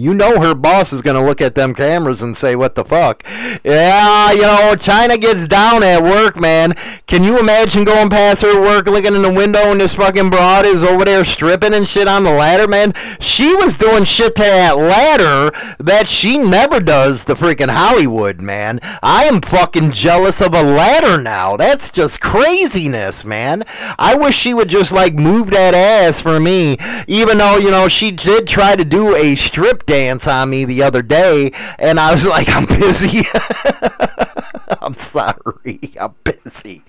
You 0.00 0.14
know 0.14 0.40
her 0.40 0.54
boss 0.54 0.92
is 0.92 1.02
going 1.02 1.16
to 1.16 1.24
look 1.24 1.40
at 1.40 1.54
them 1.54 1.74
cameras 1.74 2.22
and 2.22 2.36
say, 2.36 2.56
what 2.56 2.74
the 2.74 2.84
fuck? 2.84 3.22
Yeah, 3.64 4.32
you 4.32 4.42
know, 4.42 4.74
China 4.76 5.18
gets 5.18 5.46
down 5.46 5.82
at 5.82 6.02
work, 6.02 6.40
man. 6.40 6.74
Can 7.06 7.22
you 7.22 7.38
imagine 7.38 7.84
going 7.84 8.08
past 8.08 8.42
her 8.42 8.60
work, 8.60 8.86
looking 8.86 9.14
in 9.14 9.22
the 9.22 9.32
window, 9.32 9.70
and 9.70 9.80
this 9.80 9.94
fucking 9.94 10.30
broad 10.30 10.64
is 10.64 10.82
over 10.82 11.04
there 11.04 11.24
stripping 11.24 11.74
and 11.74 11.86
shit 11.86 12.08
on 12.08 12.24
the 12.24 12.30
ladder, 12.30 12.66
man? 12.66 12.94
She 13.20 13.54
was 13.54 13.76
doing 13.76 14.04
shit 14.04 14.34
to 14.36 14.42
that 14.42 14.78
ladder 14.78 15.54
that 15.78 16.08
she 16.08 16.38
never 16.38 16.80
does 16.80 17.24
to 17.26 17.34
freaking 17.34 17.70
Hollywood, 17.70 18.40
man. 18.40 18.80
I 19.02 19.24
am 19.24 19.42
fucking 19.42 19.92
jealous 19.92 20.40
of 20.40 20.54
a 20.54 20.62
ladder 20.62 21.20
now. 21.20 21.56
That's 21.56 21.90
just 21.90 22.20
craziness, 22.20 23.24
man. 23.24 23.64
I 23.98 24.14
wish 24.14 24.36
she 24.36 24.54
would 24.54 24.68
just, 24.68 24.92
like, 24.92 25.14
move 25.14 25.50
that 25.50 25.74
ass 25.74 26.20
for 26.20 26.40
me, 26.40 26.78
even 27.06 27.38
though, 27.38 27.58
you 27.58 27.70
know, 27.70 27.88
she 27.88 28.10
did 28.10 28.46
try 28.46 28.76
to 28.76 28.84
do 28.84 29.14
a 29.14 29.36
strip 29.36 29.84
dance 29.90 30.28
on 30.28 30.48
me 30.48 30.64
the 30.64 30.84
other 30.84 31.02
day, 31.02 31.50
and 31.78 31.98
I 31.98 32.12
was 32.12 32.24
like, 32.24 32.48
I'm 32.56 32.66
busy. 32.66 33.26
I'm 34.80 34.96
sorry, 34.96 35.80
I'm 35.98 36.14
busy. 36.24 36.84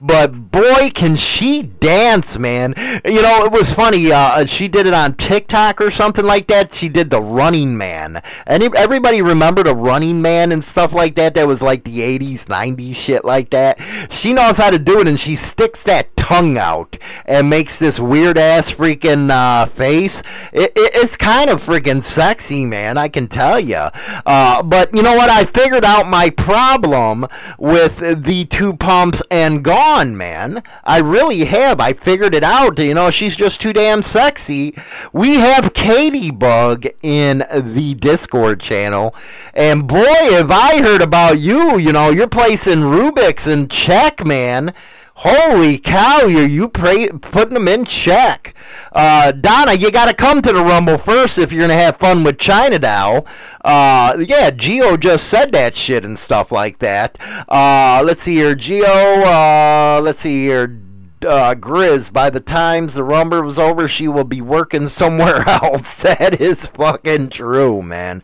But 0.00 0.50
boy, 0.50 0.90
can 0.94 1.16
she 1.16 1.62
dance, 1.62 2.38
man. 2.38 2.74
You 3.04 3.22
know, 3.22 3.44
it 3.44 3.52
was 3.52 3.72
funny. 3.72 4.12
Uh, 4.12 4.44
she 4.46 4.68
did 4.68 4.86
it 4.86 4.94
on 4.94 5.14
TikTok 5.14 5.80
or 5.80 5.90
something 5.90 6.24
like 6.24 6.46
that. 6.48 6.74
She 6.74 6.88
did 6.88 7.10
the 7.10 7.20
Running 7.20 7.76
Man. 7.76 8.22
And 8.46 8.62
everybody 8.74 9.22
remember 9.22 9.62
the 9.62 9.74
Running 9.74 10.22
Man 10.22 10.52
and 10.52 10.62
stuff 10.62 10.92
like 10.92 11.14
that? 11.16 11.34
That 11.34 11.46
was 11.46 11.62
like 11.62 11.84
the 11.84 12.00
80s, 12.00 12.44
90s 12.44 12.96
shit 12.96 13.24
like 13.24 13.50
that. 13.50 13.78
She 14.10 14.32
knows 14.32 14.56
how 14.56 14.70
to 14.70 14.78
do 14.78 15.00
it, 15.00 15.08
and 15.08 15.18
she 15.18 15.36
sticks 15.36 15.82
that 15.84 16.14
tongue 16.16 16.56
out 16.56 16.96
and 17.26 17.50
makes 17.50 17.78
this 17.78 18.00
weird 18.00 18.38
ass 18.38 18.70
freaking 18.70 19.30
uh, 19.30 19.66
face. 19.66 20.22
It, 20.52 20.72
it, 20.74 20.92
it's 20.94 21.16
kind 21.16 21.50
of 21.50 21.62
freaking 21.62 22.02
sexy, 22.02 22.64
man. 22.64 22.96
I 22.96 23.08
can 23.08 23.26
tell 23.26 23.60
you. 23.60 23.88
Uh, 24.24 24.62
but 24.62 24.94
you 24.94 25.02
know 25.02 25.16
what? 25.16 25.28
I 25.28 25.44
figured 25.44 25.84
out 25.84 26.06
my 26.06 26.30
problem 26.30 27.23
with 27.58 28.24
the 28.24 28.44
two 28.46 28.74
pumps 28.74 29.22
and 29.30 29.62
gone, 29.62 30.16
man. 30.16 30.62
I 30.84 30.98
really 30.98 31.44
have. 31.44 31.80
I 31.80 31.92
figured 31.92 32.34
it 32.34 32.44
out. 32.44 32.78
You 32.78 32.94
know, 32.94 33.10
she's 33.10 33.36
just 33.36 33.60
too 33.60 33.72
damn 33.72 34.02
sexy. 34.02 34.74
We 35.12 35.34
have 35.36 35.74
Katie 35.74 36.30
Bug 36.30 36.86
in 37.02 37.44
the 37.52 37.94
Discord 37.94 38.60
channel. 38.60 39.14
And 39.54 39.86
boy, 39.86 40.04
have 40.04 40.50
I 40.50 40.82
heard 40.82 41.02
about 41.02 41.38
you. 41.38 41.78
You 41.78 41.92
know, 41.92 42.10
you're 42.10 42.28
placing 42.28 42.80
Rubik's 42.80 43.46
in 43.46 43.68
check, 43.68 44.24
man. 44.24 44.74
Holy 45.18 45.78
cow, 45.78 46.26
you're 46.26 46.46
you 46.46 46.68
pray, 46.68 47.08
putting 47.08 47.54
them 47.54 47.68
in 47.68 47.84
check. 47.84 48.54
Uh, 48.92 49.30
Donna, 49.32 49.72
you 49.72 49.90
got 49.90 50.08
to 50.08 50.14
come 50.14 50.42
to 50.42 50.52
the 50.52 50.62
Rumble 50.62 50.98
first 50.98 51.38
if 51.38 51.52
you're 51.52 51.66
going 51.66 51.76
to 51.76 51.82
have 51.82 51.96
fun 51.98 52.24
with 52.24 52.38
China. 52.38 53.24
Uh, 53.64 54.16
yeah, 54.26 54.50
Geo 54.50 54.96
just 54.96 55.28
said 55.28 55.52
that 55.52 55.74
shit 55.74 56.04
and 56.04 56.18
stuff 56.18 56.50
like 56.50 56.80
that. 56.80 57.18
Uh, 57.48 58.02
let's 58.04 58.22
see 58.22 58.34
here. 58.34 58.54
Geo, 58.54 58.84
uh, 58.84 60.00
let's 60.02 60.20
see 60.20 60.42
here 60.42 60.80
uh, 61.24 61.54
Grizz, 61.54 62.12
by 62.12 62.30
the 62.30 62.40
times 62.40 62.94
the 62.94 63.04
rumble 63.04 63.42
was 63.42 63.58
over, 63.58 63.88
she 63.88 64.08
will 64.08 64.24
be 64.24 64.40
working 64.40 64.88
somewhere 64.88 65.42
else. 65.48 66.02
that 66.02 66.40
is 66.40 66.66
fucking 66.66 67.30
true, 67.30 67.82
man. 67.82 68.22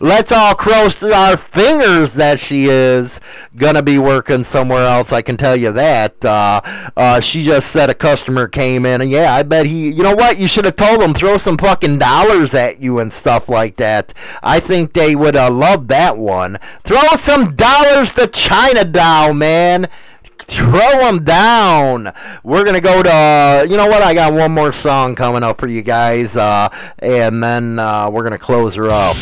Let's 0.00 0.32
all 0.32 0.54
cross 0.54 1.02
our 1.02 1.36
fingers 1.36 2.14
that 2.14 2.40
she 2.40 2.66
is 2.66 3.20
gonna 3.56 3.82
be 3.82 3.98
working 3.98 4.44
somewhere 4.44 4.86
else. 4.86 5.12
I 5.12 5.22
can 5.22 5.36
tell 5.36 5.56
you 5.56 5.72
that. 5.72 6.24
Uh, 6.24 6.60
uh, 6.96 7.20
she 7.20 7.44
just 7.44 7.70
said 7.70 7.90
a 7.90 7.94
customer 7.94 8.48
came 8.48 8.84
in, 8.86 9.00
and 9.00 9.10
yeah, 9.10 9.34
I 9.34 9.42
bet 9.42 9.66
he. 9.66 9.90
You 9.90 10.02
know 10.02 10.14
what? 10.14 10.38
You 10.38 10.48
should 10.48 10.64
have 10.64 10.76
told 10.76 11.00
him 11.00 11.14
throw 11.14 11.38
some 11.38 11.58
fucking 11.58 11.98
dollars 11.98 12.54
at 12.54 12.80
you 12.80 12.98
and 12.98 13.12
stuff 13.12 13.48
like 13.48 13.76
that. 13.76 14.12
I 14.42 14.60
think 14.60 14.92
they 14.92 15.16
would 15.16 15.34
have 15.34 15.54
loved 15.54 15.88
that 15.88 16.16
one. 16.16 16.58
Throw 16.84 17.16
some 17.16 17.56
dollars 17.56 18.14
to 18.14 18.26
China 18.26 18.84
Doll, 18.84 19.34
man 19.34 19.88
throw 20.46 20.90
them 21.00 21.24
down. 21.24 22.12
We're 22.42 22.64
gonna 22.64 22.80
go 22.80 23.02
to. 23.02 23.66
You 23.68 23.76
know 23.76 23.86
what? 23.88 24.02
I 24.02 24.14
got 24.14 24.32
one 24.32 24.52
more 24.52 24.72
song 24.72 25.14
coming 25.14 25.42
up 25.42 25.60
for 25.60 25.66
you 25.66 25.82
guys, 25.82 26.36
uh, 26.36 26.68
and 26.98 27.42
then 27.42 27.78
uh, 27.78 28.10
we're 28.10 28.22
gonna 28.22 28.38
close 28.38 28.74
her 28.74 28.88
up. 28.90 29.16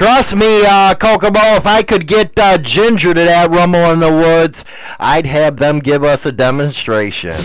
Trust 0.00 0.34
me, 0.34 0.64
uh, 0.64 0.94
Kokomo, 0.94 1.56
if 1.56 1.66
I 1.66 1.82
could 1.82 2.06
get 2.06 2.32
uh, 2.38 2.56
Ginger 2.56 3.12
to 3.12 3.20
that 3.20 3.50
Rumble 3.50 3.92
in 3.92 4.00
the 4.00 4.10
Woods, 4.10 4.64
I'd 4.98 5.26
have 5.26 5.58
them 5.58 5.78
give 5.78 6.04
us 6.04 6.24
a 6.24 6.32
demonstration. 6.32 7.36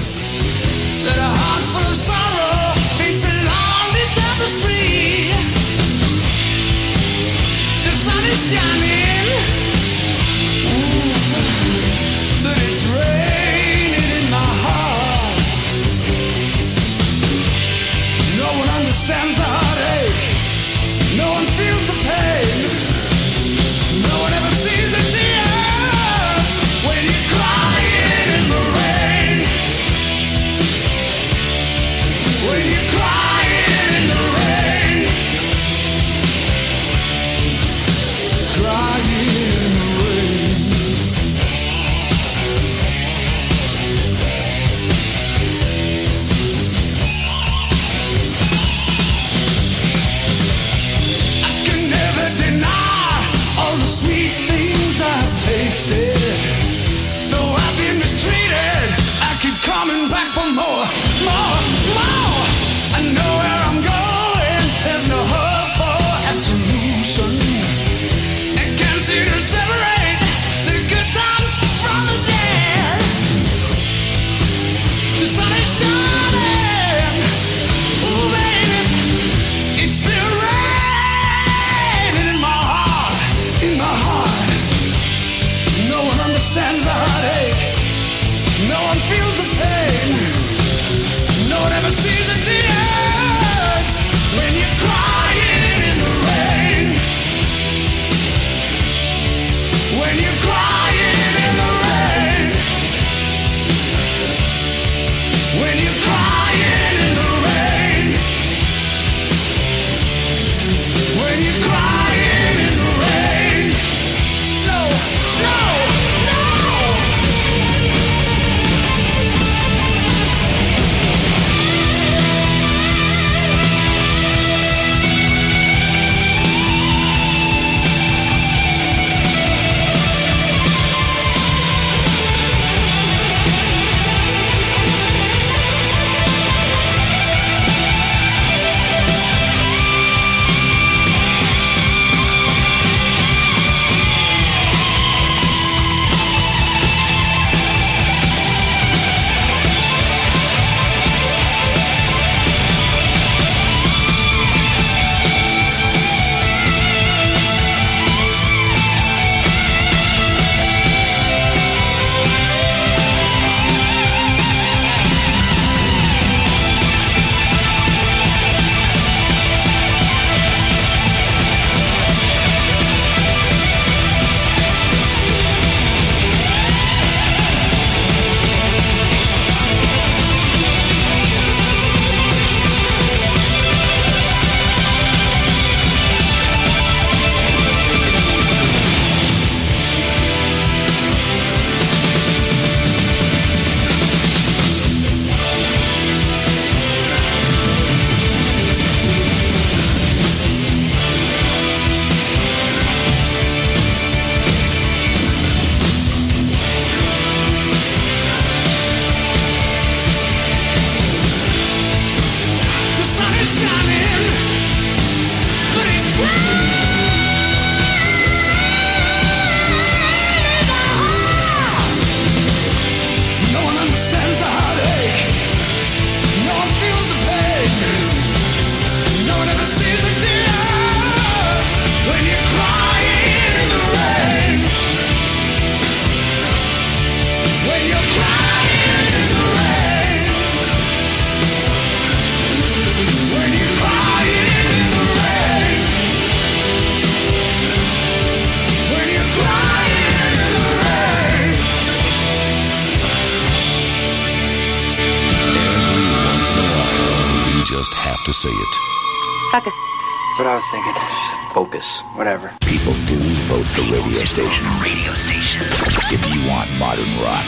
I 260.56 260.58
was 260.58 260.72
thinking. 260.72 260.94
Just 260.94 261.54
focus. 261.54 262.00
Whatever. 262.16 262.50
People 262.62 262.94
do 263.08 263.20
vote 263.52 263.68
for 263.68 263.82
radio 263.92 264.14
stations. 264.14 264.66
Radio 264.80 265.14
stations. 265.14 265.84
If 266.14 266.34
you 266.34 266.48
want 266.48 266.72
modern 266.80 267.04
rock. 267.20 267.44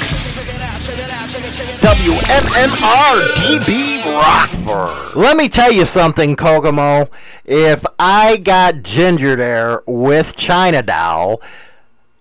WMMR 1.79 3.21
DB 3.38 4.03
Rockford. 4.03 5.15
Let 5.15 5.38
me 5.38 5.47
tell 5.47 5.71
you 5.71 5.85
something, 5.85 6.35
Kokomo. 6.35 7.09
If 7.45 7.85
I 7.97 8.39
got 8.39 8.84
Ginger 8.84 9.38
there 9.38 9.84
with 9.85 10.35
China 10.35 10.84
Doll, 10.84 11.41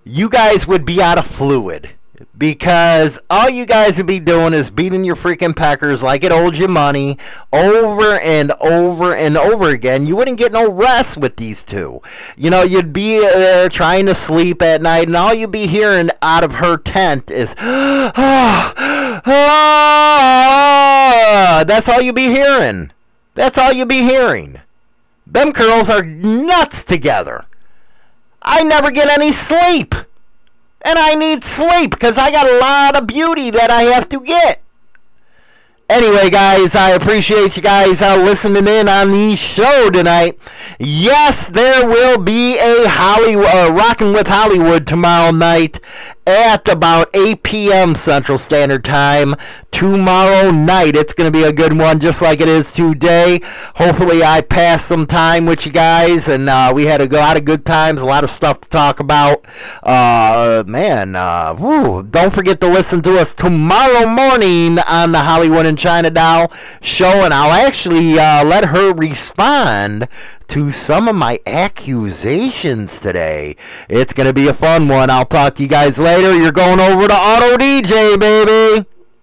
you 0.04 0.28
guys 0.30 0.68
would 0.68 0.84
be 0.84 1.02
out 1.02 1.18
of 1.18 1.26
fluid. 1.26 1.95
Because 2.38 3.18
all 3.28 3.50
you 3.50 3.66
guys 3.66 3.96
would 3.96 4.06
be 4.06 4.20
doing 4.20 4.54
is 4.54 4.70
beating 4.70 5.04
your 5.04 5.16
freaking 5.16 5.54
Packers 5.54 6.02
like 6.02 6.24
it 6.24 6.32
owed 6.32 6.56
you 6.56 6.68
money 6.68 7.18
over 7.52 8.18
and 8.18 8.52
over 8.52 9.14
and 9.14 9.36
over 9.36 9.70
again. 9.70 10.06
You 10.06 10.16
wouldn't 10.16 10.38
get 10.38 10.52
no 10.52 10.70
rest 10.70 11.16
with 11.16 11.36
these 11.36 11.62
two. 11.62 12.00
You 12.36 12.50
know, 12.50 12.62
you'd 12.62 12.92
be 12.92 13.18
there 13.18 13.68
trying 13.68 14.06
to 14.06 14.14
sleep 14.14 14.62
at 14.62 14.82
night, 14.82 15.08
and 15.08 15.16
all 15.16 15.34
you'd 15.34 15.52
be 15.52 15.66
hearing 15.66 16.10
out 16.22 16.44
of 16.44 16.56
her 16.56 16.76
tent 16.76 17.30
is, 17.30 17.54
ah, 17.58 18.12
ah, 19.26 21.64
that's 21.66 21.88
all 21.88 22.00
you'd 22.00 22.14
be 22.14 22.28
hearing. 22.28 22.92
That's 23.34 23.58
all 23.58 23.72
you'd 23.72 23.88
be 23.88 24.02
hearing. 24.02 24.60
Them 25.26 25.52
girls 25.52 25.90
are 25.90 26.04
nuts 26.04 26.84
together. 26.84 27.44
I 28.42 28.62
never 28.62 28.90
get 28.90 29.10
any 29.10 29.32
sleep. 29.32 29.94
And 30.86 31.00
I 31.00 31.16
need 31.16 31.42
sleep 31.42 31.90
because 31.90 32.16
I 32.16 32.30
got 32.30 32.46
a 32.46 32.58
lot 32.58 32.94
of 32.94 33.08
beauty 33.08 33.50
that 33.50 33.72
I 33.72 33.82
have 33.94 34.08
to 34.10 34.20
get. 34.20 34.62
Anyway, 35.88 36.30
guys, 36.30 36.76
I 36.76 36.90
appreciate 36.90 37.56
you 37.56 37.62
guys 37.62 38.00
uh, 38.02 38.16
listening 38.16 38.68
in 38.68 38.88
on 38.88 39.10
the 39.10 39.34
show 39.34 39.90
tonight. 39.90 40.38
Yes, 40.78 41.48
there 41.48 41.86
will 41.86 42.18
be 42.18 42.56
a 42.58 42.88
Hollywood, 42.88 43.46
uh, 43.46 44.12
with 44.12 44.28
Hollywood 44.28 44.86
tomorrow 44.86 45.32
night 45.32 45.80
at 46.26 46.66
about 46.68 47.08
8 47.14 47.42
p.m. 47.42 47.94
Central 47.94 48.36
Standard 48.36 48.84
Time 48.84 49.36
tomorrow 49.70 50.50
night. 50.50 50.96
It's 50.96 51.12
going 51.12 51.30
to 51.30 51.38
be 51.38 51.44
a 51.44 51.52
good 51.52 51.76
one, 51.76 52.00
just 52.00 52.20
like 52.20 52.40
it 52.40 52.48
is 52.48 52.72
today. 52.72 53.40
Hopefully, 53.76 54.24
I 54.24 54.40
passed 54.40 54.88
some 54.88 55.06
time 55.06 55.46
with 55.46 55.64
you 55.66 55.72
guys, 55.72 56.28
and 56.28 56.48
uh, 56.48 56.72
we 56.74 56.86
had 56.86 57.00
a 57.00 57.06
lot 57.06 57.36
of 57.36 57.44
good 57.44 57.64
times, 57.64 58.00
a 58.00 58.06
lot 58.06 58.24
of 58.24 58.30
stuff 58.30 58.60
to 58.62 58.68
talk 58.68 58.98
about. 58.98 59.44
Uh, 59.82 60.64
man, 60.66 61.14
uh, 61.14 61.54
whew, 61.54 62.02
don't 62.02 62.34
forget 62.34 62.60
to 62.60 62.68
listen 62.68 63.02
to 63.02 63.18
us 63.18 63.34
tomorrow 63.34 64.06
morning 64.06 64.78
on 64.80 65.12
the 65.12 65.20
Hollywood 65.20 65.66
and 65.66 65.78
China 65.78 66.10
Doll 66.10 66.50
show, 66.80 67.22
and 67.22 67.32
I'll 67.32 67.52
actually 67.52 68.18
uh, 68.18 68.44
let 68.44 68.66
her 68.66 68.92
respond 68.92 70.08
to 70.48 70.72
some 70.72 71.08
of 71.08 71.16
my 71.16 71.38
accusations 71.46 72.98
today. 72.98 73.56
It's 73.88 74.12
going 74.12 74.26
to 74.26 74.32
be 74.32 74.48
a 74.48 74.54
fun 74.54 74.88
one. 74.88 75.10
I'll 75.10 75.26
talk 75.26 75.54
to 75.56 75.62
you 75.62 75.68
guys 75.68 75.98
later. 75.98 76.34
You're 76.34 76.52
going 76.52 76.80
over 76.80 77.08
to 77.08 77.14
Auto 77.14 77.56
DJ, 77.56 78.18
baby. 78.18 78.86